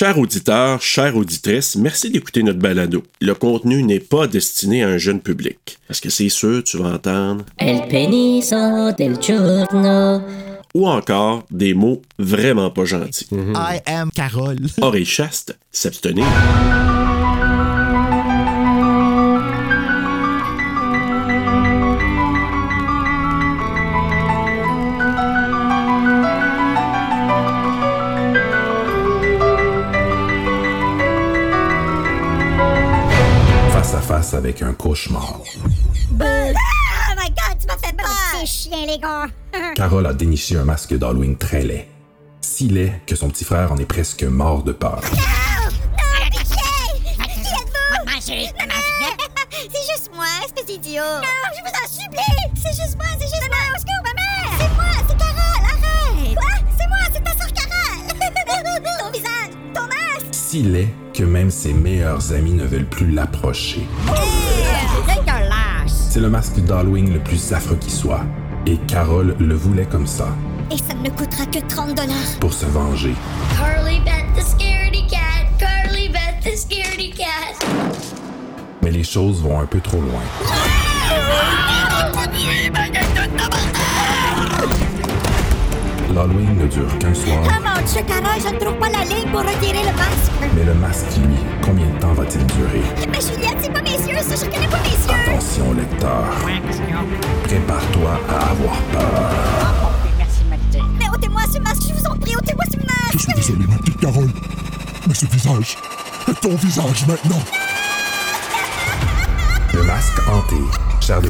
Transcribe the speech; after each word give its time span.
Chers 0.00 0.18
auditeurs, 0.18 0.80
chères 0.80 1.14
auditrices, 1.14 1.76
merci 1.76 2.08
d'écouter 2.08 2.42
notre 2.42 2.58
balado. 2.58 3.02
Le 3.20 3.34
contenu 3.34 3.82
n'est 3.82 4.00
pas 4.00 4.26
destiné 4.26 4.82
à 4.82 4.88
un 4.88 4.96
jeune 4.96 5.20
public. 5.20 5.78
Parce 5.86 6.00
que 6.00 6.08
c'est 6.08 6.30
sûr, 6.30 6.64
tu 6.64 6.78
vas 6.78 6.94
entendre? 6.94 7.44
El 7.58 7.86
peniso 7.86 8.92
del 8.96 9.20
giorno. 9.20 10.22
Ou 10.72 10.88
encore 10.88 11.44
des 11.50 11.74
mots 11.74 12.00
vraiment 12.18 12.70
pas 12.70 12.86
gentils. 12.86 13.28
I 13.30 13.82
am 13.84 14.08
Carole. 14.14 14.56
Chaste, 15.04 15.58
s'abstenir. 15.70 16.24
Avec 34.40 34.62
un 34.62 34.72
cauchemar. 34.72 35.38
Oh 35.38 36.14
my 36.18 37.28
god, 37.28 37.58
tu 37.60 37.66
m'as 37.66 37.76
fait 37.76 37.94
peur! 37.94 38.08
C'est 38.32 38.46
chien, 38.46 38.86
les 38.86 38.98
gars! 38.98 39.26
Carole 39.74 40.06
a 40.06 40.14
déniché 40.14 40.56
un 40.56 40.64
masque 40.64 40.94
d'Halloween 40.96 41.36
très 41.36 41.62
laid. 41.62 41.86
Si 42.40 42.68
laid 42.68 43.02
que 43.06 43.14
son 43.16 43.28
petit 43.28 43.44
frère 43.44 43.70
en 43.70 43.76
est 43.76 43.84
presque 43.84 44.22
mort 44.22 44.62
de 44.62 44.72
peur. 44.72 45.02
Non, 45.12 46.30
pitié! 46.30 46.56
Qui 47.04 47.50
êtes-vous? 47.50 47.92
Maman, 47.92 48.14
maman, 48.58 48.74
C'est 49.50 49.92
juste 49.92 50.10
moi, 50.14 50.24
espèce 50.46 50.64
d'idiot! 50.64 51.02
Non, 51.02 51.50
je 51.54 51.60
vous 51.60 51.76
en 51.76 51.86
supplie! 51.86 52.40
C'est 52.56 52.82
juste 52.82 52.96
moi, 52.96 53.08
c'est 53.18 53.26
juste 53.26 53.50
moi! 53.50 53.60
Au 53.76 53.78
secours, 53.78 54.02
maman! 54.04 54.56
C'est 54.58 54.72
moi, 54.74 54.92
c'est 55.06 55.18
Carole, 55.18 55.64
arrête! 55.68 56.34
Quoi? 56.34 56.52
C'est 56.78 56.88
moi, 56.88 57.02
c'est 57.12 57.22
ta 57.22 57.32
soeur 57.32 57.52
Carole! 57.52 58.00
ton 59.00 59.10
visage! 59.10 59.39
Si 60.50 60.64
laid 60.64 60.88
que 61.14 61.22
même 61.22 61.48
ses 61.48 61.72
meilleurs 61.72 62.32
amis 62.32 62.54
ne 62.54 62.64
veulent 62.64 62.88
plus 62.88 63.08
l'approcher. 63.12 63.86
C'est 65.86 66.18
le 66.18 66.28
masque 66.28 66.58
d'Halloween 66.64 67.12
le 67.12 67.20
plus 67.20 67.52
affreux 67.52 67.76
qui 67.80 67.92
soit. 67.92 68.22
Et 68.66 68.76
Carole 68.88 69.36
le 69.38 69.54
voulait 69.54 69.86
comme 69.86 70.08
ça, 70.08 70.26
Et 70.72 70.76
ça 70.76 70.92
ne 70.94 71.02
me 71.02 71.10
coûtera 71.10 71.46
que 71.46 71.60
30 71.68 71.94
dollars. 71.94 72.38
pour 72.40 72.52
se 72.52 72.66
venger. 72.66 73.14
Carly 73.60 74.00
Beth 74.00 74.26
the 74.34 74.42
scaredy 74.44 75.06
cat. 75.06 75.46
Carly 75.56 76.08
Beth 76.08 76.42
the 76.42 76.56
scaredy 76.56 77.12
cat. 77.12 77.54
Mais 78.82 78.90
les 78.90 79.04
choses 79.04 79.40
vont 79.40 79.60
un 79.60 79.66
peu 79.66 79.78
trop 79.78 80.00
loin. 80.00 80.22
L'Halloween 86.12 86.58
ne 86.58 86.66
dure 86.66 86.98
qu'un 86.98 87.14
soir, 87.14 87.40
Dieu, 87.86 88.02
Carole, 88.06 88.40
je 88.40 88.54
ne 88.54 88.58
trouve 88.60 88.74
pas 88.78 88.88
la 88.90 89.04
pour 89.30 89.40
retirer 89.40 89.82
le 89.84 89.92
masque! 89.96 90.32
mais 90.54 90.64
le 90.64 90.74
masque, 90.74 91.06
lui, 91.18 91.36
combien 91.62 91.86
de 91.86 91.98
temps 91.98 92.12
va-t-il 92.12 92.44
durer? 92.46 92.82
Mais 93.10 93.20
Juliette, 93.20 93.58
c'est 93.62 93.72
pas 93.72 93.82
mes 93.82 93.90
yeux, 93.90 94.18
ça, 94.22 94.34
je 94.36 94.44
reconnais 94.44 94.66
pas 94.68 94.78
mes 94.80 94.90
yeux! 94.90 95.32
Attention, 95.32 95.72
lecteur. 95.72 96.24
Prépare-toi 97.44 98.20
à 98.28 98.50
avoir 98.50 98.76
peur. 98.92 99.92
Merci, 100.18 100.44
Mathilde. 100.48 100.84
Mais 100.98 101.08
ôtez-moi 101.14 101.42
ce 101.52 101.58
masque, 101.60 101.82
je 101.88 101.94
vous 101.94 102.06
en 102.06 102.16
prie, 102.16 102.34
ôtez-moi 102.36 102.64
ce 102.66 102.76
Je 102.78 102.86
masque! 102.86 103.18
suis 103.20 103.34
désolé, 103.34 103.66
ma 103.68 103.76
petite 103.76 104.00
Carole. 104.00 104.30
Mais 105.06 105.14
ce 105.14 105.26
visage 105.26 105.76
est 106.28 106.40
ton 106.40 106.54
visage 106.56 107.06
maintenant. 107.06 107.42
Le 109.72 109.82
masque 109.84 110.18
hanté. 110.28 110.56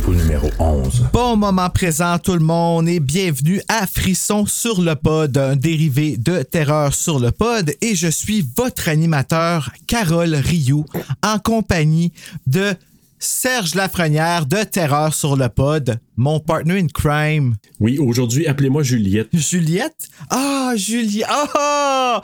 Numéro 0.09 0.51
11. 0.59 1.07
Bon 1.13 1.37
moment 1.37 1.71
présent 1.71 2.19
tout 2.19 2.35
le 2.35 2.41
monde 2.41 2.89
et 2.89 2.99
bienvenue 2.99 3.63
à 3.69 3.87
Frisson 3.87 4.45
sur 4.45 4.83
le 4.83 4.97
pod, 4.97 5.39
un 5.39 5.55
dérivé 5.55 6.17
de 6.17 6.43
Terreur 6.43 6.93
sur 6.93 7.21
le 7.21 7.31
pod 7.31 7.73
et 7.81 7.95
je 7.95 8.09
suis 8.09 8.45
votre 8.57 8.89
animateur 8.89 9.71
Carole 9.87 10.35
Rioux 10.35 10.85
en 11.25 11.39
compagnie 11.39 12.13
de 12.47 12.75
Serge 13.23 13.75
Lafrenière 13.75 14.47
de 14.47 14.63
Terreur 14.65 15.13
sur 15.15 15.37
le 15.37 15.51
pod, 15.51 15.99
mon 16.17 16.41
partner 16.41 16.81
in 16.81 16.87
crime. 16.87 17.55
Oui, 17.79 17.99
aujourd'hui, 17.99 18.47
appelez-moi 18.47 18.83
Juliette. 18.83 19.29
Juliette? 19.35 20.09
Ah, 20.31 20.73
Juliette! 20.75 21.27
Ah! 21.29 22.23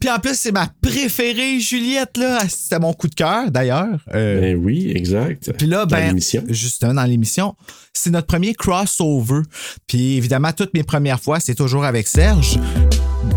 Puis 0.00 0.08
en 0.08 0.18
plus, 0.18 0.34
c'est 0.38 0.52
ma 0.52 0.68
préférée, 0.80 1.60
Juliette, 1.60 2.16
là. 2.16 2.40
C'était 2.48 2.78
mon 2.78 2.94
coup 2.94 3.08
de 3.08 3.14
cœur, 3.14 3.50
d'ailleurs. 3.50 4.00
Euh, 4.14 4.40
Ben 4.40 4.56
oui, 4.56 4.90
exact. 4.94 5.52
puis 5.58 5.66
là, 5.66 5.84
Dans 5.84 5.96
ben, 5.96 6.08
l'émission. 6.08 6.42
justement, 6.48 6.94
dans 6.94 7.04
l'émission, 7.04 7.54
c'est 7.92 8.08
notre 8.10 8.26
premier 8.28 8.54
crossover. 8.54 9.42
Puis 9.86 10.16
évidemment, 10.16 10.52
toutes 10.52 10.72
mes 10.72 10.82
premières 10.84 11.20
fois, 11.20 11.40
c'est 11.40 11.56
toujours 11.56 11.84
avec 11.84 12.06
Serge, 12.08 12.58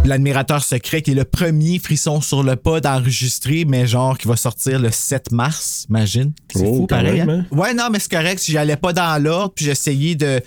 l'admirateur 0.04 0.64
secret, 0.64 1.02
qui 1.02 1.12
est 1.12 1.16
le 1.16 1.26
premier 1.26 1.80
frisson 1.80 2.22
sur 2.22 2.44
le 2.44 2.56
pod 2.56 2.86
enregistré, 2.86 3.66
mais 3.66 3.86
genre 3.88 4.18
qui 4.18 4.28
va 4.28 4.36
sortir 4.36 4.80
le 4.80 4.90
7 4.92 5.32
mars, 5.32 5.86
imagine. 5.90 6.34
C'est 6.54 6.66
Oh, 6.66 6.76
fou, 6.78 6.88
pareil. 6.88 7.20
même, 7.20 7.30
hein? 7.30 7.46
Ouais, 7.52 7.74
non, 7.74 7.90
mais 7.92 8.00
c'est 8.00 8.12
correct. 8.12 8.40
Si 8.40 8.52
j'allais 8.52 8.78
pas 8.78 8.94
dans 8.94 9.22
l'ordre, 9.22 9.54
puis 9.56 9.66
j'essayais 9.66 10.16
de, 10.16 10.42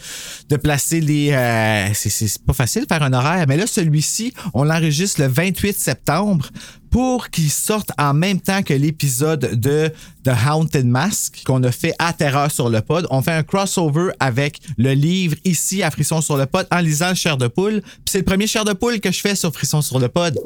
de 0.49 0.56
placer 0.56 1.00
les. 1.00 1.31
euh, 1.33 1.89
c'est 1.95 2.43
pas 2.45 2.53
facile 2.53 2.83
de 2.83 2.87
faire 2.89 3.03
un 3.03 3.12
horaire, 3.12 3.45
mais 3.49 3.56
là, 3.56 3.67
celui-ci, 3.67 4.33
on 4.55 4.65
l'enregistre 4.65 5.21
le 5.22 5.28
28 5.28 5.78
septembre 5.78 6.49
pour 6.94 7.28
qu'il 7.31 7.50
sorte 7.50 7.91
en 7.99 8.15
même 8.15 8.41
temps 8.41 8.62
que 8.62 8.72
l'épisode 8.72 9.59
de 9.59 9.91
The 10.22 10.31
Haunted 10.49 10.87
Mask 10.87 11.43
qu'on 11.44 11.60
a 11.65 11.72
fait 11.72 11.93
à 11.99 12.12
Terreur 12.12 12.53
sur 12.53 12.69
le 12.69 12.82
pod. 12.82 13.05
On 13.10 13.21
fait 13.21 13.32
un 13.32 13.43
crossover 13.43 14.12
avec 14.21 14.60
le 14.78 14.93
livre 14.93 15.34
ici 15.44 15.83
à 15.83 15.91
Frisson 15.91 16.21
sur 16.21 16.37
le 16.37 16.47
pod 16.47 16.69
en 16.71 16.78
lisant 16.78 17.09
le 17.09 17.16
chair 17.16 17.37
de 17.37 17.49
poule. 17.49 17.81
Puis 17.83 18.12
c'est 18.12 18.19
le 18.19 18.25
premier 18.25 18.47
chair 18.47 18.65
de 18.65 18.75
poule 18.75 19.00
que 19.00 19.10
je 19.10 19.21
fais 19.21 19.34
sur 19.34 19.53
Frisson 19.53 19.83
sur 19.83 19.99
le 19.99 20.06
pod. 20.06 20.38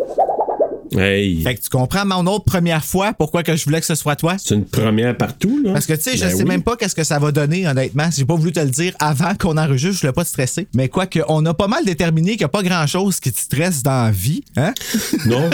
Hey, 0.96 1.42
Fait 1.42 1.54
que 1.54 1.60
tu 1.60 1.68
comprends 1.68 2.04
mon 2.06 2.26
autre 2.26 2.44
première 2.44 2.84
fois 2.84 3.12
pourquoi 3.12 3.42
que 3.42 3.54
je 3.56 3.64
voulais 3.64 3.80
que 3.80 3.86
ce 3.86 3.94
soit 3.94 4.16
toi? 4.16 4.36
c'est 4.38 4.54
une 4.54 4.64
première 4.64 5.16
partout, 5.16 5.60
là. 5.62 5.72
Parce 5.72 5.86
que 5.86 5.92
tu 5.94 6.02
sais, 6.02 6.16
je 6.16 6.24
Ben 6.24 6.30
sais 6.30 6.42
oui. 6.42 6.48
même 6.48 6.62
pas 6.62 6.76
qu'est-ce 6.76 6.94
que 6.94 7.04
ça 7.04 7.18
va 7.18 7.30
donner, 7.32 7.66
honnêtement. 7.68 8.08
J'ai 8.16 8.24
pas 8.24 8.34
voulu 8.34 8.52
te 8.52 8.60
le 8.60 8.70
dire 8.70 8.94
avant 8.98 9.34
qu'on 9.34 9.56
enregistre, 9.58 9.96
je 9.96 10.00
voulais 10.02 10.12
pas 10.12 10.24
te 10.24 10.28
stresser. 10.30 10.66
Mais 10.74 10.88
quoi 10.88 11.06
que, 11.06 11.20
on 11.28 11.44
a 11.46 11.52
pas 11.54 11.68
mal 11.68 11.84
déterminé 11.84 12.30
qu'il 12.32 12.40
n'y 12.40 12.44
a 12.44 12.48
pas 12.48 12.62
grand-chose 12.62 13.20
qui 13.20 13.32
te 13.32 13.40
stresse 13.40 13.82
dans 13.82 14.04
la 14.04 14.10
vie, 14.10 14.42
hein? 14.56 14.72
Non, 15.26 15.50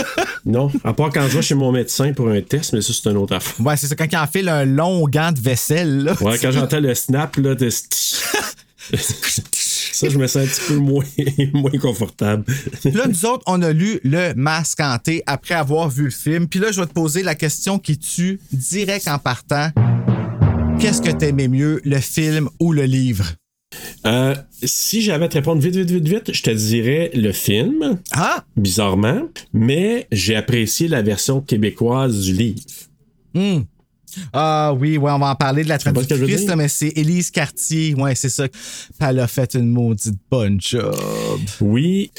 non. 0.47 0.71
À 0.85 0.93
part 0.93 1.11
quand 1.11 1.27
je 1.29 1.37
vais 1.37 1.43
chez 1.43 1.55
mon 1.55 1.73
médecin 1.73 2.13
pour 2.13 2.29
un 2.29 2.41
test, 2.41 2.73
mais 2.73 2.81
ça, 2.81 2.93
c'est 2.93 3.11
une 3.11 3.17
autre 3.17 3.35
affaire. 3.35 3.65
Ouais, 3.67 3.77
c'est 3.77 3.87
ça, 3.89 3.97
quand 3.97 4.07
il 4.11 4.17
enfile 4.17 4.49
un 4.49 4.65
long 4.65 5.05
gant 5.09 5.33
de 5.33 5.41
vaisselle, 5.41 6.05
là. 6.05 6.15
Ouais, 6.21 6.39
quand 6.41 6.51
j'entends 6.53 6.81
le 6.81 6.95
snap, 6.95 7.37
là, 7.37 7.55
de... 7.55 7.69
ça, 9.95 10.09
je 10.09 10.19
me 10.19 10.27
sens 10.27 10.43
un 10.43 10.47
petit 10.47 10.61
peu 10.69 10.77
moins, 10.77 11.05
moins 11.53 11.79
confortable. 11.81 12.45
Puis 12.81 12.91
là, 12.91 13.07
nous 13.07 13.27
autres, 13.27 13.45
on 13.47 13.63
a 13.63 13.73
lu 13.73 14.01
Le 14.03 14.35
Masque 14.35 14.81
hanté 14.81 15.23
après 15.27 15.55
avoir 15.55 15.89
vu 15.89 16.05
le 16.05 16.11
film. 16.11 16.49
Puis 16.49 16.61
là, 16.61 16.73
je 16.73 16.81
vais 16.81 16.87
te 16.87 16.93
poser 16.93 17.23
la 17.23 17.35
question 17.35 17.79
qui 17.79 17.99
tue 17.99 18.41
direct 18.53 19.07
en 19.09 19.19
partant. 19.19 19.71
Qu'est-ce 20.81 21.01
que 21.01 21.11
t'aimais 21.11 21.49
mieux, 21.49 21.81
le 21.85 21.99
film 21.99 22.49
ou 22.61 22.73
le 22.73 22.85
livre? 22.85 23.25
Euh, 24.07 24.35
si 24.63 25.03
j'avais 25.03 25.25
à 25.25 25.29
te 25.29 25.35
répondre 25.35 25.61
vite, 25.63 25.77
vite, 25.77 25.91
vite, 25.91 26.09
vite, 26.09 26.33
je 26.33 26.43
te 26.43 26.51
dirais 26.51 27.11
le 27.15 27.33
film, 27.33 27.99
Ah! 28.13 28.45
bizarrement, 28.57 29.23
mais 29.53 30.07
j'ai 30.13 30.37
apprécié 30.37 30.89
la 30.89 31.03
version 31.03 31.41
québécoise 31.41 32.21
du 32.21 32.33
livre. 32.35 32.61
Hmm. 33.35 33.61
Ah 34.33 34.73
oui, 34.79 34.99
ouais, 34.99 35.11
on 35.11 35.19
va 35.19 35.27
en 35.31 35.35
parler 35.35 35.65
de 35.65 35.69
la 35.69 35.79
traductrice, 35.79 36.47
mais 36.57 36.69
c'est 36.69 36.89
Élise 36.97 37.31
Cartier. 37.31 37.95
Ouais, 37.95 38.15
c'est 38.15 38.29
ça. 38.29 38.47
Elle 39.01 39.21
a 39.21 39.27
fait 39.27 39.55
une 39.55 39.69
maudite 39.71 40.19
bonne 40.31 40.61
job. 40.61 40.95
Oui, 41.61 42.11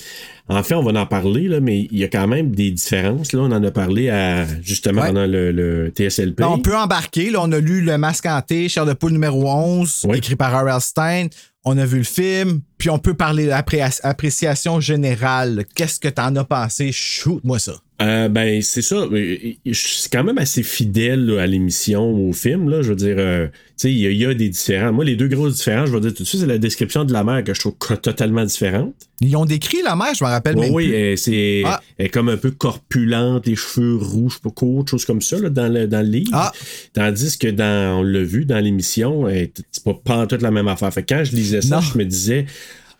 en 0.48 0.62
fait, 0.64 0.76
on 0.76 0.84
va 0.84 1.00
en 1.00 1.06
parler, 1.06 1.48
là, 1.48 1.60
mais 1.60 1.88
il 1.92 1.98
y 1.98 2.04
a 2.04 2.08
quand 2.08 2.28
même 2.28 2.54
des 2.54 2.72
différences. 2.72 3.34
Là. 3.34 3.42
On 3.42 3.52
en 3.52 3.64
a 3.64 3.72
parlé 3.72 4.10
à, 4.10 4.46
justement 4.62 5.02
Ouais. 5.02 5.08
pendant 5.08 5.26
le, 5.26 5.52
le 5.52 5.90
TSLP. 5.96 6.44
On 6.44 6.60
peut 6.60 6.76
embarquer. 6.78 7.32
Là, 7.32 7.40
on 7.42 7.52
a 7.52 7.60
lu 7.60 7.82
Le 7.82 7.98
Masque 7.98 8.26
hanté, 8.28 8.70
Chair 8.70 8.86
de 8.86 8.94
poule 8.94 9.12
numéro 9.14 9.50
11, 9.50 10.06
Oui. 10.08 10.18
écrit 10.18 10.36
par 10.36 10.52
R.L. 10.54 10.80
Stein. 10.82 11.28
On 11.68 11.78
a 11.80 11.86
vu 11.86 11.98
le 11.98 12.04
film, 12.04 12.62
puis 12.78 12.92
on 12.92 13.00
peut 13.00 13.16
parler 13.16 13.48
d'appréciation 13.48 14.80
générale. 14.80 15.66
Qu'est-ce 15.76 16.00
que 16.00 16.08
t'en 16.10 16.36
as 16.36 16.44
pensé? 16.44 16.92
Shoot-moi 16.92 17.58
ça. 17.58 17.74
Euh, 18.02 18.28
ben, 18.28 18.62
c'est 18.62 18.82
ça. 18.82 18.96
Euh, 18.98 19.38
C'est 19.72 20.12
quand 20.12 20.24
même 20.26 20.38
assez 20.38 20.64
fidèle 20.64 21.26
là, 21.28 21.44
à 21.44 21.48
l'émission, 21.48 22.12
au 22.28 22.34
film. 22.34 22.70
Là. 22.70 22.82
Je 22.82 22.90
veux 22.90 22.96
dire, 22.98 23.16
euh, 23.18 23.48
tu 23.48 23.54
sais, 23.78 23.92
il 23.92 23.98
y, 24.00 24.06
a- 24.08 24.12
il 24.12 24.18
y 24.18 24.26
a 24.26 24.34
des 24.34 24.50
différents. 24.50 24.92
Moi, 24.92 25.06
les 25.06 25.16
deux 25.16 25.30
grosses 25.30 25.56
différences, 25.56 25.88
je 25.88 25.94
vais 25.94 26.02
dire 26.02 26.14
tout 26.14 26.24
de 26.24 26.28
suite, 26.28 26.42
c'est 26.42 26.48
la 26.48 26.58
description 26.58 27.06
de 27.06 27.14
la 27.14 27.24
mer 27.24 27.42
que 27.46 27.54
je 27.54 27.60
trouve 27.62 27.74
totalement 28.02 28.44
différente. 28.44 28.94
Ils 29.22 29.34
ont 29.38 29.46
décrit 29.46 29.82
la 29.82 29.96
mer, 29.96 30.08
je 30.14 30.26
me 30.26 30.30
rappelle 30.30 30.58
même 30.58 30.74
oui, 30.74 31.14
c'est 31.18 31.62
Ah. 31.66 31.82
elle 31.98 32.08
est 32.08 32.10
comme 32.10 32.28
un 32.28 32.36
peu 32.36 32.52
corpulente, 32.52 33.46
les 33.48 33.56
cheveux 33.56 33.96
rouges, 33.96 34.40
pas 34.40 34.50
courts, 34.50 34.86
choses 34.88 35.06
comme 35.06 35.22
ça 35.22 35.40
là, 35.40 35.50
dans, 35.50 35.72
le, 35.72 35.88
dans 35.88 36.02
le 36.06 36.10
livre. 36.12 36.32
Ah. 36.34 36.52
Tandis 36.94 37.38
que 37.38 37.48
dans, 37.48 38.00
on 38.00 38.04
l'a 38.04 38.24
vu 38.24 38.44
dans 38.44 38.60
l'émission, 38.60 39.26
c'est 39.30 39.84
pas, 39.86 39.94
pas 39.94 40.28
toute 40.28 40.42
la 40.42 40.52
même 40.52 40.68
affaire. 40.68 40.94
Fait 40.94 41.04
que 41.04 41.14
quand 41.16 41.24
je 41.24 41.34
lisais 41.34 41.62
ça, 41.62 41.78
Non. 41.78 41.82
je 41.82 41.98
me 41.98 42.04
disais, 42.04 42.46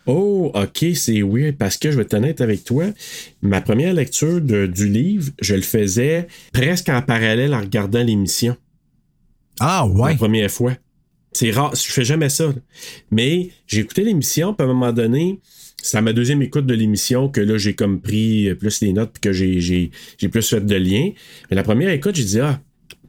oh, 0.06 0.50
ok, 0.54 0.86
c'est 0.94 1.22
weird, 1.22 1.56
parce 1.56 1.76
que 1.76 1.90
je 1.90 1.96
vais 1.96 2.02
être 2.02 2.14
honnête 2.14 2.40
avec 2.40 2.64
toi, 2.64 2.84
ma 3.42 3.60
première 3.60 3.92
lecture 3.94 4.40
de- 4.40 4.66
du 4.66 4.88
livre, 4.88 5.30
je 5.40 5.54
le 5.54 5.62
faisais 5.62 6.26
presque 6.52 6.88
en 6.88 7.02
parallèle 7.02 7.54
en 7.54 7.60
regardant 7.60 8.02
l'émission 8.02 8.56
Ah 9.60 9.84
la 9.86 9.92
ouais. 10.00 10.16
première 10.16 10.50
fois. 10.50 10.74
C'est 11.32 11.50
rare, 11.50 11.74
je 11.74 11.92
fais 11.92 12.04
jamais 12.04 12.28
ça. 12.30 12.52
Mais 13.10 13.50
j'ai 13.66 13.80
écouté 13.80 14.04
l'émission, 14.04 14.54
puis 14.54 14.66
à 14.66 14.70
un 14.70 14.72
moment 14.72 14.92
donné, 14.92 15.40
c'est 15.82 15.98
à 15.98 16.00
ma 16.00 16.12
deuxième 16.14 16.40
écoute 16.42 16.66
de 16.66 16.74
l'émission 16.74 17.28
que 17.28 17.40
là, 17.40 17.58
j'ai 17.58 17.74
comme 17.74 18.00
pris 18.00 18.54
plus 18.54 18.80
les 18.80 18.92
notes 18.92 19.10
puis 19.12 19.20
que 19.20 19.32
j'ai, 19.32 19.60
j'ai, 19.60 19.90
j'ai 20.18 20.28
plus 20.28 20.48
fait 20.48 20.64
de 20.64 20.74
liens. 20.76 21.10
Mais 21.50 21.56
la 21.56 21.62
première 21.62 21.90
écoute, 21.90 22.14
j'ai 22.16 22.24
dit, 22.24 22.40
ah, 22.40 22.60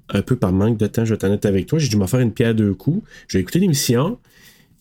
un 0.09 0.21
peu 0.21 0.35
par 0.35 0.51
manque 0.51 0.77
de 0.77 0.87
temps, 0.87 1.05
je 1.05 1.09
vais 1.09 1.15
être 1.15 1.23
honnête 1.23 1.45
avec 1.45 1.67
toi, 1.67 1.79
j'ai 1.79 1.87
dû 1.87 1.95
m'en 1.95 2.07
faire 2.07 2.19
une 2.19 2.33
pierre 2.33 2.53
deux 2.53 2.73
coups. 2.73 3.07
Je 3.29 3.37
vais 3.37 3.41
écouter 3.41 3.59
l'émission, 3.59 4.19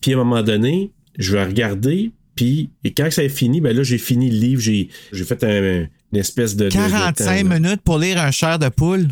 puis 0.01 0.11
à 0.11 0.15
un 0.15 0.23
moment 0.23 0.43
donné, 0.43 0.91
je 1.17 1.31
vais 1.33 1.43
regarder, 1.43 2.11
puis 2.35 2.69
et 2.83 2.93
quand 2.93 3.11
ça 3.11 3.23
est 3.23 3.29
fini, 3.29 3.61
ben 3.61 3.75
là, 3.75 3.83
j'ai 3.83 3.97
fini 3.97 4.29
le 4.29 4.37
livre, 4.37 4.61
j'ai, 4.61 4.89
j'ai 5.11 5.23
fait 5.23 5.43
un- 5.43 5.87
une 6.13 6.19
espèce 6.19 6.55
de... 6.55 6.65
de- 6.65 6.69
de 6.69 6.73
45 6.73 7.13
temps, 7.13 7.25
là. 7.49 7.59
minutes 7.59 7.81
pour 7.83 7.99
lire 7.99 8.19
un 8.19 8.31
chair 8.31 8.59
de 8.59 8.69
poule? 8.69 9.07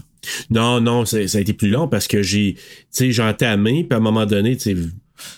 Non, 0.50 0.80
non, 0.82 1.06
ça, 1.06 1.18
a 1.18 1.40
été 1.40 1.54
plus 1.54 1.70
long 1.70 1.88
parce 1.88 2.08
que 2.08 2.22
j'ai, 2.24 2.54
tu 2.56 2.62
sais, 2.90 3.12
j'ai 3.12 3.22
entamé, 3.22 3.84
puis 3.84 3.94
à 3.94 3.98
un 3.98 4.02
moment 4.02 4.26
donné, 4.26 4.56
tu 4.58 4.64
sais, 4.64 4.76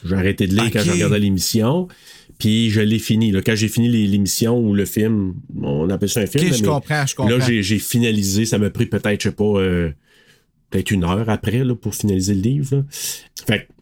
j'ai 0.06 0.16
arrêté 0.16 0.48
de 0.48 0.54
lire 0.54 0.70
quand 0.72 0.82
je 0.84 0.92
regardais 0.92 1.20
l'émission, 1.20 1.88
puis 2.38 2.70
je 2.70 2.80
l'ai 2.82 3.00
fini. 3.00 3.32
Là, 3.32 3.42
quand 3.42 3.56
j'ai 3.56 3.68
fini 3.68 3.90
l'émission 3.90 4.58
ou 4.60 4.74
le 4.76 4.86
film, 4.86 5.34
on 5.62 5.90
appelle 5.90 6.10
ça 6.10 6.22
un 6.22 6.26
film. 6.28 6.50
Là, 6.50 6.56
je 6.56 6.64
comprends, 6.64 7.06
je 7.06 7.16
comprends. 7.16 7.38
Là, 7.38 7.46
j'ai, 7.46 7.64
j'ai 7.64 7.80
finalisé, 7.80 8.46
ça 8.46 8.58
m'a 8.60 8.70
pris 8.70 8.86
peut-être, 8.86 9.22
je 9.22 9.30
sais 9.30 9.36
pas, 9.36 9.44
euh, 9.44 9.90
peut-être 10.70 10.92
une 10.92 11.04
heure 11.04 11.30
après 11.30 11.64
là, 11.64 11.76
pour 11.76 11.96
finaliser 11.96 12.36
le 12.36 12.42
livre. 12.42 12.76
là. 12.78 12.84
Fait 13.48 13.60
que, 13.60 13.64
tu 13.66 13.74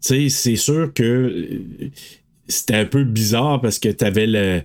sais, 0.00 0.28
c'est 0.28 0.56
sûr 0.56 0.92
que 0.92 1.02
euh, 1.02 1.88
c'était 2.50 2.74
un 2.76 2.84
peu 2.84 3.04
bizarre 3.04 3.60
parce 3.60 3.78
que 3.78 3.88
t'avais 3.88 4.26
le. 4.26 4.62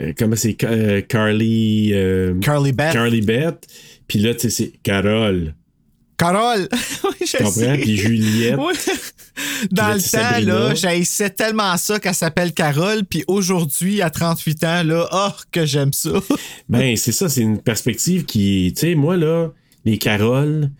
euh, 0.00 0.12
comment 0.18 0.36
c'est 0.36 0.56
euh, 0.64 1.00
Carly. 1.02 1.90
euh, 1.94 2.34
Carly 2.40 2.72
Beth. 2.72 2.92
Carly 2.92 3.20
Beth. 3.22 3.66
Puis 4.08 4.18
là, 4.18 4.34
tu 4.34 4.40
sais, 4.42 4.50
c'est 4.50 4.72
Carole. 4.82 5.54
Carole! 6.18 6.68
oui, 7.04 7.26
je 7.26 7.36
comprends? 7.38 7.50
sais. 7.52 7.78
Puis 7.78 7.96
Juliette. 7.96 8.58
Oui. 8.58 8.74
Dans 9.70 9.88
là, 9.88 9.94
le 9.94 10.00
temps, 10.00 10.06
Sabrina. 10.06 10.54
là, 10.54 10.74
j'haïssais 10.74 11.30
tellement 11.30 11.74
ça 11.78 11.98
qu'elle 11.98 12.14
s'appelle 12.14 12.52
Carole, 12.52 13.04
puis 13.08 13.24
aujourd'hui, 13.26 14.02
à 14.02 14.10
38 14.10 14.64
ans, 14.64 14.82
là, 14.82 15.08
oh, 15.12 15.30
que 15.50 15.64
j'aime 15.64 15.92
ça. 15.94 16.10
Ben, 16.68 16.94
c'est 16.96 17.12
ça, 17.12 17.28
c'est 17.30 17.40
une 17.40 17.58
perspective 17.60 18.24
qui. 18.26 18.72
Tu 18.76 18.80
sais, 18.80 18.94
moi, 18.94 19.16
là, 19.16 19.48
les 19.86 19.96
Caroles, 19.96 20.70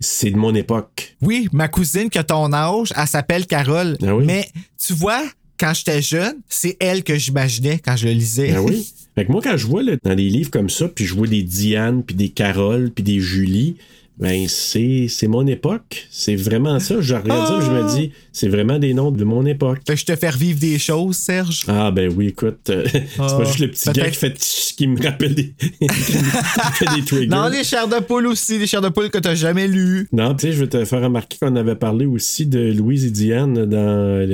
c'est 0.00 0.30
de 0.30 0.36
mon 0.36 0.54
époque. 0.54 1.16
Oui, 1.20 1.48
ma 1.52 1.68
cousine 1.68 2.08
qui 2.08 2.18
a 2.18 2.24
ton 2.24 2.50
âge, 2.54 2.92
elle 2.96 3.06
s'appelle 3.08 3.46
Carole. 3.46 3.98
Ah 4.06 4.14
oui? 4.14 4.24
Mais 4.26 4.48
tu 4.82 4.94
vois, 4.94 5.22
quand 5.58 5.74
j'étais 5.74 6.02
jeune, 6.02 6.36
c'est 6.48 6.76
elle 6.80 7.02
que 7.04 7.16
j'imaginais 7.16 7.80
quand 7.84 7.96
je 7.96 8.06
le 8.06 8.12
lisais. 8.12 8.52
Ben 8.52 8.60
oui. 8.60 8.92
Fait 9.14 9.24
que 9.24 9.32
moi, 9.32 9.40
quand 9.42 9.56
je 9.56 9.66
vois 9.66 9.82
là, 9.82 9.96
dans 10.02 10.14
des 10.14 10.28
livres 10.28 10.50
comme 10.50 10.70
ça, 10.70 10.88
puis 10.88 11.04
je 11.04 11.14
vois 11.14 11.26
des 11.26 11.42
Diane, 11.42 12.04
puis 12.04 12.14
des 12.14 12.28
Caroles, 12.28 12.92
puis 12.94 13.02
des 13.02 13.18
Julie, 13.18 13.76
ben 14.18 14.46
c'est 14.48 15.06
c'est 15.08 15.28
mon 15.28 15.46
époque. 15.46 16.06
C'est 16.10 16.34
vraiment 16.36 16.78
ça. 16.80 17.00
Je 17.00 17.14
regarde 17.14 17.46
ça, 17.46 17.60
je 17.64 17.70
me 17.70 17.88
dis, 17.96 18.12
c'est 18.32 18.48
vraiment 18.48 18.78
des 18.78 18.94
noms 18.94 19.10
de 19.10 19.22
mon 19.24 19.46
époque. 19.46 19.78
Fait 19.86 19.94
que 19.94 20.00
je 20.00 20.04
te 20.06 20.16
fais 20.16 20.30
revivre 20.30 20.58
des 20.58 20.78
choses, 20.78 21.16
Serge. 21.16 21.64
Ah 21.68 21.90
ben 21.90 22.12
oui, 22.16 22.28
écoute, 22.28 22.68
euh, 22.70 22.84
c'est 22.92 23.04
Ah, 23.18 23.26
pas 23.38 23.44
juste 23.44 23.58
le 23.60 23.70
petit 23.70 23.90
gars 23.92 24.10
qui 24.10 24.16
fait 24.18 24.30
tch- 24.36 24.74
qui 24.76 24.86
me 24.86 25.00
rappelle 25.02 25.34
des 25.34 25.52
qui 25.80 25.88
fait 25.88 26.94
des 26.96 27.02
triggers. 27.06 27.26
Non, 27.28 27.48
les 27.48 27.64
chairs 27.64 27.88
de 27.88 28.00
poule 28.00 28.26
aussi, 28.26 28.58
les 28.58 28.66
chairs 28.66 28.82
de 28.82 28.88
poule 28.88 29.10
que 29.10 29.18
t'as 29.18 29.34
jamais 29.34 29.68
lues. 29.68 30.08
Non, 30.12 30.34
tu 30.34 30.46
sais, 30.48 30.52
je 30.52 30.60
vais 30.64 30.68
te 30.68 30.84
faire 30.84 31.02
remarquer 31.02 31.38
qu'on 31.40 31.56
avait 31.56 31.76
parlé 31.76 32.06
aussi 32.06 32.46
de 32.46 32.72
Louise 32.72 33.04
et 33.04 33.10
Diane 33.10 33.66
dans 33.66 34.26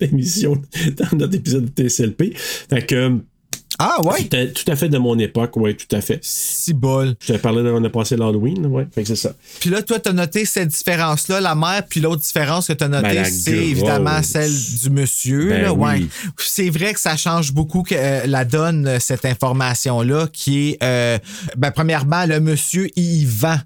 l'émission, 0.00 0.60
dans 0.96 1.16
notre 1.18 1.34
épisode 1.36 1.72
de 1.74 1.88
TSLP. 1.88 2.32
Fait 2.36 2.84
que, 2.86 3.12
Ah 3.78 3.96
ouais? 4.04 4.18
c'était 4.18 4.52
tout 4.52 4.70
à 4.70 4.76
fait 4.76 4.88
de 4.88 4.98
mon 4.98 5.18
époque, 5.18 5.56
ouais, 5.56 5.74
tout 5.74 5.94
à 5.94 6.00
fait. 6.00 6.18
Si 6.22 6.72
bol. 6.72 7.14
Je 7.20 7.34
te 7.34 7.38
parlais 7.38 7.62
de, 7.62 7.70
on 7.70 7.84
a 7.84 7.90
passé 7.90 8.16
l'Halloween, 8.16 8.66
ouais, 8.66 8.86
fait 8.94 9.02
que 9.02 9.08
c'est 9.08 9.16
ça. 9.16 9.32
Puis 9.60 9.70
là, 9.70 9.82
toi, 9.82 9.98
t'as 10.00 10.12
noté 10.12 10.44
cette 10.44 10.68
différence-là, 10.68 11.40
la 11.40 11.54
mère, 11.54 11.82
puis 11.88 12.00
l'autre 12.00 12.22
différence 12.22 12.68
que 12.68 12.72
t'as 12.72 12.88
notée, 12.88 13.14
Ben, 13.14 13.24
c'est 13.24 13.52
évidemment 13.56 14.22
celle 14.22 14.52
du 14.52 14.90
monsieur. 14.90 15.48
Ben 15.50 15.62
là, 15.62 15.74
ouais. 15.74 15.94
oui. 15.98 16.08
C'est 16.38 16.70
vrai 16.70 16.94
que 16.94 17.00
ça 17.00 17.16
change 17.16 17.52
beaucoup 17.52 17.82
que 17.82 17.94
euh, 17.94 18.26
la 18.26 18.44
donne, 18.44 18.86
euh, 18.86 18.98
cette 19.00 19.24
information-là, 19.24 20.28
qui 20.32 20.70
est, 20.70 20.82
euh, 20.82 21.18
ben, 21.56 21.70
premièrement, 21.70 22.24
le 22.26 22.40
monsieur, 22.40 22.88
il 22.96 23.22
y 23.22 23.24
vend. 23.24 23.58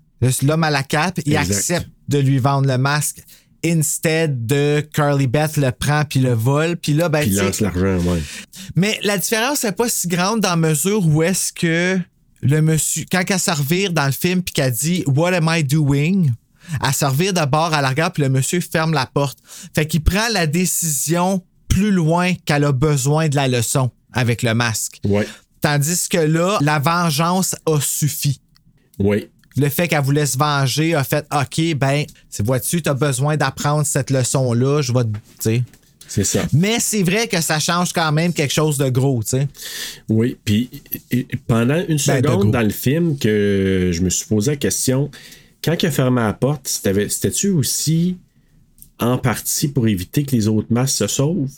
L'homme 0.42 0.64
à 0.64 0.70
la 0.70 0.82
cape, 0.82 1.18
il 1.24 1.34
Exact. 1.34 1.54
accepte 1.54 1.88
de 2.08 2.18
lui 2.18 2.38
vendre 2.38 2.68
le 2.68 2.76
masque. 2.76 3.22
Instead 3.64 4.46
de 4.46 4.80
Carly 4.92 5.26
Beth 5.26 5.56
le 5.56 5.70
prend 5.72 6.04
puis 6.04 6.20
le 6.20 6.32
vole. 6.32 6.76
Puis 6.76 6.92
là, 6.94 7.08
ben, 7.08 7.22
Puis 7.22 7.30
lance 7.32 7.60
l'argent, 7.60 7.98
ouais. 7.98 8.22
mais 8.76 8.98
la 9.02 9.18
différence 9.18 9.64
n'est 9.64 9.72
pas 9.72 9.88
si 9.88 10.08
grande 10.08 10.40
dans 10.40 10.56
mesure 10.56 11.06
où 11.06 11.22
est-ce 11.22 11.52
que 11.52 11.98
le 12.42 12.62
monsieur, 12.62 13.04
quand 13.10 13.22
elle 13.28 13.38
servir 13.38 13.92
dans 13.92 14.06
le 14.06 14.12
film 14.12 14.42
puis 14.42 14.54
qu'elle 14.54 14.72
dit 14.72 15.04
What 15.06 15.34
am 15.34 15.48
I 15.50 15.62
doing? 15.64 16.26
À 16.80 16.92
servir 16.92 17.32
d'abord 17.32 17.74
à 17.74 17.82
la 17.82 17.88
regarde 17.88 18.14
puis 18.14 18.22
le 18.22 18.28
monsieur 18.28 18.60
ferme 18.60 18.92
la 18.92 19.06
porte. 19.06 19.38
Fait 19.74 19.86
qu'il 19.86 20.02
prend 20.02 20.28
la 20.32 20.46
décision 20.46 21.42
plus 21.68 21.90
loin 21.90 22.32
qu'elle 22.44 22.64
a 22.64 22.72
besoin 22.72 23.28
de 23.28 23.36
la 23.36 23.48
leçon 23.48 23.90
avec 24.12 24.42
le 24.42 24.54
masque. 24.54 25.00
Ouais, 25.04 25.26
Tandis 25.60 26.08
que 26.08 26.18
là, 26.18 26.58
la 26.62 26.78
vengeance 26.78 27.54
a 27.66 27.78
suffi. 27.80 28.40
ouais. 28.98 29.30
Le 29.60 29.68
fait 29.68 29.88
qu'elle 29.88 30.02
voulait 30.02 30.24
se 30.24 30.38
venger 30.38 30.94
a 30.94 31.04
fait 31.04 31.26
OK, 31.32 31.74
ben, 31.76 32.04
tu 32.34 32.42
vois-tu, 32.42 32.80
t'as 32.80 32.94
besoin 32.94 33.36
d'apprendre 33.36 33.84
cette 33.84 34.10
leçon-là, 34.10 34.80
je 34.80 34.90
vais 34.92 35.04
te. 35.04 35.60
C'est 36.08 36.24
ça. 36.24 36.40
Mais 36.52 36.78
c'est 36.80 37.02
vrai 37.02 37.28
que 37.28 37.40
ça 37.42 37.60
change 37.60 37.92
quand 37.92 38.10
même 38.10 38.32
quelque 38.32 38.52
chose 38.54 38.78
de 38.78 38.88
gros, 38.88 39.22
tu 39.22 39.30
sais. 39.30 39.48
Oui, 40.08 40.36
puis 40.44 40.70
pendant 41.46 41.76
une 41.76 41.98
Ben, 42.06 42.20
de 42.22 42.26
seconde 42.26 42.50
dans 42.52 42.62
le 42.62 42.70
film 42.70 43.18
que 43.18 43.90
je 43.92 44.00
me 44.02 44.08
suis 44.10 44.26
posé 44.26 44.52
la 44.52 44.56
question, 44.56 45.10
quand 45.62 45.76
il 45.80 45.86
a 45.86 45.90
fermé 45.90 46.22
la 46.22 46.32
porte, 46.32 46.66
c'était- 46.66 47.08
c'était-tu 47.10 47.50
aussi 47.50 48.16
en 48.98 49.18
partie 49.18 49.68
pour 49.68 49.86
éviter 49.88 50.24
que 50.24 50.34
les 50.34 50.48
autres 50.48 50.68
masques 50.70 50.96
se 50.96 51.06
sauvent? 51.06 51.48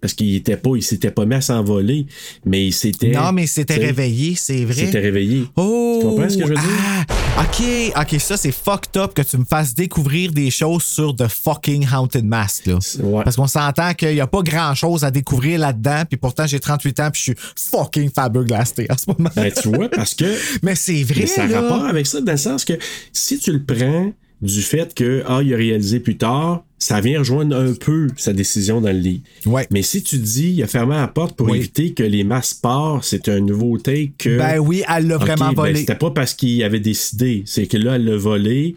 Parce 0.00 0.12
qu'il 0.12 0.34
était 0.34 0.58
pas, 0.58 0.72
il 0.76 0.82
s'était 0.82 1.10
pas 1.10 1.24
mis 1.24 1.36
à 1.36 1.40
s'envoler, 1.40 2.06
mais 2.44 2.66
il 2.66 2.72
s'était. 2.72 3.12
Non, 3.12 3.32
mais 3.32 3.44
il 3.44 3.48
s'était 3.48 3.76
réveillé, 3.76 4.34
c'est 4.36 4.58
Il 4.58 4.66
vrai. 4.66 4.74
s'était 4.84 5.00
réveillé. 5.00 5.44
Oh! 5.56 5.98
Tu 6.00 6.06
comprends 6.06 6.28
ce 6.28 6.36
que 6.36 6.42
je 6.44 6.48
veux 6.48 6.54
dire? 6.54 6.64
Ah, 6.80 7.04
ok, 7.38 7.92
ok, 8.00 8.20
ça 8.20 8.36
c'est 8.36 8.52
fucked 8.52 8.96
up 8.96 9.14
que 9.14 9.22
tu 9.22 9.36
me 9.38 9.44
fasses 9.44 9.74
découvrir 9.74 10.32
des 10.32 10.50
choses 10.50 10.82
sur 10.82 11.14
The 11.14 11.28
fucking 11.28 11.86
Haunted 11.92 12.24
Mask. 12.24 12.66
Là. 12.66 12.78
Ouais. 13.00 13.24
Parce 13.24 13.36
qu'on 13.36 13.46
s'entend 13.46 13.92
qu'il 13.94 14.14
n'y 14.14 14.20
a 14.20 14.26
pas 14.26 14.42
grand 14.42 14.74
chose 14.74 15.04
à 15.04 15.10
découvrir 15.10 15.58
là-dedans, 15.60 16.02
puis 16.08 16.16
pourtant 16.16 16.46
j'ai 16.46 16.60
38 16.60 17.00
ans, 17.00 17.10
puis 17.10 17.20
je 17.20 17.32
suis 17.32 17.70
fucking 17.70 18.10
fabulous 18.10 18.46
en 18.52 18.64
ce 18.64 19.04
moment. 19.08 19.30
Ben, 19.34 19.52
tu 19.52 19.68
vois, 19.68 19.88
parce 19.88 20.14
que 20.14 20.24
Mais 20.62 20.74
c'est 20.74 21.02
vrai. 21.04 21.20
Mais 21.20 21.26
ça 21.26 21.44
a 21.44 21.46
là. 21.46 21.60
rapport 21.60 21.84
avec 21.86 22.06
ça, 22.06 22.20
dans 22.20 22.32
le 22.32 22.38
sens 22.38 22.64
que 22.64 22.74
si 23.12 23.38
tu 23.38 23.52
le 23.52 23.62
prends 23.62 24.12
du 24.42 24.62
fait 24.62 24.92
que 24.94 25.22
ah, 25.26 25.40
il 25.42 25.52
a 25.54 25.56
réalisé 25.56 25.98
plus 26.00 26.16
tard, 26.18 26.64
ça 26.78 27.00
vient 27.00 27.20
rejoindre 27.20 27.56
un 27.56 27.72
peu 27.72 28.08
sa 28.16 28.32
décision 28.34 28.80
dans 28.82 28.92
le 28.92 28.98
lit. 28.98 29.22
Ouais. 29.46 29.66
Mais 29.70 29.80
si 29.82 30.02
tu 30.02 30.18
dis 30.18 30.50
il 30.52 30.62
a 30.62 30.66
fermé 30.66 30.94
la 30.94 31.08
porte 31.08 31.34
pour 31.36 31.48
Oui. 31.48 31.58
éviter 31.58 31.94
que 31.94 32.02
les 32.02 32.22
masses 32.22 32.52
partent, 32.54 33.04
c'est 33.04 33.28
un 33.30 33.40
nouveau 33.40 33.78
take 33.78 34.12
que. 34.18 34.36
Ben 34.36 34.58
oui, 34.58 34.82
elle 34.94 35.06
l'a 35.08 35.16
vraiment 35.16 35.48
ben, 35.52 35.54
volé. 35.62 35.76
c'était 35.80 35.94
pas 35.94 36.10
parce 36.10 36.34
qu'il 36.34 36.62
avait 36.64 36.80
décidé, 36.80 37.44
c'est 37.46 37.66
que 37.66 37.78
là, 37.78 37.96
elle 37.96 38.04
l'a 38.04 38.16
volé, 38.16 38.76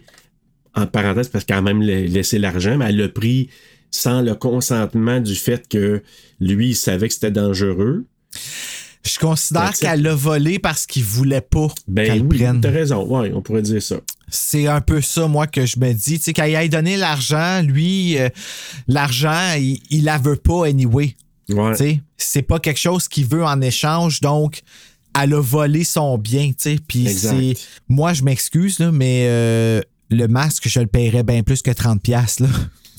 en 0.74 0.86
parenthèse, 0.86 1.28
parce 1.28 1.44
qu'elle 1.44 1.58
a 1.58 1.62
même 1.62 1.82
la- 1.82 2.00
laissé 2.02 2.38
l'argent, 2.38 2.78
mais 2.78 2.86
elle 2.88 2.96
l'a 2.96 3.08
pris 3.08 3.50
sans 3.90 4.22
le 4.22 4.34
consentement 4.34 5.20
du 5.20 5.34
fait 5.34 5.68
que 5.68 6.02
lui, 6.40 6.68
il 6.70 6.76
savait 6.76 7.08
que 7.08 7.14
c'était 7.14 7.30
dangereux. 7.32 8.06
Je 9.02 9.18
considère 9.18 9.70
it. 9.70 9.78
qu'elle 9.80 10.02
l'a 10.02 10.14
volé 10.14 10.58
parce 10.58 10.86
qu'il 10.86 11.04
voulait 11.04 11.40
pas 11.40 11.68
Ben 11.88 12.06
qu'elle 12.06 12.22
oui, 12.22 12.38
prenne. 12.38 12.60
t'as 12.60 12.70
raison, 12.70 13.04
ouais, 13.06 13.32
on 13.34 13.40
pourrait 13.40 13.62
dire 13.62 13.82
ça. 13.82 13.96
C'est 14.28 14.66
un 14.66 14.80
peu 14.80 15.00
ça, 15.00 15.26
moi, 15.26 15.46
que 15.46 15.64
je 15.66 15.78
me 15.80 15.92
dis. 15.92 16.18
Tu 16.18 16.24
sais, 16.26 16.32
quand 16.32 16.44
il 16.44 16.54
a 16.54 16.68
donné 16.68 16.96
l'argent, 16.96 17.62
lui, 17.62 18.18
euh, 18.18 18.28
l'argent, 18.88 19.54
il, 19.56 19.80
il 19.90 20.04
la 20.04 20.18
veut 20.18 20.36
pas 20.36 20.66
anyway. 20.66 21.16
Ouais. 21.48 21.72
Tu 21.72 21.76
sais, 21.78 22.00
c'est 22.16 22.42
pas 22.42 22.60
quelque 22.60 22.78
chose 22.78 23.08
qu'il 23.08 23.26
veut 23.26 23.44
en 23.44 23.60
échange, 23.60 24.20
donc 24.20 24.62
elle 25.20 25.34
a 25.34 25.40
volé 25.40 25.82
son 25.82 26.16
bien, 26.18 26.48
tu 26.48 26.54
sais. 26.58 26.76
Puis 26.86 27.08
c'est. 27.08 27.54
Moi, 27.88 28.12
je 28.12 28.22
m'excuse, 28.22 28.78
mais 28.92 29.24
euh, 29.28 29.80
le 30.10 30.28
masque, 30.28 30.68
je 30.68 30.78
le 30.80 30.86
paierais 30.86 31.24
bien 31.24 31.42
plus 31.42 31.62
que 31.62 31.70
30$, 31.70 31.98
piastres, 31.98 32.42
là. 32.44 32.48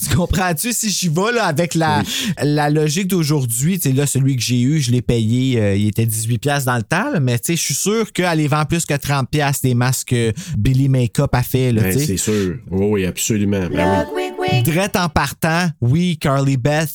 Tu 0.02 0.16
comprends-tu? 0.16 0.74
Si 0.74 0.90
j'y 0.90 1.10
vais 1.10 1.32
là, 1.34 1.46
avec 1.46 1.76
la, 1.76 2.02
la 2.42 2.70
logique 2.70 3.08
d'aujourd'hui, 3.08 3.80
tu 3.80 3.90
sais, 3.90 3.96
là, 3.96 4.06
celui 4.08 4.36
que 4.36 4.42
j'ai 4.42 4.62
eu, 4.62 4.80
je 4.80 4.92
l'ai 4.92 5.02
payé, 5.02 5.60
euh, 5.62 5.76
il 5.76 5.88
était 5.88 6.06
18$ 6.06 6.40
piastres 6.40 6.66
dans 6.66 6.78
le 6.78 6.84
temps, 6.84 7.12
là, 7.12 7.20
mais 7.20 7.38
tu 7.38 7.48
sais, 7.48 7.56
je 7.56 7.62
suis 7.62 7.74
sûr 7.76 8.12
qu'elle 8.12 8.38
les 8.38 8.48
vend 8.48 8.66
plus 8.66 8.86
que 8.86 8.94
30$ 8.94 9.26
piastres 9.28 9.64
des 9.64 9.76
masques 9.76 10.10
que 10.10 10.34
Billy 10.58 10.90
Makeup 10.90 11.34
a 11.36 11.44
fait, 11.44 11.72
là, 11.72 11.84
Ben, 11.84 11.94
tu 11.94 12.00
sais. 12.00 12.06
c'est 12.06 12.18
sûr. 12.18 12.56
Oui, 12.70 12.86
oui, 12.90 13.06
absolument. 13.06 13.68
Ben 13.72 14.06
oui. 14.16 14.64
Drette 14.64 14.96
en 14.96 15.10
partant, 15.10 15.70
oui, 15.82 16.18
Carly 16.20 16.58
Beth, 16.58 16.92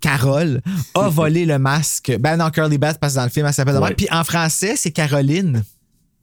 Carole, 0.00 0.60
a 0.94 1.08
volé 1.08 1.44
le 1.46 1.58
masque. 1.58 2.16
Ben 2.20 2.36
non, 2.36 2.50
Carly 2.50 2.78
Beth, 2.78 2.98
parce 3.00 3.14
que 3.14 3.18
dans 3.18 3.24
le 3.24 3.30
film, 3.30 3.46
elle 3.46 3.52
s'appelle. 3.54 3.76
Ouais. 3.76 3.94
Puis 3.94 4.06
en 4.10 4.24
français, 4.24 4.74
c'est 4.76 4.90
Caroline. 4.90 5.62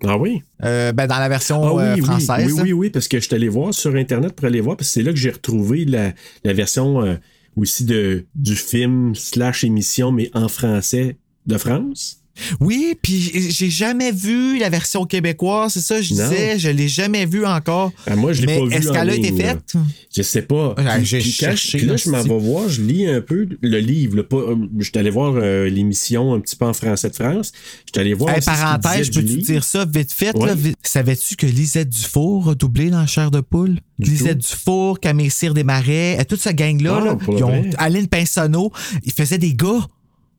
Ah 0.06 0.18
oui? 0.18 0.44
Euh, 0.64 0.92
ben 0.92 1.08
dans 1.08 1.20
la 1.20 1.30
version 1.30 1.64
Ah 1.64 1.74
oui, 1.74 1.84
euh, 1.84 1.96
oui, 1.96 2.02
française. 2.02 2.54
oui, 2.54 2.62
oui, 2.62 2.74
oui, 2.74 2.90
parce 2.90 3.08
que 3.08 3.20
je 3.20 3.26
suis 3.26 3.36
allé 3.36 3.48
voir 3.50 3.74
sur 3.74 3.96
Internet 3.96 4.34
pour 4.34 4.46
aller 4.46 4.62
voir, 4.62 4.76
parce 4.78 4.90
que 4.90 4.94
c'est 4.94 5.04
là 5.04 5.12
que 5.12 5.18
j'ai 5.20 5.32
retrouvé 5.32 5.86
la, 5.86 6.12
la 6.44 6.54
version 6.54 7.02
euh, 7.04 7.16
aussi 7.56 7.86
de, 7.86 8.26
du 8.36 8.56
film 8.56 9.16
slash 9.16 9.64
émission, 9.64 10.12
mais 10.12 10.30
en 10.34 10.48
français 10.50 11.18
de 11.46 11.58
France. 11.58 12.23
Oui, 12.60 12.96
puis 13.02 13.32
j'ai 13.52 13.70
jamais 13.70 14.12
vu 14.12 14.58
la 14.58 14.70
version 14.70 15.06
québécoise, 15.06 15.74
c'est 15.74 15.82
ça, 15.82 16.02
je 16.02 16.16
Non. 16.16 16.24
disais, 16.30 16.58
je 16.58 16.70
l'ai 16.70 16.88
jamais 16.88 17.26
vu 17.28 17.46
encore. 17.46 17.92
Ah, 18.08 18.16
moi, 18.16 18.34
je 18.34 18.42
l'ai 18.42 18.58
pas 18.60 18.66
vu. 18.66 18.74
est-ce 18.74 18.92
qu'elle 18.92 19.10
a 19.12 19.16
été 19.16 19.32
faite? 19.32 19.74
Je 20.16 20.22
sais 20.24 20.42
pas. 20.42 20.74
Puis- 20.76 21.06
j'ai 21.06 21.22
quand 21.40 21.86
là, 21.88 21.96
je 21.96 22.10
m'en 22.10 22.22
vais 22.24 22.38
voir, 22.40 22.70
je 22.70 22.82
lis 22.82 23.06
un 23.06 23.22
peu 23.22 23.48
le 23.62 23.80
livre. 23.80 24.18
là, 24.18 24.24
pas, 24.24 24.38
euh, 24.38 24.56
je 24.80 24.84
suis 24.84 24.98
allé 24.98 25.10
voir 25.12 25.34
euh, 25.36 25.70
l'émission 25.70 26.34
un 26.34 26.40
petit 26.40 26.56
peu 26.56 26.66
en 26.66 26.74
français 26.74 27.10
de 27.10 27.16
France. 27.16 27.52
Je 27.86 27.92
suis 27.94 28.02
allé 28.02 28.14
voir. 28.16 28.34
Hey, 28.36 28.42
parenthèse, 28.42 29.08
je 29.08 29.12
disait 29.12 29.22
peux 29.22 29.28
du 29.28 29.34
te 29.34 29.38
livre. 29.38 29.52
dire 29.52 29.64
ça 29.64 29.86
vite 29.86 30.12
fait? 30.12 30.36
Ouais. 30.36 30.52
Savais-tu 30.82 31.36
que 31.36 31.46
Lisette 31.46 31.90
Dufour 31.90 32.50
a 32.50 32.56
doublé 32.56 32.90
dans 32.90 33.06
Chair 33.06 33.30
de 33.30 33.42
poule? 33.42 33.78
Du 34.00 34.10
Lisette 34.10 34.40
tout. 34.40 34.48
Dufour, 34.56 35.00
Camille 35.00 35.30
Cyr 35.30 35.54
Desmarais, 35.54 36.26
toute 36.28 36.42
cette 36.42 36.56
gang-là, 36.56 36.98
Ah, 37.00 37.06
là, 37.06 37.18
ils 37.38 37.44
ont? 37.44 37.64
Aline 37.78 38.08
Pinsonneau, 38.08 38.72
ils 39.04 39.12
faisaient 39.14 39.38
des 39.38 39.54
gars. 39.54 39.86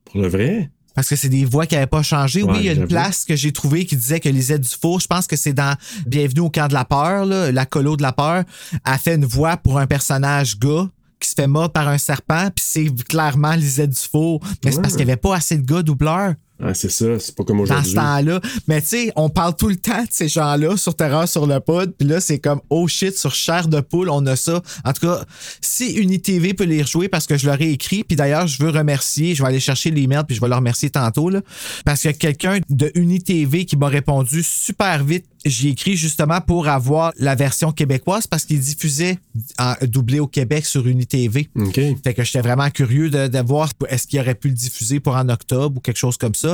Pour 0.05 0.21
le 0.21 0.27
vrai? 0.27 0.69
Parce 0.95 1.09
que 1.09 1.15
c'est 1.15 1.29
des 1.29 1.45
voix 1.45 1.65
qui 1.65 1.75
n'avaient 1.75 1.87
pas 1.87 2.03
changé. 2.03 2.41
Ouais, 2.41 2.53
oui, 2.53 2.57
il 2.61 2.65
y 2.65 2.69
a 2.69 2.73
une 2.73 2.87
place 2.87 3.25
que 3.25 3.35
j'ai 3.35 3.51
trouvée 3.51 3.85
qui 3.85 3.95
disait 3.95 4.19
que 4.19 4.29
Lisette 4.29 4.61
Dufour, 4.61 5.01
je 5.01 5.07
pense 5.07 5.27
que 5.27 5.35
c'est 5.35 5.53
dans 5.53 5.75
Bienvenue 6.07 6.41
au 6.41 6.49
camp 6.49 6.67
de 6.67 6.73
la 6.73 6.85
peur, 6.85 7.25
là, 7.25 7.51
la 7.51 7.65
colo 7.65 7.97
de 7.97 8.01
la 8.01 8.13
peur, 8.13 8.43
a 8.83 8.97
fait 8.97 9.15
une 9.15 9.25
voix 9.25 9.57
pour 9.57 9.77
un 9.77 9.87
personnage 9.87 10.57
gars 10.57 10.89
qui 11.19 11.29
se 11.29 11.35
fait 11.35 11.47
mordre 11.47 11.71
par 11.71 11.87
un 11.87 11.97
serpent, 11.97 12.49
puis 12.55 12.65
c'est 12.65 13.07
clairement 13.07 13.53
Lisette 13.55 13.91
Dufour. 13.91 14.41
Mais 14.63 14.71
c'est 14.71 14.81
parce 14.81 14.95
qu'il 14.95 15.05
n'y 15.05 15.11
avait 15.11 15.19
pas 15.19 15.35
assez 15.35 15.57
de 15.57 15.65
gars 15.65 15.81
doubleurs 15.81 16.33
Ah, 16.61 16.73
c'est 16.73 16.91
ça. 16.91 17.19
C'est 17.19 17.35
pas 17.35 17.43
comme 17.43 17.57
dans 17.57 17.63
aujourd'hui. 17.63 17.91
ce 17.91 17.95
temps-là. 17.95 18.39
Mais 18.67 18.81
tu 18.81 18.87
sais, 18.87 19.11
on 19.15 19.29
parle 19.29 19.55
tout 19.55 19.67
le 19.67 19.75
temps 19.75 20.01
de 20.03 20.09
ces 20.09 20.29
gens-là 20.29 20.77
sur 20.77 20.95
Terreur 20.95 21.27
sur 21.27 21.45
le 21.47 21.59
pod, 21.59 21.93
puis 21.97 22.07
là, 22.07 22.21
c'est 22.21 22.39
comme 22.39 22.61
oh 22.69 22.87
shit, 22.87 23.17
sur 23.17 23.33
chair 23.33 23.67
de 23.67 23.81
poule, 23.81 24.09
on 24.09 24.25
a 24.25 24.35
ça. 24.35 24.61
En 24.83 24.93
tout 24.93 25.05
cas, 25.05 25.25
si 25.61 25.93
UniTV 25.95 26.53
peut 26.53 26.63
les 26.63 26.81
rejouer 26.81 27.09
parce 27.09 27.27
que 27.27 27.37
je 27.37 27.45
leur 27.45 27.61
ai 27.61 27.71
écrit, 27.71 28.03
puis 28.03 28.15
d'ailleurs, 28.15 28.47
je 28.47 28.63
veux 28.63 28.69
remercier, 28.69 29.35
je 29.35 29.43
vais 29.43 29.49
aller 29.49 29.59
chercher 29.59 29.91
l'email, 29.91 30.23
puis 30.25 30.35
je 30.35 30.41
vais 30.41 30.47
leur 30.47 30.59
remercier 30.59 30.89
tantôt, 30.89 31.29
là, 31.29 31.41
parce 31.83 32.01
qu'il 32.01 32.11
y 32.11 32.13
a 32.13 32.17
quelqu'un 32.17 32.59
de 32.69 32.91
UniTV 32.95 33.65
qui 33.65 33.75
m'a 33.75 33.87
répondu 33.87 34.43
super 34.43 35.03
vite. 35.03 35.25
J'y 35.45 35.67
ai 35.67 35.71
écrit 35.71 35.95
justement 35.95 36.41
pour 36.41 36.67
avoir 36.67 37.13
la 37.17 37.35
version 37.35 37.71
québécoise 37.71 38.25
parce 38.25 38.45
qu'il 38.45 38.59
diffusait 38.59 39.19
en 39.59 39.73
doublé 39.83 40.19
au 40.19 40.25
Québec 40.25 40.65
sur 40.65 40.87
UniTV. 40.87 41.49
OK. 41.55 41.79
Fait 42.03 42.13
que 42.15 42.23
j'étais 42.23 42.41
vraiment 42.41 42.69
curieux 42.71 43.11
de, 43.11 43.27
de 43.27 43.39
voir 43.39 43.69
est-ce 43.89 44.07
qu'il 44.07 44.19
aurait 44.19 44.33
pu 44.33 44.47
le 44.47 44.55
diffuser 44.55 44.99
pour 44.99 45.15
en 45.15 45.29
octobre 45.29 45.77
ou 45.77 45.81
quelque 45.81 45.97
chose 45.99 46.17
comme 46.17 46.33
ça. 46.33 46.44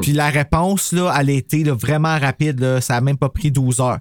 Puis 0.00 0.12
la 0.12 0.30
réponse, 0.30 0.92
là, 0.92 1.14
elle 1.18 1.30
a 1.30 1.32
été 1.32 1.64
là, 1.64 1.74
vraiment 1.74 2.18
rapide. 2.18 2.60
là. 2.60 2.80
ça 2.80 2.96
a 2.96 3.00
même 3.00 3.16
pas 3.18 3.28
pris 3.28 3.50
12 3.50 3.80
heures. 3.80 3.98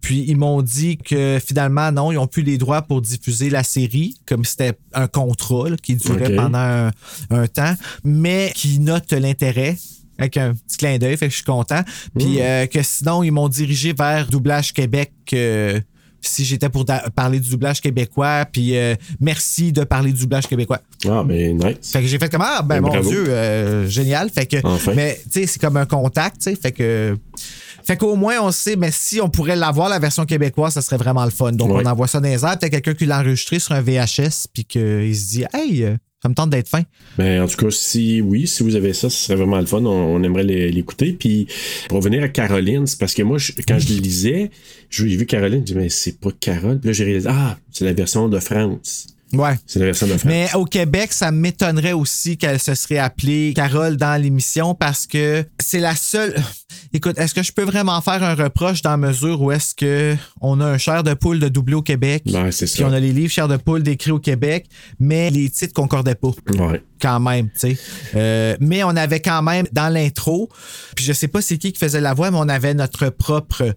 Puis 0.00 0.24
ils 0.28 0.36
m'ont 0.36 0.60
dit 0.62 0.98
que 0.98 1.38
finalement, 1.44 1.90
non, 1.90 2.12
ils 2.12 2.18
ont 2.18 2.26
plus 2.26 2.42
les 2.42 2.58
droits 2.58 2.82
pour 2.82 3.00
diffuser 3.00 3.48
la 3.50 3.62
série, 3.62 4.16
comme 4.26 4.44
c'était 4.44 4.72
un 4.92 5.06
contrat 5.06 5.70
là, 5.70 5.76
qui 5.82 5.96
durait 5.96 6.36
pendant 6.36 6.58
un, 6.58 6.90
un 7.30 7.46
temps, 7.46 7.74
mais 8.04 8.52
qui 8.54 8.78
note 8.80 9.12
l'intérêt 9.12 9.76
avec 10.18 10.36
un 10.36 10.52
petit 10.54 10.76
clin 10.76 10.98
d'œil, 10.98 11.16
fait 11.16 11.26
que 11.26 11.30
je 11.30 11.36
suis 11.36 11.44
content. 11.44 11.80
Puis 12.16 12.40
euh, 12.40 12.66
que 12.66 12.82
sinon, 12.82 13.22
ils 13.22 13.32
m'ont 13.32 13.48
dirigé 13.48 13.92
vers 13.92 14.28
Doublage 14.28 14.72
Québec. 14.72 15.12
euh, 15.32 15.80
si 16.28 16.44
j'étais 16.44 16.68
pour 16.68 16.84
parler 17.14 17.40
du 17.40 17.50
doublage 17.50 17.80
québécois, 17.80 18.46
puis 18.50 18.76
euh, 18.76 18.94
merci 19.20 19.72
de 19.72 19.84
parler 19.84 20.12
du 20.12 20.20
doublage 20.20 20.46
québécois. 20.46 20.80
Ah, 21.08 21.22
ben, 21.24 21.56
nice. 21.56 21.92
Fait 21.92 22.00
que 22.00 22.06
j'ai 22.06 22.18
fait 22.18 22.30
comme 22.30 22.42
ah 22.44 22.62
ben 22.62 22.76
Ben, 22.76 22.80
mon 22.82 22.88
bravo. 22.88 23.08
Dieu, 23.10 23.24
euh, 23.28 23.88
génial. 23.88 24.30
Fait 24.30 24.46
que 24.46 24.56
Enfin. 24.64 24.92
mais 24.94 25.20
tu 25.24 25.40
sais 25.40 25.46
c'est 25.46 25.60
comme 25.60 25.76
un 25.76 25.86
contact, 25.86 26.36
tu 26.38 26.44
sais. 26.50 26.56
Fait 26.56 26.72
que 26.72 27.16
fait 27.86 27.96
qu'au 27.98 28.16
moins 28.16 28.40
on 28.40 28.50
sait, 28.50 28.76
mais 28.76 28.90
si 28.90 29.20
on 29.20 29.28
pourrait 29.28 29.56
l'avoir 29.56 29.88
la 29.90 29.98
version 29.98 30.24
québécoise, 30.24 30.72
ça 30.74 30.80
serait 30.82 30.96
vraiment 30.96 31.24
le 31.24 31.30
fun. 31.30 31.52
Donc 31.52 31.70
Ouais. 31.70 31.82
on 31.84 31.88
envoie 31.88 32.06
ça 32.08 32.18
dans 32.20 32.28
les 32.28 32.42
airs, 32.44 32.58
peut-être 32.58 32.70
quelqu'un 32.72 32.94
qui 32.94 33.04
l'a 33.06 33.20
enregistré 33.20 33.58
sur 33.58 33.72
un 33.72 33.82
VHS, 33.82 34.46
puis 34.52 34.64
qu'il 34.64 35.14
se 35.16 35.28
dit 35.30 35.44
hey, 35.52 35.84
euh, 35.84 35.96
ça 36.24 36.30
me 36.30 36.34
tente 36.34 36.48
d'être 36.48 36.68
fin. 36.68 36.80
Ben, 37.18 37.42
en 37.42 37.46
tout 37.46 37.56
cas, 37.56 37.70
si 37.70 38.22
oui, 38.22 38.46
si 38.46 38.62
vous 38.62 38.76
avez 38.76 38.94
ça, 38.94 39.10
ce 39.10 39.16
serait 39.26 39.36
vraiment 39.36 39.60
le 39.60 39.66
fun. 39.66 39.84
On, 39.84 39.88
on 39.90 40.22
aimerait 40.22 40.42
l'écouter. 40.42 41.12
Puis, 41.12 41.46
pour 41.88 41.98
revenir 41.98 42.22
à 42.22 42.28
Caroline, 42.28 42.86
c'est 42.86 42.98
parce 42.98 43.12
que 43.12 43.22
moi, 43.22 43.36
je- 43.36 43.52
quand 43.68 43.78
je 43.78 43.88
lisais, 44.00 44.50
j'ai 44.88 45.04
vu 45.16 45.26
Caroline, 45.26 45.60
je 45.60 45.72
dis, 45.72 45.74
mais 45.74 45.90
c'est 45.90 46.18
pas 46.18 46.30
Carole. 46.40 46.80
Puis 46.80 46.88
là, 46.88 46.92
j'ai 46.94 47.04
réalisé, 47.04 47.28
ah, 47.30 47.58
c'est 47.70 47.84
la 47.84 47.92
version 47.92 48.28
de 48.30 48.38
France. 48.40 49.08
Ouais. 49.36 49.54
C'est 49.66 49.80
de 49.80 49.92
France. 49.92 50.24
Mais 50.24 50.48
au 50.54 50.64
Québec, 50.64 51.12
ça 51.12 51.30
m'étonnerait 51.30 51.92
aussi 51.92 52.36
qu'elle 52.36 52.60
se 52.60 52.74
serait 52.74 52.98
appelée 52.98 53.52
Carole 53.54 53.96
dans 53.96 54.20
l'émission 54.20 54.74
parce 54.74 55.06
que 55.06 55.44
c'est 55.60 55.80
la 55.80 55.94
seule. 55.96 56.34
Écoute, 56.92 57.18
est-ce 57.18 57.34
que 57.34 57.42
je 57.42 57.52
peux 57.52 57.64
vraiment 57.64 58.00
faire 58.00 58.22
un 58.22 58.34
reproche 58.34 58.82
dans 58.82 58.90
la 58.90 58.96
mesure 58.96 59.40
où 59.42 59.50
est-ce 59.50 59.74
que 59.74 60.14
on 60.40 60.60
a 60.60 60.66
un 60.66 60.78
chair 60.78 61.02
de 61.02 61.14
poule 61.14 61.38
de 61.40 61.48
doublé 61.48 61.74
au 61.74 61.82
Québec, 61.82 62.22
Ben, 62.26 62.50
c'est 62.52 62.66
puis 62.66 62.82
ça. 62.82 62.86
on 62.88 62.92
a 62.92 63.00
les 63.00 63.12
livres 63.12 63.32
chair 63.32 63.48
de 63.48 63.56
poule 63.56 63.82
décrits 63.82 64.10
au 64.12 64.18
Québec, 64.20 64.66
mais 65.00 65.30
les 65.30 65.50
titres 65.50 65.72
concordaient 65.74 66.14
pas 66.14 66.30
Ouais. 66.58 66.82
quand 67.00 67.18
même, 67.20 67.46
tu 67.50 67.74
sais. 67.74 67.78
Euh, 68.14 68.56
mais 68.60 68.84
on 68.84 68.90
avait 68.96 69.20
quand 69.20 69.42
même 69.42 69.66
dans 69.72 69.88
l'intro, 69.92 70.48
puis 70.94 71.04
je 71.04 71.12
sais 71.12 71.28
pas 71.28 71.42
c'est 71.42 71.58
qui 71.58 71.72
qui 71.72 71.78
faisait 71.78 72.00
la 72.00 72.14
voix, 72.14 72.30
mais 72.30 72.38
on 72.40 72.48
avait 72.48 72.74
notre 72.74 73.08
propre 73.10 73.74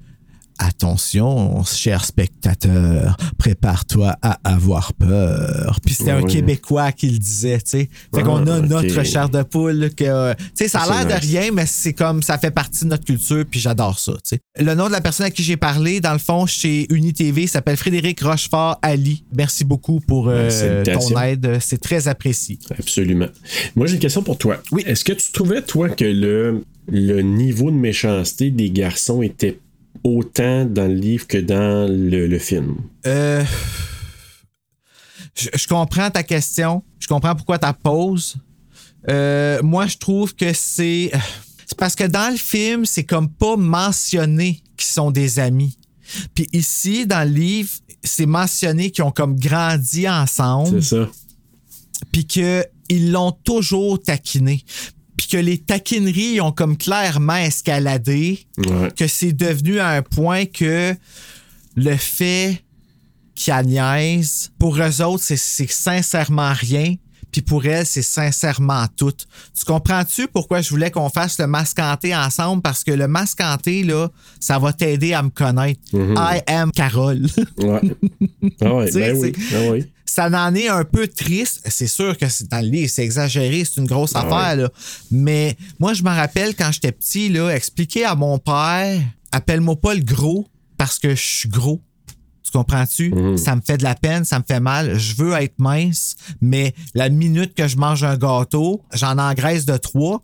Attention, 0.59 1.63
cher 1.63 2.03
spectateur, 2.05 3.15
prépare-toi 3.37 4.15
à 4.21 4.39
avoir 4.43 4.93
peur. 4.93 5.79
Puis 5.85 5.93
c'était 5.95 6.11
un. 6.11 6.23
Québécois 6.23 6.91
qui 6.91 7.09
le 7.09 7.17
disait, 7.17 7.57
tu 7.59 7.63
sais. 7.65 7.89
Fait 8.13 8.21
Ah, 8.21 8.21
qu'on 8.23 8.45
a 8.47 8.59
ok. 8.59 8.65
notre 8.67 9.03
chair 9.03 9.29
de 9.29 9.43
poule 9.43 9.89
que, 9.95 10.33
tu 10.33 10.43
sais, 10.55 10.67
ça 10.67 10.81
a 10.81 10.85
C'est 10.85 10.91
l'air 11.07 11.19
de 11.19 11.25
rien, 11.25 11.51
mais 11.53 11.65
c'est 11.65 11.93
comme 11.93 12.21
ça 12.21 12.37
fait 12.37 12.51
partie 12.51 12.83
de 12.83 12.89
notre 12.89 13.05
culture, 13.05 13.45
puis 13.49 13.59
j'adore 13.59 13.97
ça, 13.97 14.13
tu 14.13 14.19
sais. 14.35 14.39
Le 14.59 14.73
nom 14.75 14.87
de 14.87 14.91
la 14.91 15.01
personne 15.01 15.25
à 15.25 15.31
qui 15.31 15.43
j'ai 15.43 15.57
parlé, 15.57 15.99
dans 16.01 16.13
le 16.13 16.19
fond, 16.19 16.45
chez 16.45 16.85
UniTV, 16.93 17.47
s'appelle 17.47 17.77
Frédéric 17.77 18.19
Rochefort 18.21 18.77
Ali. 18.81 19.23
Merci 19.35 19.63
beaucoup 19.63 19.99
pour 19.99 20.27
euh, 20.29 20.83
ton 20.83 21.19
aide, 21.21 21.57
c'est 21.61 21.79
très 21.81 22.07
apprécié. 22.07 22.59
Absolument. 22.77 23.27
Moi, 23.75 23.87
j'ai 23.87 23.93
une 23.93 23.99
question 23.99 24.23
pour 24.23 24.37
toi. 24.37 24.57
Oui. 24.71 24.83
Est-ce 24.85 25.05
que 25.05 25.13
tu 25.13 25.31
trouvais, 25.31 25.61
toi, 25.61 25.89
que 25.89 26.03
le, 26.05 26.63
le 26.89 27.21
niveau 27.21 27.71
de 27.71 27.75
méchanceté 27.77 28.51
des 28.51 28.69
garçons 28.69 29.21
était 29.21 29.59
autant 30.03 30.65
dans 30.65 30.87
le 30.87 30.93
livre 30.95 31.27
que 31.27 31.37
dans 31.37 31.87
le, 31.89 32.27
le 32.27 32.39
film? 32.39 32.75
Euh, 33.05 33.43
je, 35.35 35.49
je 35.53 35.67
comprends 35.67 36.09
ta 36.09 36.23
question. 36.23 36.83
Je 36.99 37.07
comprends 37.07 37.35
pourquoi 37.35 37.59
tu 37.59 37.67
poses. 37.83 38.35
Euh, 39.09 39.61
moi, 39.63 39.87
je 39.87 39.97
trouve 39.97 40.35
que 40.35 40.53
c'est. 40.53 41.11
C'est 41.65 41.77
parce 41.77 41.95
que 41.95 42.05
dans 42.05 42.31
le 42.31 42.37
film, 42.37 42.85
c'est 42.85 43.03
comme 43.03 43.29
pas 43.29 43.57
mentionné 43.57 44.61
qu'ils 44.77 44.87
sont 44.87 45.11
des 45.11 45.37
amis. 45.39 45.77
Puis 46.33 46.47
ici, 46.53 47.05
dans 47.05 47.27
le 47.27 47.33
livre, 47.35 47.69
c'est 48.03 48.25
mentionné 48.25 48.89
qu'ils 48.91 49.03
ont 49.03 49.11
comme 49.11 49.37
grandi 49.37 50.07
ensemble 50.07 50.81
C'est 50.81 50.95
ça. 50.95 51.09
puis 52.11 52.25
qu'ils 52.25 53.11
l'ont 53.11 53.33
toujours 53.33 54.01
taquiné. 54.01 54.63
Puis 55.27 55.37
que 55.37 55.43
les 55.43 55.57
taquineries 55.57 56.39
ont 56.41 56.51
comme 56.51 56.77
clairement 56.77 57.35
escaladé 57.35 58.45
Ouais. 58.57 58.91
que 58.95 59.07
c'est 59.07 59.33
devenu 59.33 59.79
à 59.79 59.89
un 59.89 60.01
point 60.01 60.45
que 60.45 60.95
le 61.75 61.95
fait 61.97 62.63
qu'il 63.35 63.53
niaise, 63.65 64.51
pour 64.57 64.77
eux 64.81 65.01
autres, 65.01 65.23
c'est 65.23 65.69
sincèrement 65.69 66.53
rien. 66.53 66.95
Puis 67.31 67.41
pour 67.41 67.65
elle, 67.65 67.85
c'est 67.85 68.01
sincèrement 68.01 68.85
tout. 68.95 69.11
Tu 69.11 69.65
comprends-tu 69.65 70.27
pourquoi 70.27 70.61
je 70.61 70.69
voulais 70.69 70.89
qu'on 70.91 71.09
fasse 71.09 71.37
le 71.39 71.47
mascanté 71.47 72.15
ensemble? 72.15 72.61
Parce 72.61 72.83
que 72.83 72.91
le 72.91 73.07
mascanté, 73.07 73.83
là, 73.83 74.09
ça 74.39 74.57
va 74.59 74.73
t'aider 74.73 75.13
à 75.13 75.21
me 75.23 75.29
connaître. 75.29 75.79
I 75.93 76.41
am 76.47 76.71
Carole. 76.71 77.27
Ouais. 77.57 77.81
Ah 78.61 78.73
ouais, 78.73 78.91
ben 78.91 79.15
oui. 79.17 79.33
c'est- 79.35 79.55
Ah 79.55 79.71
oui. 79.71 79.85
ça 80.05 80.29
en 80.29 80.55
est 80.55 80.67
un 80.69 80.83
peu 80.83 81.07
triste. 81.07 81.61
C'est 81.69 81.87
sûr 81.87 82.17
que 82.17 82.27
c'est 82.29 82.49
dans 82.49 82.61
le 82.61 82.69
livre, 82.69 82.89
c'est 82.89 83.03
exagéré, 83.03 83.65
c'est 83.65 83.81
une 83.81 83.87
grosse 83.87 84.13
Ah 84.15 84.21
affaire. 84.21 84.55
Là. 84.63 84.69
Mais 85.11 85.57
moi, 85.79 85.93
je 85.93 86.01
me 86.03 86.09
rappelle 86.09 86.55
quand 86.55 86.71
j'étais 86.71 86.91
petit, 86.91 87.29
là, 87.29 87.49
expliquer 87.49 88.05
à 88.05 88.15
mon 88.15 88.39
père, 88.39 88.99
appelle-moi 89.31 89.75
pas 89.75 89.93
le 89.93 90.01
gros 90.01 90.47
parce 90.77 90.97
que 90.97 91.09
je 91.13 91.21
suis 91.21 91.49
gros. 91.49 91.81
Tu 92.49 92.57
comprends-tu? 92.57 93.13
Ça 93.37 93.55
me 93.57 93.61
fait 93.61 93.77
de 93.77 93.83
la 93.83 93.93
peine, 93.93 94.23
ça 94.23 94.39
me 94.39 94.43
fait 94.47 94.61
mal. 94.61 94.97
Je 94.97 95.15
veux 95.15 95.33
être 95.33 95.59
mince, 95.59 96.15
mais 96.39 96.73
la 96.93 97.09
minute 97.09 97.53
que 97.53 97.67
je 97.67 97.75
mange 97.75 98.03
un 98.05 98.15
gâteau, 98.17 98.83
j'en 98.93 99.17
engraisse 99.17 99.65
de 99.65 99.75
trois, 99.75 100.23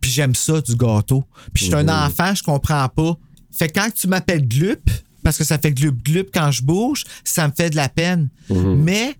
puis 0.00 0.10
j'aime 0.10 0.34
ça 0.34 0.60
du 0.62 0.76
gâteau. 0.76 1.24
Puis 1.52 1.66
je 1.66 1.70
suis 1.70 1.74
un 1.74 1.88
enfant, 1.88 2.34
je 2.34 2.42
comprends 2.42 2.88
pas. 2.88 3.16
Fait 3.50 3.68
que 3.68 3.78
quand 3.78 3.88
tu 3.94 4.08
m'appelles 4.08 4.48
glup, 4.48 4.88
parce 5.22 5.36
que 5.36 5.44
ça 5.44 5.58
fait 5.58 5.72
glup 5.72 6.02
glup 6.02 6.30
quand 6.32 6.50
je 6.50 6.62
bouge, 6.62 7.04
ça 7.22 7.46
me 7.46 7.52
fait 7.54 7.68
de 7.68 7.76
la 7.76 7.90
peine. 7.90 8.30
Mais 8.48 9.14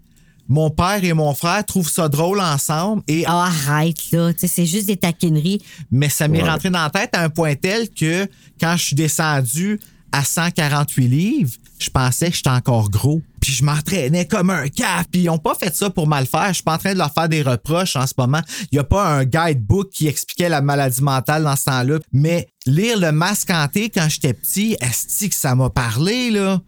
mon 0.48 0.70
père 0.70 1.04
et 1.04 1.12
mon 1.12 1.34
frère 1.34 1.64
trouvent 1.66 1.90
ça 1.90 2.08
drôle 2.08 2.40
ensemble 2.40 3.02
et 3.08 3.24
Ah, 3.26 3.50
arrête, 3.68 4.10
là. 4.10 4.32
C'est 4.36 4.66
juste 4.66 4.86
des 4.86 4.96
taquineries. 4.96 5.60
mais 5.90 6.08
ça 6.08 6.28
m'est 6.28 6.42
Ouais. 6.42 6.48
rentré 6.48 6.70
dans 6.70 6.82
la 6.82 6.90
tête 6.90 7.10
à 7.12 7.22
un 7.22 7.28
point 7.28 7.54
tel 7.56 7.90
que 7.90 8.26
quand 8.58 8.74
je 8.78 8.84
suis 8.84 8.96
descendu 8.96 9.78
à 10.10 10.24
148 10.24 11.08
livres, 11.08 11.52
je 11.82 11.90
pensais 11.90 12.30
que 12.30 12.36
j'étais 12.36 12.50
encore 12.50 12.90
gros. 12.90 13.20
Puis 13.40 13.52
je 13.52 13.64
m'entraînais 13.64 14.26
comme 14.26 14.50
un 14.50 14.68
cap. 14.68 15.06
Puis 15.10 15.22
ils 15.22 15.26
n'ont 15.26 15.38
pas 15.38 15.54
fait 15.54 15.74
ça 15.74 15.90
pour 15.90 16.06
mal 16.06 16.26
faire. 16.26 16.48
Je 16.48 16.54
suis 16.54 16.62
pas 16.62 16.74
en 16.74 16.78
train 16.78 16.92
de 16.92 16.98
leur 16.98 17.12
faire 17.12 17.28
des 17.28 17.42
reproches 17.42 17.96
en 17.96 18.06
ce 18.06 18.14
moment. 18.16 18.40
Il 18.70 18.76
n'y 18.76 18.78
a 18.78 18.84
pas 18.84 19.04
un 19.04 19.24
guidebook 19.24 19.90
qui 19.90 20.06
expliquait 20.06 20.48
la 20.48 20.60
maladie 20.60 21.02
mentale 21.02 21.42
dans 21.44 21.56
ce 21.56 21.64
temps-là. 21.64 21.98
Mais 22.12 22.48
lire 22.66 22.98
le 22.98 23.10
masque 23.12 23.50
hanté 23.50 23.90
quand 23.90 24.08
j'étais 24.08 24.32
petit, 24.32 24.76
est-ce 24.80 25.26
que 25.26 25.34
ça 25.34 25.54
m'a 25.54 25.70
parlé, 25.70 26.30
là? 26.30 26.60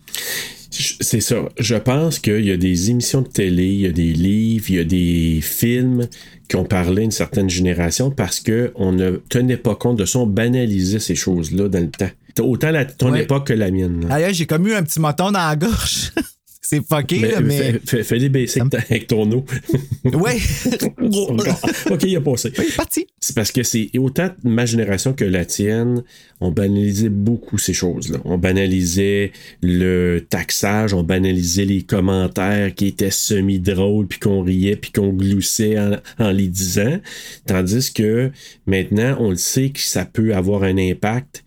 C'est 1.01 1.21
ça. 1.21 1.37
Je 1.59 1.77
pense 1.77 2.19
qu'il 2.19 2.45
y 2.45 2.51
a 2.51 2.57
des 2.57 2.91
émissions 2.91 3.23
de 3.23 3.29
télé, 3.29 3.67
il 3.67 3.81
y 3.81 3.87
a 3.87 3.93
des 3.93 4.13
livres, 4.13 4.65
il 4.69 4.75
y 4.75 4.81
a 4.81 4.85
des 4.85 5.41
films 5.41 6.09
qui 6.49 6.57
ont 6.57 6.65
parlé 6.65 7.03
à 7.03 7.05
une 7.05 7.13
certaine 7.13 7.49
génération 7.49 8.11
parce 8.11 8.41
qu'on 8.41 8.91
ne 8.93 9.13
tenait 9.29 9.57
pas 9.57 9.77
compte 9.77 9.99
de 9.99 10.05
ça, 10.05 10.19
on 10.19 10.27
banalisait 10.27 10.99
ces 10.99 11.15
choses-là 11.15 11.69
dans 11.69 11.81
le 11.81 11.91
temps. 11.91 12.11
Autant 12.41 12.71
la, 12.71 12.85
ton 12.85 13.13
Ouais. 13.13 13.23
époque 13.23 13.47
que 13.49 13.53
la 13.53 13.71
mienne. 13.71 14.03
là. 14.03 14.09
D'ailleurs, 14.09 14.33
j'ai 14.35 14.47
comme 14.47 14.67
eu 14.67 14.73
un 14.75 14.83
petit 14.83 15.01
moton 15.01 15.31
dans 15.31 15.47
la 15.49 15.57
gorge. 15.57 16.13
c'est 16.61 16.81
fucké, 16.87 17.19
Mais, 17.21 17.31
là, 17.33 17.41
mais. 17.41 17.81
fais- 17.85 18.03
fais- 18.03 18.29
baisser 18.29 18.61
avec 18.61 18.73
ta- 18.73 18.79
avec 18.79 19.07
ton 19.07 19.31
eau. 19.33 19.45
Ouais. 20.05 20.37
ok, 21.91 22.03
il 22.05 22.17
a 22.17 22.21
passé. 22.21 22.53
Oui, 22.59 22.67
parti. 22.77 23.07
C'est 23.21 23.35
parce 23.35 23.53
que 23.53 23.63
c'est 23.63 23.91
autant 23.99 24.29
ma 24.43 24.67
génération 24.67 25.13
que 25.13 25.25
la 25.25 25.45
tienne, 25.45 26.03
on 26.41 26.51
banalisait 26.51 27.09
beaucoup 27.09 27.57
ces 27.59 27.73
choses-là. 27.73 28.19
On 28.25 28.37
banalisait 28.39 29.33
le 29.63 30.21
taxage, 30.29 30.93
on 30.93 31.03
banalisait 31.03 31.65
les 31.65 31.83
commentaires 31.83 32.75
qui 32.75 32.87
étaient 32.89 33.11
semi-drôles, 33.11 34.07
puis 34.07 34.19
qu'on 34.19 34.43
riait, 34.43 34.77
puis 34.77 34.93
qu'on 34.93 35.09
gloussait 35.13 35.79
en, 35.79 35.93
en 36.19 36.31
les 36.31 36.49
disant. 36.49 36.99
Tandis 37.47 37.93
que 37.93 38.31
maintenant, 38.67 39.17
on 39.21 39.31
le 39.31 39.37
sait 39.37 39.71
que 39.71 39.81
ça 39.81 40.05
peut 40.05 40.35
avoir 40.35 40.63
un 40.65 40.77
impact 40.77 41.44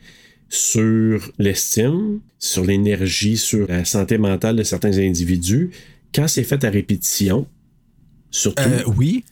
sur 0.50 1.32
l'estime, 1.38 2.20
sur 2.40 2.64
l'énergie, 2.64 3.38
sur 3.38 3.68
la 3.68 3.86
santé 3.86 4.18
mentale 4.18 4.56
de 4.56 4.64
certains 4.64 4.98
individus. 4.98 5.72
Quand 6.14 6.28
c'est 6.28 6.44
fait 6.44 6.64
à 6.64 6.70
répétition, 6.70 7.48
surtout. 8.32 8.64
Euh, 8.64 8.84
oui. 8.98 9.24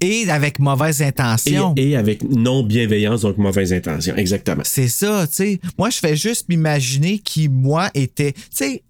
Et 0.00 0.28
avec 0.28 0.58
mauvaise 0.58 1.02
intention. 1.02 1.74
Et, 1.76 1.90
et 1.90 1.96
avec 1.96 2.22
non-bienveillance, 2.22 3.22
donc 3.22 3.38
mauvaise 3.38 3.72
intention. 3.72 4.16
Exactement. 4.16 4.62
C'est 4.64 4.88
ça, 4.88 5.26
tu 5.26 5.34
sais. 5.34 5.60
Moi, 5.78 5.90
je 5.90 5.98
fais 5.98 6.16
juste 6.16 6.48
m'imaginer 6.48 7.18
qui, 7.18 7.48
moi, 7.48 7.90
était. 7.94 8.32
Tu 8.32 8.40
sais, 8.50 8.82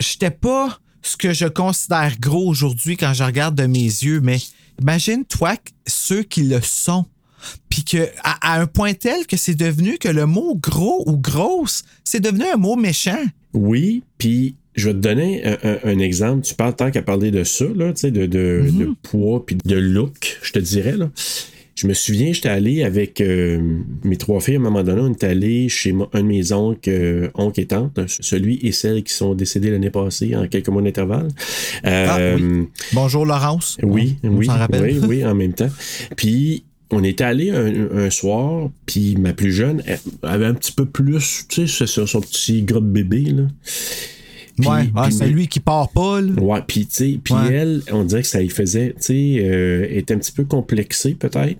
j'étais 0.00 0.30
pas 0.30 0.78
ce 1.02 1.16
que 1.16 1.32
je 1.32 1.46
considère 1.46 2.18
gros 2.18 2.48
aujourd'hui 2.48 2.96
quand 2.96 3.14
je 3.14 3.22
regarde 3.22 3.54
de 3.54 3.66
mes 3.66 3.78
yeux, 3.78 4.20
mais 4.20 4.38
imagine-toi 4.80 5.56
que 5.56 5.70
ceux 5.86 6.22
qui 6.22 6.42
le 6.42 6.60
sont. 6.60 7.06
Puis 7.68 7.84
que, 7.84 8.08
à, 8.22 8.54
à 8.56 8.60
un 8.60 8.66
point 8.66 8.94
tel 8.94 9.26
que 9.26 9.36
c'est 9.36 9.54
devenu 9.54 9.98
que 9.98 10.08
le 10.08 10.26
mot 10.26 10.54
gros 10.56 11.02
ou 11.06 11.16
grosse, 11.18 11.82
c'est 12.04 12.20
devenu 12.20 12.44
un 12.52 12.56
mot 12.56 12.76
méchant. 12.76 13.22
Oui, 13.52 14.02
puis 14.18 14.54
je 14.74 14.88
vais 14.88 14.94
te 14.94 14.98
donner 14.98 15.44
un, 15.44 15.56
un- 15.62 15.78
un 15.84 15.98
exemple. 15.98 16.42
Tu 16.44 16.54
parles 16.54 16.76
tant 16.76 16.90
qu'à 16.90 17.02
parler 17.02 17.30
de 17.30 17.44
ça, 17.44 17.64
là, 17.74 17.92
de, 17.92 18.08
de, 18.26 18.62
Mm-hmm. 18.66 18.78
de 18.78 18.94
poids 19.02 19.44
puis 19.46 19.56
de 19.64 19.76
look, 19.76 20.38
je 20.42 20.52
te 20.52 20.58
dirais. 20.58 20.96
Là. 20.96 21.10
Je 21.74 21.86
me 21.86 21.92
souviens, 21.92 22.32
j'étais 22.32 22.48
allé 22.48 22.84
avec 22.84 23.20
euh, 23.20 23.60
mes 24.02 24.16
trois 24.16 24.40
filles 24.40 24.54
à 24.54 24.58
un 24.58 24.62
moment 24.62 24.82
donné, 24.82 25.02
on 25.02 25.10
est 25.12 25.24
allé 25.24 25.68
chez 25.68 25.94
un 26.14 26.22
de 26.22 26.26
mes 26.26 26.52
oncles, 26.52 26.88
euh, 26.88 27.28
oncles 27.34 27.60
et 27.60 27.66
tantes, 27.66 28.00
celui 28.06 28.58
et 28.62 28.72
celle 28.72 29.02
qui 29.02 29.12
sont 29.12 29.34
décédés 29.34 29.70
l'année 29.70 29.90
passée 29.90 30.34
en 30.36 30.48
quelques 30.48 30.68
mois 30.70 30.80
d'intervalle. 30.80 31.28
Euh, 31.84 32.06
Ah, 32.08 32.36
oui. 32.40 32.68
Bonjour, 32.94 33.26
Laurence. 33.26 33.76
Oui, 33.82 34.16
On- 34.22 34.28
oui, 34.30 34.48
oui, 34.80 35.00
oui, 35.06 35.24
en 35.26 35.34
même 35.34 35.52
temps. 35.52 35.68
Puis 36.16 36.64
on 36.90 37.02
était 37.04 37.24
allé 37.24 37.50
un, 37.50 37.90
un 37.96 38.10
soir, 38.10 38.70
puis 38.86 39.16
ma 39.16 39.32
plus 39.32 39.52
jeune 39.52 39.82
elle 39.86 39.98
avait 40.22 40.46
un 40.46 40.54
petit 40.54 40.72
peu 40.72 40.84
plus, 40.86 41.44
tu 41.48 41.66
sais, 41.66 41.86
ça, 41.86 42.06
son 42.06 42.20
petit 42.20 42.62
gros 42.62 42.80
bébé 42.80 43.22
là. 43.22 43.42
Ouais, 44.58 44.88
c'est 45.10 45.28
lui 45.28 45.48
qui 45.48 45.60
part 45.60 45.90
pas, 45.90 46.22
là. 46.22 46.32
Ouais, 46.40 46.60
puis 46.66 46.86
tu 46.86 46.94
sais, 46.94 47.20
puis 47.22 47.34
Ouais. 47.34 47.52
elle, 47.52 47.82
on 47.92 48.04
dirait 48.04 48.22
que 48.22 48.26
ça 48.28 48.40
y 48.40 48.48
faisait, 48.48 48.94
tu 48.96 49.02
sais, 49.02 49.36
euh, 49.40 49.86
était 49.90 50.14
un 50.14 50.18
petit 50.18 50.32
peu 50.32 50.44
complexée 50.44 51.12
peut-être. 51.14 51.58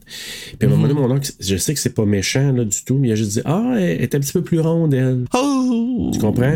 Puis 0.59 0.63
à 0.63 0.65
un 0.65 0.69
moment 0.69 0.89
donné, 0.89 0.95
Mhm. 0.95 1.07
mon 1.07 1.15
oncle, 1.17 1.31
je 1.39 1.57
sais 1.59 1.75
que 1.75 1.81
c'est 1.81 1.93
pas 1.95 2.07
méchant 2.07 2.53
là 2.53 2.65
du 2.65 2.85
tout, 2.87 2.97
mais 2.97 3.09
il 3.09 3.13
a 3.13 3.15
juste 3.15 3.33
dit 3.33 3.43
ah, 3.45 3.75
elle 3.77 4.01
est 4.01 4.15
un 4.15 4.21
petit 4.21 4.33
peu 4.33 4.41
plus 4.43 4.61
ronde 4.61 4.95
elle. 4.95 5.25
Oh! 5.35 6.11
Tu 6.15 6.19
comprends? 6.21 6.55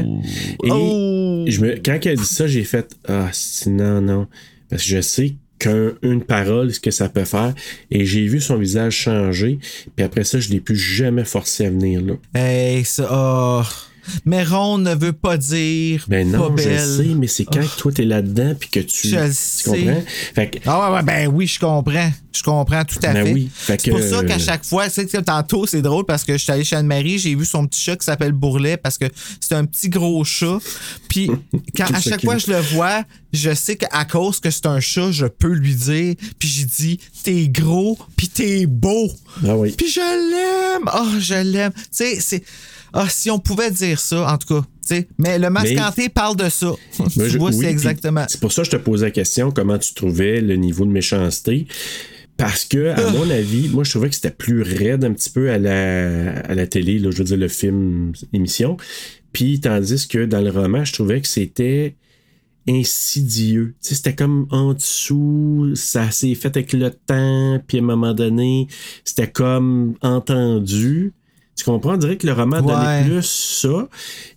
Et 0.65 0.71
Oh! 0.71 1.45
je 1.47 1.61
me, 1.61 1.75
quand 1.85 1.99
elle 2.07 2.13
a 2.13 2.17
dit 2.17 2.25
ça, 2.25 2.47
j'ai 2.47 2.65
fait 2.65 2.97
Ah, 3.07 3.31
non, 3.67 4.01
non. 4.01 4.27
Parce 4.71 4.83
que 4.83 4.89
je 4.89 5.01
sais 5.03 5.35
qu'une 5.61 6.25
parole, 6.27 6.73
ce 6.73 6.81
que 6.81 6.91
ça 6.91 7.09
peut 7.09 7.25
faire. 7.25 7.55
Et 7.91 8.05
j'ai 8.05 8.27
vu 8.27 8.41
son 8.41 8.57
visage 8.57 8.95
changer. 8.95 9.59
Puis 9.95 10.05
après 10.05 10.25
ça, 10.25 10.41
je 10.41 10.49
l'ai 10.49 10.61
plus 10.61 10.77
jamais 10.77 11.25
forcé 11.25 11.67
à 11.67 11.71
venir 11.71 12.01
là. 12.01 12.15
Hey, 12.35 12.85
ça. 12.85 13.09
oh. 13.13 13.90
Mais 14.25 14.45
ronde 14.45 14.83
ne 14.85 14.95
veut 14.95 15.13
pas 15.13 15.37
dire 15.37 16.05
Ben 16.09 16.31
non, 16.31 16.51
pas 16.55 16.63
je 16.63 16.69
belle. 16.69 16.89
sais, 17.09 17.15
mais 17.15 17.27
c'est 17.27 17.45
quand 17.45 17.67
toi 17.79 17.93
t'es 17.93 18.05
là-dedans 18.05 18.55
puis 18.59 18.69
que 18.69 18.81
tu. 18.81 19.09
Je 19.09 19.17
le 19.17 19.29
tu 19.29 19.35
sais. 19.35 19.63
comprends? 19.71 20.03
Fait 20.35 20.51
que, 20.51 20.59
Ah 20.67 20.91
ouais, 20.91 20.97
ouais, 20.97 21.03
ben 21.03 21.29
oui, 21.33 21.47
je 21.47 21.59
comprends. 21.59 22.11
Je 22.33 22.43
comprends 22.45 22.85
tout 22.85 22.99
à 23.03 23.13
Ben 23.13 23.27
fait. 23.27 23.33
oui. 23.33 23.51
Fait 23.53 23.81
c'est 23.81 23.91
pour 23.91 24.01
ça 24.01 24.23
qu'à 24.25 24.39
chaque 24.39 24.65
fois, 24.65 24.87
tu 24.89 24.95
sais, 24.95 25.07
que 25.07 25.19
tantôt, 25.19 25.67
c'est 25.67 25.83
drôle 25.83 26.05
parce 26.07 26.23
que 26.23 26.35
je 26.35 26.39
suis 26.39 26.53
allé 26.53 26.63
chez 26.63 26.77
Anne-Marie, 26.77 27.19
j'ai 27.19 27.35
vu 27.35 27.45
son 27.45 27.67
petit 27.67 27.81
chat 27.81 27.97
qui 27.97 28.05
s'appelle 28.05 28.33
Bourlet 28.33 28.77
parce 28.77 28.99
que 28.99 29.07
c'est 29.41 29.55
un 29.55 29.65
petit 29.65 29.89
gros 29.89 30.23
chat. 30.25 30.59
Puis 31.09 31.29
quand 31.77 31.93
à 31.93 32.01
chaque 32.01 32.23
fois 32.25 32.37
que 32.37 32.43
je 32.43 32.53
le 32.53 32.61
vois, 32.61 33.03
je 33.33 33.53
sais 33.53 33.75
qu'à 33.77 34.05
cause 34.05 34.39
que 34.39 34.51
c'est 34.51 34.67
un 34.67 34.79
chat, 34.81 35.11
je 35.11 35.27
peux 35.27 35.53
lui 35.53 35.75
dire. 35.75 36.15
Puis 36.39 36.49
j'ai 36.49 36.65
dit, 36.65 37.01
t'es 37.25 37.49
gros, 37.49 37.99
puis 38.17 38.29
t'es 38.29 38.67
beau. 38.67 39.11
ah 39.47 39.57
oui. 39.57 39.75
Puis 39.77 39.89
je 39.91 40.01
l'aime. 40.01 40.89
Oh, 40.95 41.19
je 41.19 41.35
l'aime. 41.35 41.73
Tu 41.73 41.81
sais, 41.91 42.19
c'est. 42.21 42.45
Ah, 42.93 43.09
si 43.09 43.31
on 43.31 43.39
pouvait 43.39 43.71
dire 43.71 44.01
ça, 44.01 44.33
en 44.33 44.39
tout 44.39 44.55
cas. 44.55 44.67
Mais 45.19 45.39
le 45.39 45.51
mascanté 45.51 46.09
parle 46.09 46.35
de 46.37 46.49
ça. 46.49 46.73
Tu 47.13 47.29
je- 47.31 47.39
vois, 47.39 47.51
oui, 47.51 47.57
c'est 47.61 47.71
exactement. 47.71 48.25
C'est 48.29 48.41
pour 48.41 48.51
ça 48.53 48.63
que 48.63 48.67
je 48.67 48.73
te 48.73 48.77
posais 48.77 49.07
la 49.07 49.11
question 49.13 49.53
comment 49.53 49.79
tu 49.79 49.95
trouvais 49.95 50.41
le 50.41 50.57
niveau 50.57 50.85
de 50.85 50.91
méchanceté? 50.91 51.67
Parce 52.37 52.65
que, 52.65 52.89
à 52.89 52.97
Ah. 52.97 53.11
mon 53.13 53.29
avis, 53.31 53.69
moi, 53.69 53.85
je 53.85 53.91
trouvais 53.91 54.09
que 54.09 54.15
c'était 54.17 54.31
plus 54.31 54.63
raide 54.63 55.05
un 55.05 55.13
petit 55.13 55.31
peu 55.31 55.51
à 55.51 55.59
la, 55.59 56.41
à 56.41 56.55
la 56.55 56.67
télé, 56.67 56.99
là, 56.99 57.11
je 57.13 57.19
veux 57.19 57.25
dire, 57.25 57.37
le 57.37 57.49
film, 57.49 58.13
émission. 58.33 58.77
Puis, 59.33 59.61
tandis 59.61 60.09
que 60.09 60.25
dans 60.25 60.41
le 60.41 60.51
roman, 60.51 60.85
je 60.85 60.93
trouvais 60.93 61.21
que 61.21 61.29
c'était 61.29 61.95
insidieux. 62.69 63.75
C'était 63.81 64.15
comme 64.15 64.47
en 64.51 64.75
dessous, 64.75 65.73
ça 65.75 66.11
s'est 66.11 66.35
fait 66.35 66.49
avec 66.57 66.73
le 66.73 66.91
temps, 66.91 67.61
puis 67.67 67.79
à 67.79 67.81
un 67.81 67.85
moment 67.85 68.15
donné, 68.15 68.67
c'était 69.05 69.31
comme 69.31 69.95
entendu. 70.03 71.13
Tu 71.65 71.71
comprends? 71.71 71.95
On 71.95 71.99
dirait 71.99 72.17
que 72.17 72.27
le 72.27 72.33
roman 72.33 72.59
Ouais. 72.61 72.73
donnait 72.75 73.05
plus 73.05 73.23
ça, 73.63 73.89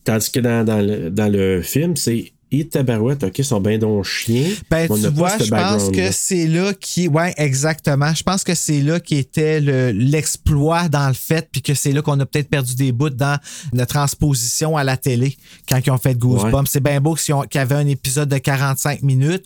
tandis 0.03 0.31
que 0.31 0.39
dans, 0.39 0.65
dans 0.65 0.81
le, 0.85 1.09
dans 1.09 1.31
le 1.31 1.61
film, 1.61 1.95
c'est 1.95 2.31
et 2.55 2.67
tabarouette, 2.67 3.23
ok, 3.23 3.43
sont 3.43 3.59
bien 3.59 3.79
donc 3.79 4.05
chiens. 4.05 4.47
Ben, 4.69 4.87
tu 4.87 5.07
vois, 5.07 5.39
je 5.39 5.49
pense 5.49 5.89
que 5.89 6.11
c'est 6.11 6.45
là 6.45 6.71
qui. 6.79 7.07
Ouais, 7.07 7.33
exactement. 7.37 8.13
Je 8.13 8.21
pense 8.21 8.43
que 8.43 8.53
c'est 8.53 8.79
là 8.81 8.99
qui 8.99 9.15
était 9.15 9.59
le- 9.59 9.89
l'exploit 9.89 10.87
dans 10.87 11.07
le 11.07 11.15
fait, 11.15 11.49
puis 11.51 11.63
que 11.63 11.73
c'est 11.73 11.91
là 11.91 12.03
qu'on 12.03 12.19
a 12.19 12.27
peut-être 12.27 12.49
perdu 12.49 12.75
des 12.75 12.91
bouts 12.91 13.09
dans 13.09 13.39
la 13.73 13.87
transposition 13.87 14.77
à 14.77 14.83
la 14.83 14.97
télé 14.97 15.35
quand 15.67 15.79
ils 15.83 15.89
ont 15.89 15.97
fait 15.97 16.15
Goosebumps. 16.15 16.53
Ouais. 16.59 16.63
C'est 16.67 16.83
bien 16.83 17.01
beau 17.01 17.15
qu'ils 17.15 17.33
y 17.55 17.57
avait 17.57 17.73
un 17.73 17.87
épisode 17.87 18.29
de 18.29 18.37
45 18.37 19.01
minutes 19.01 19.45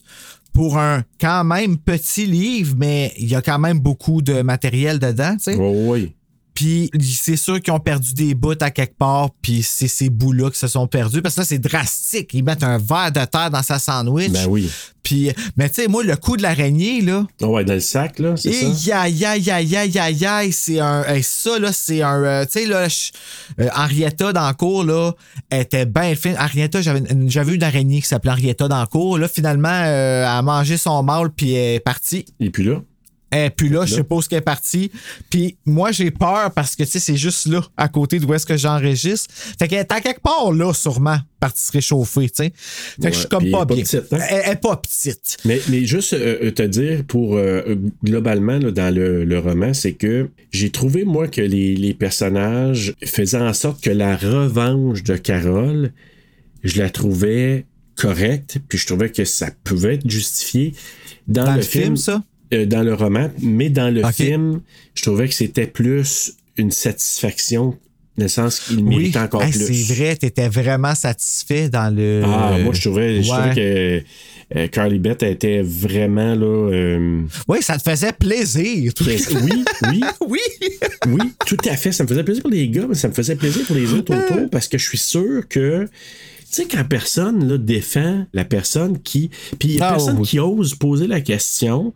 pour 0.51 0.77
un 0.77 1.03
quand 1.21 1.45
même 1.45 1.77
petit 1.77 2.25
livre, 2.25 2.75
mais 2.77 3.13
il 3.17 3.29
y 3.29 3.35
a 3.35 3.41
quand 3.41 3.59
même 3.59 3.79
beaucoup 3.79 4.21
de 4.21 4.41
matériel 4.41 4.99
dedans, 4.99 5.33
tu 5.37 5.43
sais. 5.43 5.55
Oui, 5.55 5.71
oui. 5.87 6.13
Puis 6.57 6.89
c'est 6.99 7.35
sûr 7.35 7.61
qu'ils 7.61 7.71
ont 7.71 7.79
perdu 7.79 8.15
des 8.15 8.33
bouts 8.33 8.55
à 8.61 8.71
quelque 8.71 8.97
part, 8.97 9.29
puis 9.43 9.61
c'est 9.61 9.87
ces 9.87 10.09
bouts-là 10.09 10.49
qui 10.49 10.57
se 10.57 10.67
sont 10.67 10.87
perdus. 10.87 11.21
Parce 11.21 11.35
que 11.35 11.41
là, 11.41 11.45
c'est 11.45 11.59
drastique. 11.59 12.33
Ils 12.33 12.43
mettent 12.43 12.63
un 12.63 12.79
verre 12.79 13.11
de 13.11 13.23
terre 13.25 13.51
dans 13.51 13.61
sa 13.61 13.77
sandwich. 13.77 14.31
Ben 14.31 14.47
oui. 14.49 14.67
Puis, 15.03 15.31
mais 15.55 15.69
tu 15.69 15.83
sais, 15.83 15.87
moi, 15.87 16.03
le 16.03 16.15
coup 16.15 16.35
de 16.35 16.41
l'araignée, 16.41 17.01
là. 17.01 17.27
Ah 17.43 17.47
ouais, 17.47 17.63
dans 17.63 17.75
le 17.75 17.79
sac, 17.79 18.17
là, 18.17 18.35
c'est 18.35 18.51
ça? 18.51 18.65
Et 18.65 18.91
aïe, 18.91 19.23
aïe, 19.23 19.51
aïe, 19.51 19.75
aïe, 19.75 19.99
aïe, 19.99 20.25
aïe, 20.25 20.51
c'est 20.51 20.79
un. 20.79 21.03
hey, 21.03 21.21
ça, 21.21 21.59
là, 21.59 21.71
c'est 21.71 22.01
un. 22.01 22.23
euh, 22.23 22.45
tu 22.45 22.53
sais, 22.53 22.65
là, 22.65 22.87
euh, 23.59 23.69
Henrietta 23.75 24.33
dans 24.33 24.47
le 24.47 24.55
cours, 24.55 24.83
là, 24.83 25.11
elle 25.51 25.61
était 25.61 25.85
bien 25.85 26.15
fine. 26.15 26.37
Henrietta, 26.39 26.81
j'avais 26.81 27.53
une 27.53 27.63
araignée 27.63 28.01
qui 28.01 28.07
s'appelait 28.07 28.31
Henrietta 28.31 28.67
dans 28.67 28.81
le 28.81 28.87
cours. 28.87 29.19
Là, 29.19 29.27
finalement, 29.27 29.69
euh, 29.69 30.23
elle 30.23 30.27
a 30.27 30.41
mangé 30.41 30.75
son 30.77 31.03
mâle, 31.03 31.29
puis 31.29 31.53
elle 31.53 31.75
est 31.75 31.79
partie. 31.81 32.25
Et 32.39 32.49
puis 32.49 32.63
là? 32.63 32.81
Et 33.31 33.49
puis 33.49 33.67
là, 33.67 33.85
je 33.85 33.95
suppose 33.95 34.27
qu'elle 34.27 34.37
est 34.39 34.41
partie. 34.41 34.89
Puis 35.29 35.57
moi, 35.65 35.91
j'ai 35.91 36.11
peur 36.11 36.51
parce 36.55 36.75
que, 36.75 36.83
tu 36.83 36.91
sais, 36.91 36.99
c'est 36.99 37.17
juste 37.17 37.47
là, 37.47 37.61
à 37.75 37.89
côté 37.89 38.19
d'où 38.19 38.33
est-ce 38.33 38.45
que 38.45 38.55
j'enregistre. 38.55 39.33
Fait 39.59 39.67
qu'elle 39.67 39.79
est 39.79 39.91
à 39.91 39.99
quelque 39.99 40.21
part 40.21 40.53
là, 40.53 40.73
sûrement, 40.73 41.17
partie 41.39 41.63
se 41.63 41.71
réchauffer, 41.73 42.29
tu 42.29 42.43
sais. 42.43 42.53
Fait 43.01 43.09
que 43.09 43.13
je 43.13 43.19
suis 43.19 43.27
comme 43.27 43.51
pas 43.51 43.63
est 43.63 43.65
bien. 43.65 43.83
petite, 43.83 44.13
hein? 44.13 44.19
Elle 44.29 44.41
elle 44.45 44.51
est 44.53 44.61
pas 44.61 44.77
petite. 44.77 45.37
Mais, 45.43 45.59
mais 45.69 45.85
juste 45.85 46.13
euh, 46.13 46.51
te 46.51 46.63
dire, 46.63 47.03
pour 47.05 47.35
euh, 47.35 47.75
globalement, 48.03 48.59
là, 48.59 48.71
dans 48.71 48.95
le, 48.95 49.25
le 49.25 49.39
roman, 49.39 49.73
c'est 49.73 49.93
que 49.93 50.29
j'ai 50.51 50.69
trouvé, 50.69 51.03
moi, 51.03 51.27
que 51.27 51.41
les, 51.41 51.75
les 51.75 51.93
personnages 51.93 52.93
faisaient 53.03 53.41
en 53.41 53.53
sorte 53.53 53.83
que 53.83 53.89
la 53.89 54.15
revanche 54.15 55.03
de 55.03 55.17
Carole, 55.17 55.91
je 56.63 56.79
la 56.79 56.89
trouvais 56.89 57.65
correcte, 57.95 58.59
puis 58.69 58.77
je 58.77 58.85
trouvais 58.87 59.09
que 59.09 59.25
ça 59.25 59.49
pouvait 59.63 59.95
être 59.95 60.09
justifié 60.09 60.73
dans, 61.27 61.43
Dans 61.43 61.51
le, 61.51 61.57
le 61.57 61.63
film, 61.63 61.97
ça? 61.97 62.23
Euh, 62.53 62.65
dans 62.65 62.81
le 62.83 62.93
roman, 62.93 63.29
mais 63.41 63.69
dans 63.69 63.93
le 63.93 64.03
film, 64.11 64.61
je 64.95 65.01
trouvais 65.03 65.27
que 65.27 65.33
c'était 65.33 65.67
plus 65.67 66.33
une 66.57 66.71
satisfaction, 66.71 67.77
dans 68.17 68.23
le 68.25 68.27
sens 68.29 68.59
qu'il 68.61 68.79
Oui, 68.79 68.83
méritait 68.97 69.19
encore 69.19 69.43
Hey, 69.43 69.51
plus. 69.51 69.65
c'est 69.85 69.93
vrai, 69.93 70.15
t'étais 70.15 70.49
vraiment 70.49 70.95
satisfait 70.95 71.69
dans 71.69 71.93
le. 71.95 72.21
Ah, 72.25 72.57
moi, 72.63 72.73
je 72.73 72.81
trouvais, 72.81 73.21
je 73.21 73.29
Ouais. 73.31 73.37
trouvais 73.37 73.55
que 73.55 74.03
euh, 74.57 74.67
Carly 74.69 74.97
Beth 74.97 75.21
était 75.23 75.61
vraiment 75.61 76.33
là. 76.33 76.71
euh, 76.73 77.21
Oui, 77.47 77.57
ça 77.61 77.77
te 77.77 77.87
faisait 77.87 78.13
plaisir. 78.13 78.93
tout- 78.93 79.03
oui, 79.05 79.17
oui, 79.91 80.03
oui. 80.27 80.39
oui, 81.07 81.31
tout 81.45 81.57
à 81.69 81.75
fait. 81.77 81.91
Ça 81.91 82.03
me 82.03 82.07
faisait 82.07 82.23
plaisir 82.23 82.41
pour 82.43 82.51
les 82.51 82.67
gars, 82.69 82.85
mais 82.87 82.95
ça 82.95 83.07
me 83.09 83.13
faisait 83.13 83.35
plaisir 83.35 83.63
pour 83.67 83.75
les 83.75 83.91
autres 83.93 84.15
autour 84.15 84.49
parce 84.49 84.67
que 84.67 84.77
je 84.77 84.87
suis 84.87 84.97
sûr 84.97 85.47
que. 85.47 85.83
Tu 85.85 85.89
Tu 86.49 86.61
sais, 86.63 86.65
quand 86.77 86.85
personne 86.85 87.45
là, 87.45 87.57
défend 87.57 88.25
la 88.33 88.45
personne 88.45 88.99
qui. 89.01 89.29
Puis 89.59 89.67
il 89.69 89.75
y 89.75 89.81
a 89.81 89.89
Ah, 89.89 89.91
personne 89.91 90.17
oui. 90.19 90.25
qui 90.25 90.39
ose 90.39 90.75
poser 90.75 91.05
la 91.05 91.19
question. 91.19 91.93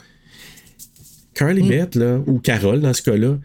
Carly 1.33 1.63
Mm. 1.63 1.69
Beth, 1.69 1.95
là, 1.95 2.19
ou 2.27 2.39
Carole, 2.39 2.81
dans 2.81 2.93
ce 2.93 3.01
cas-là, 3.01 3.37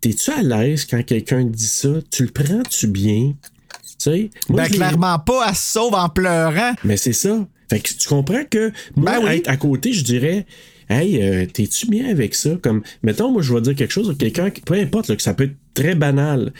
t'es-tu 0.00 0.30
à 0.30 0.42
l'aise 0.42 0.84
quand 0.84 1.02
quelqu'un 1.04 1.44
te 1.44 1.50
dit 1.56 1.66
ça? 1.66 1.88
Tu 2.10 2.24
le 2.24 2.30
prends-tu 2.30 2.86
bien? 2.86 3.34
Tu 3.82 3.94
sais? 3.98 4.30
moi, 4.48 4.62
Ben, 4.62 4.68
clairement 4.70 5.18
pas, 5.18 5.46
elle 5.48 5.54
se 5.54 5.72
sauve 5.72 5.94
en 5.94 6.08
pleurant. 6.08 6.72
Mais 6.84 6.96
c'est 6.96 7.12
ça. 7.12 7.46
Fait 7.70 7.80
que 7.80 7.88
tu 7.92 8.08
comprends 8.08 8.44
que 8.48 8.70
moi, 8.96 9.18
Ben 9.20 9.26
oui. 9.26 9.36
être 9.36 9.48
à 9.48 9.56
côté, 9.56 9.92
je 9.92 10.04
dirais. 10.04 10.46
Hey, 10.90 11.22
euh, 11.22 11.46
t'es-tu 11.46 11.86
bien 11.88 12.08
avec 12.10 12.34
ça? 12.34 12.50
Comme, 12.62 12.82
mettons, 13.02 13.30
moi, 13.32 13.40
je 13.40 13.54
vais 13.54 13.60
dire 13.62 13.74
quelque 13.74 13.90
chose 13.92 14.10
à 14.10 14.14
quelqu'un, 14.14 14.50
qui- 14.50 14.60
peu 14.60 14.74
importe, 14.74 15.08
là, 15.08 15.16
que 15.16 15.22
ça 15.22 15.32
peut 15.32 15.44
être 15.44 15.56
très 15.72 15.94
banal. 15.94 16.52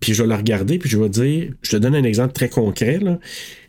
Puis 0.00 0.14
je 0.14 0.22
vais 0.22 0.28
la 0.28 0.36
regarder, 0.38 0.78
puis 0.78 0.88
je 0.88 0.96
vais 0.96 1.08
dire, 1.10 1.52
je 1.60 1.72
te 1.72 1.76
donne 1.76 1.94
un 1.94 2.04
exemple 2.04 2.32
très 2.32 2.48
concret, 2.48 2.98
là. 2.98 3.18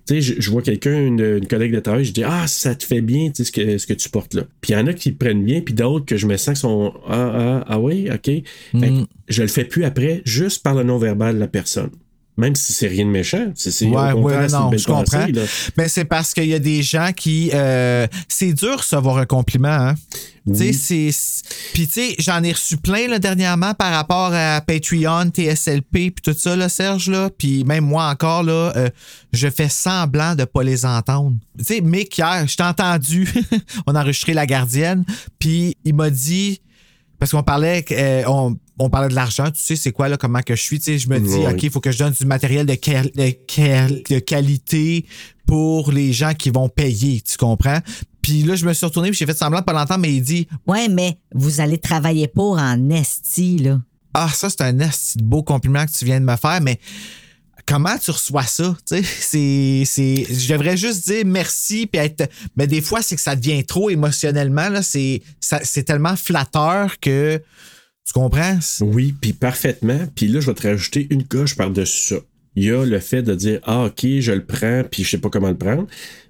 Tu 0.09 0.23
sais, 0.23 0.35
je, 0.39 0.49
vois 0.49 0.63
quelqu'un, 0.63 1.05
une, 1.05 1.19
une 1.19 1.45
collègue 1.45 1.71
de 1.71 1.79
travail, 1.79 2.03
je 2.03 2.11
dis, 2.11 2.23
ah, 2.23 2.47
ça 2.47 2.73
te 2.73 2.83
fait 2.83 3.01
bien, 3.01 3.29
tu 3.29 3.35
sais, 3.35 3.43
ce 3.43 3.51
que, 3.51 3.77
ce 3.77 3.85
que 3.85 3.93
tu 3.93 4.09
portes 4.09 4.33
là. 4.33 4.41
Puis 4.59 4.73
il 4.73 4.75
y 4.75 4.79
en 4.79 4.87
a 4.87 4.93
qui 4.93 5.11
prennent 5.11 5.43
bien, 5.43 5.61
puis 5.61 5.75
d'autres 5.75 6.07
que 6.07 6.17
je 6.17 6.25
me 6.25 6.35
sens 6.35 6.55
qui 6.55 6.61
sont, 6.61 6.93
ah, 7.07 7.31
ah, 7.61 7.65
ah 7.67 7.79
oui, 7.79 8.09
OK. 8.11 8.25
Fait 8.25 8.43
que 8.73 9.05
je 9.27 9.41
le 9.43 9.47
fais 9.47 9.65
plus 9.65 9.83
après, 9.83 10.23
juste 10.25 10.63
par 10.63 10.73
le 10.73 10.81
non-verbal 10.81 11.35
de 11.35 11.39
la 11.39 11.47
personne. 11.47 11.91
Même 12.39 12.55
si 12.55 12.73
c'est 12.73 12.87
rien 12.87 13.05
de 13.05 13.11
méchant. 13.11 13.51
C'est, 13.55 13.85
Ouais, 13.85 14.13
ouais, 14.13 14.47
non, 14.47 14.71
je 14.75 14.85
comprends. 14.85 15.03
pensée. 15.03 15.33
Mais 15.77 15.87
c'est 15.89 16.05
parce 16.05 16.33
qu'il 16.33 16.45
y 16.47 16.53
a 16.53 16.59
des 16.59 16.81
gens 16.81 17.11
qui. 17.15 17.51
euh, 17.53 18.07
c'est 18.27 18.53
dur 18.53 18.77
recevoir 18.77 19.17
un 19.17 19.25
compliment, 19.25 19.67
hein? 19.69 19.95
Tu 20.47 20.55
sais, 20.55 20.73
c'est. 20.73 21.11
c'est- 21.11 21.43
Puis, 21.73 21.85
tu 21.87 21.93
sais, 21.93 22.15
j'en 22.17 22.41
ai 22.43 22.53
reçu 22.53 22.77
plein, 22.77 23.07
là, 23.07 23.19
dernièrement, 23.19 23.73
par 23.75 23.91
rapport 23.91 24.31
à 24.33 24.61
Patreon, 24.61 25.29
TSLP, 25.31 26.09
puis 26.11 26.13
tout 26.23 26.33
ça, 26.35 26.55
là, 26.55 26.69
Serge, 26.69 27.09
là. 27.09 27.29
Puis, 27.37 27.63
même 27.65 27.83
moi 27.85 28.05
encore, 28.09 28.41
là, 28.43 28.71
euh, 28.75 28.89
je 29.31 29.47
fais 29.49 29.69
semblant 29.69 30.33
de 30.35 30.45
pas 30.45 30.63
les 30.63 30.85
entendre. 30.85 31.35
Tu 31.59 31.65
sais, 31.65 31.81
Mick, 31.81 32.17
hier, 32.17 32.47
je 32.47 32.55
t'ai 32.55 32.63
entendu. 32.63 33.27
On 33.85 33.93
a 33.93 34.01
enregistré 34.01 34.33
La 34.33 34.45
Gardienne, 34.47 35.03
puis 35.37 35.75
il 35.85 35.93
m'a 35.93 36.09
dit. 36.09 36.61
Parce 37.19 37.31
qu'on 37.33 37.43
parlait, 37.43 37.83
euh, 37.91 38.23
on, 38.27 38.55
on 38.79 38.89
parlait 38.89 39.09
de 39.09 39.15
l'argent, 39.15 39.51
tu 39.51 39.61
sais, 39.61 39.75
c'est 39.75 39.91
quoi, 39.91 40.07
là, 40.09 40.17
comment 40.17 40.41
que 40.41 40.55
je 40.55 40.61
suis, 40.61 40.79
tu 40.79 40.85
sais, 40.85 40.97
je 40.97 41.09
me 41.09 41.19
dis. 41.19 41.29
OK, 41.47 41.63
il 41.63 41.69
faut 41.69 41.79
que 41.81 41.91
je 41.91 41.97
donne 41.99 42.13
du 42.13 42.25
matériel 42.25 42.65
de, 42.65 42.75
qual- 42.75 43.11
de 43.13 43.29
qual- 43.47 44.01
de 44.09 44.19
qualité 44.19 45.05
pour 45.45 45.91
les 45.91 46.13
gens 46.13 46.33
qui 46.33 46.49
vont 46.49 46.69
payer, 46.69 47.21
tu 47.21 47.37
comprends? 47.37 47.79
Puis 48.21 48.43
là, 48.43 48.55
je 48.55 48.65
me 48.65 48.73
suis 48.73 48.85
retourné, 48.85 49.09
puis 49.09 49.17
j'ai 49.17 49.25
fait 49.25 49.37
semblant 49.37 49.59
de 49.59 49.65
pas 49.65 49.73
l'entendre, 49.73 50.01
mais 50.01 50.13
il 50.13 50.21
dit, 50.21 50.47
Ouais, 50.67 50.87
mais 50.87 51.17
vous 51.33 51.61
allez 51.61 51.77
travailler 51.77 52.27
pour 52.27 52.57
en 52.57 52.89
esti, 52.89 53.57
là. 53.57 53.81
ah, 54.13 54.29
ça, 54.33 54.49
c'est 54.49 54.61
un 54.61 54.79
esti 54.79 55.17
de 55.17 55.23
beau 55.23 55.41
compliment 55.43 55.85
que 55.85 55.91
tu 55.91 56.05
viens 56.05 56.19
de 56.19 56.25
me 56.25 56.35
faire, 56.35 56.59
mais 56.61 56.79
comment 57.65 57.97
tu 57.97 58.11
reçois 58.11 58.43
ça? 58.43 58.75
Tu 58.85 58.97
sais, 58.97 59.03
c'est, 59.03 59.83
c'est, 59.85 60.25
je 60.33 60.51
devrais 60.53 60.75
juste 60.77 61.07
dire 61.07 61.23
merci, 61.25 61.85
puis 61.87 62.01
être, 62.01 62.29
mais 62.55 62.67
des 62.67 62.81
fois, 62.81 63.01
c'est 63.01 63.15
que 63.15 63.21
ça 63.21 63.35
devient 63.35 63.63
trop 63.63 63.89
émotionnellement, 63.89 64.69
là, 64.69 64.81
c'est, 64.81 65.21
ça- 65.39 65.61
c'est 65.63 65.83
tellement 65.83 66.15
flatteur 66.15 66.99
que, 66.99 67.41
tu 68.09 68.19
comprends? 68.19 68.57
Oui, 68.81 69.13
puis 69.19 69.33
parfaitement. 69.33 69.99
Puis 70.15 70.27
là, 70.27 70.39
je 70.39 70.47
vais 70.47 70.55
te 70.55 70.67
rajouter 70.67 71.05
une 71.11 71.25
coche 71.25 71.55
par-dessus 71.55 72.15
ça. 72.15 72.21
Il 72.55 72.63
y 72.63 72.71
a 72.71 72.83
le 72.83 72.99
fait 72.99 73.21
de 73.21 73.35
dire 73.35 73.59
Ah, 73.63 73.85
OK, 73.85 74.03
je 74.19 74.31
le 74.31 74.43
prends, 74.43 74.81
puis 74.89 75.03
je 75.03 75.11
sais 75.11 75.17
pas 75.19 75.29
comment 75.29 75.49
le 75.49 75.57
prendre. 75.57 75.85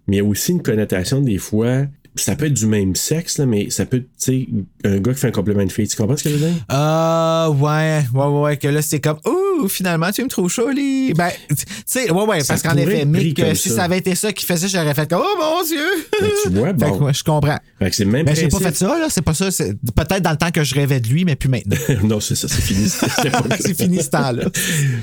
Mais 0.07 0.17
il 0.17 0.19
y 0.19 0.21
a 0.21 0.25
aussi 0.25 0.51
une 0.51 0.61
connotation 0.61 1.21
des 1.21 1.37
fois. 1.37 1.85
Ça 2.15 2.35
peut 2.35 2.47
être 2.47 2.53
du 2.53 2.65
même 2.65 2.95
sexe, 2.95 3.37
là, 3.37 3.45
mais 3.45 3.69
ça 3.69 3.85
peut 3.85 3.97
être, 3.97 4.09
tu 4.19 4.45
sais, 4.45 4.47
un 4.83 4.99
gars 4.99 5.13
qui 5.13 5.21
fait 5.21 5.27
un 5.27 5.31
compliment 5.31 5.59
à 5.59 5.63
une 5.63 5.69
fille. 5.69 5.87
Tu 5.87 5.95
comprends 5.95 6.17
ce 6.17 6.23
que 6.25 6.31
je 6.31 6.35
veux 6.35 6.49
dire? 6.49 6.65
Ah, 6.67 7.49
ouais, 7.49 8.01
ouais, 8.13 8.25
ouais, 8.25 8.41
ouais, 8.41 8.57
que 8.57 8.67
là, 8.67 8.81
c'est 8.81 8.99
comme, 8.99 9.19
ouh, 9.25 9.48
finalement, 9.67 10.11
tu 10.11 10.23
me 10.23 10.27
trouves 10.29 10.49
jolie. 10.51 11.13
Ben, 11.13 11.29
tu 11.49 11.55
sais, 11.85 12.11
ouais, 12.11 12.23
ouais, 12.25 12.39
Ça 12.41 12.53
parce 12.53 12.61
qu'en 12.63 12.77
effet, 12.77 13.05
Mick, 13.05 13.39
euh, 13.39 13.53
si 13.55 13.69
ça. 13.69 13.75
ça 13.77 13.83
avait 13.83 13.97
été 13.97 14.15
ça 14.15 14.31
qui 14.31 14.45
faisait, 14.45 14.67
j'aurais 14.67 14.93
fait 14.93 15.09
comme, 15.09 15.21
oh 15.23 15.37
mon 15.39 15.63
Dieu! 15.63 15.85
Ben, 16.21 16.29
tu 16.43 16.49
vois, 16.49 16.67
Fait 16.67 16.73
bon. 16.73 16.97
que, 16.97 17.03
ouais, 17.05 17.13
je 17.13 17.23
comprends. 17.23 17.57
Fait 17.79 17.89
que 17.89 17.95
c'est 17.95 18.05
le 18.05 18.11
même 18.11 18.25
Mais 18.25 18.35
j'ai 18.35 18.47
pas 18.47 18.59
fait 18.59 18.75
ça, 18.75 18.97
là, 18.99 19.07
c'est 19.09 19.21
pas 19.21 19.33
ça. 19.33 19.51
c'est 19.51 19.73
Peut-être 19.95 20.21
dans 20.21 20.31
le 20.31 20.37
temps 20.37 20.51
que 20.51 20.63
je 20.63 20.75
rêvais 20.75 20.99
de 20.99 21.07
lui, 21.07 21.25
mais 21.25 21.35
plus 21.35 21.49
maintenant. 21.49 21.77
non, 22.03 22.19
c'est 22.19 22.35
ça, 22.35 22.47
c'est 22.47 22.61
fini. 22.61 22.87
C'est 23.59 23.77
fini 23.77 24.01
ce 24.01 24.09
temps-là. 24.09 24.45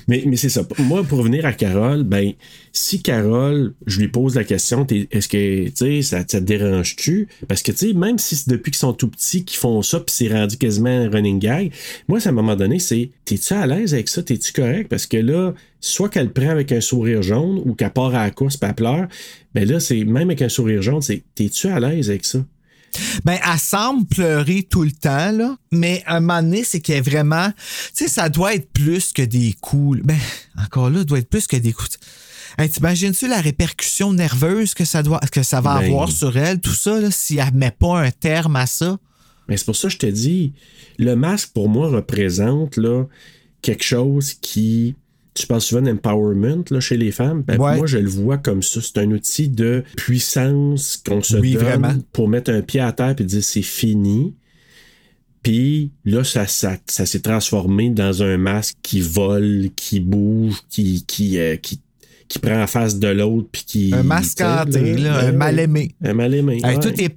Mais, 0.08 0.22
mais 0.26 0.36
c'est 0.36 0.48
ça. 0.48 0.62
Moi, 0.78 1.02
pour 1.04 1.18
revenir 1.18 1.44
à 1.46 1.52
Carole, 1.52 2.02
ben, 2.04 2.32
si 2.72 3.02
Carole, 3.02 3.74
je 3.86 4.00
lui 4.00 4.08
pose 4.08 4.34
la 4.34 4.44
question, 4.44 4.84
t'es- 4.84 5.08
est-ce 5.10 5.28
que, 5.28 5.66
tu 5.68 5.72
sais, 5.74 6.02
ça, 6.02 6.18
ça 6.26 6.40
te 6.40 6.44
dérange-tu? 6.44 7.28
Parce 7.48 7.62
que, 7.62 7.72
tu 7.72 7.78
sais, 7.88 7.92
même 7.92 8.18
si 8.18 8.36
c'est 8.36 8.48
depuis 8.48 8.70
qu'ils 8.70 8.78
sont 8.78 8.92
tout 8.92 9.08
petits 9.08 9.44
qu'ils 9.44 9.58
font 9.58 9.82
ça, 9.82 10.00
puis 10.00 10.14
c'est 10.16 10.28
rendu 10.28 10.56
quasiment 10.56 10.88
un 10.90 11.10
running 11.10 11.38
gag, 11.38 11.72
moi, 12.08 12.18
à 12.24 12.28
un 12.28 12.32
moment 12.32 12.56
donné, 12.56 12.78
c'est, 12.78 13.10
t'es-tu 13.24 13.52
à 13.54 13.66
l'aise 13.66 13.94
avec 13.94 14.08
ça? 14.08 14.22
T'es-tu 14.46 14.60
correct? 14.60 14.88
Parce 14.88 15.06
que 15.06 15.16
là, 15.16 15.52
soit 15.80 16.08
qu'elle 16.08 16.32
prend 16.32 16.50
avec 16.50 16.72
un 16.72 16.80
sourire 16.80 17.22
jaune 17.22 17.60
ou 17.64 17.74
qu'elle 17.74 17.92
part 17.92 18.14
à 18.14 18.24
la 18.24 18.30
course 18.30 18.58
elle 18.62 18.74
pleure, 18.74 19.06
ben 19.54 19.68
là, 19.68 19.80
c'est, 19.80 20.04
même 20.04 20.28
avec 20.28 20.42
un 20.42 20.48
sourire 20.48 20.82
jaune, 20.82 21.02
c'est, 21.02 21.22
t'es-tu 21.34 21.68
à 21.68 21.80
l'aise 21.80 22.10
avec 22.10 22.24
ça? 22.24 22.38
Ben, 23.24 23.38
elle 23.44 23.58
semble 23.58 24.06
pleurer 24.06 24.62
tout 24.62 24.82
le 24.82 24.92
temps, 24.92 25.30
là. 25.30 25.56
Mais 25.70 26.02
un 26.06 26.20
moment 26.20 26.42
donné, 26.42 26.64
c'est 26.64 26.80
qu'elle 26.80 26.98
est 26.98 27.00
vraiment. 27.00 27.50
Tu 27.94 28.04
sais, 28.04 28.08
ça 28.08 28.28
doit 28.28 28.54
être 28.54 28.70
plus 28.72 29.12
que 29.12 29.22
des 29.22 29.54
coups. 29.60 30.00
Ben, 30.02 30.16
encore 30.64 30.88
là, 30.88 30.98
ça 30.98 31.04
doit 31.04 31.18
être 31.18 31.28
plus 31.28 31.46
que 31.46 31.56
des 31.56 31.72
coups. 31.72 31.98
Hey, 32.58 32.70
T'imagines-tu 32.70 33.28
la 33.28 33.40
répercussion 33.40 34.14
nerveuse 34.14 34.72
que 34.72 34.86
ça, 34.86 35.02
doit, 35.02 35.20
que 35.30 35.42
ça 35.42 35.60
va 35.60 35.80
Ben. 35.80 35.86
avoir 35.86 36.10
sur 36.10 36.38
elle, 36.38 36.58
tout 36.58 36.72
ça, 36.72 36.98
là, 36.98 37.10
si 37.10 37.36
elle 37.36 37.52
met 37.52 37.70
pas 37.70 38.00
un 38.00 38.10
terme 38.10 38.56
à 38.56 38.66
ça? 38.66 38.98
Mais 39.48 39.58
c'est 39.58 39.66
pour 39.66 39.76
ça 39.76 39.88
que 39.88 39.94
je 39.94 39.98
te 39.98 40.06
dis, 40.06 40.52
le 40.98 41.16
masque 41.16 41.50
pour 41.52 41.68
moi 41.68 41.88
représente 41.88 42.78
là, 42.78 43.04
quelque 43.66 43.84
chose 43.84 44.34
qui. 44.34 44.94
Tu 45.34 45.46
parles 45.46 45.60
souvent 45.60 45.82
d'empowerment 45.82 46.64
chez 46.80 46.96
les 46.96 47.10
femmes. 47.10 47.42
Ben, 47.42 47.58
Ouais. 47.60 47.76
Moi, 47.76 47.86
je 47.86 47.98
le 47.98 48.08
vois 48.08 48.38
comme 48.38 48.62
ça. 48.62 48.80
C'est 48.80 48.96
un 48.98 49.10
outil 49.10 49.48
de 49.50 49.84
puissance 49.96 50.96
qu'on 51.06 51.22
se 51.22 51.36
Oui, 51.36 51.52
donne 51.54 51.62
vraiment. 51.64 51.94
pour 52.12 52.28
mettre 52.28 52.50
un 52.50 52.62
pied 52.62 52.80
à 52.80 52.92
terre 52.92 53.14
et 53.18 53.24
dire 53.24 53.44
c'est 53.44 53.60
fini. 53.60 54.34
Puis 55.42 55.90
là, 56.04 56.24
ça, 56.24 56.46
ça, 56.46 56.76
ça 56.86 57.04
s'est 57.06 57.20
transformé 57.20 57.90
dans 57.90 58.22
un 58.22 58.38
masque 58.38 58.76
qui 58.82 59.00
vole, 59.00 59.68
qui 59.76 60.00
bouge, 60.00 60.54
qui, 60.70 61.04
qui, 61.06 61.38
euh, 61.38 61.56
qui, 61.56 61.80
qui 62.28 62.38
prend 62.38 62.62
en 62.62 62.66
face 62.66 62.98
de 62.98 63.08
l'autre. 63.08 63.48
Puis 63.52 63.64
qui. 63.66 63.94
Un 63.94 64.02
masque 64.04 64.40
hanté, 64.40 64.96
là, 64.96 65.18
un 65.18 65.30
ben, 65.32 65.36
mal-aimé. 65.36 65.94
Un 66.02 66.14
mal-aimé. 66.14 66.60
Hey, 66.64 66.76
ouais. 66.76 66.80
Tout 66.80 66.98
est. 67.00 67.14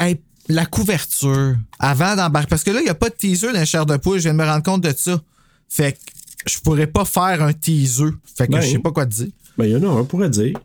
Hey, 0.00 0.16
la 0.48 0.64
couverture, 0.64 1.56
avant 1.78 2.16
d'embarquer. 2.16 2.48
Parce 2.48 2.64
que 2.64 2.70
là, 2.70 2.80
il 2.80 2.84
n'y 2.84 2.88
a 2.90 2.94
pas 2.94 3.10
de 3.10 3.14
teaser 3.14 3.52
dans 3.52 3.64
chair 3.66 3.84
de 3.84 3.96
poule. 3.98 4.16
Je 4.18 4.22
viens 4.22 4.32
de 4.32 4.38
me 4.38 4.44
rendre 4.44 4.62
compte 4.62 4.82
de 4.82 4.92
ça. 4.96 5.20
Fait 5.68 5.92
que 5.92 5.98
je 6.46 6.58
pourrais 6.60 6.86
pas 6.86 7.04
faire 7.04 7.42
un 7.42 7.52
teaser. 7.52 8.10
Fait 8.36 8.46
que 8.46 8.52
Ben. 8.52 8.60
je 8.60 8.68
sais 8.68 8.78
pas 8.78 8.90
quoi 8.92 9.06
te 9.06 9.10
dire. 9.12 9.28
Ben, 9.56 9.66
il 9.66 9.72
y 9.72 9.76
en 9.76 9.82
a 9.82 9.86
un, 9.86 9.96
on 10.00 10.04
pourrait 10.04 10.30
dire. 10.30 10.56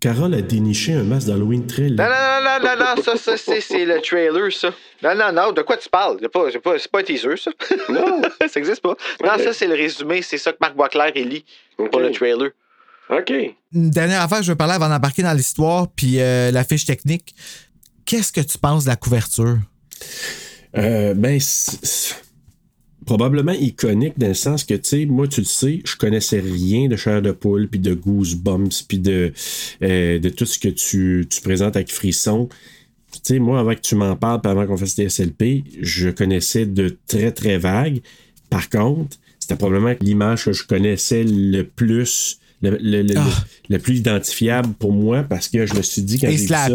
Carole 0.00 0.32
a 0.32 0.40
déniché 0.40 0.94
un 0.94 1.02
masque 1.02 1.26
d'Halloween 1.26 1.66
très. 1.66 1.90
Non, 1.90 2.04
non, 2.04 2.40
non, 2.42 2.58
non, 2.76 2.84
non, 2.96 3.02
ça, 3.02 3.16
ça 3.18 3.36
c'est, 3.36 3.60
c'est 3.60 3.84
le 3.84 4.00
trailer, 4.00 4.50
ça. 4.50 4.70
Non, 5.02 5.14
non, 5.14 5.30
non, 5.30 5.52
de 5.52 5.60
quoi 5.60 5.76
tu 5.76 5.90
parles? 5.90 6.16
C'est 6.22 6.28
pas, 6.30 6.44
c'est 6.50 6.58
pas, 6.58 6.78
c'est 6.78 6.90
pas 6.90 7.00
un 7.00 7.02
teaser, 7.02 7.36
ça. 7.36 7.50
Non, 7.92 8.22
ça 8.48 8.58
existe 8.60 8.80
pas. 8.80 8.96
Non, 9.22 9.32
ça, 9.44 9.52
c'est 9.52 9.66
le 9.66 9.74
résumé. 9.74 10.22
C'est 10.22 10.38
ça 10.38 10.52
que 10.52 10.58
Marc 10.60 10.74
Boisclair 10.74 11.12
il 11.16 11.28
lit 11.28 11.44
pour 11.76 12.00
le 12.00 12.10
trailer. 12.12 12.50
OK. 13.10 13.30
Une 13.74 13.90
dernière 13.90 14.22
affaire 14.22 14.42
je 14.42 14.52
veux 14.52 14.56
parler 14.56 14.74
avant 14.74 14.88
d'embarquer 14.88 15.22
dans 15.22 15.32
l'histoire, 15.36 15.88
puis 15.94 16.18
euh, 16.20 16.50
la 16.50 16.64
fiche 16.64 16.86
technique. 16.86 17.34
Qu'est-ce 18.06 18.32
que 18.32 18.40
tu 18.40 18.56
penses 18.56 18.84
de 18.84 18.88
la 18.88 18.96
couverture? 18.96 19.58
Euh, 20.76 21.12
ben, 21.14 21.38
c'est- 21.40 21.84
c'est 21.84 22.14
probablement 23.16 23.52
iconique 23.52 24.16
dans 24.18 24.28
le 24.28 24.34
sens 24.34 24.62
que, 24.62 24.74
tu 24.74 24.88
sais, 24.88 25.04
moi, 25.06 25.26
tu 25.26 25.40
le 25.40 25.46
sais, 25.46 25.80
je 25.84 25.96
connaissais 25.96 26.38
rien 26.38 26.86
de 26.86 26.94
chair 26.94 27.20
de 27.20 27.32
poule, 27.32 27.66
puis 27.68 27.80
de 27.80 27.92
goosebumps, 27.92 28.84
puis 28.86 29.00
de, 29.00 29.32
euh, 29.82 30.20
de 30.20 30.28
tout 30.28 30.46
ce 30.46 30.60
que 30.60 30.68
tu, 30.68 31.26
tu 31.28 31.40
présentes 31.40 31.74
avec 31.74 31.90
frisson. 31.92 32.48
Tu 33.12 33.18
sais, 33.24 33.38
moi, 33.40 33.58
avant 33.58 33.74
que 33.74 33.80
tu 33.80 33.96
m'en 33.96 34.14
parles, 34.14 34.40
avant 34.44 34.64
qu'on 34.64 34.76
fasse 34.76 34.94
des 34.94 35.08
SLP, 35.08 35.64
je 35.82 36.10
connaissais 36.10 36.66
de 36.66 36.96
très, 37.08 37.32
très 37.32 37.58
vagues. 37.58 38.00
Par 38.48 38.70
contre, 38.70 39.16
c'était 39.40 39.56
probablement 39.56 39.96
l'image 40.00 40.44
que 40.44 40.52
je 40.52 40.64
connaissais 40.64 41.24
le 41.24 41.62
plus, 41.64 42.38
le, 42.62 42.78
le- 42.80 43.02
le- 43.02 43.14
Ah. 43.16 43.44
le 43.70 43.78
plus 43.80 43.98
identifiable 43.98 44.72
pour 44.78 44.92
moi, 44.92 45.24
parce 45.24 45.48
que 45.48 45.66
je 45.66 45.74
me 45.74 45.82
suis 45.82 46.02
dit, 46.02 46.20
quand 46.20 46.28
j'ai 46.30 46.36
vu 46.36 46.46
ça... 46.46 46.68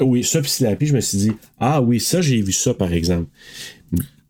Oui, 0.00 0.22
ça, 0.24 0.40
puis 0.42 0.50
Slappy, 0.50 0.86
je 0.86 0.94
me 0.94 1.00
suis 1.00 1.16
dit, 1.18 1.32
ah 1.60 1.80
oui, 1.80 1.98
ça, 1.98 2.20
j'ai 2.20 2.42
vu 2.42 2.52
ça, 2.52 2.74
par 2.74 2.92
exemple. 2.92 3.28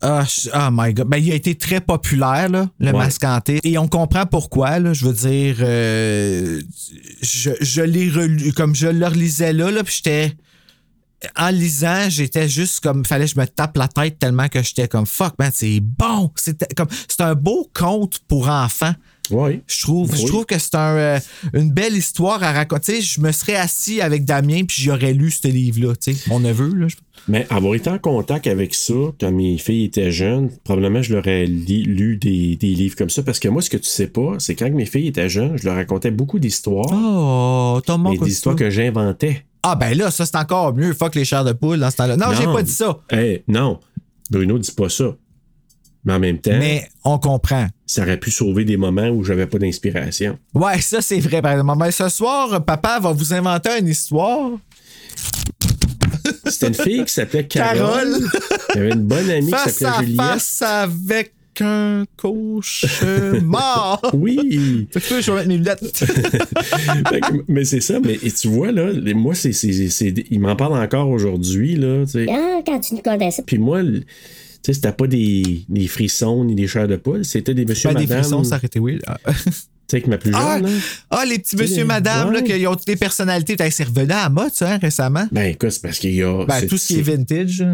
Ah, 0.02 0.24
oh 0.54 0.68
my 0.72 0.94
god. 0.94 1.08
Ben, 1.08 1.18
il 1.18 1.30
a 1.30 1.34
été 1.34 1.54
très 1.54 1.80
populaire, 1.80 2.48
là, 2.48 2.70
le 2.78 2.86
Ouais. 2.86 2.92
masque 2.98 3.22
hanté. 3.24 3.60
Et 3.64 3.76
on 3.76 3.86
comprend 3.86 4.24
pourquoi, 4.26 4.78
là. 4.78 4.92
Je 4.94 5.06
veux 5.06 5.12
dire, 5.12 5.56
euh, 5.60 6.60
je, 7.22 7.50
je 7.60 7.82
l'ai 7.82 8.08
relu, 8.08 8.52
comme 8.54 8.74
je 8.74 8.86
le 8.88 9.06
relisais 9.06 9.52
là, 9.52 9.70
là, 9.70 9.84
puis 9.84 9.96
j'étais. 9.96 10.32
En 11.36 11.50
lisant, 11.50 12.08
j'étais 12.08 12.48
juste 12.48 12.80
comme. 12.80 13.04
Fallait 13.04 13.26
que 13.26 13.32
je 13.34 13.38
me 13.40 13.46
tape 13.46 13.76
la 13.76 13.88
tête 13.88 14.18
tellement 14.18 14.48
que 14.48 14.62
j'étais 14.62 14.88
comme 14.88 15.04
fuck, 15.04 15.34
man, 15.38 15.50
c'est 15.54 15.80
bon. 15.80 16.30
C'était 16.34 16.66
comme. 16.74 16.88
C'est 17.08 17.20
un 17.20 17.34
beau 17.34 17.70
conte 17.74 18.20
pour 18.26 18.48
enfants. 18.48 18.94
Oui. 19.30 19.60
Je 19.68 19.82
trouve, 19.82 20.16
je 20.16 20.26
trouve 20.26 20.44
que 20.46 20.58
c'est 20.58 20.74
un, 20.74 20.96
euh, 20.96 21.20
une 21.52 21.70
belle 21.70 21.94
histoire 21.94 22.42
à 22.42 22.52
raconter. 22.52 23.00
Je 23.02 23.20
me 23.20 23.30
serais 23.32 23.54
assis 23.54 24.00
avec 24.00 24.24
Damien 24.24 24.64
puis 24.66 24.82
j'aurais 24.82 25.12
lu 25.12 25.30
ce 25.30 25.46
livre-là. 25.46 25.94
tu 25.94 26.14
sais, 26.14 26.20
Mon 26.28 26.40
neveu, 26.40 26.72
là. 26.74 26.88
je- 26.88 26.96
Mais 27.28 27.46
avoir 27.50 27.74
été 27.74 27.88
en 27.90 27.98
contact 27.98 28.46
avec 28.46 28.74
ça 28.74 28.94
quand 29.20 29.30
mes 29.30 29.56
filles 29.58 29.84
étaient 29.84 30.10
jeunes, 30.10 30.50
probablement 30.64 31.00
je 31.02 31.14
leur 31.14 31.26
ai 31.28 31.46
li- 31.46 31.84
lu 31.84 32.16
des, 32.16 32.56
des 32.56 32.74
livres 32.74 32.96
comme 32.96 33.10
ça. 33.10 33.22
Parce 33.22 33.38
que 33.38 33.48
moi, 33.48 33.62
ce 33.62 33.70
que 33.70 33.76
tu 33.76 33.88
sais 33.88 34.08
pas, 34.08 34.34
c'est 34.38 34.54
quand 34.56 34.68
mes 34.70 34.86
filles 34.86 35.08
étaient 35.08 35.28
jeunes, 35.28 35.56
je 35.56 35.64
leur 35.64 35.76
racontais 35.76 36.10
beaucoup 36.10 36.38
d'histoires. 36.38 36.86
Oh, 36.92 37.80
mais 37.98 38.16
des 38.18 38.30
histoires 38.32 38.56
que 38.56 38.68
j'inventais. 38.70 39.44
Ah, 39.62 39.76
ben 39.76 39.96
là, 39.96 40.10
ça, 40.10 40.24
c'est 40.26 40.36
encore 40.36 40.74
mieux. 40.74 40.92
Fuck 40.94 41.14
les 41.14 41.24
chairs 41.24 41.44
de 41.44 41.52
poule 41.52 41.78
dans 41.78 41.90
ce 41.90 41.96
temps-là. 41.98 42.16
Non, 42.16 42.28
j'ai 42.36 42.44
pas 42.46 42.62
dit 42.62 42.72
ça. 42.72 42.98
Eh, 43.12 43.44
non, 43.46 43.78
Bruno 44.30 44.58
dit 44.58 44.72
pas 44.72 44.88
ça. 44.88 45.14
Mais 46.04 46.14
en 46.14 46.18
même 46.18 46.38
temps, 46.38 46.56
Mais 46.58 46.88
on 47.04 47.18
comprend. 47.18 47.66
ça 47.84 48.02
aurait 48.02 48.16
pu 48.18 48.30
sauver 48.30 48.64
des 48.64 48.78
moments 48.78 49.08
où 49.10 49.22
j'avais 49.22 49.46
pas 49.46 49.58
d'inspiration. 49.58 50.38
Ouais, 50.54 50.80
ça, 50.80 51.02
c'est 51.02 51.20
vrai, 51.20 51.42
par 51.42 51.52
exemple. 51.52 51.76
Mais 51.78 51.90
ce 51.90 52.08
soir, 52.08 52.64
papa 52.64 52.98
va 53.00 53.12
vous 53.12 53.34
inventer 53.34 53.68
une 53.78 53.88
histoire. 53.88 54.52
C'était 56.46 56.68
une 56.68 56.74
fille 56.74 57.04
qui 57.04 57.12
s'appelait 57.12 57.46
Carole. 57.46 57.78
Carole. 57.78 58.28
Il 58.74 58.76
y 58.76 58.78
avait 58.80 58.92
une 58.92 59.02
bonne 59.02 59.30
amie 59.30 59.46
qui 59.46 59.50
Face 59.52 59.74
s'appelait 59.74 59.96
à 59.98 60.02
Juliette. 60.02 60.20
face 60.20 60.62
avec 60.62 61.32
un 61.62 62.04
cauchemar. 62.16 64.00
Oui. 64.14 64.88
Fait 64.92 65.00
que 65.00 65.20
je 65.20 65.30
vais 65.30 65.36
mettre 65.38 65.48
mes 65.48 65.56
lunettes. 65.58 66.04
Mais 67.48 67.64
c'est 67.64 67.80
ça, 67.80 68.00
mais 68.00 68.18
et 68.22 68.30
tu 68.30 68.48
vois, 68.48 68.72
là, 68.72 68.90
les- 68.92 69.14
moi, 69.14 69.34
c'est, 69.34 69.52
c'est, 69.52 69.88
c'est- 69.90 70.14
il 70.30 70.40
m'en 70.40 70.56
parle 70.56 70.72
encore 70.82 71.08
aujourd'hui, 71.10 71.76
là, 71.76 72.04
tu 72.06 72.12
sais. 72.12 72.26
Ah, 72.30 72.60
quand 72.64 72.80
tu 72.80 72.94
nous 72.94 73.02
contais 73.02 73.30
ça. 73.30 73.42
Puis 73.44 73.58
moi, 73.58 73.82
sais, 74.62 74.72
c'était 74.74 74.92
pas 74.92 75.06
des, 75.06 75.64
des 75.68 75.88
frissons 75.88 76.44
ni 76.44 76.54
des 76.54 76.66
chairs 76.66 76.88
de 76.88 76.96
poule, 76.96 77.24
c'était 77.24 77.54
des 77.54 77.64
monsieur, 77.64 77.90
Ben, 77.90 77.98
des 78.00 78.06
madame. 78.06 78.22
frissons, 78.22 78.44
ça 78.44 78.58
été 78.62 78.78
weird. 78.80 79.00
Ah. 79.06 79.16
Tu 79.90 79.96
sais, 79.96 79.96
avec 79.96 80.06
ma 80.06 80.18
plus 80.18 80.30
jeune, 80.32 80.40
Ah, 80.40 80.58
là. 80.60 80.68
ah, 81.10 81.24
les 81.24 81.38
petits 81.40 81.56
Tu 81.56 81.62
monsieur, 81.62 81.84
madame, 81.84 82.30
là, 82.30 82.42
qui 82.42 82.64
ont 82.66 82.76
toutes 82.76 82.86
les 82.88 82.94
personnalités. 82.96 83.56
C'est 83.70 83.82
revenu 83.84 84.12
à 84.12 84.22
la 84.22 84.28
mode, 84.28 84.52
ça, 84.52 84.74
hein, 84.74 84.78
récemment. 84.80 85.26
Ben, 85.32 85.50
écoute, 85.50 85.70
c'est 85.70 85.82
parce 85.82 85.98
qu'il 85.98 86.14
y 86.14 86.22
a. 86.22 86.44
Ben, 86.46 86.64
tout 86.68 86.78
ce 86.78 86.86
qui 86.88 86.98
est 87.00 87.02
vintage. 87.02 87.64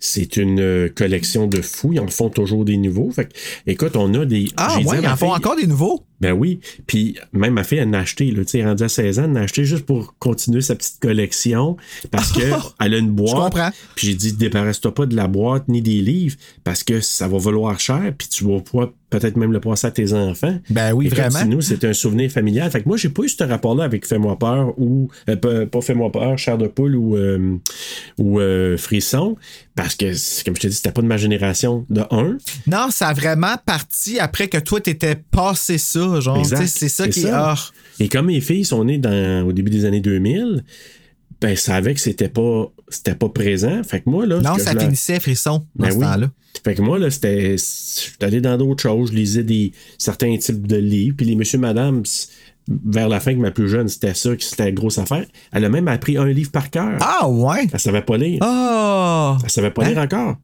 C'est 0.00 0.36
une 0.36 0.60
euh, 0.60 0.88
collection 0.88 1.46
de 1.46 1.60
fous. 1.60 1.92
Ils 1.92 2.00
en 2.00 2.08
font 2.08 2.30
toujours 2.30 2.64
des 2.64 2.76
nouveaux. 2.78 3.10
Fait 3.10 3.26
que, 3.26 3.34
écoute, 3.66 3.96
on 3.96 4.12
a 4.14 4.24
des. 4.24 4.48
Ah, 4.56 4.78
ouais, 4.80 4.98
ils 5.02 5.06
en 5.06 5.16
font 5.16 5.32
encore 5.32 5.56
des 5.56 5.66
nouveaux? 5.66 6.04
Ben 6.20 6.32
oui. 6.32 6.60
Puis 6.86 7.16
même 7.32 7.54
ma 7.54 7.64
fille, 7.64 7.78
elle 7.78 7.88
en 7.88 7.94
a 7.94 7.98
acheté, 7.98 8.30
là, 8.30 8.44
tu 8.44 8.62
rendue 8.64 8.82
à 8.82 8.88
16 8.88 9.18
ans, 9.18 9.24
elle 9.24 9.30
en 9.30 9.36
a 9.36 9.40
acheté 9.40 9.64
juste 9.64 9.86
pour 9.86 10.14
continuer 10.18 10.60
sa 10.60 10.74
petite 10.74 11.00
collection 11.00 11.76
parce 12.10 12.32
que 12.32 12.42
elle 12.80 12.94
a 12.94 12.98
une 12.98 13.10
boîte. 13.10 13.34
comprends. 13.34 13.70
Puis 13.94 14.08
j'ai 14.08 14.14
dit, 14.14 14.32
débarrasse-toi 14.32 14.94
pas 14.94 15.06
de 15.06 15.16
la 15.16 15.28
boîte 15.28 15.68
ni 15.68 15.80
des 15.80 16.00
livres 16.00 16.36
parce 16.64 16.82
que 16.82 17.00
ça 17.00 17.26
va 17.28 17.38
valoir 17.38 17.78
cher 17.80 18.12
puis 18.16 18.28
tu 18.28 18.44
vas 18.44 18.60
pouvoir 18.60 18.90
peut-être 19.10 19.36
même 19.36 19.52
le 19.52 19.60
passer 19.60 19.86
à 19.88 19.90
tes 19.90 20.12
enfants. 20.12 20.58
Ben 20.70 20.92
oui, 20.92 21.06
Et 21.06 21.08
vraiment. 21.08 21.44
nous, 21.44 21.60
c'était 21.60 21.88
un 21.88 21.92
souvenir 21.92 22.30
familial. 22.30 22.70
Fait 22.70 22.82
que 22.82 22.88
moi, 22.88 22.96
j'ai 22.96 23.08
pas 23.08 23.22
eu 23.24 23.28
ce 23.28 23.42
rapport-là 23.44 23.84
avec 23.84 24.06
Fais-moi 24.06 24.38
peur 24.38 24.72
ou 24.78 25.08
euh, 25.28 25.66
pas, 25.66 25.80
Fais-moi 25.80 26.10
peur, 26.12 26.38
Chair 26.38 26.56
de 26.58 26.68
poule 26.68 26.94
ou, 26.96 27.16
euh, 27.16 27.56
ou 28.18 28.40
euh, 28.40 28.76
Frisson. 28.76 29.36
Parce 29.74 29.94
que, 29.96 30.12
c'est- 30.12 30.44
comme 30.44 30.54
je 30.56 30.60
te 30.60 30.66
dis, 30.68 30.74
c'était 30.74 30.92
pas 30.92 31.02
de 31.02 31.06
ma 31.06 31.16
génération 31.16 31.84
de 31.90 32.02
1. 32.10 32.38
Non, 32.66 32.86
ça 32.90 33.08
a 33.08 33.12
vraiment 33.14 33.56
parti 33.66 34.18
après 34.18 34.48
que 34.48 34.58
toi, 34.58 34.80
t'étais 34.80 35.16
passé 35.16 35.78
ça, 35.78 36.20
genre. 36.20 36.44
C'est 36.46 36.66
ça 36.88 37.04
C'est 37.04 37.08
qui 37.10 37.20
ça. 37.22 37.54
est. 37.98 38.04
Et 38.04 38.08
comme 38.08 38.26
mes 38.26 38.40
filles 38.40 38.64
sont 38.64 38.84
nées 38.84 38.98
dans, 38.98 39.46
au 39.46 39.52
début 39.52 39.70
des 39.70 39.84
années 39.84 40.00
2000, 40.00 40.64
ben, 41.40 41.56
savaient 41.56 41.94
que 41.94 42.00
c'était 42.00 42.28
pas, 42.28 42.70
c'était 42.90 43.14
pas 43.14 43.28
présent. 43.28 43.82
Fait 43.84 44.00
que 44.00 44.10
moi, 44.10 44.26
là. 44.26 44.40
Non, 44.40 44.58
ça 44.58 44.78
finissait 44.78 45.20
frisson 45.20 45.64
dans 45.74 45.84
Ben 45.86 45.90
ce 45.92 45.96
oui. 45.96 46.04
temps-là. 46.04 46.30
Fait 46.64 46.74
que 46.74 46.82
moi, 46.82 46.98
là, 46.98 47.10
c'était. 47.10 47.56
J'étais 47.56 48.24
allé 48.26 48.40
dans 48.40 48.56
d'autres 48.58 48.82
choses. 48.82 49.10
Je 49.10 49.16
lisais 49.16 49.42
des, 49.44 49.72
certains 49.98 50.36
types 50.36 50.66
de 50.66 50.76
livres. 50.76 51.16
Puis 51.16 51.26
les 51.26 51.36
monsieur, 51.36 51.58
madame, 51.58 52.02
vers 52.68 53.08
la 53.08 53.20
fin, 53.20 53.32
que 53.34 53.38
ma 53.38 53.50
plus 53.50 53.68
jeune, 53.68 53.88
c'était 53.88 54.14
ça, 54.14 54.36
que 54.36 54.42
c'était 54.42 54.64
la 54.64 54.72
grosse 54.72 54.98
affaire. 54.98 55.24
Elle 55.52 55.64
a 55.64 55.68
même 55.68 55.88
appris 55.88 56.16
un 56.16 56.26
livre 56.26 56.50
par 56.50 56.70
cœur. 56.70 56.98
Ah, 57.00 57.28
ouais? 57.28 57.68
Elle 57.72 57.80
savait 57.80 58.02
pas 58.02 58.16
lire. 58.16 58.38
Ah. 58.42 59.38
Elle 59.42 59.50
savait 59.50 59.70
pas 59.70 59.88
lire 59.88 59.98
encore. 59.98 60.36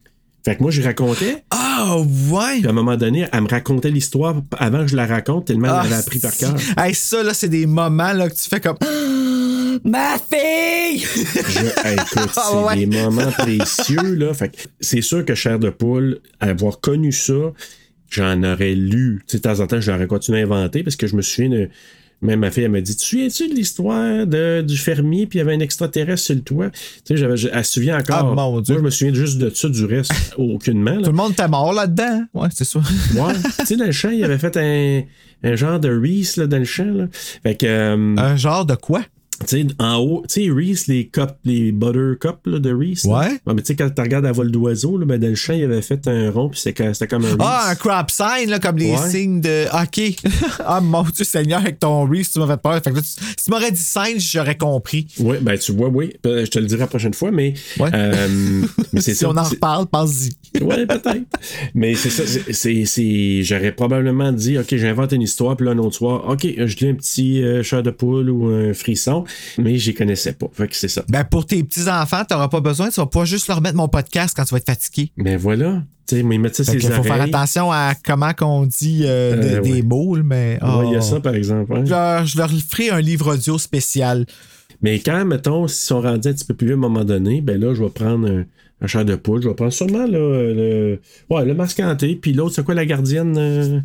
Fait 0.43 0.55
que 0.55 0.61
moi, 0.63 0.71
je 0.71 0.81
racontais. 0.81 1.43
Ah, 1.51 1.97
ouais. 1.97 2.59
Puis 2.59 2.67
à 2.67 2.69
un 2.69 2.73
moment 2.73 2.95
donné, 2.95 3.27
elle 3.31 3.41
me 3.41 3.49
racontait 3.49 3.91
l'histoire 3.91 4.35
avant 4.57 4.81
que 4.83 4.87
je 4.87 4.95
la 4.95 5.05
raconte, 5.05 5.45
tellement 5.45 5.67
Ah, 5.69 5.81
elle 5.85 5.91
avait 5.91 6.01
appris 6.01 6.19
par 6.19 6.35
cœur. 6.35 6.55
Hey, 6.77 6.93
ça, 6.95 7.21
là, 7.21 7.33
c'est 7.33 7.49
des 7.49 7.65
moments 7.65 8.13
là, 8.13 8.29
que 8.29 8.35
tu 8.35 8.47
fais 8.47 8.61
comme. 8.61 8.77
Ma 9.83 10.17
fille! 10.17 10.99
Je- 10.99 11.87
hey, 11.87 11.93
écoute, 11.95 12.29
c'est 12.33 12.39
Ah, 12.43 12.65
ouais. 12.65 12.85
des 12.85 12.85
moments 12.85 13.31
précieux, 13.37 14.15
là. 14.15 14.33
Fait 14.33 14.49
que 14.49 14.57
c'est 14.79 15.01
sûr 15.01 15.23
que 15.25 15.35
Chair 15.35 15.59
de 15.59 15.69
poule, 15.69 16.19
avoir 16.39 16.79
connu 16.79 17.11
ça, 17.11 17.33
j'en 18.09 18.43
aurais 18.43 18.73
lu. 18.75 19.21
Tu 19.27 19.33
sais, 19.33 19.37
de 19.37 19.43
temps 19.43 19.59
en 19.59 19.67
temps, 19.67 19.79
je 19.81 19.91
l'aurais 19.91 20.07
continué 20.07 20.39
à 20.41 20.43
inventer 20.43 20.83
parce 20.83 20.95
que 20.95 21.07
je 21.07 21.15
me 21.15 21.21
souviens 21.21 21.49
de. 21.49 21.69
Même 22.19 22.39
ma 22.39 22.49
fille, 22.49 22.63
elle 22.63 22.71
m'a 22.71 22.81
dit 22.81 22.95
Tu 22.95 23.03
te 23.03 23.03
souviens-tu 23.03 23.47
de 23.49 23.53
l'histoire 23.53 24.25
de, 24.25 24.61
du 24.63 24.75
fermier, 24.75 25.27
puis 25.27 25.37
il 25.37 25.39
y 25.39 25.45
avait 25.45 25.53
un 25.53 25.59
extraterrestre 25.59 26.23
sur 26.25 26.33
le 26.33 26.41
toit? 26.41 26.71
Tu 27.05 27.15
sais, 27.15 27.23
elle 27.23 27.37
se 27.65 27.71
souvient 27.73 27.99
encore. 27.99 28.29
Ah, 28.31 28.33
mon 28.33 28.59
Dieu. 28.59 28.73
Moi, 28.73 28.79
je 28.81 28.85
me 28.85 28.89
souviens 28.89 29.13
juste 29.13 29.37
de 29.37 29.51
ça, 29.51 29.69
du 29.69 29.85
reste, 29.85 30.11
aucunement. 30.37 30.95
là. 30.95 31.01
Tout 31.03 31.11
le 31.11 31.15
monde 31.15 31.33
était 31.33 31.47
mort 31.47 31.73
là-dedans. 31.73 32.23
Ouais, 32.33 32.47
c'est 32.51 32.63
ça. 32.65 32.79
Ouais. 32.79 33.33
tu 33.59 33.65
sais, 33.67 33.75
dans 33.75 33.85
le 33.85 33.91
champ, 33.91 34.09
il 34.09 34.23
avait 34.23 34.39
fait 34.39 34.57
un, 34.57 35.03
un 35.47 35.55
genre 35.55 35.79
de 35.79 35.89
Reese 35.89 36.37
là, 36.37 36.47
dans 36.47 36.57
le 36.57 36.65
champ. 36.65 36.85
Là. 36.91 37.05
Fait 37.43 37.53
que. 37.55 37.67
euh, 37.67 38.15
Un 38.17 38.35
genre 38.35 38.65
de 38.65 38.73
quoi? 38.73 39.03
Tu 39.39 39.61
sais, 39.61 39.67
en 39.79 39.95
haut, 39.97 40.23
tu 40.27 40.45
sais, 40.45 40.49
Reese, 40.51 40.87
les 40.87 41.07
cups, 41.07 41.33
les 41.45 41.71
butter 41.71 42.13
cups 42.19 42.39
là, 42.45 42.59
de 42.59 42.73
Reese. 42.73 43.05
Ouais. 43.05 43.39
mais 43.45 43.55
tu 43.61 43.65
sais, 43.67 43.75
quand 43.75 43.89
tu 43.93 44.01
regardes 44.01 44.25
à 44.25 44.31
vol 44.31 44.51
d'oiseau, 44.51 44.97
là, 44.97 45.05
ben, 45.05 45.19
dans 45.19 45.27
le 45.27 45.35
champ, 45.35 45.53
il 45.53 45.63
avait 45.63 45.81
fait 45.81 46.07
un 46.07 46.31
rond, 46.31 46.49
puis 46.49 46.59
c'était 46.59 47.07
comme 47.07 47.25
un 47.25 47.29
Reese. 47.29 47.37
Ah, 47.39 47.69
un 47.71 47.75
crop 47.75 48.09
sign, 48.11 48.49
là, 48.49 48.59
comme 48.59 48.77
les 48.77 48.91
Ouais. 48.91 49.09
signes 49.09 49.41
de. 49.41 49.65
OK. 49.83 50.15
ah, 50.65 50.81
mon 50.81 51.03
Dieu 51.03 51.25
Seigneur, 51.25 51.59
avec 51.61 51.79
ton 51.79 52.05
Reese, 52.09 52.31
tu 52.31 52.39
m'as 52.39 52.47
fait 52.47 52.61
peur. 52.61 52.75
Fait 52.83 52.89
que 52.91 52.95
là, 52.95 53.01
tu- 53.01 53.07
si 53.07 53.45
tu 53.45 53.51
m'aurais 53.51 53.71
dit 53.71 53.77
singe, 53.79 54.21
j'aurais 54.31 54.57
compris. 54.57 55.07
Oui, 55.19 55.37
ben 55.41 55.57
tu 55.57 55.71
vois, 55.73 55.89
oui. 55.89 56.13
Euh, 56.25 56.45
Je 56.45 56.49
te 56.51 56.59
le 56.59 56.65
dirai 56.65 56.81
la 56.81 56.87
prochaine 56.87 57.13
fois, 57.13 57.31
mais. 57.31 57.53
Ouais. 57.79 57.89
euh, 57.93 58.27
mais 58.93 59.01
Si 59.07 59.15
ça. 59.15 59.29
on 59.29 59.35
en 59.37 59.43
reparle, 59.43 59.87
pense-y. 59.87 60.31
Ouais, 60.61 60.85
peut-être. 60.85 61.25
Mais 61.75 61.93
c'est 61.95 62.09
ça. 62.09 62.23
c'est- 62.25 63.43
J'aurais 63.43 63.71
probablement 63.71 64.31
dit, 64.31 64.57
OK, 64.57 64.75
j'invente 64.75 65.11
une 65.11 65.21
histoire, 65.21 65.55
puis 65.55 65.65
là, 65.65 65.73
un 65.73 65.77
autre 65.77 65.95
soir, 65.95 66.27
OK, 66.29 66.41
je 66.45 66.75
lis 66.77 66.89
un 66.89 66.95
petit 66.95 67.43
euh, 67.43 67.63
chat 67.63 67.81
de 67.81 67.89
poule 67.91 68.29
ou 68.29 68.47
un 68.47 68.73
frisson, 68.73 69.23
mais 69.57 69.77
je 69.77 69.87
les 69.87 69.93
connaissais 69.93 70.33
pas. 70.33 70.47
Fait 70.53 70.67
que 70.67 70.75
c'est 70.75 70.87
ça. 70.87 71.03
Ben, 71.09 71.23
pour 71.23 71.45
tes 71.45 71.63
petits-enfants, 71.63 72.23
t'auras 72.27 72.47
pas 72.47 72.59
besoin. 72.61 72.89
Tu 72.89 72.99
vas 72.99 73.05
pouvoir 73.05 73.25
juste 73.25 73.47
leur 73.47 73.61
mettre 73.61 73.75
mon 73.75 73.87
podcast 73.87 74.33
quand 74.35 74.43
tu 74.45 74.51
vas 74.51 74.57
être 74.57 74.65
fatigué. 74.65 75.11
Mais 75.17 75.35
voilà. 75.37 75.83
Tu 76.07 76.15
sais, 76.17 76.23
moi, 76.23 76.35
ils 76.35 76.39
mettent 76.39 76.55
ça 76.55 76.63
Fait 76.63 76.71
ses 76.73 76.77
qu'il 76.77 76.91
faut 76.91 77.03
faire 77.03 77.21
attention 77.21 77.71
à 77.71 77.93
comment 78.05 78.33
qu'on 78.33 78.65
dit 78.65 79.01
euh, 79.05 79.35
de- 79.35 79.57
Euh, 79.57 79.61
des 79.61 79.81
mots, 79.81 80.15
mais. 80.23 80.57
Il 80.61 80.91
y 80.91 80.95
a 80.95 80.99
oh. 80.99 81.01
ça, 81.01 81.19
par 81.19 81.35
exemple. 81.35 81.73
hein. 81.75 81.83
Je 81.85 81.89
leur, 81.89 82.25
je 82.25 82.37
leur 82.37 82.49
ferai 82.51 82.89
un 82.91 83.01
livre 83.01 83.33
audio 83.33 83.57
spécial. 83.57 84.25
Mais 84.81 84.99
quand, 84.99 85.25
mettons, 85.25 85.67
s'ils 85.67 85.87
sont 85.87 86.01
rendus 86.01 86.27
un 86.29 86.33
petit 86.33 86.45
peu 86.45 86.53
plus 86.53 86.67
vieux 86.67 86.75
à 86.75 86.77
un 86.77 86.81
moment 86.81 87.03
donné, 87.03 87.41
ben 87.41 87.59
là, 87.59 87.73
je 87.73 87.83
vais 87.83 87.89
prendre 87.89 88.29
un, 88.29 88.45
un 88.81 88.87
chat 88.87 89.03
de 89.03 89.15
poule. 89.15 89.41
Je 89.41 89.49
vais 89.49 89.55
prendre 89.55 89.73
sûrement 89.73 90.05
là, 90.05 90.07
le, 90.07 91.01
ouais, 91.29 91.45
le 91.45 91.53
mascanté. 91.55 92.15
Puis 92.15 92.31
l'autre, 92.33 92.55
c'est 92.55 92.63
quoi 92.63 92.75
la 92.75 92.85
gardienne? 92.85 93.35
euh? 93.37 93.79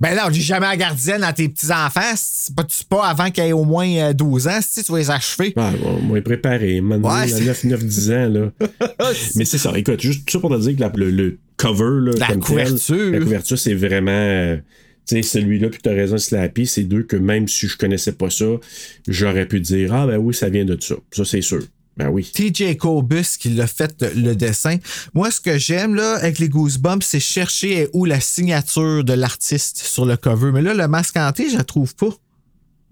Ben 0.00 0.14
là, 0.14 0.24
on 0.26 0.30
dit 0.30 0.40
jamais 0.42 0.66
à 0.66 0.70
la 0.70 0.76
gardienne 0.76 1.22
à 1.22 1.32
tes 1.32 1.48
petits-enfants. 1.48 2.00
C'est 2.16 2.54
pas, 2.54 2.66
pas 2.88 3.06
avant 3.08 3.30
qu'ils 3.30 3.44
aient 3.44 3.52
au 3.52 3.64
moins 3.64 3.88
euh, 3.88 4.12
12 4.12 4.48
ans, 4.48 4.58
si 4.60 4.82
tu 4.82 4.90
vas 4.90 4.98
les 4.98 5.10
achever. 5.10 5.52
Ah, 5.56 5.70
bon, 5.80 6.00
moi, 6.00 6.18
il 6.18 6.24
préparé. 6.24 6.80
Maintenant, 6.80 7.14
Ouais, 7.14 7.22
à 7.22 7.28
c'est- 7.28 7.44
9, 7.44 7.64
9, 7.64 7.84
10 7.84 8.10
ans, 8.10 8.28
là. 8.28 8.50
Mais 9.36 9.44
c'est 9.44 9.58
ça. 9.58 9.72
Écoute, 9.76 10.00
juste 10.00 10.26
tout 10.26 10.32
ça 10.32 10.40
pour 10.40 10.50
te 10.50 10.60
dire 10.60 10.74
que 10.76 10.80
la- 10.80 10.92
le, 10.94 11.10
le 11.10 11.38
cover, 11.56 12.00
là, 12.10 12.12
La 12.18 12.26
comme 12.28 12.40
tel, 12.40 12.46
couverture. 12.46 13.12
la 13.12 13.18
couverture, 13.20 13.58
c'est 13.58 13.74
vraiment. 13.74 14.10
euh, 14.10 14.56
tu 15.06 15.16
sais, 15.16 15.22
celui-là, 15.22 15.68
puis 15.68 15.80
t'as 15.82 15.90
raison, 15.92 16.16
Slappy, 16.18 16.66
c'est 16.66 16.84
deux 16.84 17.02
que 17.02 17.16
même 17.16 17.46
si 17.48 17.66
je 17.68 17.76
connaissais 17.76 18.12
pas 18.12 18.30
ça, 18.30 18.44
j'aurais 19.08 19.46
pu 19.46 19.60
dire, 19.60 19.92
ah, 19.94 20.06
ben 20.06 20.16
oui, 20.16 20.32
ça 20.34 20.48
vient 20.48 20.64
de 20.64 20.76
ça. 20.80 20.94
Ça, 21.12 21.24
c'est 21.24 21.42
sûr. 21.42 21.62
Ben 21.96 22.08
oui. 22.08 22.24
TJ 22.24 22.76
Cobus 22.78 23.36
qui 23.38 23.50
l'a 23.50 23.66
fait 23.66 24.02
le, 24.14 24.34
dessin. 24.34 24.76
Moi, 25.12 25.30
ce 25.30 25.40
que 25.40 25.58
j'aime 25.58 25.94
là 25.94 26.14
avec 26.14 26.38
les 26.38 26.48
Goosebumps, 26.48 27.02
c'est 27.02 27.20
chercher 27.20 27.88
où 27.92 28.04
la 28.06 28.20
signature 28.20 29.04
de 29.04 29.12
l'artiste 29.12 29.78
sur 29.78 30.06
le 30.06 30.16
cover. 30.16 30.52
Mais 30.52 30.62
là, 30.62 30.72
le 30.72 30.88
masque 30.88 31.16
hanté, 31.16 31.50
je 31.50 31.56
la 31.56 31.64
trouve 31.64 31.94
pas. 31.94 32.08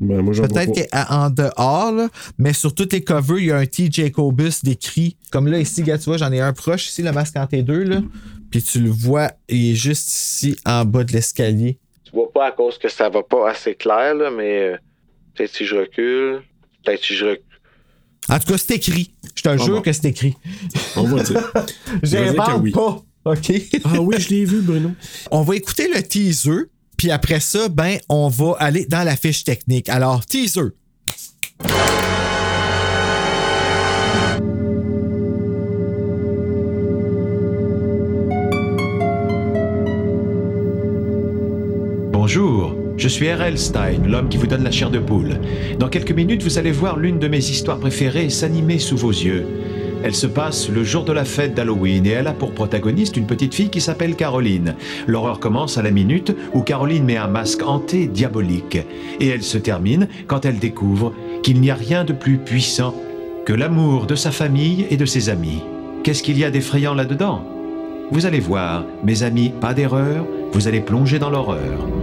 Ben, 0.00 0.22
moi, 0.22 0.32
j'en 0.32 0.44
vois 0.44 0.48
Peut-être 0.48 0.68
pas. 0.68 0.74
qu'elle 0.74 0.84
est 0.84 1.12
en 1.12 1.30
dehors, 1.30 1.92
là, 1.92 2.08
mais 2.38 2.52
sur 2.52 2.74
toutes 2.74 2.92
les 2.92 3.02
covers, 3.02 3.38
il 3.38 3.46
y 3.46 3.52
a 3.52 3.56
un 3.56 3.66
TJ 3.66 4.10
Cobus 4.12 4.62
décrit. 4.62 5.16
Comme 5.30 5.48
là, 5.48 5.58
ici, 5.58 5.82
gars, 5.82 5.98
tu 5.98 6.04
vois, 6.04 6.16
j'en 6.16 6.32
ai 6.32 6.40
un 6.40 6.52
proche 6.52 6.88
ici, 6.88 7.02
le 7.02 7.12
masque 7.12 7.36
hanté 7.36 7.62
2, 7.62 7.82
là. 7.84 8.02
Puis 8.50 8.62
tu 8.62 8.80
le 8.80 8.90
vois, 8.90 9.32
il 9.48 9.72
est 9.72 9.76
juste 9.76 10.08
ici 10.08 10.56
en 10.66 10.84
bas 10.84 11.04
de 11.04 11.12
l'escalier. 11.12 11.78
Tu 12.04 12.12
vois 12.12 12.32
pas 12.32 12.46
à 12.46 12.52
cause 12.52 12.78
que 12.78 12.88
ça 12.88 13.08
va 13.08 13.22
pas 13.22 13.50
assez 13.50 13.74
clair, 13.74 14.14
là, 14.14 14.30
mais 14.30 14.72
euh, 14.72 14.76
peut-être 15.34 15.54
si 15.54 15.64
je 15.64 15.76
recule, 15.76 16.42
peut-être 16.84 17.04
si 17.04 17.14
je 17.14 17.26
recule. 17.26 17.44
En 18.30 18.38
tout 18.38 18.52
cas, 18.52 18.58
c'est 18.58 18.76
écrit. 18.76 19.12
Je 19.34 19.42
te 19.42 19.58
jure 19.58 19.76
bon. 19.76 19.82
que 19.82 19.92
c'est 19.92 20.06
écrit. 20.06 20.36
On 20.96 21.02
va 21.02 21.22
dire. 21.22 21.52
J'invente 22.02 22.60
oui. 22.62 22.70
pas. 22.70 23.02
OK? 23.24 23.52
Ah 23.84 24.00
oui, 24.00 24.16
je 24.18 24.28
l'ai 24.28 24.44
vu, 24.44 24.62
Bruno. 24.62 24.92
On 25.30 25.42
va 25.42 25.56
écouter 25.56 25.88
le 25.92 26.02
teaser, 26.02 26.66
puis 26.96 27.10
après 27.10 27.40
ça, 27.40 27.68
ben, 27.68 27.98
on 28.08 28.28
va 28.28 28.56
aller 28.58 28.86
dans 28.86 29.02
la 29.02 29.16
fiche 29.16 29.44
technique. 29.44 29.88
Alors, 29.88 30.24
teaser. 30.24 30.70
Bonjour, 42.12 42.74
Je 43.00 43.08
suis 43.08 43.32
R.L. 43.32 43.56
Stein, 43.56 43.94
l'homme 44.06 44.28
qui 44.28 44.36
vous 44.36 44.46
donne 44.46 44.62
la 44.62 44.70
chair 44.70 44.90
de 44.90 44.98
poule. 44.98 45.38
Dans 45.78 45.88
quelques 45.88 46.12
minutes, 46.12 46.42
vous 46.42 46.58
allez 46.58 46.70
voir 46.70 46.98
l'une 46.98 47.18
de 47.18 47.28
mes 47.28 47.38
histoires 47.38 47.78
préférées 47.78 48.28
s'animer 48.28 48.78
sous 48.78 48.98
vos 48.98 49.08
yeux. 49.08 49.46
Elle 50.04 50.14
se 50.14 50.26
passe 50.26 50.68
le 50.68 50.84
jour 50.84 51.04
de 51.04 51.12
la 51.14 51.24
fête 51.24 51.54
d'Halloween 51.54 52.04
et 52.04 52.10
elle 52.10 52.26
a 52.26 52.34
pour 52.34 52.52
protagoniste 52.52 53.16
une 53.16 53.26
petite 53.26 53.54
fille 53.54 53.70
qui 53.70 53.80
s'appelle 53.80 54.16
Caroline. 54.16 54.74
L'horreur 55.06 55.40
commence 55.40 55.78
à 55.78 55.82
la 55.82 55.90
minute 55.90 56.36
où 56.52 56.60
Caroline 56.60 57.06
met 57.06 57.16
un 57.16 57.26
masque 57.26 57.62
hanté 57.62 58.06
diabolique 58.06 58.80
et 59.18 59.28
elle 59.28 59.44
se 59.44 59.56
termine 59.56 60.06
quand 60.26 60.44
elle 60.44 60.58
découvre 60.58 61.14
qu'il 61.42 61.58
n'y 61.62 61.70
a 61.70 61.76
rien 61.76 62.04
de 62.04 62.12
plus 62.12 62.36
puissant 62.36 62.94
que 63.46 63.54
l'amour 63.54 64.04
de 64.04 64.14
sa 64.14 64.30
famille 64.30 64.84
et 64.90 64.98
de 64.98 65.06
ses 65.06 65.30
amis. 65.30 65.62
Qu'est-ce 66.04 66.22
qu'il 66.22 66.38
y 66.38 66.44
a 66.44 66.50
d'effrayant 66.50 66.92
là-dedans? 66.92 67.46
Vous 68.10 68.26
allez 68.26 68.40
voir, 68.40 68.84
mes 69.04 69.22
amis, 69.22 69.54
pas 69.58 69.72
d'erreur, 69.72 70.26
vous 70.52 70.68
allez 70.68 70.80
plonger 70.80 71.18
dans 71.18 71.30
l'horreur. 71.30 71.99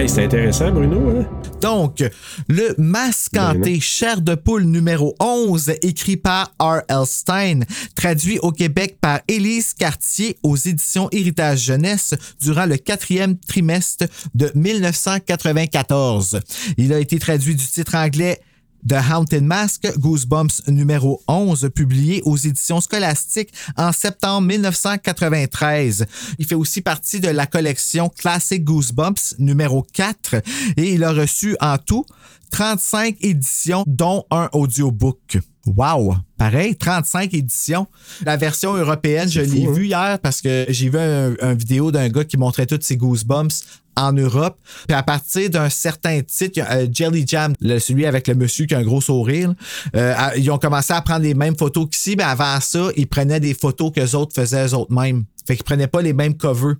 Hey, 0.00 0.08
c'est 0.08 0.24
intéressant, 0.24 0.72
Bruno. 0.72 1.10
Hein? 1.10 1.28
Donc, 1.60 2.02
le 2.48 2.74
masque 2.78 3.36
hanté 3.36 3.80
chair 3.80 4.22
de 4.22 4.34
poule 4.34 4.62
numéro 4.62 5.14
11, 5.20 5.72
écrit 5.82 6.16
par 6.16 6.54
R.L. 6.58 7.04
Stein, 7.04 7.60
traduit 7.94 8.38
au 8.38 8.50
Québec 8.50 8.96
par 8.98 9.20
Élise 9.28 9.74
Cartier 9.74 10.38
aux 10.42 10.56
éditions 10.56 11.10
Héritage 11.12 11.64
Jeunesse 11.64 12.14
durant 12.40 12.64
le 12.64 12.78
quatrième 12.78 13.36
trimestre 13.36 14.06
de 14.34 14.50
1994. 14.54 16.40
Il 16.78 16.94
a 16.94 16.98
été 16.98 17.18
traduit 17.18 17.54
du 17.54 17.66
titre 17.66 17.94
anglais 17.94 18.40
The 18.88 18.94
Haunted 19.10 19.42
Mask, 19.42 19.86
Goosebumps 19.98 20.68
numéro 20.68 21.22
11, 21.28 21.70
publié 21.74 22.22
aux 22.24 22.36
éditions 22.36 22.80
scolastiques 22.80 23.52
en 23.76 23.92
septembre 23.92 24.46
1993. 24.48 26.06
Il 26.38 26.46
fait 26.46 26.54
aussi 26.54 26.80
partie 26.80 27.20
de 27.20 27.28
la 27.28 27.46
collection 27.46 28.08
Classic 28.08 28.62
Goosebumps 28.62 29.34
numéro 29.38 29.82
4 29.92 30.36
et 30.76 30.94
il 30.94 31.04
a 31.04 31.12
reçu 31.12 31.56
en 31.60 31.78
tout 31.78 32.04
35 32.50 33.16
éditions, 33.20 33.84
dont 33.86 34.24
un 34.30 34.48
audiobook. 34.52 35.38
Wow! 35.66 36.16
Pareil, 36.36 36.74
35 36.74 37.34
éditions. 37.34 37.86
La 38.24 38.36
version 38.36 38.74
européenne, 38.74 39.28
je 39.28 39.40
l'ai 39.40 39.66
hein? 39.66 39.72
vue 39.72 39.86
hier 39.86 40.18
parce 40.20 40.40
que 40.40 40.64
j'ai 40.68 40.88
vu 40.88 40.98
un, 40.98 41.34
un 41.40 41.54
vidéo 41.54 41.92
d'un 41.92 42.08
gars 42.08 42.24
qui 42.24 42.38
montrait 42.38 42.66
toutes 42.66 42.82
ses 42.82 42.96
Goosebumps 42.96 43.62
en 44.00 44.12
Europe. 44.12 44.58
Puis 44.86 44.96
à 44.96 45.02
partir 45.02 45.50
d'un 45.50 45.68
certain 45.68 46.20
titre, 46.22 46.60
euh, 46.70 46.86
Jelly 46.92 47.24
Jam, 47.26 47.54
celui 47.60 48.06
avec 48.06 48.28
le 48.28 48.34
monsieur 48.34 48.66
qui 48.66 48.74
a 48.74 48.78
un 48.78 48.82
gros 48.82 49.00
sourire, 49.00 49.54
euh, 49.96 50.14
ils 50.36 50.50
ont 50.50 50.58
commencé 50.58 50.92
à 50.92 51.00
prendre 51.02 51.22
les 51.22 51.34
mêmes 51.34 51.56
photos 51.56 51.88
qu'ici, 51.90 52.14
mais 52.16 52.24
avant 52.24 52.60
ça, 52.60 52.88
ils 52.96 53.06
prenaient 53.06 53.40
des 53.40 53.54
photos 53.54 53.92
que 53.94 54.00
les 54.00 54.14
autres 54.14 54.34
faisaient 54.34 54.66
eux 54.68 54.74
autres 54.74 54.92
mêmes. 54.92 55.24
Fait 55.46 55.56
qu'ils 55.56 55.64
prenaient 55.64 55.86
pas 55.86 56.02
les 56.02 56.12
mêmes 56.12 56.36
covers. 56.36 56.76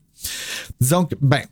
Disons 0.81 1.05
que, 1.05 1.15
ben, 1.21 1.43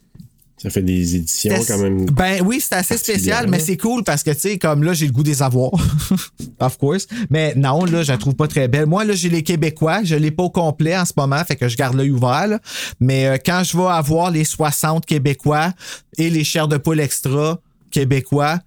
Ça 0.60 0.70
fait 0.70 0.82
des 0.82 1.16
éditions 1.16 1.54
quand 1.66 1.78
même. 1.78 2.06
Ben 2.06 2.42
oui, 2.44 2.60
c'est 2.60 2.74
assez 2.74 2.96
spécial, 2.96 3.46
mais 3.48 3.60
c'est 3.60 3.76
cool 3.76 4.02
parce 4.02 4.22
que, 4.22 4.30
tu 4.32 4.40
sais, 4.40 4.58
comme 4.58 4.82
là, 4.82 4.92
j'ai 4.92 5.06
le 5.06 5.12
goût 5.12 5.22
des 5.22 5.42
avoir. 5.42 5.70
of 6.60 6.78
course. 6.78 7.06
Mais 7.30 7.54
non, 7.54 7.84
là, 7.84 8.02
je 8.02 8.10
la 8.10 8.18
trouve 8.18 8.34
pas 8.34 8.48
très 8.48 8.66
belle. 8.66 8.86
Moi, 8.86 9.04
là, 9.04 9.14
j'ai 9.14 9.28
les 9.28 9.42
Québécois. 9.42 10.02
Je 10.02 10.16
l'ai 10.16 10.32
pas 10.32 10.42
au 10.42 10.50
complet 10.50 10.96
en 10.96 11.04
ce 11.04 11.12
moment, 11.16 11.42
fait 11.44 11.56
que 11.56 11.68
je 11.68 11.76
garde 11.76 11.94
l'œil 11.94 12.10
ouvert. 12.10 12.48
là. 12.48 12.60
Mais 12.98 13.26
euh, 13.26 13.36
quand 13.44 13.62
je 13.64 13.76
vais 13.76 13.86
avoir 13.86 14.30
les 14.30 14.44
60 14.44 15.06
Québécois 15.06 15.72
et 16.16 16.28
les 16.30 16.44
chairs 16.44 16.68
de 16.68 16.76
poule 16.76 17.00
extra 17.00 17.60
québécois, 17.90 18.58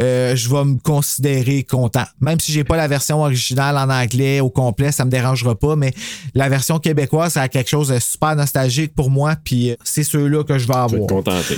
euh, 0.00 0.36
je 0.36 0.48
vais 0.48 0.64
me 0.64 0.78
considérer 0.78 1.62
content. 1.64 2.04
Même 2.20 2.38
si 2.40 2.52
j'ai 2.52 2.64
pas 2.64 2.76
la 2.76 2.88
version 2.88 3.22
originale 3.22 3.76
en 3.76 3.90
anglais 3.90 4.40
au 4.40 4.50
complet, 4.50 4.92
ça 4.92 5.04
me 5.04 5.10
dérangera 5.10 5.54
pas, 5.54 5.76
mais 5.76 5.92
la 6.34 6.48
version 6.48 6.78
québécoise, 6.78 7.34
ça 7.34 7.42
a 7.42 7.48
quelque 7.48 7.70
chose 7.70 7.88
de 7.88 7.98
super 7.98 8.36
nostalgique 8.36 8.94
pour 8.94 9.10
moi, 9.10 9.36
puis 9.42 9.70
euh, 9.70 9.76
c'est 9.84 10.02
ceux-là 10.02 10.44
que 10.44 10.58
je 10.58 10.66
vais 10.66 10.74
avoir. 10.74 11.06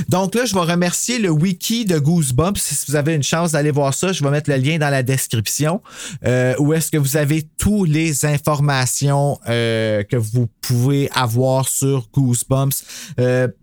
Donc 0.08 0.34
là, 0.34 0.44
je 0.44 0.54
vais 0.54 0.60
remercier 0.60 1.18
le 1.18 1.30
wiki 1.30 1.84
de 1.84 1.98
Goosebumps. 1.98 2.58
Si 2.58 2.86
vous 2.88 2.96
avez 2.96 3.14
une 3.14 3.22
chance 3.22 3.52
d'aller 3.52 3.70
voir 3.70 3.94
ça, 3.94 4.12
je 4.12 4.22
vais 4.22 4.30
mettre 4.30 4.50
le 4.50 4.56
lien 4.56 4.78
dans 4.78 4.90
la 4.90 5.02
description 5.02 5.82
euh, 6.24 6.54
où 6.58 6.72
est-ce 6.72 6.90
que 6.90 6.98
vous 6.98 7.16
avez 7.16 7.44
toutes 7.58 7.88
les 7.88 8.24
informations 8.24 9.38
euh, 9.48 10.02
que 10.04 10.16
vous 10.16 10.48
pouvez 10.60 11.10
avoir 11.14 11.68
sur 11.68 12.08
Goosebumps, 12.12 12.82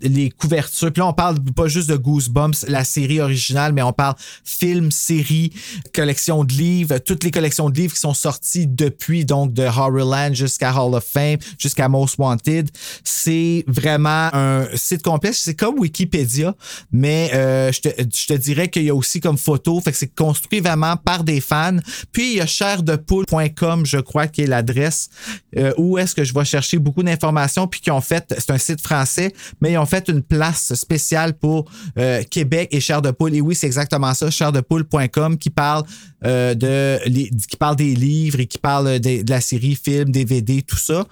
les 0.01 0.29
couvertures. 0.31 0.91
Puis 0.91 0.99
là, 0.99 1.07
on 1.07 1.13
parle 1.13 1.39
pas 1.55 1.67
juste 1.67 1.89
de 1.89 1.95
Goosebumps, 1.95 2.65
la 2.67 2.83
série 2.83 3.19
originale, 3.19 3.73
mais 3.73 3.81
on 3.81 3.93
parle 3.93 4.15
film, 4.43 4.64
série, 4.91 5.51
collection 5.93 6.43
de 6.43 6.53
livres, 6.53 6.97
toutes 6.99 7.23
les 7.23 7.31
collections 7.31 7.69
de 7.69 7.77
livres 7.77 7.93
qui 7.93 7.99
sont 7.99 8.13
sorties 8.13 8.67
depuis 8.67 9.25
donc 9.25 9.53
de 9.53 9.63
Horrorland 9.63 10.33
jusqu'à 10.33 10.73
Hall 10.73 10.93
of 10.95 11.03
Fame, 11.03 11.37
jusqu'à 11.59 11.89
Most 11.89 12.17
Wanted. 12.17 12.69
C'est 13.03 13.63
vraiment 13.67 14.29
un 14.33 14.67
site 14.75 15.03
complet. 15.03 15.31
C'est 15.33 15.55
comme 15.55 15.79
Wikipédia, 15.79 16.55
mais 16.91 17.31
euh, 17.33 17.71
je, 17.71 17.81
te, 17.81 18.33
dirais 18.33 18.69
qu'il 18.69 18.83
y 18.83 18.89
a 18.89 18.95
aussi 18.95 19.19
comme 19.19 19.37
photo, 19.37 19.79
fait 19.81 19.91
que 19.91 19.97
c'est 19.97 20.13
construit 20.13 20.59
vraiment 20.59 20.97
par 20.97 21.23
des 21.23 21.41
fans. 21.41 21.77
Puis 22.11 22.31
il 22.31 22.37
y 22.37 22.41
a 22.41 22.45
chairdepoule.com, 22.45 23.85
je 23.85 23.97
crois, 23.97 24.27
qui 24.27 24.41
est 24.41 24.47
l'adresse 24.47 25.09
euh, 25.57 25.73
où 25.77 25.97
est-ce 25.97 26.15
que 26.15 26.23
je 26.23 26.33
vais 26.33 26.45
chercher 26.45 26.79
beaucoup 26.79 27.03
d'informations, 27.03 27.67
puis 27.67 27.81
qui 27.81 27.91
ont 27.91 28.01
fait, 28.01 28.33
c'est 28.37 28.51
un 28.51 28.57
site 28.57 28.81
français, 28.81 29.33
mais 29.61 29.73
ils 29.73 29.77
ont 29.77 29.85
fait 29.85 30.09
une 30.09 30.21
place 30.21 30.73
spéciale 30.73 31.33
pour 31.33 31.69
euh, 31.97 32.23
Québec 32.29 32.69
et 32.71 32.79
Chair 32.79 33.01
de 33.01 33.11
Poule. 33.11 33.35
Et 33.35 33.41
oui, 33.41 33.55
c'est 33.55 33.67
exactement 33.67 34.13
ça, 34.13 34.29
chairdepoule.com, 34.55 35.37
qui 35.37 35.49
parle 35.49 35.83
euh, 36.25 36.55
de 36.55 36.99
qui 37.47 37.57
parle 37.57 37.75
des 37.75 37.93
livres 37.93 38.39
et 38.39 38.47
qui 38.47 38.57
parle 38.57 38.99
de, 38.99 39.23
la 39.29 39.41
série, 39.41 39.75
film, 39.75 40.11
DVD, 40.11 40.61
tout 40.61 40.77
ça. 40.77 41.05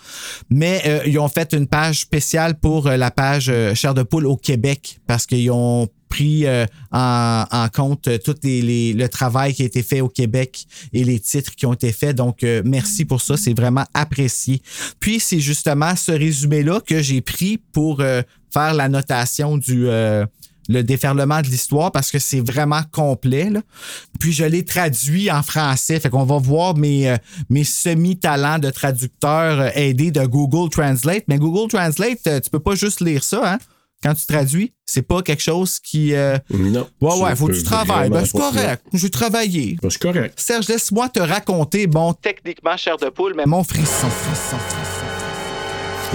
Mais 0.49 0.82
euh, 0.86 1.01
ils 1.06 1.19
ont 1.19 1.27
fait 1.27 1.53
une 1.53 1.67
page 1.67 1.99
spéciale 1.99 2.56
pour 2.60 2.88
euh, 2.88 2.97
la 2.97 3.12
page 3.12 3.51
Chair 3.75 3.93
de 3.93 4.03
Poule 4.03 4.25
au 4.25 4.38
Québec 4.38 4.99
parce 5.06 5.25
qu'ils 5.25 5.51
ont 5.51 5.88
pris 6.10 6.45
en, 6.91 7.67
compte 7.73 8.08
tout 8.23 8.36
le 8.43 9.08
travail 9.08 9.56
qui 9.56 9.63
a 9.63 9.65
été 9.65 9.82
fait 9.82 9.99
au 9.99 10.10
Québec 10.10 10.67
et 10.93 11.03
les 11.03 11.19
titres 11.19 11.56
qui 11.56 11.65
ont 11.65 11.73
été 11.73 11.91
faits. 11.91 12.15
Donc, 12.15 12.45
merci 12.63 13.03
pour 13.03 13.19
ça. 13.19 13.36
C'est 13.36 13.58
vraiment 13.58 13.86
apprécié. 13.95 14.62
Puis, 14.99 15.19
c'est 15.19 15.39
justement 15.39 15.95
ce 15.95 16.12
résumé-là 16.12 16.82
que 16.86 17.01
j'ai 17.01 17.21
pris 17.21 17.58
pour 17.58 17.97
faire 17.97 18.73
la 18.75 18.89
notation 18.89 19.58
du... 19.58 19.88
le 20.69 20.82
déferlement 20.84 21.41
de 21.41 21.47
l'histoire 21.47 21.91
parce 21.91 22.12
que 22.12 22.19
c'est 22.19 22.39
vraiment 22.39 22.82
complet. 22.91 23.49
là. 23.49 23.62
Puis 24.19 24.32
je 24.32 24.43
l'ai 24.45 24.63
traduit 24.65 25.30
en 25.32 25.43
français. 25.43 25.99
Fait 25.99 26.10
qu'on 26.10 26.23
va 26.26 26.38
voir 26.38 26.76
mes, 26.78 27.10
euh, 27.10 27.17
mes 27.49 27.63
semi-talents 27.63 28.60
de 28.60 28.69
traducteur 28.69 29.60
euh, 29.60 29.69
aidés 29.76 30.12
de 30.12 30.26
Google 30.26 30.69
Translate. 30.69 31.23
Mais 31.28 31.38
Google 31.38 31.69
Translate, 31.69 32.19
euh, 32.28 32.39
tu 32.39 32.49
peux 32.49 32.60
pas 32.60 32.76
juste 32.76 33.02
lire 33.02 33.23
ça, 33.23 33.54
hein? 33.54 33.58
Quand 34.02 34.13
tu 34.15 34.26
traduis, 34.26 34.73
c'est 34.86 35.02
pas 35.02 35.21
quelque 35.21 35.41
chose 35.41 35.80
qui. 35.80 36.13
euh, 36.13 36.38
Non. 36.49 36.89
Ouais, 36.99 37.21
ouais, 37.21 37.36
faut 37.38 37.47
que 37.47 37.54
tu 37.54 37.63
travailles. 37.63 38.10
Ben, 38.10 38.26
c'est 38.26 38.38
pas 38.38 38.52
correct. 38.52 38.84
J'ai 38.91 39.10
travaillé. 39.10 39.78
Ben, 39.82 39.89
c'est 39.89 40.02
correct. 40.02 40.38
Serge, 40.38 40.67
laisse-moi 40.67 41.08
te 41.08 41.21
raconter 41.21 41.88
mon 41.88 42.13
techniquement 42.13 42.76
chair 42.76 42.97
de 42.97 43.08
poule, 43.08 43.34
mais 43.38 43.45
mon 43.45 43.63
frisson, 43.63 44.10
frisson, 44.10 44.58
frisson. 44.58 44.92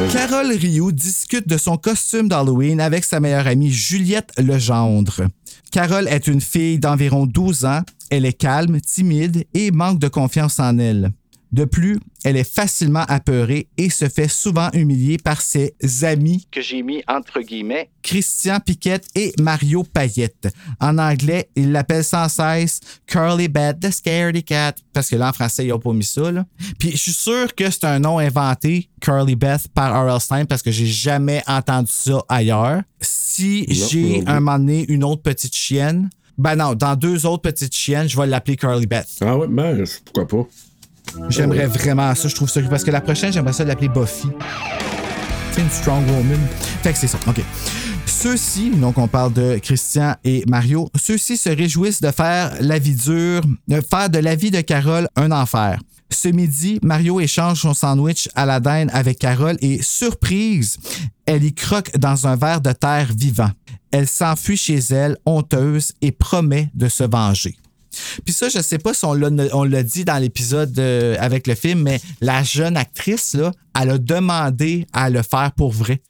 Carole 0.07 0.53
Rioux 0.53 0.93
discute 0.93 1.49
de 1.49 1.59
son 1.59 1.77
costume 1.77 2.29
d'Halloween 2.29 2.81
avec 2.81 3.05
sa 3.05 3.21
meilleure 3.21 3.47
amie 3.47 3.73
Juliette 3.73 4.33
Legendre. 4.39 5.29
Carole 5.73 6.09
est 6.09 6.29
une 6.29 6.41
fille 6.41 6.79
d'environ 6.79 7.27
12 7.27 7.65
ans. 7.65 7.83
Elle 8.11 8.25
est 8.25 8.33
calme, 8.33 8.81
timide 8.81 9.45
et 9.55 9.71
manque 9.71 9.99
de 9.99 10.09
confiance 10.09 10.61
en 10.61 10.79
elle. 10.79 11.11
De 11.51 11.65
plus, 11.65 11.99
elle 12.25 12.37
est 12.37 12.49
facilement 12.49 13.05
apeurée 13.09 13.69
et 13.79 13.89
se 13.89 14.09
fait 14.09 14.29
souvent 14.29 14.69
humilier 14.75 15.17
par 15.17 15.41
ses 15.41 15.75
amis 16.03 16.47
que 16.51 16.61
j'ai 16.61 16.83
mis 16.83 17.03
entre 17.09 17.41
guillemets 17.41 17.91
Christian 18.03 18.61
Piquette 18.61 19.07
et 19.15 19.33
Mario 19.41 19.83
Payette. 19.83 20.49
En 20.81 20.99
anglais, 20.99 21.49
ils 21.57 21.73
l'appellent 21.73 22.05
sans 22.05 22.29
cesse 22.29 22.81
Curly 23.07 23.49
Beth, 23.49 23.81
the 23.81 23.91
Scaredy 23.91 24.45
Cat, 24.45 24.75
parce 24.93 25.09
que 25.09 25.17
là 25.17 25.31
en 25.31 25.33
français, 25.33 25.65
ils 25.65 25.69
n'ont 25.69 25.79
pas 25.79 25.93
mis 25.93 26.05
ça. 26.05 26.31
Là. 26.31 26.45
Puis 26.79 26.93
je 26.93 26.97
suis 26.97 27.13
sûr 27.13 27.55
que 27.55 27.71
c'est 27.71 27.85
un 27.85 27.99
nom 27.99 28.19
inventé, 28.19 28.91
Curly 29.01 29.37
Beth, 29.37 29.69
par 29.69 30.07
R.L. 30.07 30.21
Stein, 30.21 30.45
parce 30.45 30.63
que 30.63 30.71
j'ai 30.71 30.87
jamais 30.87 31.43
entendu 31.47 31.91
ça 31.93 32.23
ailleurs. 32.29 32.83
Si 33.01 33.65
j'ai 33.69 34.23
un 34.27 34.41
moment 34.41 34.59
donné 34.59 34.85
une 34.89 35.05
autre 35.05 35.23
petite 35.23 35.55
chienne, 35.55 36.11
ben 36.37 36.55
non, 36.55 36.75
dans 36.75 36.95
deux 36.95 37.27
autres 37.27 37.43
petites 37.43 37.75
chiennes, 37.75 38.09
je 38.09 38.17
vais 38.17 38.27
l'appeler 38.27 38.57
Curly 38.57 38.87
Beth. 38.87 39.09
Ah 39.21 39.37
ouais, 39.37 39.49
ben, 39.49 39.85
pourquoi 40.05 40.27
pas. 40.27 40.49
J'aimerais 41.29 41.67
vraiment 41.67 42.15
ça, 42.15 42.29
je 42.29 42.35
trouve 42.35 42.49
ça. 42.49 42.61
Parce 42.63 42.85
que 42.85 42.91
la 42.91 43.01
prochaine, 43.01 43.33
j'aimerais 43.33 43.53
ça 43.53 43.65
l'appeler 43.65 43.89
Buffy. 43.89 44.29
C'est 45.53 45.61
une 45.61 45.71
strong 45.71 46.05
woman. 46.09 46.41
Fait 46.83 46.93
que 46.93 46.99
c'est 46.99 47.07
ça. 47.07 47.19
OK. 47.27 47.43
Ceux-ci, 48.07 48.71
donc 48.71 48.99
on 48.99 49.07
parle 49.07 49.33
de 49.33 49.59
Christian 49.59 50.17
et 50.25 50.43
Mario, 50.49 50.91
ceux-ci 50.99 51.37
se 51.37 51.51
réjouissent 51.51 52.01
de 52.01 52.11
faire 52.11 52.53
la 52.61 52.79
vie 52.79 52.95
dure, 52.95 53.43
de 53.69 53.81
faire 53.81 54.11
de 54.11 54.19
la 54.19 54.35
vie 54.35 54.51
de 54.51 54.61
Carole 54.61 55.09
un 55.15 55.31
enfer. 55.31 55.79
Ce 56.11 56.29
midi, 56.29 56.81
Mario 56.83 57.21
échange 57.21 57.61
son 57.61 57.75
sandwich 57.75 58.29
à 58.35 58.47
la 58.47 58.61
dinde 58.61 58.91
avec 58.93 59.19
Carole 59.19 59.59
et, 59.61 59.83
surprise, 59.83 60.79
elle 61.27 61.45
y 61.45 61.55
croque 61.55 61.97
dans 61.99 62.27
un 62.27 62.35
verre 62.35 62.61
de 62.61 62.73
terre 62.73 63.09
vivant. 63.15 63.51
Elle 63.91 64.09
s'enfuit 64.09 64.57
chez 64.57 64.79
elle, 64.91 65.17
honteuse, 65.27 65.93
et 66.01 66.11
promet 66.11 66.71
de 66.75 66.89
se 66.89 67.05
venger. 67.05 67.57
Puis 68.25 68.35
ça, 68.35 68.49
je 68.49 68.61
sais 68.61 68.79
pas 68.79 68.95
si 68.95 69.05
on 69.05 69.15
l'a, 69.15 69.83
dit 69.83 70.05
dans 70.05 70.19
l'épisode 70.19 70.79
euh, 70.79 71.17
avec 71.19 71.47
le 71.47 71.55
film, 71.55 71.83
mais 71.83 72.01
la 72.21 72.43
jeune 72.43 72.77
actrice, 72.77 73.35
là, 73.35 73.53
elle 73.81 73.91
a 73.91 73.99
demandé 73.99 74.87
à 74.93 75.11
le 75.11 75.23
faire 75.23 75.53
pour 75.57 75.73
vrai. 75.73 76.01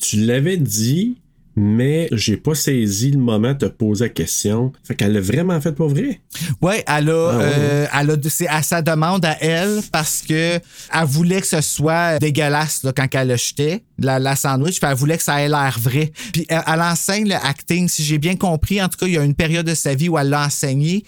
tu 0.00 0.16
l'avais 0.16 0.56
dit, 0.56 1.16
mais 1.54 2.08
j'ai 2.12 2.36
pas 2.36 2.54
saisi 2.54 3.10
le 3.10 3.18
moment 3.18 3.52
de 3.52 3.58
te 3.58 3.64
poser 3.66 4.04
la 4.04 4.08
question. 4.08 4.72
Fait 4.84 4.94
qu'elle 4.94 5.12
l'a 5.12 5.20
vraiment 5.20 5.60
fait 5.60 5.72
pour 5.72 5.88
vrai? 5.88 6.20
Ouais, 6.60 6.84
elle 6.86 7.10
a, 7.10 7.28
Ah 7.30 7.36
ouais. 7.38 7.44
euh, 7.44 7.86
elle 8.00 8.10
a, 8.10 8.16
c'est 8.28 8.48
à 8.48 8.62
sa 8.62 8.80
demande 8.82 9.24
à 9.24 9.36
elle 9.42 9.80
parce 9.92 10.22
que 10.26 10.56
elle 10.56 11.04
voulait 11.06 11.40
que 11.40 11.46
ce 11.46 11.60
soit 11.60 12.18
dégueulasse 12.18 12.84
là, 12.84 12.92
quand 12.96 13.06
elle 13.14 13.28
le 13.28 13.36
jetait, 13.36 13.82
la, 13.98 14.18
la 14.18 14.34
sandwich, 14.36 14.80
puis 14.80 14.88
elle 14.90 14.96
voulait 14.96 15.16
que 15.18 15.22
ça 15.24 15.40
ait 15.42 15.48
l'air 15.48 15.76
vrai. 15.80 16.12
Puis 16.32 16.46
elle, 16.48 16.62
elle 16.66 16.80
enseigne 16.80 17.28
le 17.28 17.34
acting, 17.34 17.88
si 17.88 18.02
j'ai 18.04 18.18
bien 18.18 18.36
compris. 18.36 18.82
En 18.82 18.88
tout 18.88 18.98
cas, 18.98 19.06
il 19.06 19.12
y 19.12 19.18
a 19.18 19.22
une 19.24 19.34
période 19.34 19.66
de 19.66 19.74
sa 19.74 19.94
vie 19.94 20.08
où 20.08 20.18
elle 20.18 20.30
l'a 20.30 20.46
enseigné. 20.46 21.04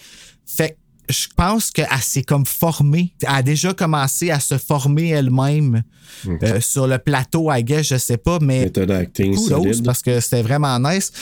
Fait 0.47 0.71
que 0.71 0.75
je 1.09 1.27
pense 1.37 1.71
qu'elle 1.71 1.89
s'est 2.01 2.23
comme 2.23 2.47
formée. 2.47 3.15
Elle 3.23 3.29
a 3.29 3.43
déjà 3.43 3.75
commencé 3.75 4.31
à 4.31 4.41
se 4.41 4.59
former 4.59 5.11
elle-même 5.11 5.83
euh, 6.27 6.61
sur 6.61 6.87
le 6.87 6.99
plateau, 6.99 7.53
I 7.53 7.63
guess, 7.63 7.89
je 7.89 7.97
sais 7.97 8.17
pas, 8.17 8.39
mais 8.41 8.71
kudos, 8.71 9.83
parce 9.85 10.03
que 10.03 10.21
c'était 10.21 10.43
vraiment 10.43 10.79
nice. 10.79 11.13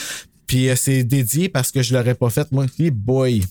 Puis 0.47 0.69
euh, 0.69 0.75
c'est 0.75 1.03
dédié 1.03 1.49
parce 1.49 1.71
que 1.71 1.81
je 1.81 1.93
l'aurais 1.95 2.15
pas 2.15 2.29
fait, 2.29 2.51
moi. 2.51 2.65
Hey 2.79 2.91
boy. 2.91 3.43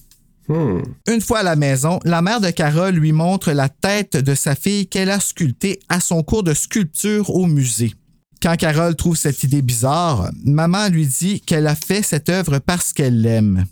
Hmm. 0.48 0.82
Une 1.08 1.20
fois 1.20 1.40
à 1.40 1.42
la 1.42 1.56
maison, 1.56 2.00
la 2.04 2.20
mère 2.20 2.40
de 2.40 2.50
Carole 2.50 2.94
lui 2.94 3.12
montre 3.12 3.52
la 3.52 3.68
tête 3.68 4.16
de 4.16 4.34
sa 4.34 4.54
fille 4.54 4.86
qu'elle 4.86 5.10
a 5.10 5.20
sculptée 5.20 5.78
à 5.88 6.00
son 6.00 6.22
cours 6.22 6.42
de 6.42 6.52
sculpture 6.52 7.30
au 7.30 7.46
musée. 7.46 7.94
Quand 8.42 8.56
Carole 8.56 8.96
trouve 8.96 9.16
cette 9.16 9.44
idée 9.44 9.62
bizarre, 9.62 10.30
maman 10.44 10.88
lui 10.88 11.06
dit 11.06 11.40
qu'elle 11.40 11.68
a 11.68 11.76
fait 11.76 12.02
cette 12.02 12.28
œuvre 12.28 12.58
parce 12.58 12.92
qu'elle 12.92 13.22
l'aime. 13.22 13.66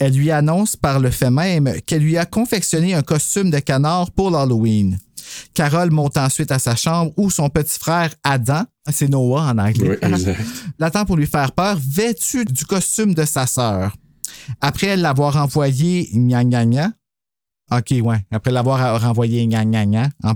Elle 0.00 0.14
lui 0.14 0.30
annonce 0.30 0.76
par 0.76 1.00
le 1.00 1.10
fait 1.10 1.30
même 1.30 1.72
qu'elle 1.86 2.02
lui 2.02 2.16
a 2.16 2.26
confectionné 2.26 2.94
un 2.94 3.02
costume 3.02 3.50
de 3.50 3.58
canard 3.58 4.10
pour 4.10 4.30
l'Halloween. 4.30 4.98
Carole 5.54 5.90
monte 5.90 6.16
ensuite 6.16 6.52
à 6.52 6.58
sa 6.58 6.76
chambre 6.76 7.12
où 7.16 7.30
son 7.30 7.48
petit 7.48 7.78
frère 7.78 8.14
Adam, 8.22 8.64
c'est 8.90 9.08
Noah 9.08 9.50
en 9.52 9.58
anglais, 9.58 9.98
Oui, 10.02 10.08
exact. 10.08 10.40
l'attend 10.78 11.04
pour 11.04 11.16
lui 11.16 11.26
faire 11.26 11.52
peur, 11.52 11.78
vêtu 11.80 12.44
du 12.44 12.64
costume 12.66 13.14
de 13.14 13.24
sa 13.24 13.46
sœur. 13.46 13.96
Après 14.60 14.96
l'avoir 14.96 15.36
envoyé 15.36 16.08
gna 16.12 16.44
gna 16.44 16.66
gna, 16.66 16.92
OK, 17.72 17.94
ouais. 18.02 18.18
Après 18.30 18.50
l'avoir 18.50 19.00
renvoyé 19.00 19.46
gna 19.46 19.64
gna 19.64 19.86
gna 19.86 20.08
en 20.22 20.34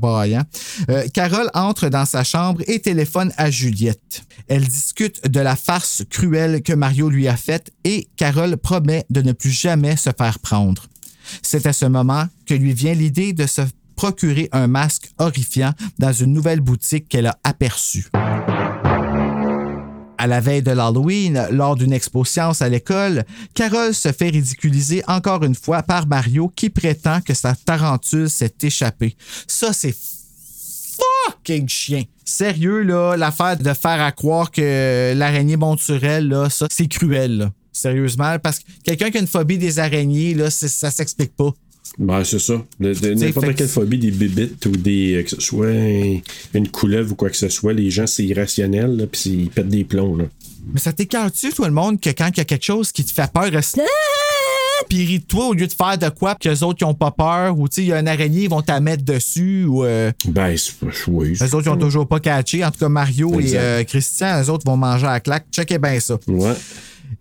euh, 0.90 1.08
Carole 1.12 1.50
entre 1.52 1.88
dans 1.88 2.06
sa 2.06 2.24
chambre 2.24 2.62
et 2.66 2.80
téléphone 2.80 3.32
à 3.36 3.50
Juliette. 3.50 4.22
Elle 4.48 4.66
discute 4.66 5.28
de 5.28 5.40
la 5.40 5.54
farce 5.54 6.04
cruelle 6.08 6.62
que 6.62 6.72
Mario 6.72 7.10
lui 7.10 7.28
a 7.28 7.36
faite 7.36 7.70
et 7.84 8.08
Carole 8.16 8.56
promet 8.56 9.04
de 9.10 9.20
ne 9.20 9.32
plus 9.32 9.50
jamais 9.50 9.96
se 9.96 10.10
faire 10.16 10.38
prendre. 10.38 10.86
C'est 11.42 11.66
à 11.66 11.74
ce 11.74 11.84
moment 11.84 12.24
que 12.46 12.54
lui 12.54 12.72
vient 12.72 12.94
l'idée 12.94 13.34
de 13.34 13.46
se 13.46 13.62
procurer 13.94 14.48
un 14.52 14.66
masque 14.66 15.10
horrifiant 15.18 15.72
dans 15.98 16.12
une 16.12 16.32
nouvelle 16.32 16.60
boutique 16.60 17.08
qu'elle 17.08 17.26
a 17.26 17.38
aperçue. 17.44 18.08
À 20.20 20.26
la 20.26 20.40
veille 20.40 20.62
de 20.62 20.72
l'Halloween, 20.72 21.46
lors 21.52 21.76
d'une 21.76 21.92
expo 21.92 22.24
science 22.24 22.60
à 22.60 22.68
l'école, 22.68 23.24
Carole 23.54 23.94
se 23.94 24.10
fait 24.10 24.30
ridiculiser 24.30 25.02
encore 25.06 25.44
une 25.44 25.54
fois 25.54 25.84
par 25.84 26.08
Mario 26.08 26.52
qui 26.54 26.70
prétend 26.70 27.20
que 27.20 27.34
sa 27.34 27.54
tarentule 27.54 28.28
s'est 28.28 28.54
échappée. 28.62 29.16
Ça, 29.46 29.72
c'est 29.72 29.94
fucking 30.98 31.68
chien. 31.68 32.02
Sérieux, 32.24 32.82
là, 32.82 33.16
l'affaire 33.16 33.56
de 33.56 33.72
faire 33.72 34.02
à 34.02 34.10
croire 34.10 34.50
que 34.50 35.14
l'araignée 35.14 35.56
monte 35.56 35.80
sur 35.80 36.02
elle, 36.02 36.28
là, 36.28 36.50
ça, 36.50 36.66
c'est 36.68 36.88
cruel, 36.88 37.38
là. 37.38 37.52
Sérieusement, 37.72 38.40
parce 38.40 38.58
que 38.58 38.64
quelqu'un 38.82 39.10
qui 39.10 39.18
a 39.18 39.20
une 39.20 39.28
phobie 39.28 39.56
des 39.56 39.78
araignées, 39.78 40.34
là, 40.34 40.50
ça 40.50 40.90
s'explique 40.90 41.36
pas. 41.36 41.52
Ben, 41.98 42.22
c'est 42.24 42.38
ça. 42.38 42.54
De- 42.78 42.94
de- 42.94 43.14
N'importe 43.14 43.54
quelle 43.56 43.66
phobie, 43.68 43.98
des 43.98 44.10
bibites 44.12 44.64
ou 44.66 44.70
des. 44.70 45.16
euh, 45.16 45.22
que 45.24 45.30
ce 45.30 45.40
soit 45.40 45.70
une 46.54 46.68
couleuvre 46.68 47.12
ou 47.12 47.14
quoi 47.16 47.28
que 47.28 47.36
ce 47.36 47.48
soit, 47.48 47.72
les 47.72 47.90
gens, 47.90 48.06
c'est 48.06 48.24
irrationnel, 48.24 49.08
puis 49.10 49.30
ils 49.30 49.50
pètent 49.50 49.68
des 49.68 49.84
plombs, 49.84 50.16
là. 50.16 50.24
Mais 50.72 50.78
ça 50.80 50.92
t'écarte-tu, 50.92 51.50
tout 51.52 51.64
le 51.64 51.70
monde, 51.70 52.00
que 52.00 52.10
quand 52.10 52.28
il 52.28 52.38
y 52.38 52.40
a 52.40 52.44
quelque 52.44 52.64
chose 52.64 52.92
qui 52.92 53.04
te 53.04 53.12
fait 53.12 53.30
peur, 53.32 53.50
reste 53.50 53.80
puis 54.88 55.04
ris 55.04 55.18
de 55.18 55.24
toi 55.24 55.48
au 55.48 55.52
lieu 55.54 55.66
de 55.66 55.72
faire 55.72 55.98
de 55.98 56.08
quoi, 56.08 56.34
puis 56.36 56.48
que 56.48 56.54
les 56.54 56.62
autres 56.62 56.78
qui 56.78 56.84
ont 56.84 56.94
pas 56.94 57.10
peur, 57.10 57.58
ou 57.58 57.68
tu 57.68 57.76
sais, 57.76 57.82
il 57.82 57.88
y 57.88 57.92
a 57.92 57.98
une 57.98 58.08
araignée, 58.08 58.42
ils 58.44 58.48
vont 58.50 58.62
t'en 58.62 58.80
mettre 58.80 59.04
dessus, 59.04 59.64
ou 59.64 59.84
euh, 59.84 60.12
Ben, 60.26 60.56
c'est 60.56 60.72
oui. 61.08 61.36
les 61.38 61.54
autres, 61.54 61.66
ils 61.66 61.70
ont 61.70 61.76
toujours 61.76 62.06
pas 62.06 62.20
catché. 62.20 62.64
En 62.64 62.70
tout 62.70 62.78
cas, 62.78 62.88
Mario 62.88 63.38
Exact. 63.40 63.54
et 63.54 63.58
euh, 63.58 63.84
Christian, 63.84 64.40
les 64.40 64.48
autres 64.48 64.64
vont 64.64 64.76
manger 64.76 65.06
à 65.06 65.12
la 65.14 65.20
claque. 65.20 65.46
Checkez 65.52 65.78
bien 65.78 65.98
ça. 66.00 66.16
Ouais. 66.28 66.54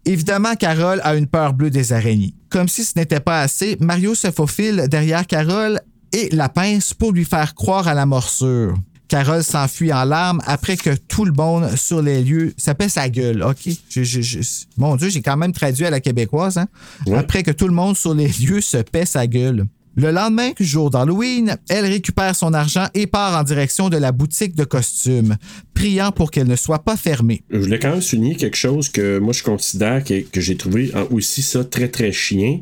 Évidemment, 0.06 0.56
Carole 0.56 1.02
a 1.04 1.16
une 1.16 1.28
peur 1.28 1.54
bleue 1.54 1.70
des 1.70 1.94
araignées. 1.94 2.34
Comme 2.50 2.68
si 2.68 2.84
ce 2.84 2.94
n'était 2.98 3.20
pas 3.20 3.42
assez, 3.42 3.78
Mario 3.80 4.16
se 4.16 4.32
faufile 4.32 4.86
derrière 4.90 5.26
Carole 5.28 5.80
et 6.14 6.30
la 6.32 6.50
pince 6.50 6.94
pour 6.94 7.12
lui 7.12 7.26
faire 7.26 7.56
croire 7.56 7.88
à 7.88 7.94
la 7.94 8.06
morsure. 8.06 8.76
Carole 9.10 9.44
s'enfuit 9.44 9.94
en 9.94 10.04
larmes 10.04 10.42
après 10.46 10.76
que 10.76 10.94
tout 10.94 11.24
le 11.24 11.32
monde 11.32 11.74
sur 11.78 12.02
les 12.02 12.22
lieux 12.24 12.54
se 12.58 12.72
pèse 12.72 12.94
sa 12.94 13.08
gueule. 13.08 13.42
OK? 13.42 13.70
Je- 13.90 14.04
je- 14.04 14.22
je- 14.22 14.40
mon 14.78 14.98
Dieu, 14.98 15.08
j'ai 15.10 15.22
quand 15.22 15.38
même 15.38 15.54
traduit 15.54 15.86
à 15.86 15.90
la 15.90 16.02
québécoise. 16.02 16.58
Hein? 16.58 16.68
Après 17.16 17.42
que 17.44 17.52
tout 17.52 17.68
le 17.70 17.74
monde 17.74 17.96
sur 17.96 18.14
les 18.14 18.28
lieux 18.28 18.60
se 18.60 18.78
pèse 18.78 19.10
sa 19.12 19.26
gueule. 19.26 19.66
Le 20.00 20.12
lendemain, 20.12 20.52
jour 20.60 20.92
d'Halloween, 20.92 21.58
elle 21.70 21.86
récupère 21.86 22.36
son 22.36 22.54
argent 22.54 22.86
et 22.94 23.08
part 23.08 23.36
en 23.36 23.42
direction 23.42 23.90
de 23.90 23.98
la 23.98 24.12
boutique 24.12 24.56
de 24.56 24.64
costumes, 24.64 25.38
priant 25.74 26.12
pour 26.12 26.30
qu'elle 26.30 26.46
ne 26.46 26.56
soit 26.56 26.84
pas 26.84 26.96
fermée. 26.96 27.42
Je 27.50 27.58
voulais 27.58 27.80
quand 27.80 27.90
même 27.90 28.02
souligner 28.02 28.36
quelque 28.36 28.58
chose 28.58 28.90
que 28.90 29.18
moi 29.18 29.34
je 29.34 29.42
considère 29.42 30.04
que, 30.04 30.22
que 30.22 30.40
j'ai 30.40 30.56
trouvé 30.56 30.92
aussi 31.10 31.42
ça 31.42 31.64
très 31.64 31.88
très 31.88 32.12
chien. 32.12 32.60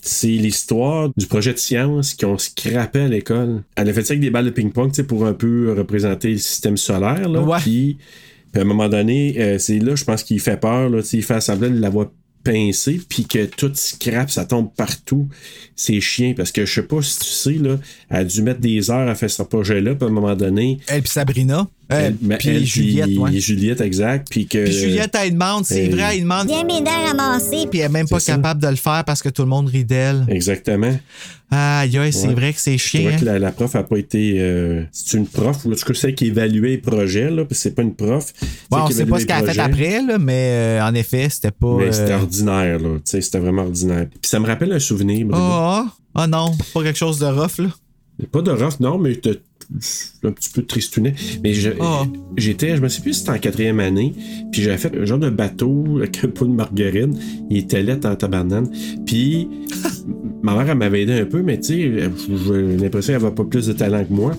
C'est 0.00 0.28
l'histoire 0.28 1.10
du 1.18 1.26
projet 1.26 1.52
de 1.52 1.58
science 1.58 2.14
qu'on 2.14 2.38
scrappait 2.38 3.02
à 3.02 3.08
l'école. 3.08 3.62
Elle 3.76 3.90
a 3.90 3.92
fait 3.92 4.02
ça 4.02 4.12
avec 4.14 4.22
des 4.22 4.30
balles 4.30 4.46
de 4.46 4.50
ping-pong 4.50 4.90
pour 5.02 5.26
un 5.26 5.34
peu 5.34 5.74
représenter 5.76 6.30
le 6.30 6.38
système 6.38 6.78
solaire. 6.78 7.28
Là. 7.28 7.58
Puis, 7.60 7.98
puis 8.52 8.58
à 8.58 8.64
un 8.64 8.66
moment 8.66 8.88
donné, 8.88 9.34
euh, 9.38 9.58
c'est 9.58 9.80
là, 9.80 9.96
je 9.96 10.04
pense 10.04 10.22
qu'il 10.22 10.40
fait 10.40 10.58
peur. 10.58 10.88
Là, 10.88 11.02
il 11.12 11.22
fait 11.22 11.40
semblant 11.42 11.68
de 11.68 11.78
l'avoir 11.78 12.06
pincé, 12.44 13.00
puis 13.08 13.26
que 13.26 13.46
tout 13.46 13.72
scrape, 13.74 14.30
ça 14.30 14.44
tombe 14.44 14.70
partout. 14.74 15.28
C'est 15.76 16.00
chiant 16.00 16.34
parce 16.36 16.52
que 16.52 16.64
je 16.64 16.74
sais 16.74 16.82
pas 16.82 17.02
si 17.02 17.18
tu 17.20 17.26
sais, 17.26 17.52
là, 17.54 17.78
elle 18.08 18.16
a 18.16 18.24
dû 18.24 18.42
mettre 18.42 18.60
des 18.60 18.90
heures 18.90 19.08
à 19.08 19.14
faire 19.14 19.30
ce 19.30 19.42
projet-là, 19.42 19.94
puis 19.94 20.04
à 20.04 20.08
un 20.08 20.12
moment 20.12 20.36
donné. 20.36 20.78
Elle 20.88 21.06
Sabrina. 21.06 21.68
Euh, 21.92 22.10
elle- 22.28 22.38
puis 22.38 22.48
elle, 22.50 22.64
Juliette, 22.64 23.06
puis 23.06 23.18
ouais. 23.18 23.40
Juliette, 23.40 23.80
exact. 23.80 24.28
Puis 24.30 24.46
que. 24.46 24.64
Puis 24.64 24.72
Juliette, 24.72 25.14
elle 25.20 25.32
demande, 25.32 25.64
c'est 25.64 25.88
Euh, 25.88 25.90
vrai, 25.94 26.14
elle 26.16 26.20
demande. 26.22 26.46
Viens 26.46 26.64
m'aider 26.64 26.88
à 26.90 27.08
ramasser. 27.08 27.66
Puis 27.70 27.80
elle 27.80 27.86
est 27.86 27.88
même 27.88 28.08
pas 28.08 28.20
ça. 28.20 28.34
capable 28.36 28.62
de 28.62 28.68
le 28.68 28.76
faire 28.76 29.02
parce 29.04 29.22
que 29.22 29.28
tout 29.28 29.42
le 29.42 29.48
monde 29.48 29.68
rit 29.68 29.84
d'elle. 29.84 30.24
Exactement. 30.28 30.96
Aïe, 31.52 31.98
aïe, 31.98 32.12
c'est 32.12 32.28
Ouais. 32.28 32.34
vrai 32.34 32.52
que 32.52 32.60
c'est 32.60 32.78
Je 32.78 32.88
trouvais 32.88 33.10
chiant. 33.10 33.18
que 33.20 33.24
la, 33.24 33.38
la 33.40 33.50
prof 33.50 33.74
a 33.74 33.82
pas 33.82 33.96
été. 33.96 34.36
euh, 34.38 34.84
c'est 34.92 35.16
une 35.16 35.26
prof, 35.26 35.64
ou 35.64 35.72
en 35.72 35.74
tout 35.74 35.84
cas 35.84 35.94
celle 35.94 36.14
qui 36.14 36.26
évaluait 36.26 36.68
les 36.70 36.78
projets, 36.78 37.28
là, 37.28 37.44
parce 37.44 37.48
que 37.58 37.62
c'est 37.64 37.74
pas 37.74 37.82
une 37.82 37.94
prof. 37.96 38.32
Bon, 38.70 38.78
on 38.82 38.90
sait 38.90 39.04
pas 39.04 39.18
ce 39.18 39.26
qu'elle 39.26 39.44
a 39.48 39.52
fait 39.52 39.58
après, 39.58 40.00
là, 40.02 40.16
mais 40.18 40.78
euh, 40.78 40.84
en 40.84 40.94
effet, 40.94 41.28
c'était 41.28 41.50
pas. 41.50 41.76
Mais 41.78 41.90
c'était 41.90 42.12
euh, 42.12 42.18
ordinaire, 42.20 42.78
là. 42.78 42.90
Tu 42.98 43.00
sais, 43.06 43.20
c'était 43.20 43.40
vraiment 43.40 43.62
ordinaire. 43.62 44.06
Puis 44.10 44.30
ça 44.30 44.38
me 44.38 44.46
rappelle 44.46 44.72
un 44.72 44.78
souvenir. 44.78 45.26
Ah, 45.32 45.86
ah 46.14 46.26
non, 46.28 46.52
pas 46.72 46.84
quelque 46.84 46.98
chose 46.98 47.18
de 47.18 47.26
rough, 47.26 47.58
là. 47.58 47.68
Pas 48.30 48.42
de 48.42 48.50
rough, 48.52 48.78
non, 48.78 48.98
mais 48.98 49.16
t'as- 49.16 49.30
un 50.24 50.32
petit 50.32 50.50
peu 50.50 50.62
tristounet. 50.62 51.14
Mais 51.42 51.52
je- 51.54 51.70
Ah. 51.80 52.04
j'étais, 52.36 52.76
je 52.76 52.82
me 52.82 52.88
sais 52.88 53.00
plus 53.02 53.12
si 53.14 53.20
c'était 53.20 53.32
en 53.32 53.38
quatrième 53.38 53.80
année, 53.80 54.12
puis 54.52 54.62
j'avais 54.62 54.76
fait 54.78 54.92
un 54.96 55.04
genre 55.04 55.18
de 55.18 55.30
bateau 55.30 55.84
avec 55.98 56.24
un 56.24 56.28
pot 56.28 56.46
de 56.46 56.52
margarine. 56.52 57.16
Il 57.50 57.58
était 57.58 57.82
laid 57.82 58.04
en 58.06 58.16
tabarnane. 58.16 58.68
Puis 59.06 59.48
ma 60.42 60.54
mère, 60.54 60.68
elle 60.70 60.78
m'avait 60.78 61.02
aidé 61.02 61.12
un 61.20 61.24
peu, 61.26 61.42
mais 61.42 61.58
tu 61.60 61.66
sais, 61.68 62.10
j'ai 62.46 62.76
l'impression 62.78 63.12
qu'elle 63.14 63.24
avait 63.26 63.34
pas 63.34 63.44
plus 63.44 63.66
de 63.66 63.72
talent 63.72 64.04
que 64.04 64.12
moi. 64.12 64.32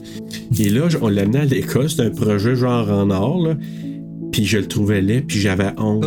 Et 0.60 0.70
là, 0.70 0.88
on 1.02 1.08
l'amenait 1.10 1.40
à 1.40 1.46
l'école, 1.46 1.90
c'était 1.90 2.04
un 2.04 2.10
projet 2.12 2.56
genre 2.56 2.90
en 2.90 3.10
or, 3.10 3.48
là. 3.48 3.58
Puis 4.32 4.46
je 4.46 4.58
le 4.60 4.68
trouvais 4.68 5.02
laid, 5.02 5.22
puis 5.22 5.40
j'avais 5.40 5.72
honte. 5.78 6.06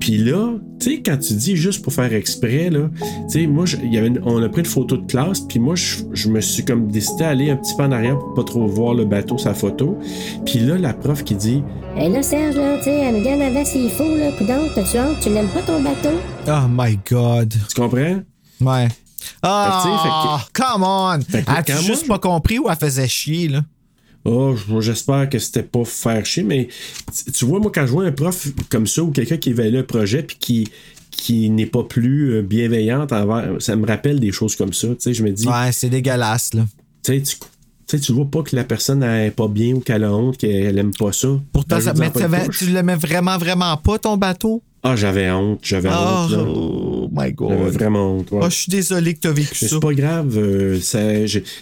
Puis 0.00 0.18
là, 0.18 0.52
tu 0.80 0.90
sais, 0.96 1.02
quand 1.02 1.16
tu 1.16 1.32
dis 1.34 1.56
juste 1.56 1.82
pour 1.82 1.92
faire 1.92 2.12
exprès, 2.12 2.68
là, 2.68 2.90
tu 3.00 3.40
sais, 3.40 3.46
moi, 3.46 3.64
je- 3.64 3.78
y 3.78 3.96
avait 3.96 4.08
une- 4.08 4.20
on 4.24 4.42
a 4.42 4.48
pris 4.50 4.60
une 4.60 4.66
photo 4.66 4.98
de 4.98 5.06
classe, 5.06 5.40
puis 5.40 5.58
moi, 5.58 5.74
je, 5.76 5.96
je 6.12 6.28
me 6.28 6.40
suis 6.42 6.62
comme 6.64 6.88
décidé 6.90 7.24
à 7.24 7.30
aller 7.30 7.50
un 7.50 7.56
petit 7.56 7.74
peu 7.74 7.84
en 7.84 7.92
arrière 7.92 8.18
pour 8.18 8.34
pas 8.34 8.44
trop 8.44 8.66
voir 8.66 8.92
le 8.92 9.06
bateau, 9.06 9.38
sa 9.38 9.54
photo. 9.54 9.98
Puis 10.44 10.58
là, 10.58 10.76
la 10.76 10.92
prof 10.92 11.24
qui 11.24 11.34
dit 11.36 11.62
Et 11.96 12.08
là, 12.10 12.22
Serge, 12.22 12.56
là, 12.56 12.76
tu 12.78 12.84
sais, 12.84 12.90
elle 13.00 13.14
me 13.16 13.22
dit 13.22 13.28
en 13.28 13.40
avant 13.40 13.64
s'il 13.64 13.88
faut, 13.90 14.14
là. 14.16 14.30
Coudon, 14.36 14.68
t'as-tu 14.74 14.98
honte? 14.98 15.20
Tu 15.22 15.30
n'aimes 15.30 15.48
pas 15.48 15.62
ton 15.62 15.80
bateau? 15.82 16.16
Oh 16.48 16.66
my 16.68 16.98
God. 17.10 17.54
Tu 17.68 17.80
comprends? 17.80 18.20
Ouais. 18.60 18.88
Ah, 19.42 20.44
come 20.52 20.82
on! 20.82 21.18
Fait 21.26 21.42
que 21.44 21.50
Elle 21.72 21.78
a 21.78 21.80
juste 21.80 22.06
moi- 22.08 22.18
pas 22.18 22.28
compris 22.28 22.58
ou 22.58 22.68
elle 22.68 22.76
faisait 22.76 23.08
chier, 23.08 23.48
là? 23.48 23.62
Oh, 24.24 24.54
j'espère 24.80 25.28
que 25.28 25.38
c'était 25.38 25.62
pas 25.62 25.84
faire 25.84 26.24
chier, 26.24 26.42
mais 26.44 26.68
tu- 27.32 27.44
vois, 27.44 27.60
moi, 27.60 27.70
quand 27.74 27.86
je 27.86 27.92
vois 27.92 28.04
un 28.04 28.12
prof 28.12 28.48
comme 28.70 28.86
ça 28.86 29.02
ou 29.02 29.10
quelqu'un 29.10 29.36
qui 29.36 29.50
évalue 29.50 29.76
un 29.76 29.82
projet 29.82 30.22
puis 30.22 30.36
qui, 30.40 30.68
qui 31.10 31.50
n'est 31.50 31.66
pas 31.66 31.84
plus 31.84 32.32
euh, 32.36 32.42
bienveillante 32.42 33.12
envers, 33.12 33.60
ça 33.60 33.76
me 33.76 33.86
rappelle 33.86 34.20
des 34.20 34.32
choses 34.32 34.56
comme 34.56 34.72
ça. 34.72 34.88
Tu 34.88 34.94
sais, 35.00 35.14
je 35.14 35.22
me 35.22 35.30
dis, 35.30 35.46
Ouais, 35.46 35.70
c'est 35.72 35.90
dégueulasse, 35.90 36.54
là. 36.54 36.64
tu 37.02 37.12
sais, 37.12 37.22
tu- 37.22 37.36
tu 37.36 37.98
sais, 37.98 38.00
tu 38.00 38.12
vois 38.12 38.24
pas 38.24 38.42
que 38.42 38.56
la 38.56 38.64
personne 38.64 39.00
n'est 39.00 39.30
pas 39.30 39.46
bien 39.46 39.74
ou 39.74 39.80
qu'elle 39.80 40.04
a 40.04 40.12
honte, 40.14 40.38
qu'elle 40.38 40.78
aime 40.78 40.94
pas 40.94 41.12
ça. 41.12 41.28
Pourtant, 41.52 41.78
ça, 41.80 41.92
mais 41.92 42.10
tu 42.50 42.66
l'aimais 42.70 42.96
vraiment 42.96 43.36
vraiment 43.36 43.76
pas, 43.76 43.98
ton 43.98 44.16
bateau? 44.16 44.62
Ah, 44.86 44.96
j'avais 44.96 45.30
honte, 45.30 45.60
j'avais 45.62 45.88
Ah, 45.90 46.24
honte. 46.26 46.30
là. 46.32 46.38
Oh 46.46 47.08
my 47.10 47.18
J'avais 47.20 47.32
god. 47.32 47.72
vraiment 47.72 48.16
honte. 48.18 48.30
ouais. 48.32 48.40
Oh, 48.42 48.50
je 48.50 48.54
suis 48.54 48.70
désolé 48.70 49.14
que 49.14 49.20
t'as 49.20 49.30
vécu 49.32 49.48
Mais 49.62 49.68
ça. 49.68 49.74
c'est 49.76 49.80
pas 49.80 49.94
grave. 49.94 50.36
euh, 50.36 50.78
ça, 50.80 50.98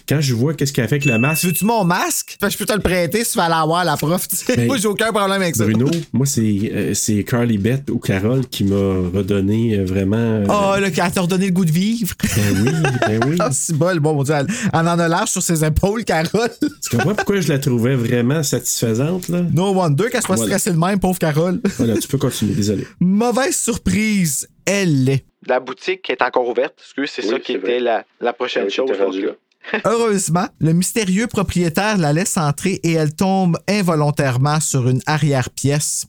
quand 0.09 0.19
je 0.19 0.33
vois 0.33 0.53
qu'est-ce 0.53 0.73
qu'elle 0.73 0.83
a 0.85 0.87
fait 0.89 0.95
avec 0.95 1.05
le 1.05 1.17
masque, 1.17 1.41
Tu 1.41 1.47
veux-tu 1.47 1.63
mon 1.65 1.85
masque? 1.85 2.37
Fait 2.39 2.47
que 2.47 2.51
je 2.53 2.57
peux 2.57 2.65
te 2.65 2.73
le 2.73 2.79
prêter 2.81 3.23
si 3.23 3.31
tu 3.31 3.37
vas 3.37 3.47
l'avoir, 3.47 3.85
la 3.85 3.95
prof. 3.95 4.27
Mais- 4.57 4.65
Moi, 4.65 4.75
j'ai 4.77 4.87
aucun 4.89 5.11
problème 5.13 5.41
avec 5.41 5.55
ça. 5.55 5.63
Bruno, 5.63 5.89
moi, 6.11 6.25
c'est 6.25 6.41
euh, 6.73 6.93
c'est 6.93 7.23
Carly 7.23 7.57
Beth 7.57 7.89
ou 7.89 7.97
Carole 7.99 8.45
qui 8.47 8.65
m'a 8.65 8.75
redonné 8.75 9.77
euh, 9.79 9.85
vraiment. 9.85 10.17
euh, 10.17 10.45
Oh, 10.49 10.79
là, 10.79 10.91
qu'elle 10.91 11.11
t'a 11.11 11.21
redonné 11.21 11.45
le 11.47 11.53
goût 11.53 11.65
de 11.65 11.71
vivre. 11.71 12.13
Ben 12.35 12.63
oui, 12.65 12.71
ben 13.07 13.19
oui. 13.29 13.35
Ah, 13.39 13.49
c'est 13.51 13.75
bol. 13.77 13.99
Bon, 14.01 14.15
mon 14.15 14.23
Dieu, 14.23 14.33
elle, 14.37 14.47
elle 14.73 14.79
en 14.79 14.99
a 14.99 15.07
l'âge 15.07 15.29
sur 15.29 15.41
ses 15.41 15.63
épaules, 15.63 16.03
Carole. 16.03 16.49
Tu 16.61 16.97
comprends 16.97 17.15
pourquoi 17.15 17.39
je 17.39 17.47
la 17.49 17.59
trouvais 17.59 17.95
vraiment 17.95 18.43
satisfaisante, 18.43 19.29
là? 19.29 19.41
No 19.53 19.71
wonder 19.73 20.09
qu'elle 20.11 20.21
soit 20.21 20.35
Voilà. 20.35 20.57
stressée 20.59 20.75
de 20.75 20.79
même, 20.83 20.99
pauvre 20.99 21.19
Carole. 21.19 21.61
Voilà, 21.77 21.95
tu 21.97 22.07
peux 22.09 22.17
continuer, 22.17 22.53
désolé. 22.53 22.85
Mauvaise 23.17 23.55
surprise, 23.55 24.47
elle 24.65 25.03
l'est. 25.03 25.23
La 25.45 25.59
boutique 25.59 26.09
est 26.09 26.19
encore 26.23 26.49
ouverte. 26.49 26.73
Excuse, 26.79 27.11
c'est 27.15 27.21
Oui, 27.25 27.29
ça 27.29 27.39
qui 27.39 27.51
c'est 27.53 27.59
était 27.59 27.79
la, 27.79 28.03
la 28.19 28.33
prochaine 28.33 28.71
chose? 28.71 28.89
là. 28.89 29.33
Heureusement, 29.85 30.47
le 30.59 30.73
mystérieux 30.73 31.27
propriétaire 31.27 31.99
la 31.99 32.11
laisse 32.11 32.37
entrer 32.37 32.79
et 32.81 32.93
elle 32.93 33.13
tombe 33.13 33.59
involontairement 33.69 34.59
sur 34.59 34.89
une 34.89 34.99
arrière-pièce. 35.05 36.07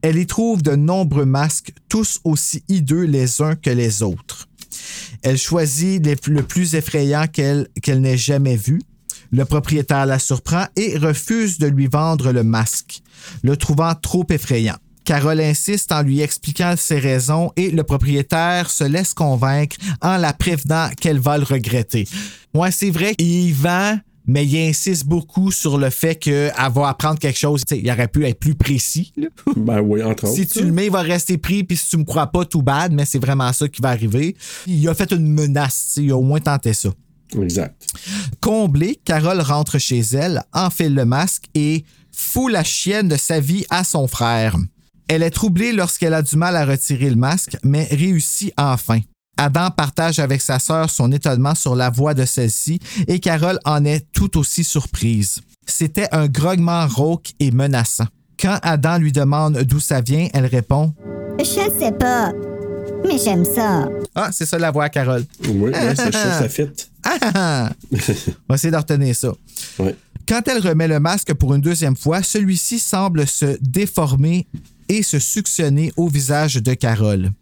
Elle 0.00 0.16
y 0.16 0.26
trouve 0.28 0.62
de 0.62 0.76
nombreux 0.76 1.24
masques, 1.24 1.72
tous 1.88 2.20
aussi 2.22 2.62
hideux 2.68 3.02
les 3.02 3.42
uns 3.42 3.56
que 3.56 3.70
les 3.70 4.04
autres. 4.04 4.46
Elle 5.24 5.38
choisit 5.38 6.06
les- 6.06 6.14
le 6.28 6.44
plus 6.44 6.76
effrayant 6.76 7.26
qu'elle 7.26 7.66
qu'elle 7.82 8.00
n'ait 8.00 8.16
jamais 8.16 8.56
vu. 8.56 8.80
Le 9.32 9.44
propriétaire 9.44 10.06
la 10.06 10.20
surprend 10.20 10.66
et 10.76 10.96
refuse 10.98 11.58
de 11.58 11.66
lui 11.66 11.88
vendre 11.88 12.30
le 12.30 12.44
masque, 12.44 13.00
le 13.42 13.56
trouvant 13.56 13.92
trop 13.96 14.24
effrayant. 14.30 14.76
Carole 15.04 15.40
insiste 15.40 15.92
en 15.92 16.02
lui 16.02 16.20
expliquant 16.20 16.74
ses 16.76 16.98
raisons 16.98 17.52
et 17.56 17.70
le 17.70 17.82
propriétaire 17.84 18.70
se 18.70 18.84
laisse 18.84 19.14
convaincre 19.14 19.76
en 20.00 20.16
la 20.16 20.32
prévenant 20.32 20.88
qu'elle 20.98 21.18
va 21.18 21.38
le 21.38 21.44
regretter. 21.44 22.08
Ouais, 22.54 22.70
c'est 22.70 22.90
vrai 22.90 23.14
qu'il 23.14 23.52
vend, 23.54 23.98
mais 24.26 24.46
il 24.46 24.68
insiste 24.68 25.04
beaucoup 25.06 25.52
sur 25.52 25.76
le 25.76 25.90
fait 25.90 26.14
qu'elle 26.16 26.52
va 26.74 26.88
apprendre 26.88 27.18
quelque 27.18 27.38
chose. 27.38 27.62
Il 27.70 27.90
aurait 27.90 28.08
pu 28.08 28.24
être 28.26 28.38
plus 28.38 28.54
précis. 28.54 29.12
là. 29.16 29.28
Ben 29.56 29.80
oui, 29.80 30.02
entre 30.02 30.24
autres. 30.24 30.34
Si 30.34 30.46
tu 30.46 30.62
le 30.64 30.72
mets, 30.72 30.86
il 30.86 30.92
va 30.92 31.02
rester 31.02 31.36
pris, 31.36 31.64
puis 31.64 31.76
si 31.76 31.90
tu 31.90 31.96
me 31.98 32.04
crois 32.04 32.28
pas, 32.28 32.44
tout 32.44 32.62
bad, 32.62 32.92
mais 32.92 33.04
c'est 33.04 33.18
vraiment 33.18 33.52
ça 33.52 33.68
qui 33.68 33.82
va 33.82 33.90
arriver. 33.90 34.34
Il 34.66 34.88
a 34.88 34.94
fait 34.94 35.12
une 35.12 35.28
menace, 35.28 35.94
il 35.96 36.10
a 36.10 36.16
au 36.16 36.22
moins 36.22 36.40
tenté 36.40 36.72
ça. 36.72 36.90
Exact. 37.40 37.74
Comblée, 38.40 38.98
Carole 39.04 39.40
rentre 39.40 39.78
chez 39.78 40.00
elle, 40.00 40.42
enfile 40.52 40.94
le 40.94 41.04
masque 41.04 41.44
et 41.54 41.84
fout 42.12 42.50
la 42.50 42.64
chienne 42.64 43.08
de 43.08 43.16
sa 43.16 43.40
vie 43.40 43.64
à 43.70 43.84
son 43.84 44.06
frère. 44.06 44.56
Elle 45.08 45.22
est 45.22 45.30
troublée 45.30 45.72
lorsqu'elle 45.72 46.14
a 46.14 46.22
du 46.22 46.36
mal 46.36 46.56
à 46.56 46.64
retirer 46.64 47.10
le 47.10 47.16
masque, 47.16 47.56
mais 47.62 47.84
réussit 47.90 48.52
enfin. 48.56 49.00
Adam 49.36 49.70
partage 49.70 50.18
avec 50.18 50.40
sa 50.40 50.58
sœur 50.58 50.88
son 50.90 51.10
étonnement 51.12 51.54
sur 51.54 51.74
la 51.74 51.90
voix 51.90 52.14
de 52.14 52.24
celle-ci 52.24 52.78
et 53.08 53.18
Carole 53.18 53.58
en 53.64 53.84
est 53.84 54.06
tout 54.12 54.38
aussi 54.38 54.62
surprise. 54.64 55.40
C'était 55.66 56.08
un 56.12 56.28
grognement 56.28 56.86
rauque 56.86 57.32
et 57.40 57.50
menaçant. 57.50 58.06
Quand 58.40 58.58
Adam 58.62 58.98
lui 58.98 59.12
demande 59.12 59.58
d'où 59.62 59.80
ça 59.80 60.00
vient, 60.00 60.28
elle 60.32 60.46
répond 60.46 60.94
Je 61.38 61.44
sais 61.44 61.92
pas, 61.92 62.32
mais 63.06 63.18
j'aime 63.18 63.44
ça. 63.44 63.88
Ah, 64.14 64.30
c'est 64.32 64.46
ça 64.46 64.58
la 64.58 64.70
voix 64.70 64.84
à 64.84 64.88
Carole. 64.88 65.24
Oui, 65.48 65.70
ouais, 65.70 65.94
c'est 65.96 66.12
ça, 66.12 66.38
ça 66.40 66.48
fit. 66.48 66.68
Ah, 67.02 67.16
ah, 67.20 67.32
ah. 67.34 67.70
On 67.92 67.96
va 68.48 68.54
essayer 68.54 68.70
de 68.70 68.76
retenir 68.76 69.14
ça. 69.14 69.32
Ouais. 69.78 69.96
Quand 70.26 70.46
elle 70.48 70.66
remet 70.66 70.88
le 70.88 71.00
masque 71.00 71.34
pour 71.34 71.54
une 71.54 71.60
deuxième 71.60 71.96
fois, 71.96 72.22
celui-ci 72.22 72.78
semble 72.78 73.26
se 73.26 73.58
déformer 73.60 74.46
et 74.88 75.02
se 75.02 75.18
suctionner 75.18 75.92
au 75.96 76.08
visage 76.08 76.56
de 76.56 76.74
Carole. 76.74 77.32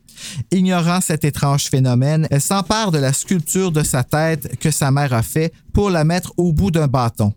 Ignorant 0.50 1.00
cet 1.00 1.24
étrange 1.24 1.64
phénomène, 1.64 2.28
elle 2.30 2.40
s'empare 2.40 2.92
de 2.92 2.98
la 2.98 3.12
sculpture 3.12 3.72
de 3.72 3.82
sa 3.82 4.04
tête 4.04 4.58
que 4.58 4.70
sa 4.70 4.90
mère 4.90 5.12
a 5.12 5.22
fait 5.22 5.52
pour 5.72 5.90
la 5.90 6.04
mettre 6.04 6.32
au 6.36 6.52
bout 6.52 6.70
d'un 6.70 6.86
bâton. 6.86 7.32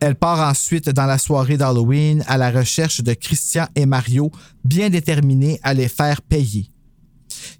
Elle 0.00 0.14
part 0.14 0.48
ensuite 0.48 0.88
dans 0.88 1.06
la 1.06 1.18
soirée 1.18 1.56
d'Halloween 1.56 2.24
à 2.28 2.38
la 2.38 2.50
recherche 2.50 3.02
de 3.02 3.14
Christian 3.14 3.66
et 3.74 3.86
Mario, 3.86 4.30
bien 4.64 4.90
déterminés 4.90 5.60
à 5.62 5.74
les 5.74 5.88
faire 5.88 6.22
payer. 6.22 6.70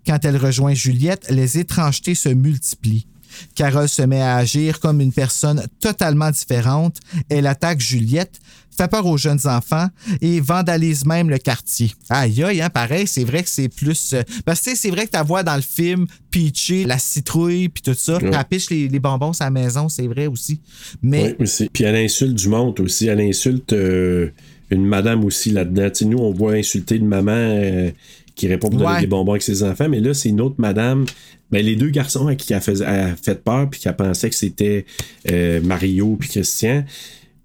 Quand 0.06 0.24
elle 0.24 0.36
rejoint 0.36 0.74
Juliette, 0.74 1.26
les 1.30 1.58
étrangetés 1.58 2.14
se 2.14 2.28
multiplient. 2.28 3.06
Carole 3.54 3.88
se 3.88 4.02
met 4.02 4.22
à 4.22 4.36
agir 4.36 4.80
comme 4.80 5.00
une 5.00 5.12
personne 5.12 5.66
totalement 5.80 6.30
différente. 6.30 7.00
Elle 7.28 7.46
attaque 7.46 7.80
Juliette, 7.80 8.40
fait 8.76 8.88
peur 8.88 9.06
aux 9.06 9.16
jeunes 9.16 9.40
enfants 9.44 9.88
et 10.20 10.40
vandalise 10.40 11.04
même 11.04 11.30
le 11.30 11.38
quartier. 11.38 11.92
Aïe 12.08 12.42
aïe, 12.42 12.62
hein, 12.62 12.70
pareil, 12.70 13.06
c'est 13.06 13.24
vrai 13.24 13.42
que 13.42 13.48
c'est 13.48 13.68
plus... 13.68 14.14
euh, 14.14 14.22
parce 14.44 14.60
que 14.60 14.76
c'est 14.76 14.90
vrai 14.90 15.06
que 15.06 15.16
tu 15.16 15.24
vois 15.24 15.42
dans 15.42 15.56
le 15.56 15.62
film 15.62 16.06
Peachy, 16.30 16.84
la 16.84 16.98
citrouille, 16.98 17.68
puis 17.68 17.82
tout 17.82 17.94
ça. 17.94 18.18
Ouais. 18.18 18.30
Piche 18.48 18.70
les, 18.70 18.88
les 18.88 18.98
bonbons 18.98 19.32
à 19.40 19.44
la 19.44 19.50
maison, 19.50 19.88
c'est 19.88 20.06
vrai 20.06 20.26
aussi. 20.26 20.60
Mais 21.02 21.36
Oui. 21.38 21.68
Puis 21.72 21.84
elle 21.84 21.96
insulte 21.96 22.34
du 22.34 22.48
monde 22.48 22.78
aussi. 22.80 23.06
Elle 23.06 23.20
insulte 23.20 23.72
euh, 23.72 24.30
une 24.70 24.84
madame 24.84 25.24
aussi 25.24 25.50
là-dedans. 25.50 25.88
Tu 25.90 25.94
sais, 25.96 26.04
nous, 26.04 26.18
on 26.18 26.32
voit 26.32 26.52
insulter 26.52 26.96
une 26.96 27.06
maman 27.06 27.32
euh, 27.32 27.90
qui 28.34 28.48
répond 28.48 28.68
pour 28.68 28.78
donner 28.78 29.00
des 29.00 29.06
bonbons 29.06 29.32
avec 29.32 29.42
ses 29.42 29.62
enfants, 29.62 29.88
mais 29.88 30.00
là, 30.00 30.12
c'est 30.14 30.28
une 30.28 30.40
autre 30.40 30.56
madame. 30.58 31.06
Ben, 31.50 31.64
les 31.64 31.76
deux 31.76 31.90
garçons 31.90 32.26
à 32.26 32.34
qui 32.34 32.52
elle, 32.52 32.82
a 32.84 33.16
fait 33.16 33.42
peur, 33.42 33.70
puis 33.70 33.80
qu'elle 33.80 33.96
pensait 33.96 34.28
que 34.28 34.34
c'était 34.36 34.84
euh, 35.30 35.60
Mario 35.62 36.16
puis 36.18 36.28
Christian, 36.28 36.84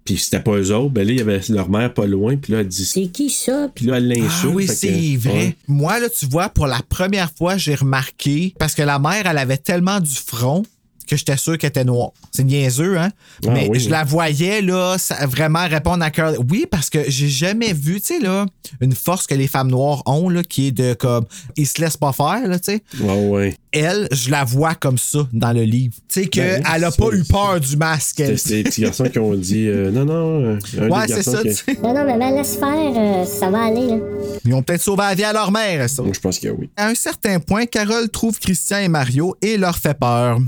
puis 0.04 0.18
c'était 0.18 0.40
pas 0.40 0.52
eux 0.58 0.72
autres. 0.74 0.90
Ben 0.90 1.06
là, 1.06 1.12
il 1.12 1.18
y 1.18 1.20
avait 1.20 1.40
leur 1.48 1.68
mère 1.70 1.92
pas 1.94 2.06
loin, 2.06 2.36
puis 2.36 2.52
là, 2.52 2.60
elle 2.60 2.68
dit... 2.68 2.84
C'est 2.84 3.06
qui 3.06 3.30
ça? 3.30 3.68
Puis 3.74 3.86
là, 3.86 3.98
elle 3.98 4.08
l'insulte. 4.08 4.30
Ah 4.44 4.48
oui, 4.48 4.66
que- 4.66 4.72
c'est 4.74 5.16
vrai. 5.16 5.32
Ouais. 5.32 5.56
Moi, 5.68 6.00
là, 6.00 6.08
tu 6.08 6.26
vois, 6.26 6.48
pour 6.48 6.66
la 6.66 6.80
première 6.88 7.30
fois, 7.32 7.56
j'ai 7.56 7.74
remarqué, 7.74 8.54
parce 8.58 8.74
que 8.74 8.82
la 8.82 8.98
mère, 8.98 9.26
elle 9.26 9.38
avait 9.38 9.56
tellement 9.58 10.00
du 10.00 10.10
front 10.14 10.62
que 11.06 11.16
j'étais 11.16 11.36
sûr 11.36 11.58
qu'elle 11.58 11.68
était 11.68 11.84
noire. 11.84 12.10
C'est 12.30 12.44
niaiseux, 12.44 12.98
hein? 12.98 13.10
Ah 13.46 13.50
Mais 13.52 13.68
oui, 13.70 13.80
je 13.80 13.90
la 13.90 14.04
voyais, 14.04 14.62
là, 14.62 14.96
ça- 14.98 15.26
vraiment 15.26 15.66
répondre 15.68 16.04
à 16.04 16.10
cœur. 16.10 16.34
Oui, 16.50 16.66
parce 16.70 16.90
que 16.90 16.98
j'ai 17.08 17.28
jamais 17.28 17.72
vu, 17.72 18.00
tu 18.00 18.14
sais, 18.14 18.20
là, 18.20 18.46
une 18.80 18.94
force 18.94 19.26
que 19.26 19.34
les 19.34 19.46
femmes 19.48 19.70
noires 19.70 20.02
ont, 20.06 20.28
là, 20.28 20.42
qui 20.42 20.68
est 20.68 20.72
de 20.72 20.94
comme, 20.94 21.24
ils 21.56 21.66
se 21.66 21.80
laissent 21.80 21.96
pas 21.96 22.12
faire, 22.12 22.46
là, 22.46 22.58
tu 22.58 22.72
sais. 22.72 22.82
Ouais, 23.00 23.26
ouais. 23.28 23.56
Elle, 23.74 24.06
je 24.12 24.30
la 24.30 24.44
vois 24.44 24.74
comme 24.74 24.98
ça 24.98 25.26
dans 25.32 25.52
le 25.52 25.62
livre. 25.62 25.94
Tu 26.06 26.22
sais, 26.22 26.26
qu'elle 26.26 26.62
Ben, 26.62 26.84
a 26.84 26.90
c'est- 26.90 26.98
pas 26.98 27.08
eu 27.16 27.24
peur 27.24 27.58
du 27.58 27.76
masque. 27.78 28.22
C'était 28.36 28.54
les 28.56 28.62
petits 28.64 28.82
garçons 28.82 29.04
qui 29.04 29.18
ont 29.18 29.34
dit 29.34 29.66
euh, 29.66 29.90
non, 29.90 30.04
non. 30.04 30.40
euh, 30.44 30.58
un 30.78 30.88
Ouais, 30.90 31.08
c'est 31.08 31.22
ça, 31.22 31.38
qui- 31.42 31.48
tu 31.48 31.54
sais. 31.54 31.78
Non, 31.82 31.94
non, 31.94 32.04
maman, 32.04 32.36
laisse 32.36 32.56
faire, 32.56 32.68
euh, 32.96 33.24
ça 33.24 33.48
va 33.50 33.64
aller, 33.64 33.86
là. 33.86 33.96
Ils 34.44 34.52
ont 34.54 34.62
peut-être 34.62 34.82
sauvé 34.82 35.02
la 35.04 35.14
vie 35.14 35.24
à 35.24 35.32
leur 35.32 35.50
mère, 35.50 35.88
ça. 35.88 36.02
Moi, 36.02 36.12
je 36.14 36.20
pense 36.20 36.38
que 36.38 36.48
oui. 36.48 36.68
À 36.76 36.88
un 36.88 36.94
certain 36.94 37.40
point, 37.40 37.64
Carole 37.64 38.10
trouve 38.10 38.38
Christian 38.38 38.78
et 38.78 38.88
Mario 38.88 39.34
et 39.40 39.56
leur 39.56 39.78
fait 39.78 39.98
peur. 39.98 40.38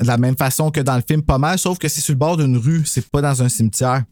De 0.00 0.06
la 0.06 0.16
même 0.16 0.36
façon 0.36 0.70
que 0.70 0.80
dans 0.80 0.96
le 0.96 1.02
film 1.06 1.22
pas 1.22 1.38
mal, 1.38 1.58
sauf 1.58 1.78
que 1.78 1.88
c'est 1.88 2.00
sur 2.00 2.14
le 2.14 2.18
bord 2.18 2.36
d'une 2.36 2.56
rue, 2.56 2.82
c'est 2.84 3.06
pas 3.08 3.22
dans 3.22 3.42
un 3.42 3.48
cimetière. 3.48 4.04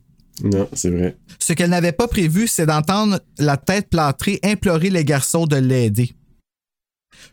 Non, 0.43 0.69
c'est 0.73 0.91
vrai. 0.91 1.17
Ce 1.39 1.53
qu'elle 1.53 1.71
n'avait 1.71 1.93
pas 1.93 2.09
prévu, 2.09 2.47
c'est 2.47 2.67
d'entendre 2.67 3.21
la 3.39 3.57
tête 3.57 3.91
plâtrée 3.91 4.41
implorer 4.43 4.91
les 4.91 5.05
garçons 5.05 5.47
de 5.47 5.57
l'aider. 5.57 6.15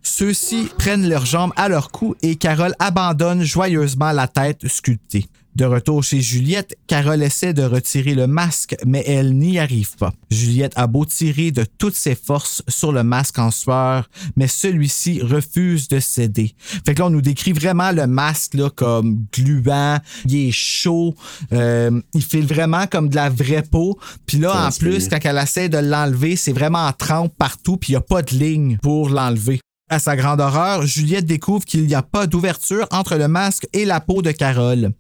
Ceux-ci 0.03 0.69
prennent 0.77 1.07
leurs 1.07 1.25
jambes 1.25 1.53
à 1.55 1.69
leur 1.69 1.91
cou 1.91 2.15
et 2.21 2.35
Carole 2.35 2.73
abandonne 2.79 3.43
joyeusement 3.43 4.11
la 4.11 4.27
tête 4.27 4.67
sculptée. 4.67 5.25
De 5.55 5.65
retour 5.65 6.03
chez 6.03 6.21
Juliette, 6.21 6.77
Carole 6.87 7.21
essaie 7.21 7.53
de 7.53 7.63
retirer 7.63 8.15
le 8.15 8.27
masque, 8.27 8.75
mais 8.85 9.03
elle 9.05 9.35
n'y 9.37 9.59
arrive 9.59 9.95
pas. 9.97 10.13
Juliette 10.31 10.71
a 10.75 10.87
beau 10.87 11.05
tirer 11.05 11.51
de 11.51 11.65
toutes 11.77 11.95
ses 11.95 12.15
forces 12.15 12.63
sur 12.67 12.91
le 12.91 13.03
masque 13.03 13.39
en 13.39 13.51
sueur, 13.51 14.09
mais 14.37 14.47
celui-ci 14.47 15.21
refuse 15.21 15.87
de 15.89 15.99
céder. 15.99 16.53
Fait 16.85 16.93
que 16.93 16.99
là, 16.99 17.07
on 17.07 17.09
nous 17.09 17.21
décrit 17.21 17.51
vraiment 17.51 17.91
le 17.91 18.07
masque 18.07 18.53
là, 18.53 18.69
comme 18.69 19.25
gluant, 19.33 19.97
il 20.25 20.47
est 20.47 20.51
chaud, 20.51 21.15
euh, 21.51 21.99
il 22.13 22.23
file 22.23 22.45
vraiment 22.45 22.87
comme 22.87 23.09
de 23.09 23.15
la 23.15 23.29
vraie 23.29 23.63
peau. 23.63 23.97
Puis 24.25 24.37
là, 24.37 24.53
Ça, 24.53 24.67
en 24.67 24.71
plus, 24.71 25.09
bien. 25.09 25.19
quand 25.19 25.29
elle 25.29 25.37
essaie 25.43 25.67
de 25.67 25.77
l'enlever, 25.79 26.35
c'est 26.35 26.53
vraiment 26.53 26.85
en 26.85 26.93
trempe 26.93 27.33
partout, 27.37 27.75
puis 27.75 27.89
il 27.89 27.93
n'y 27.93 27.97
a 27.97 28.01
pas 28.01 28.21
de 28.21 28.35
ligne 28.35 28.77
pour 28.81 29.09
l'enlever. 29.09 29.59
À 29.91 29.97
sa 29.97 30.15
grande 30.15 30.39
horreur, 30.39 30.85
Juliette 30.85 31.25
découvre 31.25 31.65
qu'il 31.65 31.87
n'y 31.87 31.95
a 31.95 32.03
pas 32.03 32.27
d'ouverture 32.27 32.87
entre 32.91 33.15
le 33.15 33.27
masque 33.27 33.67
et 33.73 33.85
la 33.85 33.99
peau 33.99 34.21
de 34.21 34.31
Carole. 34.31 34.91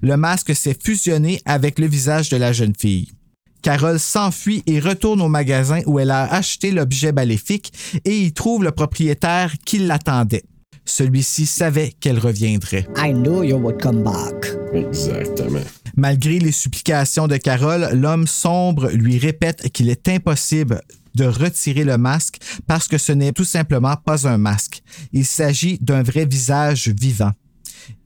Le 0.00 0.16
masque 0.16 0.56
s'est 0.56 0.76
fusionné 0.82 1.42
avec 1.44 1.78
le 1.78 1.86
visage 1.86 2.30
de 2.30 2.38
la 2.38 2.54
jeune 2.54 2.72
fille. 2.74 3.12
Carole 3.60 3.98
s'enfuit 3.98 4.62
et 4.66 4.80
retourne 4.80 5.20
au 5.20 5.28
magasin 5.28 5.80
où 5.84 5.98
elle 5.98 6.10
a 6.10 6.32
acheté 6.32 6.70
l'objet 6.70 7.12
maléfique 7.12 7.72
et 8.06 8.20
y 8.20 8.32
trouve 8.32 8.64
le 8.64 8.70
propriétaire 8.70 9.52
qui 9.66 9.80
l'attendait. 9.80 10.44
Celui-ci 10.86 11.44
savait 11.44 11.92
qu'elle 12.00 12.18
reviendrait. 12.18 12.86
I 12.96 13.12
knew 13.12 13.42
you 13.42 13.56
would 13.58 13.82
come 13.82 14.02
back. 14.02 14.46
Exactement. 14.72 15.60
Malgré 15.94 16.38
les 16.38 16.52
supplications 16.52 17.28
de 17.28 17.36
Carole, 17.36 17.90
l'homme 17.92 18.26
sombre 18.26 18.88
lui 18.92 19.18
répète 19.18 19.70
qu'il 19.72 19.90
est 19.90 20.08
impossible 20.08 20.80
de 21.18 21.26
retirer 21.26 21.84
le 21.84 21.98
masque 21.98 22.38
parce 22.66 22.88
que 22.88 22.96
ce 22.96 23.12
n'est 23.12 23.32
tout 23.32 23.44
simplement 23.44 23.96
pas 23.96 24.26
un 24.26 24.38
masque. 24.38 24.82
Il 25.12 25.26
s'agit 25.26 25.78
d'un 25.80 26.02
vrai 26.02 26.24
visage 26.24 26.88
vivant. 26.88 27.32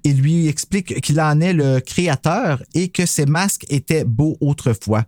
Il 0.05 0.21
lui 0.21 0.49
explique 0.49 1.01
qu'il 1.01 1.21
en 1.21 1.41
est 1.41 1.53
le 1.53 1.81
créateur 1.81 2.63
et 2.75 2.89
que 2.89 3.07
ces 3.07 3.27
masques 3.27 3.67
étaient 3.69 4.05
beaux 4.05 4.37
autrefois, 4.41 5.05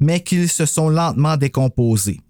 mais 0.00 0.22
qu'ils 0.22 0.48
se 0.48 0.66
sont 0.66 0.88
lentement 0.88 1.36
décomposés. 1.36 2.20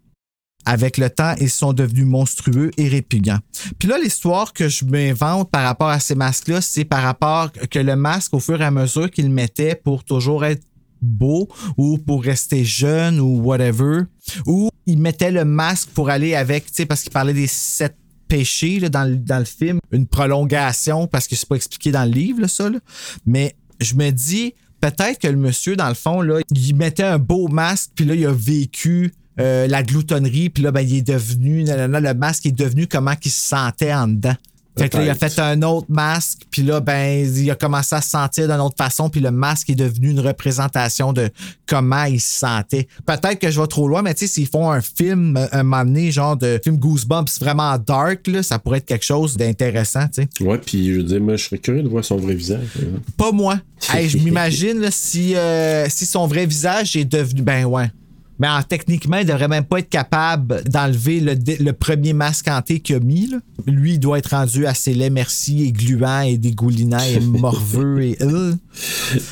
Avec 0.64 0.98
le 0.98 1.08
temps, 1.08 1.34
ils 1.40 1.50
sont 1.50 1.72
devenus 1.72 2.04
monstrueux 2.04 2.70
et 2.76 2.88
répugnants. 2.88 3.38
Puis 3.78 3.88
là, 3.88 3.96
l'histoire 3.98 4.52
que 4.52 4.68
je 4.68 4.84
m'invente 4.84 5.50
par 5.50 5.62
rapport 5.62 5.88
à 5.88 6.00
ces 6.00 6.14
masques-là, 6.14 6.60
c'est 6.60 6.84
par 6.84 7.02
rapport 7.02 7.50
que 7.52 7.78
le 7.78 7.96
masque, 7.96 8.34
au 8.34 8.40
fur 8.40 8.60
et 8.60 8.64
à 8.64 8.70
mesure 8.70 9.10
qu'il 9.10 9.30
mettait 9.30 9.74
pour 9.74 10.04
toujours 10.04 10.44
être 10.44 10.62
beau 11.00 11.48
ou 11.76 11.98
pour 11.98 12.22
rester 12.22 12.64
jeune 12.64 13.20
ou 13.20 13.40
whatever, 13.40 14.02
ou 14.46 14.68
il 14.88 14.98
mettait 14.98 15.30
le 15.30 15.44
masque 15.44 15.90
pour 15.90 16.08
aller 16.08 16.34
avec, 16.34 16.66
tu 16.66 16.72
sais, 16.72 16.86
parce 16.86 17.02
qu'il 17.02 17.12
parlait 17.12 17.34
des 17.34 17.46
sept 17.46 17.94
péchés 18.26 18.80
dans, 18.88 19.04
le, 19.04 19.44
film, 19.44 19.80
une 19.92 20.06
prolongation, 20.06 21.06
parce 21.06 21.28
que 21.28 21.36
c'est 21.36 21.48
pas 21.48 21.56
expliqué 21.56 21.90
dans 21.90 22.04
le 22.04 22.10
livre, 22.10 22.46
ça. 22.46 22.70
là. 22.70 22.78
Mais 23.26 23.54
je 23.80 23.94
me 23.94 24.10
dis, 24.10 24.54
peut-être 24.80 25.18
que 25.18 25.28
le 25.28 25.36
monsieur, 25.36 25.76
dans 25.76 25.88
le 25.88 25.94
fond, 25.94 26.22
là, 26.22 26.40
il 26.50 26.74
mettait 26.74 27.04
un 27.04 27.18
beau 27.18 27.48
masque, 27.48 27.90
puis 27.96 28.06
là, 28.06 28.14
il 28.14 28.24
a 28.26 28.32
vécu 28.32 29.12
euh, 29.40 29.66
la 29.66 29.82
gloutonnerie, 29.82 30.48
puis 30.48 30.62
là, 30.62 30.72
ben, 30.72 30.80
il 30.80 30.96
est 30.96 31.06
devenu, 31.06 31.64
nanana, 31.64 32.00
le 32.00 32.14
masque 32.14 32.46
est 32.46 32.52
devenu 32.52 32.86
comment 32.86 33.14
il 33.22 33.30
se 33.30 33.48
sentait 33.48 33.92
en 33.92 34.08
dedans. 34.08 34.36
Fait 34.78 34.88
que 34.88 34.96
là, 34.96 35.04
il 35.04 35.10
a 35.10 35.14
fait 35.14 35.38
un 35.38 35.62
autre 35.62 35.86
masque, 35.88 36.40
puis 36.50 36.62
là, 36.62 36.80
ben, 36.80 37.26
il 37.26 37.50
a 37.50 37.54
commencé 37.54 37.94
à 37.94 38.00
se 38.00 38.10
sentir 38.10 38.48
d'une 38.48 38.60
autre 38.60 38.76
façon, 38.76 39.10
puis 39.10 39.20
le 39.20 39.30
masque 39.30 39.70
est 39.70 39.74
devenu 39.74 40.10
une 40.10 40.20
représentation 40.20 41.12
de 41.12 41.30
comment 41.66 42.04
il 42.04 42.20
se 42.20 42.38
sentait. 42.38 42.88
Peut-être 43.06 43.38
que 43.38 43.50
je 43.50 43.60
vais 43.60 43.66
trop 43.66 43.88
loin, 43.88 44.02
mais 44.02 44.14
tu 44.14 44.26
sais, 44.26 44.34
s'ils 44.34 44.48
font 44.48 44.70
un 44.70 44.80
film, 44.80 45.36
euh, 45.36 45.46
un 45.52 45.62
moment 45.62 45.84
donné, 45.84 46.10
genre 46.10 46.36
de 46.36 46.60
film 46.62 46.76
Goosebumps 46.76 47.38
vraiment 47.40 47.76
dark, 47.78 48.26
là, 48.26 48.42
ça 48.42 48.58
pourrait 48.58 48.78
être 48.78 48.86
quelque 48.86 49.04
chose 49.04 49.36
d'intéressant, 49.36 50.06
tu 50.08 50.22
sais. 50.22 50.44
Ouais, 50.44 50.58
puis 50.58 50.92
je 50.92 50.96
veux 50.98 51.02
dire, 51.02 51.20
moi, 51.20 51.36
je 51.36 51.44
serais 51.44 51.58
curieux 51.58 51.82
de 51.82 51.88
voir 51.88 52.04
son 52.04 52.16
vrai 52.16 52.34
visage. 52.34 52.66
exemple. 52.76 53.00
Pas 53.16 53.32
moi. 53.32 53.60
Hey, 53.94 54.08
je 54.08 54.18
m'imagine 54.18 54.88
si, 54.90 55.34
euh, 55.36 55.88
si 55.88 56.04
son 56.04 56.26
vrai 56.26 56.44
visage 56.46 56.96
est 56.96 57.04
devenu. 57.04 57.42
Ben 57.42 57.64
ouais. 57.64 57.90
Mais 58.38 58.48
en, 58.48 58.62
techniquement, 58.62 59.16
il 59.18 59.26
devrait 59.26 59.48
même 59.48 59.64
pas 59.64 59.80
être 59.80 59.88
capable 59.88 60.62
d'enlever 60.64 61.20
le, 61.20 61.72
premier 61.72 62.12
masque 62.12 62.48
hanté 62.48 62.80
qu'il 62.80 62.96
a 62.96 63.00
mis. 63.00 63.26
là. 63.26 63.38
Lui, 63.66 63.94
il 63.94 63.98
doit 63.98 64.18
être 64.18 64.30
rendu 64.30 64.66
assez 64.66 64.94
laid, 64.94 65.10
merci, 65.10 65.64
et 65.64 65.72
gluant, 65.72 66.20
et 66.20 66.38
dégoulinant, 66.38 67.00
et 67.00 67.20
morveux, 67.20 68.02
et. 68.02 68.18
euh. 68.22 68.54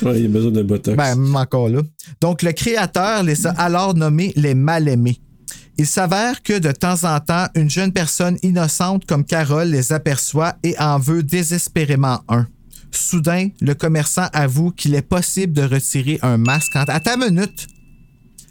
Ouais, 0.03 0.19
il 0.19 0.25
a 0.25 0.29
besoin 0.29 0.51
de 0.51 0.61
botox. 0.61 0.97
Ben, 0.97 1.15
même 1.15 1.35
encore 1.35 1.69
là. 1.69 1.81
Donc, 2.19 2.41
le 2.41 2.51
créateur 2.51 3.23
les 3.23 3.47
a 3.47 3.51
alors 3.51 3.93
nommés 3.93 4.33
les 4.35 4.55
mal-aimés. 4.55 5.19
Il 5.79 5.85
s'avère 5.85 6.41
que 6.41 6.57
de 6.57 6.71
temps 6.71 7.03
en 7.03 7.19
temps, 7.19 7.45
une 7.55 7.69
jeune 7.69 7.93
personne 7.93 8.37
innocente 8.41 9.05
comme 9.05 9.23
Carole 9.23 9.69
les 9.69 9.93
aperçoit 9.93 10.55
et 10.63 10.75
en 10.79 10.97
veut 10.97 11.21
désespérément 11.21 12.21
un. 12.27 12.47
Soudain, 12.89 13.49
le 13.61 13.75
commerçant 13.75 14.27
avoue 14.33 14.71
qu'il 14.71 14.95
est 14.95 15.03
possible 15.03 15.53
de 15.53 15.61
retirer 15.61 16.17
un 16.23 16.37
masque. 16.37 16.75
En... 16.75 16.81
Attends 16.87 17.21
une 17.21 17.35
minute. 17.35 17.67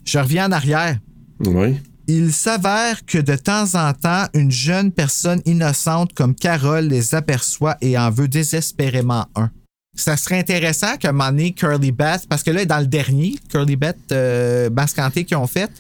Je 0.07 0.19
reviens 0.19 0.49
en 0.49 0.53
arrière. 0.53 0.99
Ouais. 1.41 1.75
Il 2.09 2.33
s'avère 2.33 3.05
que 3.05 3.19
de 3.19 3.35
temps 3.35 3.75
en 3.75 3.93
temps, 3.93 4.27
une 4.33 4.53
jeune 4.53 4.93
personne 4.93 5.43
innocente 5.45 6.15
comme 6.15 6.37
Carole 6.37 6.87
les 6.87 7.17
aperçoit 7.17 7.77
et 7.81 7.99
en 7.99 8.11
veut 8.11 8.29
désespérément 8.29 9.27
un. 9.35 9.51
Ça 9.97 10.17
serait 10.17 10.39
intéressant 10.39 10.97
qu'à 10.99 11.09
un 11.09 11.13
moment 11.13 11.31
donné, 11.31 11.53
Curly 11.53 11.91
Beth, 11.91 12.27
parce 12.29 12.43
que 12.43 12.51
là, 12.51 12.65
dans 12.65 12.79
le 12.79 12.87
dernier, 12.87 13.37
Curly 13.51 13.77
Beth, 13.77 13.97
euh, 14.13 14.71
Masque 14.71 14.99
Hanté 14.99 15.25
qu'ils 15.25 15.39
ont 15.39 15.47
fait, 15.47 15.71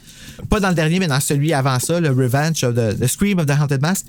pas 0.48 0.58
dans 0.58 0.70
le 0.70 0.74
dernier, 0.74 0.98
mais 0.98 1.06
dans 1.06 1.20
celui 1.20 1.52
avant 1.52 1.78
ça, 1.78 2.00
le 2.00 2.08
Revenge 2.08 2.64
of 2.64 2.74
the, 2.74 2.98
the 2.98 3.06
Scream 3.06 3.38
of 3.38 3.46
the 3.46 3.52
Haunted 3.52 3.80
Mask, 3.80 4.06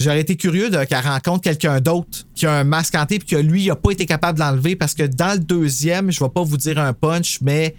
j'aurais 0.00 0.20
été 0.20 0.36
curieux 0.36 0.70
de 0.70 0.82
qu'elle 0.84 1.04
rencontre 1.04 1.42
quelqu'un 1.42 1.80
d'autre 1.80 2.26
qui 2.34 2.46
a 2.46 2.52
un 2.52 2.64
masque 2.64 2.94
hanté 2.94 3.18
puis 3.18 3.28
que 3.28 3.36
lui, 3.36 3.64
il 3.64 3.68
n'a 3.68 3.76
pas 3.76 3.90
été 3.90 4.06
capable 4.06 4.38
de 4.38 4.44
l'enlever 4.44 4.76
parce 4.76 4.94
que 4.94 5.04
dans 5.04 5.34
le 5.34 5.38
deuxième, 5.38 6.10
je 6.10 6.22
vais 6.22 6.30
pas 6.30 6.42
vous 6.42 6.56
dire 6.56 6.78
un 6.78 6.92
punch, 6.92 7.38
mais 7.42 7.74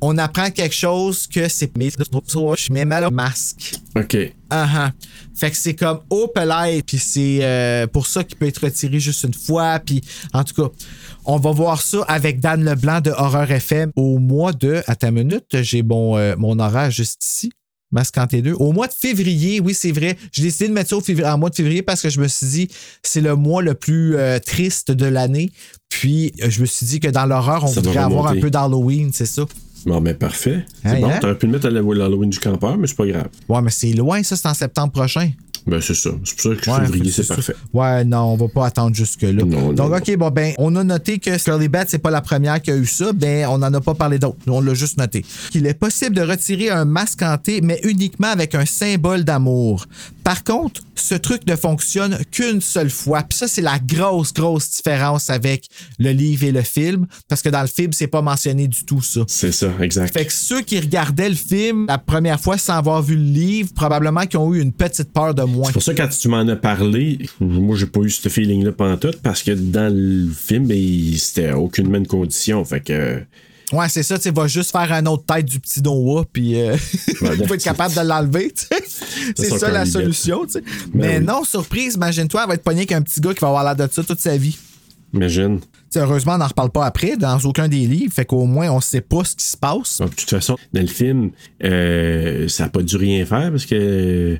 on 0.00 0.18
apprend 0.18 0.50
quelque 0.50 0.74
chose 0.74 1.26
que 1.26 1.48
c'est 1.48 1.70
je 1.76 2.72
mets 2.72 2.84
mal 2.84 3.04
au 3.04 3.10
masque. 3.10 3.74
OK. 3.96 4.16
Uh-huh. 4.50 4.92
Fait 5.34 5.50
que 5.50 5.56
c'est 5.56 5.74
comme 5.74 6.00
au 6.10 6.28
pellet, 6.28 6.82
puis 6.86 6.98
c'est 6.98 7.40
euh, 7.42 7.86
pour 7.86 8.06
ça 8.06 8.24
qu'il 8.24 8.36
peut 8.36 8.46
être 8.46 8.64
retiré 8.64 9.00
juste 9.00 9.24
une 9.24 9.34
fois. 9.34 9.78
Puis 9.80 10.02
en 10.32 10.44
tout 10.44 10.54
cas, 10.54 10.74
on 11.24 11.38
va 11.38 11.50
voir 11.50 11.82
ça 11.82 12.02
avec 12.08 12.40
Dan 12.40 12.64
Leblanc 12.64 13.00
de 13.00 13.10
Horreur 13.10 13.50
FM 13.50 13.90
au 13.96 14.18
mois 14.18 14.52
de. 14.52 14.82
Attends 14.86 15.08
une 15.08 15.14
minute, 15.14 15.62
j'ai 15.62 15.82
mon, 15.82 16.16
euh, 16.16 16.34
mon 16.38 16.58
horaire 16.58 16.90
juste 16.90 17.24
ici. 17.24 17.52
Mascanté 17.92 18.42
2. 18.42 18.52
Au 18.54 18.72
mois 18.72 18.88
de 18.88 18.92
février, 18.92 19.60
oui, 19.60 19.72
c'est 19.72 19.92
vrai. 19.92 20.16
J'ai 20.32 20.42
décidé 20.42 20.68
de 20.68 20.72
mettre 20.74 20.90
ça 20.90 20.96
au 20.96 21.00
février, 21.00 21.28
en 21.28 21.38
mois 21.38 21.50
de 21.50 21.54
février 21.54 21.82
parce 21.82 22.02
que 22.02 22.10
je 22.10 22.20
me 22.20 22.26
suis 22.26 22.46
dit 22.46 22.68
c'est 23.02 23.20
le 23.20 23.36
mois 23.36 23.62
le 23.62 23.74
plus 23.74 24.16
euh, 24.16 24.38
triste 24.38 24.90
de 24.90 25.06
l'année. 25.06 25.52
Puis 25.88 26.32
je 26.38 26.60
me 26.60 26.66
suis 26.66 26.84
dit 26.84 27.00
que 27.00 27.08
dans 27.08 27.26
l'horreur, 27.26 27.64
on 27.64 27.68
Ça 27.68 27.80
voudrait 27.80 27.98
avoir 27.98 28.26
un 28.26 28.40
peu 28.40 28.50
d'Halloween, 28.50 29.12
c'est 29.12 29.26
ça. 29.26 29.44
Bon, 29.84 30.00
ben 30.00 30.14
parfait. 30.14 30.64
C'est 30.82 30.96
Hey, 30.96 31.02
bon, 31.02 31.08
hein? 31.10 31.18
t'aurais 31.20 31.36
pu 31.38 31.46
le 31.46 31.52
mettre 31.52 31.66
à 31.66 31.70
l'Halloween 31.70 32.30
du 32.30 32.38
campeur, 32.40 32.76
mais 32.78 32.86
c'est 32.86 32.96
pas 32.96 33.06
grave. 33.06 33.28
Ouais, 33.48 33.60
mais 33.62 33.70
c'est 33.70 33.92
loin, 33.92 34.22
ça, 34.22 34.36
c'est 34.36 34.48
en 34.48 34.54
septembre 34.54 34.92
prochain. 34.92 35.30
Ben 35.66 35.80
c'est 35.80 35.94
ça. 35.94 36.10
C'est 36.22 36.34
pour 36.36 36.42
ça 36.42 36.60
que 36.60 36.70
Ouais, 36.70 36.86
février, 36.86 37.10
c'est 37.10 37.26
parfait. 37.26 37.56
Ouais, 37.74 38.04
non, 38.04 38.18
on 38.20 38.36
va 38.36 38.46
pas 38.46 38.66
attendre 38.66 38.94
jusque-là. 38.94 39.32
Non, 39.32 39.46
non, 39.46 39.72
Donc, 39.72 39.90
non. 39.90 39.96
OK, 39.96 40.16
bon, 40.16 40.30
ben, 40.30 40.54
on 40.58 40.76
a 40.76 40.84
noté 40.84 41.18
que 41.18 41.36
Curly 41.42 41.66
Bat, 41.68 41.86
c'est 41.88 41.98
pas 41.98 42.10
la 42.12 42.20
première 42.20 42.62
qui 42.62 42.70
a 42.70 42.76
eu 42.76 42.86
ça, 42.86 43.12
ben, 43.12 43.46
on 43.48 43.58
n'en 43.58 43.74
a 43.74 43.80
pas 43.80 43.94
parlé 43.94 44.20
d'autres. 44.20 44.36
On 44.46 44.60
l'a 44.60 44.74
juste 44.74 44.96
noté. 44.96 45.24
Qu'il 45.50 45.66
est 45.66 45.74
possible 45.74 46.14
de 46.14 46.22
retirer 46.22 46.70
un 46.70 46.84
masque 46.84 47.20
hanté, 47.22 47.62
mais 47.62 47.80
uniquement 47.82 48.28
avec 48.28 48.54
un 48.54 48.64
symbole 48.64 49.24
d'amour. 49.24 49.86
Par 50.26 50.42
contre, 50.42 50.80
ce 50.96 51.14
truc 51.14 51.46
ne 51.46 51.54
fonctionne 51.54 52.18
qu'une 52.32 52.60
seule 52.60 52.90
fois. 52.90 53.22
Puis 53.22 53.38
ça, 53.38 53.46
c'est 53.46 53.62
la 53.62 53.78
grosse, 53.78 54.34
grosse 54.34 54.68
différence 54.72 55.30
avec 55.30 55.68
le 56.00 56.10
livre 56.10 56.42
et 56.42 56.50
le 56.50 56.62
film, 56.62 57.06
parce 57.28 57.42
que 57.42 57.48
dans 57.48 57.60
le 57.60 57.68
film, 57.68 57.92
c'est 57.92 58.08
pas 58.08 58.22
mentionné 58.22 58.66
du 58.66 58.84
tout 58.84 59.00
ça. 59.00 59.20
C'est 59.28 59.52
ça, 59.52 59.70
exact. 59.80 60.12
Fait 60.12 60.26
que 60.26 60.32
ceux 60.32 60.62
qui 60.62 60.80
regardaient 60.80 61.28
le 61.28 61.36
film 61.36 61.86
la 61.86 61.98
première 61.98 62.40
fois 62.40 62.58
sans 62.58 62.74
avoir 62.74 63.02
vu 63.02 63.14
le 63.14 63.22
livre, 63.22 63.72
probablement 63.72 64.22
qu'ils 64.22 64.40
ont 64.40 64.52
eu 64.52 64.60
une 64.60 64.72
petite 64.72 65.12
peur 65.12 65.32
de 65.32 65.44
moins. 65.44 65.66
C'est 65.66 65.74
pour 65.74 65.82
ça 65.84 65.94
que 65.94 66.02
quand 66.02 66.08
tu 66.08 66.26
m'en 66.26 66.48
as 66.48 66.56
parlé, 66.56 67.20
moi 67.38 67.76
j'ai 67.76 67.86
pas 67.86 68.00
eu 68.00 68.10
ce 68.10 68.28
feeling-là 68.28 68.72
pendant 68.72 68.96
tout 68.96 69.14
parce 69.22 69.44
que 69.44 69.52
dans 69.52 69.94
le 69.94 70.28
film, 70.28 70.66
ben, 70.66 71.16
c'était 71.18 71.52
aucunement 71.52 71.98
une 71.98 72.06
condition. 72.08 72.64
Fait 72.64 72.80
que. 72.80 73.22
Ouais, 73.72 73.88
c'est 73.88 74.04
ça, 74.04 74.16
tu 74.16 74.22
sais, 74.22 74.30
va 74.30 74.46
juste 74.46 74.70
faire 74.70 74.92
un 74.92 75.04
autre 75.06 75.24
tête 75.24 75.44
du 75.44 75.58
petit 75.58 75.82
Noah, 75.82 76.24
puis 76.32 76.60
euh, 76.60 76.76
il 77.20 77.26
va 77.46 77.54
être 77.54 77.64
capable 77.64 77.94
de 77.94 78.00
l'enlever, 78.00 78.52
tu 78.52 78.64
sais. 78.66 79.32
C'est 79.36 79.58
ça 79.58 79.70
la 79.70 79.84
solution, 79.84 80.46
tu 80.46 80.52
sais. 80.52 80.60
Ben 80.60 80.68
Mais 80.94 81.18
oui. 81.18 81.24
non, 81.24 81.42
surprise, 81.44 81.94
imagine-toi, 81.94 82.42
elle 82.42 82.48
va 82.48 82.54
être 82.54 82.62
pognée 82.62 82.80
avec 82.80 82.92
un 82.92 83.02
petit 83.02 83.20
gars 83.20 83.34
qui 83.34 83.40
va 83.40 83.48
avoir 83.48 83.64
l'air 83.64 83.74
de 83.74 83.92
ça 83.92 84.04
toute 84.04 84.20
sa 84.20 84.36
vie. 84.36 84.56
Imagine. 85.14 85.60
Tu 85.60 85.66
sais, 85.90 86.00
heureusement, 86.00 86.34
on 86.34 86.38
n'en 86.38 86.46
reparle 86.46 86.70
pas 86.70 86.84
après, 86.84 87.16
dans 87.16 87.38
aucun 87.40 87.68
des 87.68 87.86
livres, 87.86 88.12
fait 88.12 88.24
qu'au 88.24 88.44
moins, 88.44 88.70
on 88.70 88.80
sait 88.80 89.00
pas 89.00 89.24
ce 89.24 89.34
qui 89.34 89.44
se 89.44 89.56
passe. 89.56 90.00
De 90.00 90.06
toute 90.06 90.30
façon, 90.30 90.56
dans 90.72 90.80
le 90.80 90.86
film, 90.86 91.30
euh, 91.64 92.48
ça 92.48 92.64
n'a 92.64 92.68
pas 92.70 92.82
dû 92.82 92.96
rien 92.96 93.24
faire 93.24 93.50
parce 93.50 93.66
que 93.66 94.38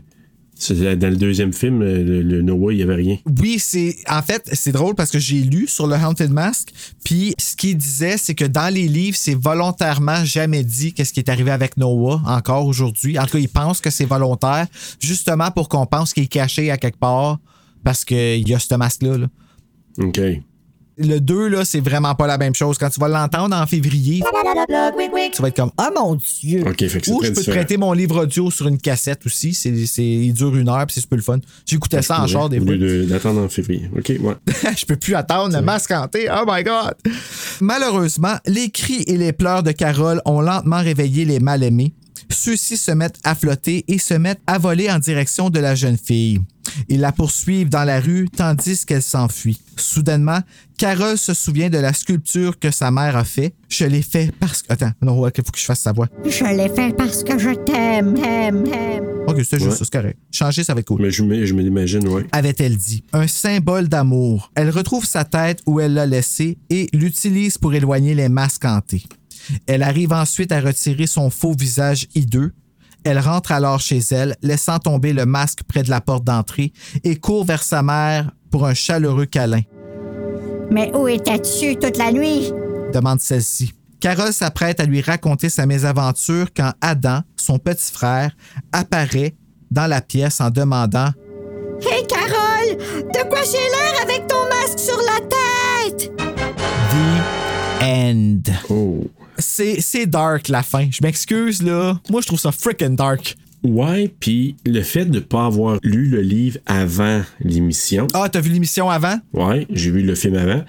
dans 0.71 1.11
le 1.11 1.17
deuxième 1.17 1.53
film, 1.53 1.81
le, 1.83 2.23
le 2.23 2.43
Noah, 2.43 2.73
il 2.73 2.77
n'y 2.77 2.83
avait 2.83 2.95
rien. 2.95 3.19
Oui, 3.41 3.59
c'est 3.59 3.97
en 4.09 4.23
fait, 4.23 4.49
c'est 4.53 4.73
drôle 4.73 4.95
parce 4.95 5.11
que 5.11 5.19
j'ai 5.19 5.43
lu 5.43 5.67
sur 5.67 5.87
le 5.87 5.97
Haunted 5.97 6.31
Mask, 6.31 6.71
puis 7.05 7.35
ce 7.39 7.57
qu'il 7.57 7.77
disait, 7.77 8.17
c'est 8.17 8.35
que 8.35 8.45
dans 8.45 8.73
les 8.73 8.89
livres, 8.89 9.17
c'est 9.19 9.35
volontairement 9.35 10.25
jamais 10.25 10.65
dit 10.65 10.93
qu'est-ce 10.93 11.13
qui 11.13 11.21
est 11.21 11.29
arrivé 11.29 11.51
avec 11.51 11.77
Noah 11.77 12.23
encore 12.27 12.67
aujourd'hui. 12.67 13.19
En 13.19 13.25
tout 13.25 13.33
cas, 13.33 13.39
il 13.39 13.49
pense 13.49 13.81
que 13.81 13.91
c'est 13.91 14.07
volontaire, 14.07 14.67
justement 15.01 15.51
pour 15.51 15.69
qu'on 15.69 15.87
pense 15.87 16.15
qu'il 16.15 16.25
est 16.25 16.29
caché 16.29 16.71
à 16.71 16.79
quelque 16.79 16.99
part 16.99 17.39
parce 17.85 18.05
qu'il 18.05 18.49
y 18.49 18.55
a 18.55 18.59
ce 18.59 18.75
masque-là. 18.75 19.19
là. 19.19 19.27
OK. 19.99 20.21
Le 20.99 21.19
2, 21.19 21.49
là, 21.49 21.65
c'est 21.67 21.81
vraiment 21.81 22.15
pas 22.15 22.27
la 22.27 22.39
même 22.39 22.55
chose. 22.55 22.79
Quand 22.79 22.89
tu 22.89 22.99
vas 22.99 23.09
l'entendre 23.09 23.55
en 23.55 23.67
février, 23.67 24.23
tu 25.33 25.43
vas 25.43 25.49
être 25.49 25.57
comme 25.57 25.71
Oh 25.79 25.89
mon 25.95 26.15
Dieu! 26.15 26.65
Fait 26.65 27.01
que 27.01 27.11
Ou 27.11 27.23
je 27.23 27.29
peux 27.29 27.35
te 27.35 27.41
différent. 27.41 27.57
prêter 27.57 27.77
mon 27.77 27.93
livre 27.93 28.23
audio 28.23 28.51
sur 28.51 28.67
une 28.67 28.79
cassette 28.79 29.27
aussi. 29.27 29.53
C'est, 29.53 29.71
il 29.71 30.33
dure 30.33 30.57
une 30.57 30.71
heure, 30.71 30.87
puis 30.87 30.95
c'est 30.95 31.01
super 31.03 31.17
le 31.17 31.23
fun. 31.23 31.39
J'écoutais 31.67 32.01
ça 32.01 32.23
en 32.23 32.27
char 32.27 32.49
des 32.49 32.61
fois. 32.61 32.75
d'attendre 33.07 33.43
en 33.43 33.49
février. 33.51 33.91
OK, 33.95 34.09
ouais. 34.09 34.35
je 34.77 34.87
peux 34.87 34.97
plus 34.97 35.15
attendre 35.15 35.55
le 35.55 35.63
masque 35.63 35.91
hanté. 35.91 36.29
Oh 36.33 36.45
my 36.47 36.63
God! 36.65 36.95
Malheureusement, 37.61 38.37
les 38.47 38.71
cris 38.71 39.05
et 39.07 39.19
les 39.19 39.33
pleurs 39.33 39.63
de 39.63 39.73
Carole 39.73 40.23
ont 40.25 40.41
lentement 40.41 40.79
réveillé 40.83 41.27
les 41.27 41.41
mal-aimés. 41.41 41.93
Ceux-ci 42.31 42.77
se 42.77 42.91
mettent 42.91 43.19
à 43.25 43.35
flotter 43.35 43.85
et 43.89 43.99
se 43.99 44.15
mettent 44.15 44.41
à 44.47 44.59
voler 44.59 44.91
en 44.91 44.99
direction 44.99 45.51
de 45.51 45.59
la 45.61 45.75
jeune 45.75 45.97
fille. 45.99 46.41
Ils 46.89 47.01
la 47.01 47.13
poursuivent 47.13 47.69
dans 47.69 47.85
la 47.85 48.01
rue 48.01 48.29
tandis 48.29 48.85
qu'elle 48.85 49.03
s'enfuit. 49.03 49.61
Soudainement, 49.77 50.41
Carole 50.79 51.17
se 51.17 51.33
souvient 51.33 51.71
de 51.71 51.79
la 51.79 51.93
sculpture 51.93 52.59
que 52.59 52.71
sa 52.73 52.91
mère 52.91 53.17
a 53.17 53.25
fait. 53.25 53.55
Je 53.69 53.85
l'ai 53.85 54.03
fait 54.03 54.33
parce 54.41 54.63
que... 54.63 54.73
Attends, 54.73 54.91
non, 55.01 55.27
il 55.29 55.33
faut 55.45 55.53
que 55.53 55.59
je 55.59 55.65
fasse 55.65 55.81
sa 55.81 55.93
voix. 55.93 56.09
Je 56.25 56.45
l'ai 56.45 56.69
fait 56.69 56.95
parce 56.97 57.23
que 57.23 57.39
je 57.39 57.51
t'aime, 57.51 58.15
t'aime, 58.15 58.65
t'aime. 58.65 59.05
Ok, 59.29 59.37
c'est 59.45 59.59
juste 59.59 59.71
Ouais. 59.71 59.77
c'est 59.79 59.91
correct. 59.91 60.19
Changer, 60.33 60.65
ça 60.65 60.75
va 60.75 60.81
être 60.81 60.87
cool. 60.87 61.03
Mais 61.03 61.11
je 61.11 61.23
me, 61.23 61.45
je 61.47 61.55
me 61.55 61.63
l'imagine, 61.63 62.07
ouais. 62.09 62.27
avait-elle 62.33 62.77
dit. 62.77 63.05
Un 63.13 63.27
symbole 63.29 63.89
d'amour. 63.89 64.51
Elle 64.57 64.71
retrouve 64.71 65.05
sa 65.07 65.25
tête 65.25 65.61
où 65.67 65.79
elle 65.81 65.95
l'a 65.95 66.07
laissée 66.07 66.59
et 66.71 66.89
l'utilise 66.93 67.59
pour 67.59 67.75
éloigner 67.75 68.15
les 68.15 68.29
masques 68.29 68.65
hantés. 68.65 69.05
Elle 69.67 69.83
arrive 69.83 70.13
ensuite 70.13 70.53
à 70.53 70.61
retirer 70.61 71.07
son 71.07 71.31
faux 71.31 71.55
visage 71.55 72.07
hideux. 72.15 72.53
Elle 73.05 73.19
rentre 73.19 73.53
alors 73.53 73.81
chez 73.81 74.01
elle, 74.11 74.37
laissant 74.43 74.79
tomber 74.79 75.13
le 75.13 75.27
masque 75.27 75.61
près 75.69 75.83
de 75.83 75.91
la 75.91 76.01
porte 76.01 76.25
d'entrée 76.25 76.73
et 77.05 77.17
court 77.17 77.45
vers 77.45 77.63
sa 77.63 77.83
mère 77.83 78.33
pour 78.51 78.67
un 78.67 78.75
chaleureux 78.75 79.27
câlin. 79.27 79.63
Mais 80.71 80.91
où 80.95 81.07
étais-tu 81.07 81.77
toute 81.77 81.97
la 81.99 82.11
nuit? 82.11 82.53
demande 82.93 83.21
celle-ci. 83.21 83.73
Carole 84.01 84.33
s'apprête 84.33 84.81
à 84.81 84.85
lui 84.85 85.01
raconter 85.01 85.49
sa 85.49 85.67
mésaventure 85.67 86.49
quand 86.57 86.73
Adam, 86.81 87.21
son 87.37 87.59
petit 87.59 87.93
frère, 87.93 88.33
apparaît 88.73 89.35
dans 89.71 89.87
la 89.87 90.01
pièce 90.01 90.41
en 90.41 90.51
demandant 90.51 91.11
Hey 91.83 92.07
Carole, 92.07 92.77
de 92.77 93.29
quoi 93.29 93.41
j'ai 93.45 93.59
l'air 93.59 94.03
avec 94.03 94.27
ton 94.27 94.45
masque 94.49 94.79
sur 94.79 94.97
la 94.99 95.21
tête? 95.21 96.13
The 96.91 97.83
End. 97.83 98.43
Oh. 98.71 99.05
C'est 99.39 99.81
c'est 99.81 100.07
dark 100.07 100.49
la 100.49 100.63
fin. 100.63 100.89
Je 100.91 100.99
m'excuse 101.03 101.63
là. 101.63 102.01
Moi 102.11 102.21
je 102.23 102.27
trouve 102.27 102.41
ça 102.41 102.53
freaking 102.53 102.97
dark. 102.97 103.37
Ouais, 103.63 104.13
puis 104.21 104.57
le 104.65 104.83
fait 104.83 105.07
de 105.07 105.17
ne 105.17 105.21
pas 105.21 105.47
avoir 105.47 105.79
lu 105.83 106.07
le 106.07 106.21
livre 106.21 106.59
avant 106.67 107.23
l'émission. 107.41 108.07
Ah, 108.15 108.29
t'as 108.31 108.41
vu 108.41 108.51
l'émission 108.51 108.89
avant? 108.89 109.19
Ouais, 109.33 109.67
j'ai 109.71 109.91
vu 109.91 110.03
le 110.03 110.15
film 110.15 110.37
avant. 110.37 110.63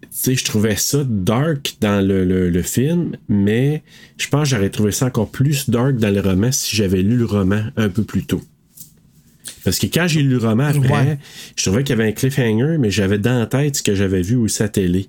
Tu 0.00 0.06
sais, 0.10 0.34
je 0.34 0.44
trouvais 0.44 0.76
ça 0.76 1.04
dark 1.04 1.76
dans 1.80 2.04
le, 2.06 2.24
le- 2.24 2.48
le 2.50 2.62
film, 2.62 3.16
mais 3.28 3.82
je 4.18 4.28
pense 4.28 4.48
que 4.50 4.56
j'aurais 4.56 4.70
trouvé 4.70 4.92
ça 4.92 5.06
encore 5.06 5.30
plus 5.30 5.68
dark 5.68 5.96
dans 5.96 6.10
le 6.10 6.20
roman 6.20 6.50
si 6.52 6.74
j'avais 6.76 7.02
lu 7.02 7.16
le 7.16 7.26
roman 7.26 7.62
un 7.76 7.88
peu 7.88 8.02
plus 8.04 8.24
tôt. 8.24 8.40
Parce 9.64 9.78
que 9.78 9.86
quand 9.86 10.06
j'ai 10.08 10.22
lu 10.22 10.30
le 10.30 10.38
roman 10.38 10.64
après, 10.64 10.88
Ouais. 10.88 11.18
je 11.56 11.62
trouvais 11.64 11.84
qu'il 11.84 11.96
y 11.96 12.00
avait 12.00 12.08
un 12.08 12.12
cliffhanger, 12.12 12.76
mais 12.78 12.90
j'avais 12.90 13.18
dans 13.18 13.38
la 13.38 13.46
tête 13.46 13.76
ce 13.76 13.82
que 13.82 13.94
j'avais 13.94 14.22
vu 14.22 14.36
aussi 14.36 14.62
à 14.62 14.66
la 14.66 14.70
télé. 14.70 15.08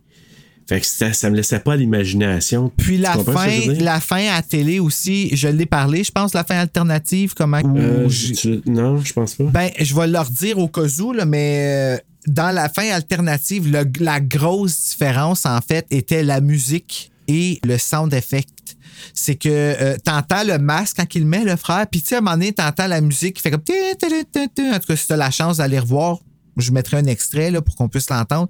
Fait 0.72 0.80
que 0.80 0.86
ça, 0.88 1.12
ça 1.12 1.30
me 1.30 1.36
laissait 1.36 1.60
pas 1.60 1.76
l'imagination. 1.76 2.72
Puis 2.78 2.98
la 2.98 3.12
Tu 3.18 3.26
je 3.28 3.32
fin, 3.32 3.74
la 3.84 4.00
fin 4.00 4.28
à 4.32 4.42
télé 4.42 4.80
aussi, 4.80 5.36
je 5.36 5.50
l'ai 5.50 5.66
parlé, 5.66 6.02
je 6.06 6.14
pense, 6.14 6.34
la 6.34 6.46
fin 6.46 6.56
alternative, 6.56 7.34
comment. 7.36 7.60
Euh, 7.76 8.08
tu- 8.08 8.62
non, 8.66 9.02
je 9.04 9.12
pense 9.12 9.36
pas. 9.36 9.44
Ben, 9.44 9.70
je 9.78 9.94
vais 9.94 10.08
leur 10.08 10.30
dire 10.30 10.60
au 10.60 10.70
cas 10.70 10.88
où, 11.02 11.12
là, 11.12 11.26
mais 11.26 11.98
euh, 11.98 11.98
dans 12.26 12.56
la 12.56 12.70
fin 12.70 12.90
alternative, 12.90 13.70
le- 13.70 13.84
la 14.00 14.22
grosse 14.22 14.92
différence, 14.92 15.46
en 15.46 15.60
fait, 15.60 15.86
était 15.92 16.24
la 16.24 16.40
musique 16.40 17.12
et 17.28 17.60
le 17.66 17.78
sound 17.78 18.14
effect. 18.14 18.78
C'est 19.14 19.36
que 19.36 19.50
euh, 19.50 19.98
t'entends 20.02 20.46
le 20.46 20.58
masque 20.58 20.96
quand 21.00 21.16
il 21.16 21.26
met, 21.26 21.44
le 21.44 21.58
frère, 21.58 21.86
puis 21.92 22.02
tu 22.02 22.08
sais, 22.08 22.16
à 22.16 22.18
un 22.20 22.22
moment 22.22 22.38
donné, 22.38 22.54
t'entends 22.54 22.88
la 22.88 23.02
musique 23.02 23.36
qui 23.36 23.42
fait 23.42 23.52
comme... 23.52 23.60
En 23.62 24.80
tout 24.80 24.88
cas, 24.88 24.96
si 24.96 25.08
t'as 25.08 25.18
la 25.18 25.32
chance 25.32 25.58
d'aller 25.58 25.80
revoir, 25.80 26.20
je 26.58 26.72
mettrai 26.72 26.98
un 26.98 27.06
extrait 27.06 27.50
là, 27.52 27.62
pour 27.62 27.76
qu'on 27.76 27.90
puisse 27.90 28.10
l'entendre. 28.10 28.48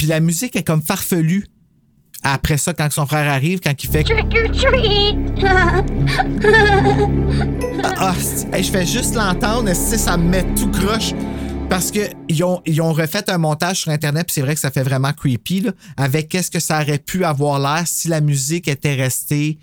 Puis 0.00 0.06
la 0.06 0.20
musique 0.20 0.56
est 0.56 0.62
comme 0.62 0.80
farfelue. 0.80 1.46
Après 2.22 2.56
ça, 2.56 2.72
quand 2.72 2.90
son 2.90 3.04
frère 3.04 3.30
arrive, 3.30 3.60
quand 3.60 3.84
il 3.84 3.90
fait... 3.90 4.02
Trick 4.02 4.34
or 4.34 4.50
treat! 4.50 5.18
Ah, 7.98 8.14
hey, 8.50 8.64
je 8.64 8.70
fais 8.70 8.86
juste 8.86 9.14
l'entendre, 9.14 9.70
ça 9.74 10.16
me 10.16 10.26
met 10.26 10.46
tout 10.54 10.70
croche? 10.70 11.12
Parce 11.68 11.90
que 11.90 12.00
ils 12.30 12.42
ont, 12.42 12.62
ils 12.64 12.80
ont 12.80 12.94
refait 12.94 13.30
un 13.30 13.36
montage 13.36 13.80
sur 13.80 13.90
Internet, 13.90 14.24
puis 14.24 14.32
c'est 14.32 14.40
vrai 14.40 14.54
que 14.54 14.60
ça 14.60 14.70
fait 14.70 14.84
vraiment 14.84 15.12
creepy, 15.12 15.60
là, 15.60 15.72
avec 15.98 16.30
qu'est-ce 16.30 16.50
que 16.50 16.60
ça 16.60 16.80
aurait 16.80 16.96
pu 16.96 17.22
avoir 17.26 17.58
l'air 17.58 17.82
si 17.84 18.08
la 18.08 18.22
musique 18.22 18.68
était 18.68 18.94
restée 18.94 19.58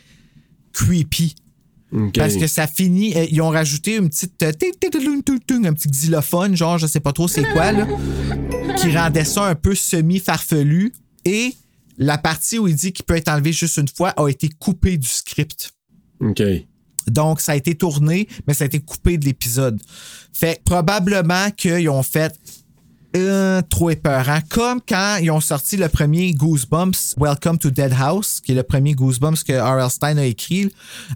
creepy? 0.72 1.34
Parce 2.14 2.36
que 2.36 2.48
ça 2.48 2.68
finit, 2.68 3.16
euh, 3.16 3.26
ils 3.32 3.42
ont 3.42 3.50
rajouté 3.50 3.96
une 3.96 4.10
petite, 4.10 4.44
euh, 4.44 4.52
un 4.52 5.74
petit 5.74 5.90
xylophone, 5.90 6.56
genre 6.56 6.78
je 6.78 6.86
sais 6.86 7.00
pas 7.00 7.14
trop 7.14 7.28
c'est 7.28 7.44
quoi, 7.54 7.72
là, 7.72 7.88
qui 8.78 8.96
rendait 8.96 9.24
ça 9.24 9.46
un 9.46 9.56
peu 9.56 9.74
semi-farfelu. 9.74 10.92
Et 11.24 11.54
la 11.98 12.18
partie 12.18 12.60
où 12.60 12.68
il 12.68 12.76
dit 12.76 12.92
qu'il 12.92 13.06
peut 13.06 13.16
être 13.16 13.30
enlevé 13.30 13.54
juste 13.54 13.78
une 13.78 13.88
fois 13.88 14.10
a 14.18 14.28
été 14.28 14.50
coupée 14.50 14.98
du 14.98 15.08
script. 15.08 15.74
OK. 16.20 16.42
Donc, 17.08 17.40
ça 17.40 17.54
a 17.54 17.56
été 17.56 17.76
tourné, 17.76 18.28
mais 18.48 18.54
ça 18.54 18.66
a 18.66 18.68
été 18.68 18.80
coupé 18.80 19.18
de 19.18 19.26
l'épisode. 19.26 19.82
Fait 20.34 20.62
probablement 20.64 21.52
qu'ils 21.52 21.90
ont 21.90 22.04
fait 22.04 22.38
euh, 23.20 23.62
trop 23.70 23.90
épeurant. 23.90 24.40
Comme 24.50 24.80
quand 24.88 25.18
ils 25.22 25.32
ont 25.32 25.40
sorti 25.40 25.78
le 25.78 25.88
premier 25.90 26.34
Goosebumps, 26.34 27.16
Welcome 27.18 27.58
to 27.58 27.70
Dead 27.70 27.94
House, 27.98 28.42
qui 28.44 28.52
est 28.52 28.56
le 28.56 28.64
premier 28.64 28.94
Goosebumps 28.94 29.44
que 29.48 29.54
R.L. 29.54 29.90
Stein 29.90 30.18
a 30.18 30.26
écrit. 30.26 30.72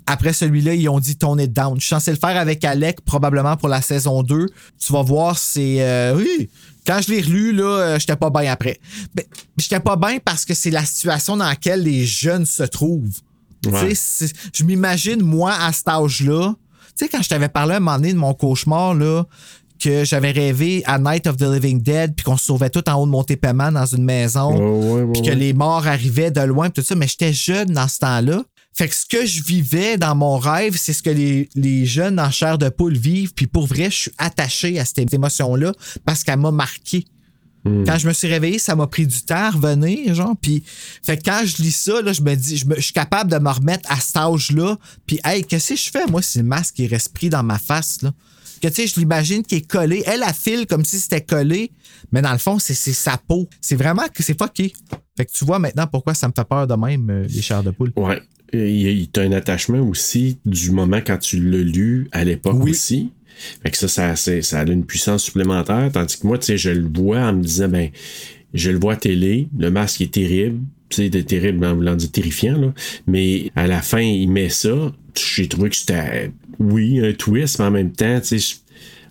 Après 0.06 0.34
celui-là, 0.34 0.74
ils 0.74 0.88
ont 0.90 1.00
dit 1.00 1.16
Tone 1.16 1.40
it 1.40 1.52
down. 1.54 1.76
Je 1.76 1.82
suis 1.86 1.90
censé 1.90 2.12
le 2.12 2.18
faire 2.18 2.38
avec 2.38 2.64
Alec, 2.66 3.02
probablement 3.02 3.58
pour 3.58 3.70
la 3.70 3.82
saison 3.82 4.24
2. 4.24 4.48
Tu 4.80 4.94
vas 4.94 5.02
voir, 5.04 5.38
c'est. 5.38 5.82
euh, 5.82 6.16
oui! 6.18 6.50
Quand 6.86 7.00
je 7.02 7.12
l'ai 7.12 7.22
relu, 7.22 7.54
là, 7.54 7.64
euh, 7.64 8.00
j'étais 8.00 8.16
pas 8.16 8.30
bien 8.30 8.52
après. 8.52 8.80
Mais 9.16 9.28
j'étais 9.58 9.80
pas 9.80 9.96
bien 9.96 10.18
parce 10.24 10.46
que 10.46 10.54
c'est 10.54 10.72
la 10.72 10.84
situation 10.84 11.38
dans 11.38 11.46
laquelle 11.46 11.84
les 11.84 12.06
jeunes 12.06 12.46
se 12.46 12.64
trouvent. 12.64 13.20
Ouais. 13.68 13.94
Je 14.54 14.64
m'imagine, 14.64 15.22
moi, 15.22 15.54
à 15.54 15.72
cet 15.72 15.88
âge-là, 15.88 16.56
tu 16.98 17.06
sais, 17.06 17.10
quand 17.10 17.22
je 17.22 17.30
t'avais 17.30 17.48
parlé 17.50 17.76
un 17.76 17.80
moment 17.80 17.98
donné 17.98 18.12
de 18.14 18.18
mon 18.18 18.34
cauchemar, 18.34 18.96
là, 18.96 19.26
que 19.82 20.06
j'avais 20.06 20.32
rêvé 20.32 20.84
à 20.86 21.00
Night 21.00 21.28
of 21.28 21.38
the 21.38 21.44
Living 21.44 21.82
Dead, 21.82 22.16
puis 22.16 22.24
qu'on 22.24 22.38
se 22.38 22.46
sauvait 22.46 22.70
tout 22.70 22.88
en 22.90 22.96
haut 23.02 23.06
de 23.06 23.12
Montépéman 23.12 23.74
dans 23.74 23.86
une 23.86 24.04
maison, 24.04 24.54
Ouais, 24.56 24.60
ouais, 24.88 25.02
ouais, 25.04 25.12
puis 25.14 25.22
que 25.24 25.30
ouais. 25.30 25.36
les 25.36 25.54
morts 25.54 25.88
arrivaient 25.88 26.32
de 26.32 26.42
loin, 26.42 26.70
puis 26.70 26.82
tout 26.82 26.88
ça, 26.88 26.96
mais 26.96 27.08
j'étais 27.08 27.34
jeune 27.34 27.70
dans 27.70 27.88
ce 27.88 28.00
temps-là. 28.00 28.44
Fait 28.74 28.88
que 28.88 28.96
ce 28.96 29.06
que 29.06 29.26
je 29.26 29.44
vivais 29.44 29.98
dans 29.98 30.16
mon 30.16 30.38
rêve, 30.38 30.78
c'est 30.78 30.94
ce 30.94 31.04
que 31.04 31.10
les, 31.10 31.50
les 31.56 31.86
jeunes 31.86 32.20
en 32.22 32.32
chair 32.32 32.58
de 32.58 32.70
poule 32.70 32.96
vivent, 32.98 33.34
puis 33.34 33.48
pour 33.48 33.68
vrai, 33.68 33.86
je 33.92 33.96
suis 33.96 34.12
attaché 34.18 34.80
à 34.80 34.86
cette 34.86 35.14
émotion-là 35.14 35.74
parce 36.06 36.24
qu'elle 36.24 36.40
m'a 36.40 36.52
marqué. 36.52 37.04
Quand 37.64 38.00
je 38.00 38.08
me 38.08 38.14
suis 38.14 38.28
réveillé, 38.28 38.58
ça 38.58 38.76
m'a 38.76 38.88
pris 38.88 39.06
du 39.06 39.22
temps 39.22 39.36
à 39.36 39.52
revenir, 39.52 40.16
genre. 40.16 40.34
Puis, 40.42 40.64
fait 41.04 41.18
que 41.18 41.22
quand 41.26 41.42
je 41.46 41.62
lis 41.62 41.72
ça, 41.76 42.02
là, 42.02 42.12
je 42.12 42.22
me 42.22 42.34
dis, 42.34 42.58
je, 42.58 42.66
me- 42.66 42.76
je 42.78 42.82
suis 42.82 42.92
capable 42.94 43.30
de 43.30 43.38
me 43.38 43.50
remettre 43.52 43.88
à 43.92 43.98
cet 44.00 44.18
âge-là. 44.18 44.78
Puis, 45.06 45.20
hey, 45.24 45.44
qu'est-ce 45.44 45.70
que 45.74 45.76
je 45.80 45.92
fais, 45.92 46.08
moi, 46.08 46.24
si 46.24 46.40
le 46.40 46.44
masque 46.44 46.80
il 46.80 46.88
reste 46.88 47.14
pris 47.14 47.30
dans 47.30 47.44
ma 47.44 47.60
face, 47.60 48.02
là? 48.02 48.12
Que, 48.62 48.68
tu 48.68 48.74
sais, 48.76 48.88
je 48.88 49.00
l'imagine 49.00 49.44
qui 49.44 49.56
est 49.56 49.68
collé. 49.68 50.04
Elle, 50.06 50.24
elle 50.26 50.34
file 50.34 50.68
comme 50.68 50.86
si 50.86 51.00
c'était 51.00 51.22
collé, 51.22 51.72
mais 52.12 52.22
dans 52.22 52.32
le 52.32 52.38
fond, 52.38 52.60
c'est 52.60 52.74
sa 52.76 53.18
peau. 53.18 53.50
C'est 53.60 53.76
vraiment 53.76 54.04
que 54.14 54.22
c'est 54.24 54.38
fucké. 54.40 54.74
Fait 55.18 55.26
que 55.26 55.32
tu 55.32 55.44
vois 55.46 55.60
maintenant 55.60 55.88
pourquoi 55.88 56.14
ça 56.14 56.28
me 56.28 56.34
fait 56.36 56.48
peur 56.48 56.68
de 56.68 56.76
même, 56.76 57.10
euh, 57.10 57.26
les 57.28 57.42
chairs 57.42 57.64
de 57.64 57.72
poule. 57.72 57.92
Ouais. 57.96 58.22
Il, 58.54 58.60
il 58.88 59.08
t'a 59.10 59.22
un 59.22 59.32
attachement 59.32 59.80
aussi 59.80 60.38
du 60.46 60.72
moment 60.72 61.00
quand 61.06 61.18
tu 61.18 61.40
l'as 61.40 61.64
lu 61.64 62.08
à 62.12 62.24
l'époque 62.24 62.58
Oui. 62.62 62.72
aussi. 62.72 63.12
Fait 63.64 63.72
que 63.72 63.78
ça, 63.78 64.16
ça, 64.16 64.42
ça 64.42 64.60
a 64.60 64.66
une 64.66 64.86
puissance 64.86 65.24
supplémentaire. 65.24 65.90
Tandis 65.92 66.20
que 66.20 66.28
moi, 66.28 66.38
tu 66.38 66.48
sais, 66.48 66.58
je 66.58 66.70
le 66.70 66.88
vois 66.94 67.20
en 67.22 67.34
me 67.34 67.42
disant, 67.44 67.70
ben, 67.70 67.90
je 68.54 68.70
le 68.70 68.78
vois 68.80 68.94
à 68.94 68.98
télé, 68.98 69.48
le 69.58 69.72
masque 69.72 70.02
est 70.02 70.14
terrible. 70.14 70.60
De 70.98 71.22
terrible 71.22 71.66
en 71.66 71.76
voulant 71.76 71.96
dire 71.96 72.12
terrifiant, 72.12 72.58
là. 72.58 72.74
Mais 73.08 73.52
à 73.56 73.68
la 73.68 73.82
fin, 73.82 74.02
il 74.02 74.30
met 74.30 74.50
ça. 74.50 74.92
J'ai 75.36 75.48
trouvé 75.48 75.70
que 75.70 75.76
c'était, 75.76 76.32
oui, 76.60 77.00
un 77.06 77.14
twist, 77.14 77.60
mais 77.60 77.66
en 77.66 77.72
même 77.72 77.92
temps, 77.92 78.20
je- 78.30 78.56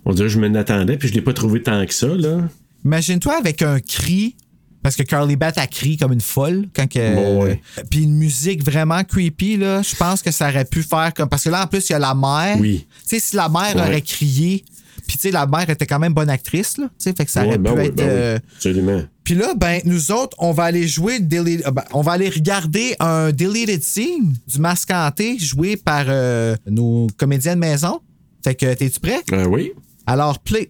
on 0.05 0.13
dirait 0.13 0.27
que 0.27 0.33
je 0.33 0.39
m'en 0.39 0.53
attendais, 0.55 0.97
puis 0.97 1.07
je 1.09 1.13
l'ai 1.13 1.21
pas 1.21 1.33
trouvé 1.33 1.61
tant 1.61 1.85
que 1.85 1.93
ça, 1.93 2.07
là. 2.07 2.49
Imagine-toi 2.85 3.35
avec 3.37 3.61
un 3.61 3.79
cri, 3.79 4.35
parce 4.83 4.95
que 4.95 5.03
Carly 5.03 5.35
Bat 5.35 5.53
a 5.57 5.67
crié 5.67 5.95
comme 5.97 6.11
une 6.13 6.21
folle 6.21 6.65
quand 6.75 6.87
que. 6.91 7.13
Bon, 7.15 7.43
ouais. 7.43 7.61
Puis 7.91 8.03
une 8.03 8.15
musique 8.15 8.63
vraiment 8.63 9.03
creepy, 9.03 9.57
là. 9.57 9.81
Je 9.83 9.95
pense 9.95 10.21
que 10.23 10.31
ça 10.31 10.49
aurait 10.49 10.65
pu 10.65 10.81
faire 10.81 11.13
comme. 11.15 11.29
Parce 11.29 11.43
que 11.43 11.49
là, 11.49 11.63
en 11.63 11.67
plus, 11.67 11.87
il 11.89 11.91
y 11.91 11.95
a 11.95 11.99
la 11.99 12.15
mère. 12.15 12.57
Oui. 12.59 12.87
Tu 13.07 13.09
sais, 13.09 13.19
si 13.19 13.35
la 13.35 13.47
mère 13.49 13.75
Ouais. 13.75 13.81
aurait 13.81 14.01
crié. 14.01 14.63
Puis, 15.07 15.17
tu 15.17 15.23
sais, 15.23 15.31
la 15.31 15.45
mère 15.45 15.69
était 15.69 15.85
quand 15.85 15.99
même 15.99 16.13
bonne 16.13 16.29
actrice, 16.29 16.77
là. 16.77 16.85
Tu 16.85 16.91
sais, 16.99 17.13
fait 17.15 17.25
que 17.25 17.31
ça 17.31 17.45
aurait 17.45 17.57
ben 17.57 17.75
pu 17.75 17.81
être. 17.81 17.95
ben 17.95 18.07
euh, 18.07 18.39
absolument. 18.55 19.03
Puis 19.31 19.39
là, 19.39 19.53
ben, 19.55 19.79
nous 19.85 20.11
autres, 20.11 20.35
on 20.39 20.51
va 20.51 20.63
aller 20.65 20.89
jouer. 20.89 21.19
Euh, 21.21 21.71
ben, 21.71 21.83
on 21.93 22.01
va 22.01 22.11
aller 22.11 22.27
regarder 22.27 22.97
un 22.99 23.31
deleted 23.31 23.81
scene 23.81 24.33
du 24.45 24.59
masque 24.59 24.91
hanté 24.91 25.39
joué 25.39 25.77
par 25.77 26.03
euh, 26.09 26.57
nos 26.69 27.07
comédiens 27.15 27.55
de 27.55 27.61
maison. 27.61 28.01
Fait 28.43 28.55
que, 28.55 28.73
t'es-tu 28.73 28.99
prêt? 28.99 29.21
Ah 29.31 29.47
oui. 29.47 29.71
Alors, 30.05 30.39
play. 30.39 30.69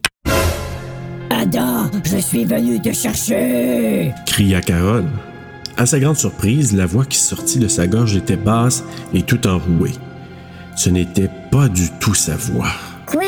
Ada, 1.32 1.90
je 2.06 2.18
suis 2.18 2.46
venu 2.46 2.80
te 2.80 2.94
chercher. 2.94 4.14
cria 4.28 4.62
Carole. 4.62 5.10
À 5.76 5.88
sa 5.88 6.00
grande 6.00 6.18
surprise, 6.18 6.76
la 6.76 6.86
voix 6.86 7.06
qui 7.06 7.18
sortit 7.18 7.58
de 7.58 7.68
sa 7.68 7.88
gorge 7.88 8.16
était 8.16 8.38
basse 8.38 8.84
et 9.12 9.24
tout 9.24 9.48
enrouée. 9.48 9.96
Ce 10.76 10.92
n'était 10.92 11.32
pas 11.52 11.68
du 11.68 11.90
tout 12.00 12.14
sa 12.14 12.36
voix. 12.36 12.70
Quoi? 13.08 13.24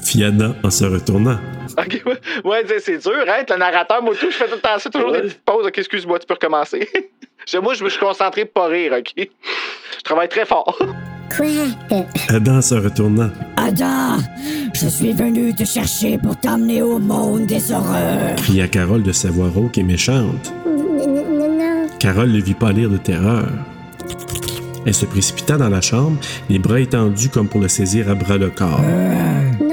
Fiana 0.00 0.54
en 0.64 0.70
se 0.70 0.86
retournant. 0.86 1.36
Ok, 1.76 2.02
ouais, 2.06 2.17
ouais 2.44 2.64
c'est- 2.66 2.80
c'est 2.80 2.98
dur, 2.98 3.12
hein? 3.28 3.40
être 3.40 3.50
le 3.52 3.58
narrateur, 3.58 4.02
moi, 4.02 4.14
tout, 4.18 4.26
je 4.30 4.36
fais 4.36 4.46
tout 4.46 4.54
le 4.56 4.60
temps 4.60 4.78
ça, 4.78 4.90
toujours 4.90 5.12
des 5.12 5.20
petites 5.22 5.44
pauses. 5.44 5.66
Ok, 5.66 5.78
excuse-moi, 5.78 6.18
tu 6.18 6.26
peux 6.26 6.34
recommencer. 6.34 6.88
Moi, 7.62 7.72
je 7.72 7.82
me 7.82 7.88
suis 7.88 7.98
concentré 7.98 8.44
pour 8.44 8.64
pas 8.64 8.68
rire, 8.68 8.92
ok? 8.98 9.14
Je 9.16 10.02
travaille 10.04 10.28
très 10.28 10.44
fort. 10.44 10.76
Quoi? 11.34 11.46
Euh, 11.92 12.02
Ada 12.28 12.52
en 12.54 12.60
se 12.60 12.74
retournant. 12.74 13.30
Ada, 13.56 14.18
je 14.74 14.86
suis 14.88 15.12
venu 15.14 15.54
te 15.54 15.64
chercher 15.64 16.18
pour 16.18 16.38
t'emmener 16.38 16.82
au 16.82 16.98
monde 16.98 17.46
des 17.46 17.72
horreurs. 17.72 18.36
cria 18.36 18.68
Carole 18.68 19.02
de 19.02 19.12
sa 19.12 19.30
voix 19.30 19.48
rauque 19.48 19.78
et 19.78 19.82
méchante. 19.82 20.52
Carole 21.98 22.30
le 22.32 22.40
vit 22.42 22.52
pâlir 22.54 22.90
de 22.90 22.98
terreur. 22.98 23.46
Elle 24.84 24.94
se 24.94 25.06
précipita 25.06 25.56
dans 25.56 25.68
la 25.70 25.80
chambre, 25.80 26.18
les 26.50 26.58
bras 26.58 26.80
étendus 26.80 27.30
comme 27.30 27.48
pour 27.48 27.60
le 27.62 27.68
saisir 27.68 28.10
à 28.10 28.14
bras 28.14 28.36
le 28.36 28.50
corps. 28.50 28.80
Pitié. 29.58 29.67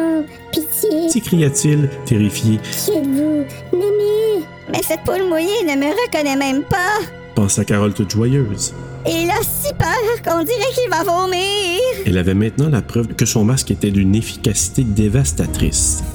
S'écria-t-il, 1.09 1.89
terrifié, 2.05 2.59
Qui 2.71 2.91
êtes-vous? 2.91 3.45
Mémé. 3.77 4.45
Mais 4.71 4.81
cette 4.87 5.01
poule 5.03 5.27
mouillée 5.27 5.63
ne 5.63 5.75
me 5.79 5.91
reconnaît 5.91 6.35
même 6.35 6.63
pas. 6.63 6.99
pensa 7.35 7.63
Carole 7.65 7.93
toute 7.93 8.11
joyeuse. 8.11 8.73
Et 9.05 9.11
il 9.23 9.29
a 9.29 9.41
si 9.43 9.71
peur 9.73 10.21
qu'on 10.23 10.43
dirait 10.43 10.71
qu'il 10.73 10.89
va 10.89 11.03
vomir. 11.03 11.79
Elle 12.05 12.17
avait 12.17 12.33
maintenant 12.33 12.69
la 12.69 12.81
preuve 12.81 13.07
que 13.09 13.25
son 13.25 13.43
masque 13.45 13.69
était 13.71 13.91
d'une 13.91 14.15
efficacité 14.15 14.83
dévastatrice. 14.83 16.03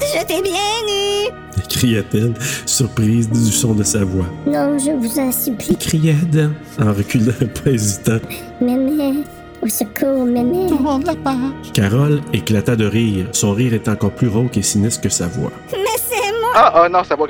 Je 0.00 0.24
t'ai 0.26 0.42
bien 0.42 0.52
eu. 0.88 1.30
cria-t-elle, 1.68 2.34
surprise 2.66 3.28
du 3.30 3.50
son 3.50 3.72
de 3.74 3.82
sa 3.82 4.04
voix. 4.04 4.26
Non, 4.46 4.78
je 4.78 4.90
vous 4.92 5.18
en 5.18 5.32
supplie. 5.32 5.76
Cria 5.76 6.14
Ada, 6.22 6.50
en 6.78 6.92
reculant 6.92 7.32
pas 7.64 7.70
hésitant. 7.70 8.18
Mémé. 8.60 9.24
Au 9.62 9.68
secours, 9.68 10.24
mémé. 10.26 10.66
Tourne 10.68 11.04
la 11.04 11.14
page. 11.14 11.72
Carole 11.72 12.20
éclata 12.32 12.74
de 12.76 12.84
rire. 12.86 13.26
Son 13.32 13.52
rire 13.52 13.74
est 13.74 13.88
encore 13.88 14.10
plus 14.12 14.28
rauque 14.28 14.56
et 14.56 14.62
sinistre 14.62 15.02
que 15.02 15.08
sa 15.08 15.28
voix. 15.28 15.52
Mais 15.72 15.84
c'est 15.96 16.32
moi! 16.40 16.50
Ah, 16.54 16.82
ah 16.84 16.88
non, 16.88 17.04
ça 17.04 17.14
va. 17.14 17.26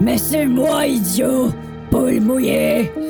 Mais 0.00 0.16
c'est 0.16 0.46
moi, 0.46 0.86
idiot! 0.86 1.50
Poule 1.90 2.20
mouillée! 2.20 2.90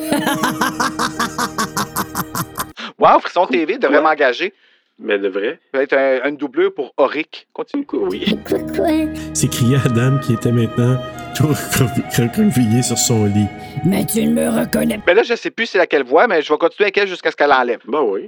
Wow, 2.99 3.19
Frisson 3.21 3.47
TV 3.47 3.79
devrait 3.79 4.03
m'engager. 4.03 4.53
Mais 4.99 5.19
de 5.19 5.29
vrai? 5.29 5.59
Peut-être 5.73 5.95
un, 5.95 6.29
une 6.29 6.37
doublure 6.37 6.75
pour 6.75 6.93
Auric. 6.99 7.49
Continue. 7.55 7.87
Oui. 7.93 8.39
Quoi, 8.47 8.59
quoi? 8.77 8.89
S'écria 9.33 9.79
Adam 9.87 10.19
qui 10.19 10.35
était 10.35 10.53
maintenant 10.53 10.99
tout 11.35 11.49
recroquevillé 11.49 12.83
sur 12.83 12.99
son 12.99 13.25
lit. 13.27 13.47
Mais 13.85 14.05
tu 14.05 14.25
ne 14.27 14.33
me 14.33 14.49
reconnais 14.61 15.01
Mais 15.07 15.15
là, 15.15 15.23
je 15.23 15.35
sais 15.35 15.51
plus 15.51 15.67
c'est 15.67 15.79
laquelle 15.79 16.05
voix, 16.05 16.27
mais 16.27 16.43
je 16.43 16.53
vais 16.53 16.59
continuer 16.59 16.87
avec 16.87 16.99
elle 16.99 17.09
jusqu'à 17.09 17.31
ce 17.31 17.37
qu'elle 17.37 17.53
enlève. 17.53 17.81
Ben 17.89 18.01
oui. 18.03 18.27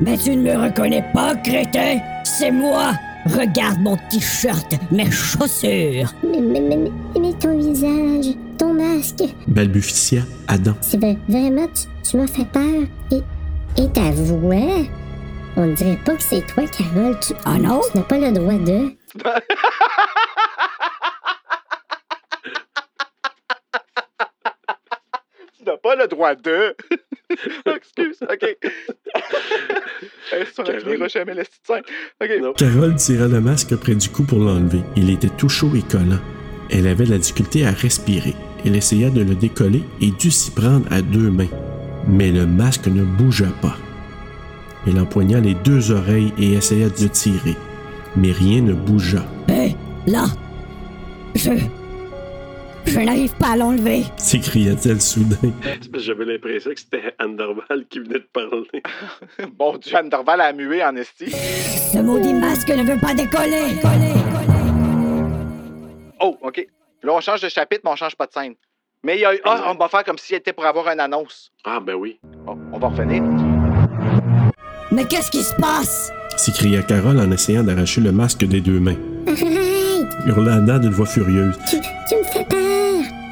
Mais 0.00 0.16
tu 0.16 0.30
ne 0.36 0.42
me 0.42 0.56
reconnais 0.66 1.04
pas, 1.12 1.34
crétin! 1.36 1.98
C'est 2.24 2.50
moi! 2.50 2.92
Regarde 3.26 3.78
mon 3.80 3.96
t-shirt, 4.10 4.72
mes 4.90 5.10
chaussures! 5.10 6.12
Mais, 6.22 6.40
mais, 6.40 6.60
mais, 6.60 6.76
mais, 6.76 6.90
mais 7.20 7.32
ton 7.34 7.56
visage, 7.58 8.34
ton 8.58 8.72
masque. 8.72 9.24
Balbutia 9.46 10.22
Adam. 10.48 10.72
C'est 10.80 10.98
vrai, 10.98 11.16
vraiment, 11.28 11.66
tu, 11.68 12.10
tu 12.10 12.16
m'as 12.16 12.26
fait 12.26 12.46
peur. 12.46 12.62
Et, 13.12 13.82
et 13.82 13.88
ta 13.90 14.10
voix? 14.12 14.86
On 15.56 15.66
ne 15.66 15.74
dirait 15.74 15.98
pas 16.04 16.14
que 16.14 16.22
c'est 16.22 16.46
toi, 16.46 16.64
Carole. 16.66 17.18
Tu, 17.20 17.34
Ah 17.44 17.58
non? 17.58 17.80
tu 17.90 17.98
n'as 17.98 18.04
pas 18.04 18.18
le 18.18 18.32
droit 18.32 18.54
de. 18.54 18.94
Tu 25.60 25.66
n'as 25.66 25.76
pas 25.76 25.94
le 25.94 26.08
droit 26.08 26.34
de. 26.34 26.74
Excuse, 27.66 28.18
OK. 28.22 28.56
Jamais 31.12 31.34
la 31.34 31.44
petite 31.44 31.66
scène. 31.66 31.82
OK. 32.22 32.30
Non. 32.40 32.52
Carole 32.54 32.94
tira 32.94 33.28
le 33.28 33.42
masque 33.42 33.76
près 33.76 33.94
du 33.94 34.08
cou 34.08 34.22
pour 34.24 34.38
l'enlever. 34.38 34.80
Il 34.96 35.10
était 35.10 35.28
tout 35.28 35.50
chaud 35.50 35.70
et 35.76 35.82
collant. 35.82 36.20
Elle 36.70 36.86
avait 36.86 37.04
la 37.04 37.18
difficulté 37.18 37.66
à 37.66 37.72
respirer. 37.72 38.34
Elle 38.64 38.76
essaya 38.76 39.10
de 39.10 39.22
le 39.22 39.34
décoller 39.34 39.82
et 40.00 40.10
dut 40.12 40.30
s'y 40.30 40.50
prendre 40.50 40.90
à 40.90 41.02
deux 41.02 41.30
mains. 41.30 41.50
Mais 42.08 42.32
le 42.32 42.46
masque 42.46 42.86
ne 42.86 43.04
bougea 43.04 43.48
pas. 43.60 43.76
Elle 44.86 44.98
empoigna 44.98 45.40
les 45.40 45.54
deux 45.54 45.90
oreilles 45.90 46.32
et 46.38 46.54
essaya 46.54 46.88
de 46.88 47.06
tirer. 47.08 47.56
Mais 48.16 48.32
rien 48.32 48.62
ne 48.62 48.72
bougea. 48.72 49.24
Hé, 49.48 49.74
là! 50.06 50.24
Je. 51.34 51.50
Je 52.86 52.98
n'arrive 52.98 53.34
pas 53.36 53.50
à 53.52 53.56
l'enlever! 53.56 54.04
s'écria-t-elle 54.16 55.00
soudain. 55.00 55.52
J'avais 55.94 56.24
l'impression 56.24 56.70
que 56.72 56.80
c'était 56.80 57.14
Anne 57.18 57.36
Dorval 57.36 57.86
qui 57.88 58.00
venait 58.00 58.20
de 58.20 58.28
parler. 58.32 58.82
Bon 59.58 59.76
Dieu, 59.76 59.96
Anne 59.96 60.08
Dorval 60.08 60.40
a 60.40 60.52
mué 60.52 60.82
en 60.84 60.96
esti. 60.96 61.30
Ce 61.30 61.98
maudit 61.98 62.34
masque 62.34 62.68
ne 62.68 62.82
veut 62.82 63.00
pas 63.00 63.14
décoller! 63.14 63.80
Oh, 66.20 66.36
OK. 66.42 66.66
Là, 67.02 67.12
on 67.14 67.20
change 67.20 67.40
de 67.40 67.48
chapitre, 67.48 67.82
mais 67.84 67.90
on 67.90 67.96
change 67.96 68.14
pas 68.16 68.26
de 68.26 68.32
scène. 68.32 68.54
Mais 69.02 69.16
il 69.16 69.20
y 69.20 69.24
a 69.24 69.34
eu. 69.34 69.40
Ah, 69.44 69.72
on 69.72 69.74
va 69.74 69.88
faire 69.88 70.04
comme 70.04 70.18
si 70.18 70.34
elle 70.34 70.40
était 70.40 70.52
pour 70.52 70.66
avoir 70.66 70.88
une 70.88 71.00
annonce. 71.00 71.50
Ah, 71.64 71.80
ben 71.80 71.94
oui. 71.94 72.20
Bon, 72.44 72.58
on 72.72 72.78
va 72.78 72.88
revenir. 72.88 73.22
Mais 74.92 75.04
qu'est-ce 75.06 75.30
qui 75.30 75.42
se 75.42 75.54
passe? 75.54 76.12
s'écria 76.36 76.82
Carole 76.82 77.18
en 77.18 77.30
essayant 77.32 77.62
d'arracher 77.62 78.00
le 78.00 78.12
masque 78.12 78.44
des 78.44 78.60
deux 78.60 78.80
mains. 78.80 78.96
Arrête! 79.26 80.08
Hurla 80.26 80.54
Anna 80.54 80.78
d'une 80.78 80.90
voix 80.90 81.06
furieuse. 81.06 81.58
Tu, 81.70 81.76
tu 82.08 82.16
me 82.16 82.22
fais 82.24 82.44
peur! 82.44 82.59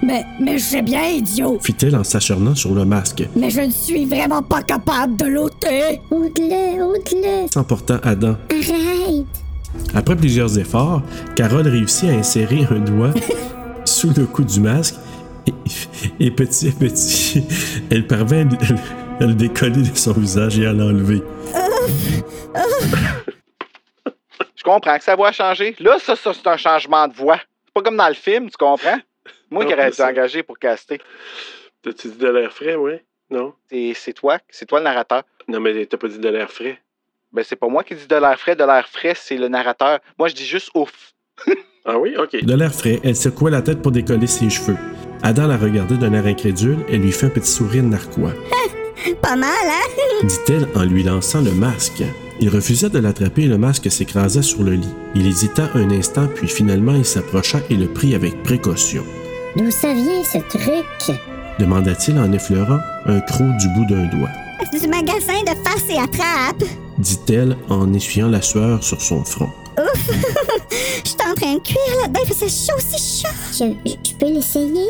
Mais, 0.09 0.25
mais 0.41 0.57
je 0.57 0.65
sais 0.65 0.81
bien, 0.81 1.03
idiot! 1.05 1.59
Fit-elle 1.63 1.95
en 1.95 2.03
s'acharnant 2.03 2.55
sur 2.55 2.75
le 2.75 2.87
masque, 2.87 3.25
Mais 3.37 3.51
je 3.51 3.61
ne 3.61 3.71
suis 3.71 4.07
vraiment 4.07 4.43
pas 4.43 4.63
capable 4.63 5.19
de 5.19 5.27
l'ôter! 5.27 6.01
Ôte-le, 6.11 6.83
ôte-le! 6.83 7.47
s'emportant 7.53 7.99
Adam. 8.03 8.35
Arrête! 8.51 9.27
Après 9.95 10.17
plusieurs 10.17 10.59
efforts, 10.59 11.03
Carole 11.37 11.69
réussit 11.69 12.09
à 12.09 12.15
insérer 12.15 12.67
un 12.71 12.79
doigt 12.79 13.13
sous 13.85 14.11
le 14.17 14.25
cou 14.25 14.45
du 14.45 14.61
masque 14.61 14.95
et, 15.47 15.53
et 16.21 16.31
petit 16.31 16.69
à 16.69 16.73
petit, 16.73 17.45
elle 17.91 18.07
parvint 18.07 18.49
à 19.21 19.25
le 19.27 19.35
décoller 19.35 19.83
de 19.83 19.95
son 19.95 20.13
visage 20.13 20.59
et 20.59 20.67
à 20.67 20.73
l'enlever. 20.73 21.23
Je 24.57 24.63
comprends 24.65 24.97
que 24.97 25.05
sa 25.05 25.17
voix 25.17 25.29
a 25.29 25.33
changé. 25.33 25.77
Là, 25.81 25.99
ça, 26.01 26.17
ça 26.17 26.33
c'est 26.33 26.49
un 26.49 26.57
changement 26.57 27.07
de 27.09 27.13
voix. 27.13 27.41
C'est 27.67 27.75
pas 27.75 27.83
comme 27.83 27.99
dans 27.99 28.09
le 28.09 28.15
film, 28.15 28.49
tu 28.49 28.57
comprends? 28.57 29.01
Moi 29.51 29.65
qui 29.65 29.75
aurais 29.75 29.91
dû 29.91 30.03
engager 30.03 30.43
pour 30.43 30.59
caster. 30.59 31.01
T'as-tu 31.83 32.09
dit 32.09 32.19
de 32.19 32.29
l'air 32.29 32.53
frais, 32.53 32.75
ouais? 32.75 33.05
Non? 33.31 33.55
C'est 33.71 34.13
toi, 34.15 34.39
c'est 34.49 34.67
toi 34.67 34.81
le 34.81 34.85
narrateur. 34.85 35.23
Non, 35.49 35.61
mais 35.61 35.87
t'as 35.87 35.97
pas 35.97 36.09
dit 36.09 36.19
de 36.19 36.29
l'air 36.29 36.51
frais. 36.51 36.79
Ben, 37.33 37.45
c'est 37.45 37.57
pas 37.57 37.69
moi 37.69 37.85
qui 37.85 37.95
dis 37.95 38.07
de 38.07 38.17
l'air 38.17 38.39
frais. 38.39 38.57
De 38.57 38.65
l'air 38.65 38.89
frais, 38.89 39.15
c'est 39.15 39.37
le 39.37 39.49
narrateur. 39.49 40.01
Moi, 40.19 40.29
je 40.29 40.35
dis 40.35 40.47
juste 40.47 40.71
ouf. 40.75 41.13
Ah 41.91 41.99
oui? 41.99 42.15
OK. 42.19 42.45
De 42.45 42.55
l'air 42.55 42.75
frais, 42.75 43.01
elle 43.03 43.17
secoua 43.17 43.49
la 43.49 43.63
tête 43.63 43.81
pour 43.81 43.93
décoller 43.93 44.27
ses 44.27 44.51
cheveux. 44.51 44.77
Adam 45.23 45.47
la 45.47 45.57
regardait 45.57 45.97
d'un 45.97 46.13
air 46.13 46.27
incrédule 46.27 46.81
et 46.87 46.99
lui 46.99 47.11
fit 47.13 47.25
un 47.25 47.31
petit 47.31 47.51
sourire 47.51 47.83
narquois. 47.83 48.35
Pas 49.23 49.37
mal, 49.37 49.49
hein? 49.65 50.03
dit-elle 50.23 50.69
en 50.75 50.85
lui 50.85 51.03
lançant 51.03 51.41
le 51.41 51.53
masque. 51.53 52.03
Il 52.41 52.51
refusa 52.51 52.91
de 52.91 52.99
l'attraper 52.99 53.45
et 53.45 53.49
le 53.49 53.57
masque 53.57 53.91
s'écrasa 53.91 54.43
sur 54.43 54.65
le 54.65 54.73
lit. 54.73 54.95
Il 55.15 55.27
hésita 55.27 55.71
un 55.75 55.91
instant, 55.91 56.29
puis 56.29 56.49
finalement 56.49 56.95
il 56.95 57.07
s'approcha 57.07 57.61
et 57.71 57.75
le 57.77 57.89
prit 57.89 58.15
avec 58.15 58.43
précaution. 58.43 59.05
D'où 59.57 59.71
ça 59.71 59.93
vient, 59.93 60.23
ce 60.25 60.39
truc? 60.39 61.17
demanda-t-il 61.59 62.17
en 62.19 62.31
effleurant 62.33 62.79
un 63.07 63.21
croc 63.21 63.57
du 63.59 63.69
bout 63.71 63.85
d'un 63.87 64.05
doigt. 64.07 64.29
C'est 64.71 64.81
du 64.81 64.89
magasin 64.89 65.41
de 65.43 65.57
face 65.69 65.85
et 65.91 65.99
attrape. 65.99 66.63
dit-elle 66.99 67.57
en 67.69 67.93
essuyant 67.93 68.29
la 68.29 68.43
sueur 68.43 68.83
sur 68.85 69.01
son 69.01 69.25
front. 69.25 69.49
Ouf! 69.79 70.11
Je 71.05 71.09
suis 71.09 71.19
en 71.31 71.35
train 71.35 71.55
de 71.55 71.61
cuire 71.61 71.79
là-dedans, 72.03 72.21
il 72.29 72.35
fait 72.35 72.49
chaud, 72.49 72.79
c'est 72.79 73.27
chaud. 73.27 73.35
Je, 73.53 74.15
peux 74.19 74.27
l'essayer? 74.33 74.87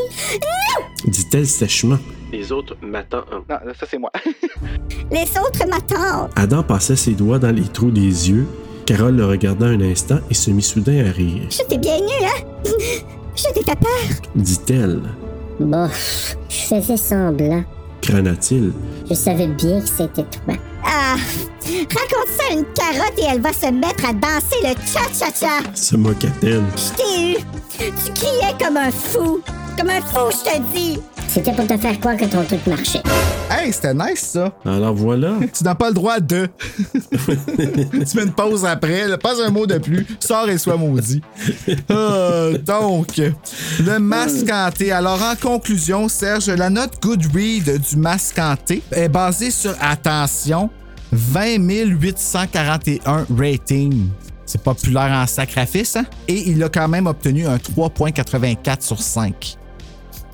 dit-elle 1.07 1.47
sèchement. 1.47 1.99
Les 2.33 2.53
autres 2.53 2.77
m'attendent. 2.83 3.25
Non, 3.49 3.57
ça, 3.79 3.87
c'est 3.91 3.99
moi. 3.99 4.11
Les 5.11 5.23
autres 5.39 5.67
m'attendent. 5.67 6.31
Adam 6.37 6.63
passa 6.63 6.97
ses 6.97 7.13
doigts 7.13 7.39
dans 7.39 7.55
les 7.55 7.67
trous 7.69 7.91
des 7.91 8.29
yeux. 8.31 8.47
Carole 8.85 9.17
le 9.17 9.25
regarda 9.27 9.67
un 9.67 9.81
instant 9.81 10.19
et 10.31 10.35
se 10.35 10.51
mit 10.51 10.63
soudain 10.63 11.07
à 11.07 11.11
rire, 11.13 11.43
Je 11.51 11.63
t'ai 11.67 11.79
bien 11.79 11.97
eu, 11.97 12.25
hein? 12.25 12.71
T'ai 13.43 13.63
fait 13.63 13.77
peur. 13.79 14.31
dit-elle. 14.35 15.01
Bof, 15.61 16.37
je 16.49 16.57
faisais 16.57 16.97
semblant. 16.97 17.63
Crana-t-il. 18.03 18.73
Je 19.09 19.15
savais 19.15 19.47
bien 19.49 19.81
que 19.81 19.89
c'était 19.89 20.25
toi. 20.25 20.55
Ah! 20.85 21.17
Raconte 21.65 22.29
ça 22.37 22.45
à 22.51 22.55
une 22.55 22.65
carotte 22.75 23.19
et 23.19 23.25
elle 23.31 23.41
va 23.41 23.53
se 23.53 23.67
mettre 23.71 24.05
à 24.09 24.13
danser 24.13 24.57
le 24.63 24.75
cha-cha-cha. 24.87 25.71
se 25.75 25.97
moqua-t-elle. 25.97 26.63
Je 26.77 26.97
t'ai 26.97 27.33
eu. 27.33 27.37
Tu 27.79 28.13
criais 28.13 28.55
comme 28.63 28.77
un 28.77 28.91
fou. 28.91 29.41
Comme 29.77 29.91
un 29.91 30.01
fou, 30.01 30.31
je 30.31 30.51
te 30.51 30.59
dis. 30.75 31.01
C'était 31.29 31.53
pour 31.53 31.67
te 31.67 31.77
faire 31.77 32.01
croire 32.01 32.17
que 32.17 32.25
ton 32.25 32.43
truc 32.43 32.67
marchait. 32.67 33.03
Hey, 33.51 33.71
c'était 33.71 33.93
nice 33.93 34.21
ça. 34.21 34.53
Alors 34.65 34.95
voilà. 34.95 35.35
Tu 35.57 35.63
n'as 35.63 35.75
pas 35.75 35.89
le 35.89 35.95
droit 35.95 36.21
de. 36.21 36.49
tu 36.97 38.17
mets 38.17 38.23
une 38.25 38.33
pause 38.33 38.65
après, 38.65 39.07
là, 39.07 39.19
pas 39.19 39.35
un 39.45 39.51
mot 39.51 39.67
de 39.67 39.77
plus. 39.77 40.07
Sors 40.21 40.49
et 40.49 40.57
sois 40.57 40.77
maudit. 40.77 41.21
Euh, 41.91 42.57
donc, 42.59 43.21
le 43.85 43.99
mascanté. 43.99 44.91
Alors, 44.91 45.21
en 45.23 45.37
conclusion, 45.37 46.09
Serge, 46.09 46.49
la 46.49 46.71
note 46.71 47.01
Goodread 47.03 47.79
du 47.79 47.97
mascanté 47.97 48.83
est 48.91 49.09
basée 49.09 49.51
sur, 49.51 49.75
attention, 49.81 50.71
20 51.13 51.59
841 51.85 53.27
rating. 53.37 54.09
C'est 54.47 54.63
populaire 54.63 55.11
en 55.13 55.27
sacrifice, 55.27 55.97
hein? 55.97 56.07
Et 56.27 56.51
il 56.51 56.63
a 56.65 56.71
quand 56.71 56.89
même 56.89 57.07
obtenu 57.07 57.47
un 57.47 57.57
3.84 57.57 58.81
sur 58.81 59.01
5. 59.01 59.59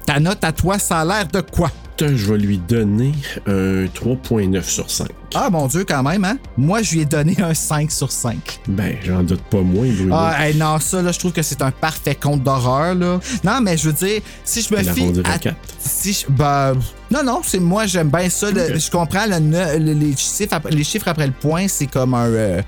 Ta 0.07 0.21
note 0.21 0.45
à 0.45 0.53
toi, 0.53 0.79
ça 0.79 1.01
a 1.01 1.05
l'air 1.05 1.27
de 1.29 1.41
quoi? 1.41 1.71
Putain, 1.97 2.17
je 2.17 2.33
vais 2.33 2.39
lui 2.39 2.59
donner 2.59 3.13
un 3.47 3.85
3.9 3.87 4.63
sur 4.65 4.91
5. 4.91 5.09
Ah, 5.35 5.49
mon 5.49 5.67
Dieu, 5.69 5.85
quand 5.89 6.03
même, 6.03 6.25
hein? 6.25 6.39
Moi, 6.57 6.83
je 6.83 6.93
lui 6.95 7.01
ai 7.03 7.05
donné 7.05 7.37
un 7.41 7.55
5 7.55 7.91
sur 7.91 8.11
5. 8.11 8.37
Ben, 8.69 8.97
j'en 9.05 9.23
doute 9.23 9.43
pas 9.43 9.61
moins, 9.63 9.87
Bruno. 9.87 10.13
Ah, 10.13 10.35
hey, 10.49 10.57
non, 10.57 10.79
ça, 10.81 11.01
là, 11.03 11.13
je 11.13 11.19
trouve 11.21 11.33
que 11.33 11.43
c'est 11.43 11.63
un 11.63 11.71
parfait 11.71 12.17
conte 12.17 12.43
d'horreur, 12.43 12.97
là. 12.97 13.21
Non, 13.45 13.61
mais 13.63 13.77
je 13.77 13.87
veux 13.91 13.93
dire, 13.95 14.21
si 14.45 14.63
je 14.63 14.75
me 14.75 14.81
Elle 14.81 14.91
fie. 14.93 15.07
à- 15.25 15.39
quatre. 15.39 15.57
Si 15.79 16.13
je. 16.13 16.27
Ben. 16.33 16.75
Non, 17.13 17.23
non, 17.25 17.41
c'est 17.45 17.61
moi, 17.61 17.87
j'aime 17.87 18.11
bien 18.11 18.29
ça. 18.29 18.51
le- 18.51 18.77
je 18.77 18.91
comprends 18.91 19.27
le 19.27 19.79
les, 19.79 20.17
chiffres 20.17 20.53
après, 20.55 20.71
les 20.71 20.85
chiffres 20.85 21.07
après 21.09 21.27
le 21.29 21.33
point, 21.33 21.69
c'est 21.69 21.87
comme 21.87 22.15
un. 22.15 22.27
euh, 22.27 22.63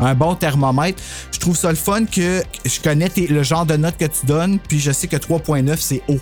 un 0.00 0.14
bon 0.14 0.34
thermomètre. 0.34 1.00
Je 1.30 1.38
trouve 1.38 1.56
ça 1.56 1.68
le 1.68 1.76
fun 1.76 2.04
que 2.06 2.42
je 2.64 2.80
connais 2.82 3.08
tes- 3.08 3.28
le 3.28 3.44
genre 3.44 3.64
de 3.64 3.76
note 3.76 3.96
que 3.96 4.06
tu 4.06 4.26
donnes, 4.26 4.58
puis 4.58 4.80
je 4.80 4.90
sais 4.90 5.06
que 5.06 5.16
3.9 5.16 5.76
c'est 5.78 6.02
haut. 6.08 6.18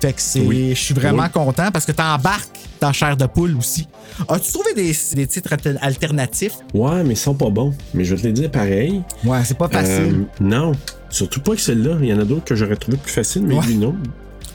Fait 0.00 0.12
que 0.12 0.20
c'est. 0.20 0.40
Oui. 0.40 0.70
Je 0.70 0.80
suis 0.80 0.94
vraiment 0.94 1.22
Oui. 1.24 1.30
content 1.32 1.70
parce 1.72 1.86
que 1.86 1.92
t'embarques 1.92 2.48
dans 2.80 2.92
chair 2.92 3.16
de 3.16 3.26
poule 3.26 3.56
aussi. 3.56 3.88
As-tu 4.28 4.52
trouvé 4.52 4.74
des, 4.74 4.94
des 5.14 5.26
titres 5.26 5.52
alter- 5.52 5.76
alternatifs? 5.80 6.58
Ouais, 6.74 7.02
mais 7.04 7.14
ils 7.14 7.16
sont 7.16 7.34
pas 7.34 7.48
bons. 7.50 7.72
Mais 7.94 8.04
je 8.04 8.14
vais 8.14 8.20
te 8.22 8.26
les 8.26 8.32
dire 8.32 8.50
pareil. 8.50 9.02
Ouais, 9.24 9.40
c'est 9.44 9.56
pas 9.56 9.68
facile. 9.68 9.92
Euh, 9.92 10.24
non. 10.40 10.72
Surtout 11.08 11.40
pas 11.40 11.54
que 11.54 11.60
celle-là. 11.60 11.96
Il 12.02 12.08
y 12.08 12.12
en 12.12 12.18
a 12.20 12.24
d'autres 12.24 12.44
que 12.44 12.54
j'aurais 12.54 12.76
trouvé 12.76 12.96
plus 12.98 13.12
faciles, 13.12 13.42
mais 13.46 13.54
Ouais. 13.56 13.66
lui, 13.66 13.76
non. 13.76 13.94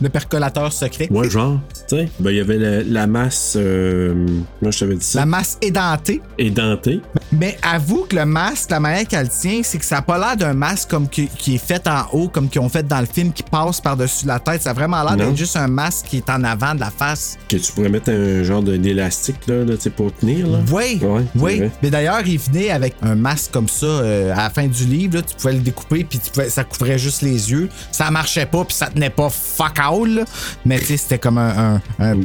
Le 0.01 0.07
percolateur 0.09 0.71
secret. 0.71 1.07
Ouais, 1.11 1.29
genre. 1.29 1.59
Tu 1.89 1.97
sais, 1.97 2.09
ben, 2.19 2.29
il 2.31 2.37
y 2.37 2.39
avait 2.39 2.57
la, 2.57 2.83
la 2.83 3.07
masse. 3.07 3.55
euh, 3.57 4.13
moi, 4.61 4.71
je 4.71 4.79
t'avais 4.79 4.95
dit 4.95 5.03
ça? 5.05 5.19
La 5.19 5.25
masse 5.25 5.57
édentée. 5.61 6.21
Édentée. 6.37 7.01
Mais 7.31 7.57
avoue 7.61 8.05
que 8.09 8.15
le 8.15 8.25
masque, 8.25 8.71
la 8.71 8.79
manière 8.79 9.07
qu'elle 9.07 9.29
tient, 9.29 9.61
c'est 9.63 9.77
que 9.77 9.85
ça 9.85 9.95
n'a 9.97 10.01
pas 10.01 10.17
l'air 10.17 10.35
d'un 10.35 10.53
masque 10.53 10.89
comme 10.89 11.07
qui, 11.07 11.27
qui 11.27 11.55
est 11.55 11.63
fait 11.63 11.87
en 11.87 12.05
haut, 12.11 12.27
comme 12.27 12.49
qu'ils 12.49 12.61
ont 12.61 12.69
fait 12.69 12.87
dans 12.87 12.99
le 12.99 13.05
film, 13.05 13.31
qui 13.31 13.43
passe 13.43 13.79
par-dessus 13.81 14.25
la 14.25 14.39
tête. 14.39 14.63
Ça 14.63 14.71
a 14.71 14.73
vraiment 14.73 15.03
l'air 15.03 15.15
d'être 15.27 15.37
juste 15.37 15.55
un 15.55 15.67
masque 15.67 16.05
qui 16.07 16.17
est 16.17 16.29
en 16.29 16.43
avant 16.43 16.73
de 16.73 16.79
la 16.79 16.89
face. 16.89 17.37
Que 17.47 17.57
tu 17.57 17.71
pourrais 17.71 17.89
mettre 17.89 18.09
un 18.11 18.43
genre 18.43 18.63
d'élastique, 18.63 19.35
là, 19.47 19.63
pour 19.95 20.13
tenir, 20.15 20.47
là. 20.47 20.59
Oui, 20.71 20.99
Ouais, 21.03 21.23
oui. 21.35 21.61
Mais 21.83 21.89
d'ailleurs, 21.89 22.21
il 22.25 22.39
venait 22.39 22.71
avec 22.71 22.95
un 23.01 23.15
masque 23.15 23.51
comme 23.51 23.67
ça 23.69 23.85
euh, 23.85 24.33
à 24.33 24.43
la 24.43 24.49
fin 24.49 24.67
du 24.67 24.85
livre. 24.85 25.17
là. 25.17 25.21
tu 25.21 25.35
pouvais 25.35 25.53
le 25.53 25.59
découper, 25.59 26.03
puis 26.03 26.19
tu 26.19 26.31
pouvais- 26.31 26.49
ça 26.49 26.63
couvrait 26.63 26.97
juste 26.97 27.21
les 27.21 27.51
yeux. 27.51 27.69
Ça 27.91 28.09
marchait 28.11 28.45
pas, 28.45 28.63
puis 28.65 28.75
ça 28.75 28.87
tenait 28.87 29.09
pas 29.09 29.29
fuck 29.29 29.77
all. 29.79 30.09
là. 30.15 30.23
Mais 30.65 30.79
tu 30.79 30.85
sais, 30.85 30.97
c'était 30.97 31.19
comme 31.19 31.37
un, 31.37 31.75
un, 31.75 31.81
un. 31.99 32.15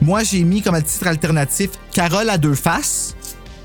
Moi, 0.00 0.22
j'ai 0.22 0.44
mis 0.44 0.60
comme 0.62 0.80
titre 0.82 1.06
alternatif 1.06 1.70
Carole 1.92 2.28
à 2.30 2.38
deux 2.38 2.54
faces. 2.54 3.14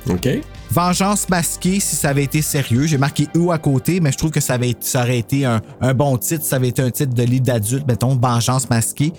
OK. 0.09 0.27
Vengeance 0.69 1.29
masquée 1.29 1.79
si 1.79 1.95
ça 1.95 2.09
avait 2.09 2.23
été 2.25 2.41
sérieux. 2.41 2.85
J'ai 2.87 2.97
marqué 2.97 3.27
ou 3.35 3.51
à 3.51 3.57
côté, 3.57 3.99
mais 4.01 4.11
je 4.11 4.17
trouve 4.17 4.31
que 4.31 4.41
ça, 4.41 4.55
avait, 4.55 4.75
ça 4.81 5.01
aurait 5.03 5.17
été 5.17 5.45
un, 5.45 5.61
un 5.79 5.93
bon 5.93 6.17
titre. 6.17 6.43
Ça 6.43 6.57
avait 6.57 6.67
été 6.67 6.81
un 6.81 6.91
titre 6.91 7.13
de 7.13 7.23
livre 7.23 7.43
d'adulte, 7.45 7.85
mettons, 7.87 8.15
Vengeance 8.15 8.69
masquée. 8.69 9.13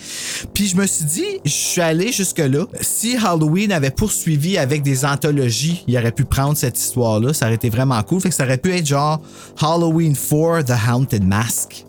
Puis 0.53 0.67
je 0.69 0.77
me 0.77 0.87
suis 0.87 1.05
dit, 1.07 1.41
je 1.45 1.51
suis 1.51 1.81
allé 1.81 2.13
jusque-là. 2.13 2.67
Si 2.83 3.17
Halloween 3.17 3.73
avait 3.73 3.91
poursuivi 3.91 4.59
avec 4.59 4.83
des 4.83 5.05
anthologies, 5.07 5.85
il 5.89 5.97
aurait 5.97 6.13
pu 6.13 6.25
prendre 6.25 6.57
cette 6.57 6.79
histoire-là. 6.79 7.33
Ça 7.33 7.47
aurait 7.47 7.55
été 7.55 7.71
vraiment 7.71 8.03
cool. 8.03 8.21
Fait 8.21 8.29
que 8.29 8.35
ça 8.35 8.45
aurait 8.45 8.59
pu 8.59 8.71
être 8.73 8.87
genre 8.87 9.21
Halloween 9.61 10.15
4 10.15 10.65
The 10.65 10.75
Haunted 10.91 11.25
Mask. 11.25 11.87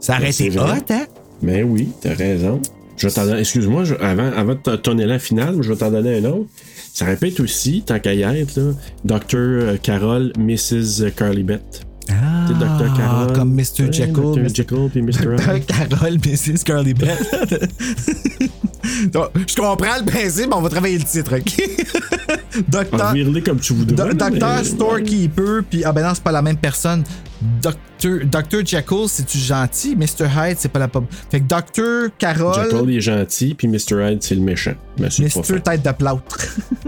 Ça 0.00 0.14
aurait 0.14 0.22
Ben, 0.22 0.30
été 0.30 0.48
vrai. 0.50 0.78
hot, 0.78 0.92
hein? 0.92 1.06
Ben 1.42 1.64
oui, 1.64 1.88
t'as 2.00 2.14
raison. 2.14 2.60
Je 2.96 3.06
vais 3.06 3.12
t'en 3.14 3.24
donner- 3.26 3.40
Excuse-moi, 3.40 3.84
avant, 4.00 4.32
avant 4.32 4.56
ton 4.56 4.98
élan 4.98 5.18
final, 5.20 5.58
je 5.60 5.68
vais 5.72 5.76
t'en 5.76 5.90
donner 5.90 6.18
un 6.18 6.24
autre. 6.24 6.48
Ça 6.98 7.04
répète 7.04 7.38
aussi, 7.38 7.82
tant 7.86 8.00
qu'à 8.00 8.12
y 8.12 8.22
être, 8.22 8.56
là, 8.56 8.72
Dr. 9.04 9.80
Carol, 9.80 10.32
Mrs. 10.36 11.12
Carly 11.14 11.44
Beth. 11.44 11.82
Ah, 12.10 12.48
Dr. 12.48 12.92
Carol. 12.96 13.32
comme 13.34 13.54
Mr. 13.54 13.84
Ouais, 13.84 13.92
Jekyll, 13.92 14.14
Dr. 14.14 14.40
Mr. 14.40 14.54
Jekyll 14.56 14.88
puis 14.90 15.02
Mr. 15.02 15.36
Dr. 15.36 15.64
Carol, 15.64 16.18
Mrs. 16.18 16.64
Curly 16.64 16.94
Beth. 16.94 17.70
Donc, 19.12 19.28
Je 19.46 19.54
comprends 19.54 19.96
le 20.00 20.06
principe, 20.06 20.52
on 20.52 20.60
va 20.60 20.68
travailler 20.70 20.98
le 20.98 21.04
titre, 21.04 21.36
OK? 21.36 21.62
Docteur, 22.68 23.14
comme 23.44 23.60
tu 23.60 23.72
voudrais. 23.72 24.14
Docteur 24.14 24.64
Storekeeper, 24.64 25.62
puis 25.68 25.84
ah 25.84 25.92
ben 25.92 26.02
non, 26.02 26.14
c'est 26.14 26.22
pas 26.22 26.32
la 26.32 26.42
même 26.42 26.56
personne. 26.56 27.04
Docteur, 27.62 28.20
Dr. 28.24 28.64
Jekyll, 28.64 29.08
c'est-tu 29.08 29.38
gentil? 29.38 29.96
Mr. 29.96 30.26
Hyde, 30.26 30.56
c'est 30.58 30.68
pas 30.68 30.78
la 30.78 30.88
pop. 30.88 31.04
Fait 31.30 31.40
que 31.40 31.46
Dr. 31.46 32.12
Carol, 32.18 32.54
Jekyll, 32.54 32.90
il 32.90 32.96
est 32.96 33.00
gentil, 33.00 33.54
puis 33.54 33.68
Mr. 33.68 34.10
Hyde, 34.10 34.22
c'est 34.22 34.34
le 34.34 34.40
méchant. 34.40 34.74
Mr. 34.98 35.60
Tête 35.62 35.84
de 35.84 35.92
plâtre. 35.92 36.38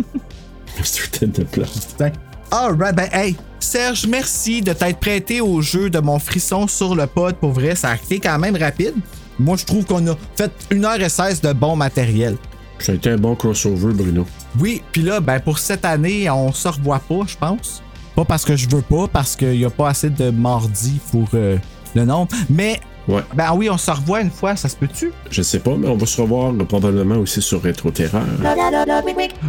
Mr. 0.79 1.11
Tête 1.11 1.39
de 1.41 1.45
plâtre. 1.45 1.73
Putain. 1.89 2.13
Alright, 2.51 2.97
ben 2.97 3.09
hey, 3.13 3.37
Serge, 3.61 4.07
merci 4.09 4.61
de 4.61 4.73
t'être 4.73 4.99
prêté 4.99 5.41
au 5.41 5.63
jeu 5.63 5.89
de 5.91 6.01
mon 6.01 6.19
frisson 6.19 6.67
sur 6.67 6.97
le 6.97 7.07
pod. 7.07 7.37
Pour 7.37 7.53
vrai, 7.53 7.77
ça 7.77 7.91
a 7.91 7.95
été 7.95 8.19
quand 8.19 8.39
même 8.39 8.57
rapide. 8.57 8.95
Moi, 9.39 9.57
je 9.57 9.65
trouve 9.65 9.85
qu'on 9.85 10.05
a 10.09 10.17
fait 10.37 10.51
1h16 10.71 11.43
de 11.43 11.53
bon 11.53 11.77
matériel. 11.77 12.37
Ça 12.81 12.93
a 12.93 12.95
été 12.95 13.11
un 13.11 13.17
bon 13.19 13.35
crossover, 13.35 13.93
Bruno. 13.95 14.27
Oui, 14.59 14.83
puis 14.93 15.03
là, 15.03 15.21
ben 15.21 15.39
pour 15.41 15.59
cette 15.59 15.85
année, 15.85 16.29
on 16.31 16.53
se 16.53 16.69
revoit 16.69 17.01
pas, 17.01 17.21
je 17.27 17.37
pense. 17.37 17.83
Pas 18.17 18.25
parce 18.25 18.45
que 18.45 18.57
je 18.57 18.69
veux 18.69 18.83
pas, 18.83 19.07
parce 19.09 19.37
qu'il 19.37 19.57
y 19.57 19.65
a 19.65 19.71
pas 19.71 19.89
assez 19.91 20.11
de 20.11 20.31
mardi 20.31 20.99
pour 21.11 21.29
euh, 21.35 21.57
le 21.95 22.05
nombre. 22.05 22.29
Mais, 22.49 22.81
Ouais. 23.09 23.23
ben 23.35 23.53
oui, 23.55 23.69
on 23.71 23.79
se 23.79 23.91
revoit 23.91 24.21
une 24.21 24.31
fois, 24.31 24.55
ça 24.57 24.69
se 24.69 24.77
peut-tu? 24.77 25.11
Je 25.31 25.43
sais 25.43 25.59
pas, 25.59 25.75
mais 25.77 25.89
on 25.89 25.97
va 25.97 26.07
se 26.07 26.21
revoir 26.21 26.53
là, 26.53 26.65
probablement 26.65 27.17
aussi 27.17 27.41
sur 27.43 27.61
Rétro 27.63 27.91
Terreur. 27.91 28.23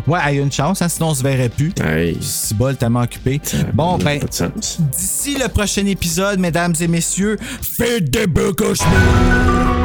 Ouais, 0.07 0.19
il 0.29 0.35
y 0.35 0.39
a 0.39 0.41
une 0.41 0.51
chance, 0.51 0.81
hein, 0.81 0.89
sinon 0.89 1.09
on 1.09 1.13
se 1.13 1.21
verrait 1.21 1.49
plus. 1.49 1.71
Hey, 1.83 2.17
Si 2.21 2.53
bol, 2.55 2.75
tellement 2.77 3.01
occupé. 3.01 3.39
Bon, 3.73 3.97
ça 3.99 4.03
n'a 4.05 4.11
ben, 4.11 4.19
pas 4.21 4.27
de 4.27 4.33
sens. 4.33 4.79
d'ici 4.97 5.37
le 5.37 5.47
prochain 5.49 5.85
épisode, 5.85 6.39
mesdames 6.39 6.73
et 6.79 6.87
messieurs, 6.87 7.37
faites 7.61 8.09
des 8.09 8.25
beaux 8.25 8.53
cauchemars! 8.53 9.80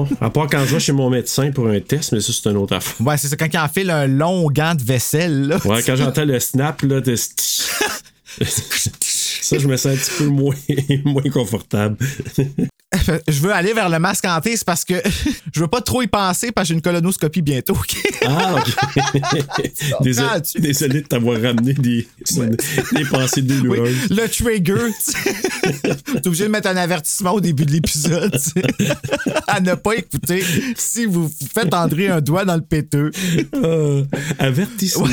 Non, 0.00 0.08
à 0.20 0.30
part 0.30 0.46
quand 0.48 0.64
je 0.64 0.74
vais 0.74 0.80
chez 0.80 0.92
mon 0.92 1.10
médecin 1.10 1.50
pour 1.50 1.66
un 1.68 1.80
test, 1.80 2.12
mais 2.12 2.20
ça, 2.20 2.32
c'est 2.32 2.48
une 2.50 2.56
autre 2.56 2.74
affaire. 2.76 3.06
Ouais, 3.06 3.16
c'est 3.16 3.28
ça, 3.28 3.36
quand 3.36 3.48
il 3.52 3.58
enfile 3.58 3.90
un 3.90 4.06
long 4.06 4.50
gant 4.50 4.74
de 4.74 4.82
vaisselle, 4.82 5.48
là. 5.48 5.58
Ouais, 5.64 5.82
quand 5.82 5.96
j'entends 5.96 6.24
le 6.24 6.40
snap, 6.40 6.82
là, 6.82 7.00
de... 7.00 7.16
ça, 7.16 7.30
je 9.58 9.66
me 9.66 9.76
sens 9.76 9.92
un 9.92 9.96
petit 9.96 10.10
peu 10.18 10.26
moins, 10.26 10.54
moins 11.04 11.30
confortable. 11.30 11.96
Je 13.28 13.40
veux 13.40 13.52
aller 13.52 13.72
vers 13.72 13.88
le 13.88 13.98
masque 13.98 14.24
hanté, 14.24 14.56
c'est 14.56 14.64
parce 14.64 14.84
que 14.84 14.94
je 15.52 15.60
veux 15.60 15.68
pas 15.68 15.80
trop 15.80 16.02
y 16.02 16.08
penser 16.08 16.50
parce 16.50 16.66
que 16.66 16.68
j'ai 16.68 16.74
une 16.74 16.82
colonoscopie 16.82 17.42
bientôt. 17.42 17.76
Ah, 18.26 18.56
ok. 18.56 19.62
désolé, 20.00 20.28
désolé 20.58 21.02
de 21.02 21.06
t'avoir 21.06 21.40
ramené 21.40 21.74
des, 21.74 22.08
des 22.92 23.04
pensées 23.04 23.42
douloureuses. 23.42 23.96
Oui, 24.10 24.16
le 24.16 24.28
trigger. 24.28 24.90
T'es 25.82 26.26
obligé 26.26 26.44
de 26.44 26.50
mettre 26.50 26.68
un 26.68 26.76
avertissement 26.76 27.32
au 27.32 27.40
début 27.40 27.64
de 27.64 27.72
l'épisode. 27.72 28.36
À 29.46 29.60
ne 29.60 29.74
pas 29.74 29.94
écouter 29.94 30.44
si 30.76 31.06
vous 31.06 31.30
faites 31.54 31.72
entrer 31.74 32.08
un 32.08 32.20
doigt 32.20 32.44
dans 32.44 32.56
le 32.56 32.62
péteux. 32.62 33.12
Euh, 33.54 34.04
avertissement. 34.38 35.06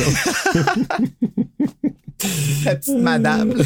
La 2.66 2.76
petite 2.76 2.98
madame. 3.00 3.54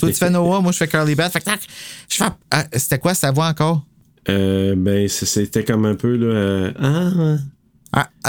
Toi, 0.00 0.08
tu 0.08 0.14
fais 0.14 0.30
Noah, 0.30 0.60
moi, 0.60 0.72
je 0.72 0.78
fais 0.78 0.88
Curly 0.88 1.14
Beth. 1.14 1.30
Fait 1.32 1.40
que 1.40 1.44
tac, 1.44 1.60
je 2.08 2.16
fais. 2.16 2.24
Ah, 2.50 2.64
C'était 2.74 2.98
quoi 2.98 3.14
sa 3.14 3.30
voix 3.30 3.46
encore? 3.48 3.84
Euh, 4.28 4.74
ben, 4.76 5.08
c'était 5.08 5.64
comme 5.64 5.86
un 5.86 5.94
peu, 5.94 6.16
là... 6.16 6.26
euh, 6.26 6.70
ah, 6.78 7.10
Ah, 7.92 8.08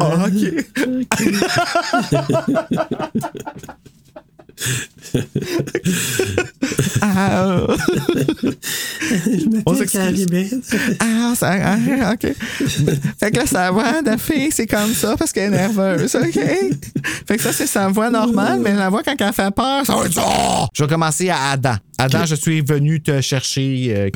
ah. 0.00 0.26
Ok. 0.26 0.66
Ah, 7.02 7.40
euh. 7.46 7.76
On 9.66 9.74
s'excuse. 9.74 10.26
Ah, 11.00 11.34
ça, 11.36 11.52
ah, 11.62 12.12
ok. 12.12 12.34
Fait 13.20 13.30
que 13.30 13.36
là, 13.36 13.46
sa 13.46 13.70
voix 13.70 14.02
de 14.02 14.16
fille, 14.16 14.50
c'est 14.50 14.66
comme 14.66 14.92
ça 14.94 15.16
parce 15.16 15.32
qu'elle 15.32 15.52
est 15.52 15.56
nerveuse, 15.56 16.14
ok? 16.14 16.40
Fait 17.26 17.36
que 17.36 17.42
ça, 17.42 17.52
c'est 17.52 17.66
sa 17.66 17.88
voix 17.88 18.10
normale, 18.10 18.60
mais 18.60 18.74
la 18.74 18.88
voix 18.88 19.02
quand 19.02 19.14
elle 19.18 19.32
fait 19.32 19.54
peur, 19.54 19.84
ça 19.84 19.94
va 19.96 20.06
être 20.06 20.14
ça. 20.14 20.68
Je 20.74 20.82
vais 20.84 20.88
commencer 20.88 21.28
à 21.30 21.50
Adam. 21.52 21.76
Adam, 21.98 22.26
je 22.26 22.34
suis 22.34 22.60
venu 22.60 23.02
te 23.02 23.20
chercher. 23.20 23.94
euh, 23.96 24.10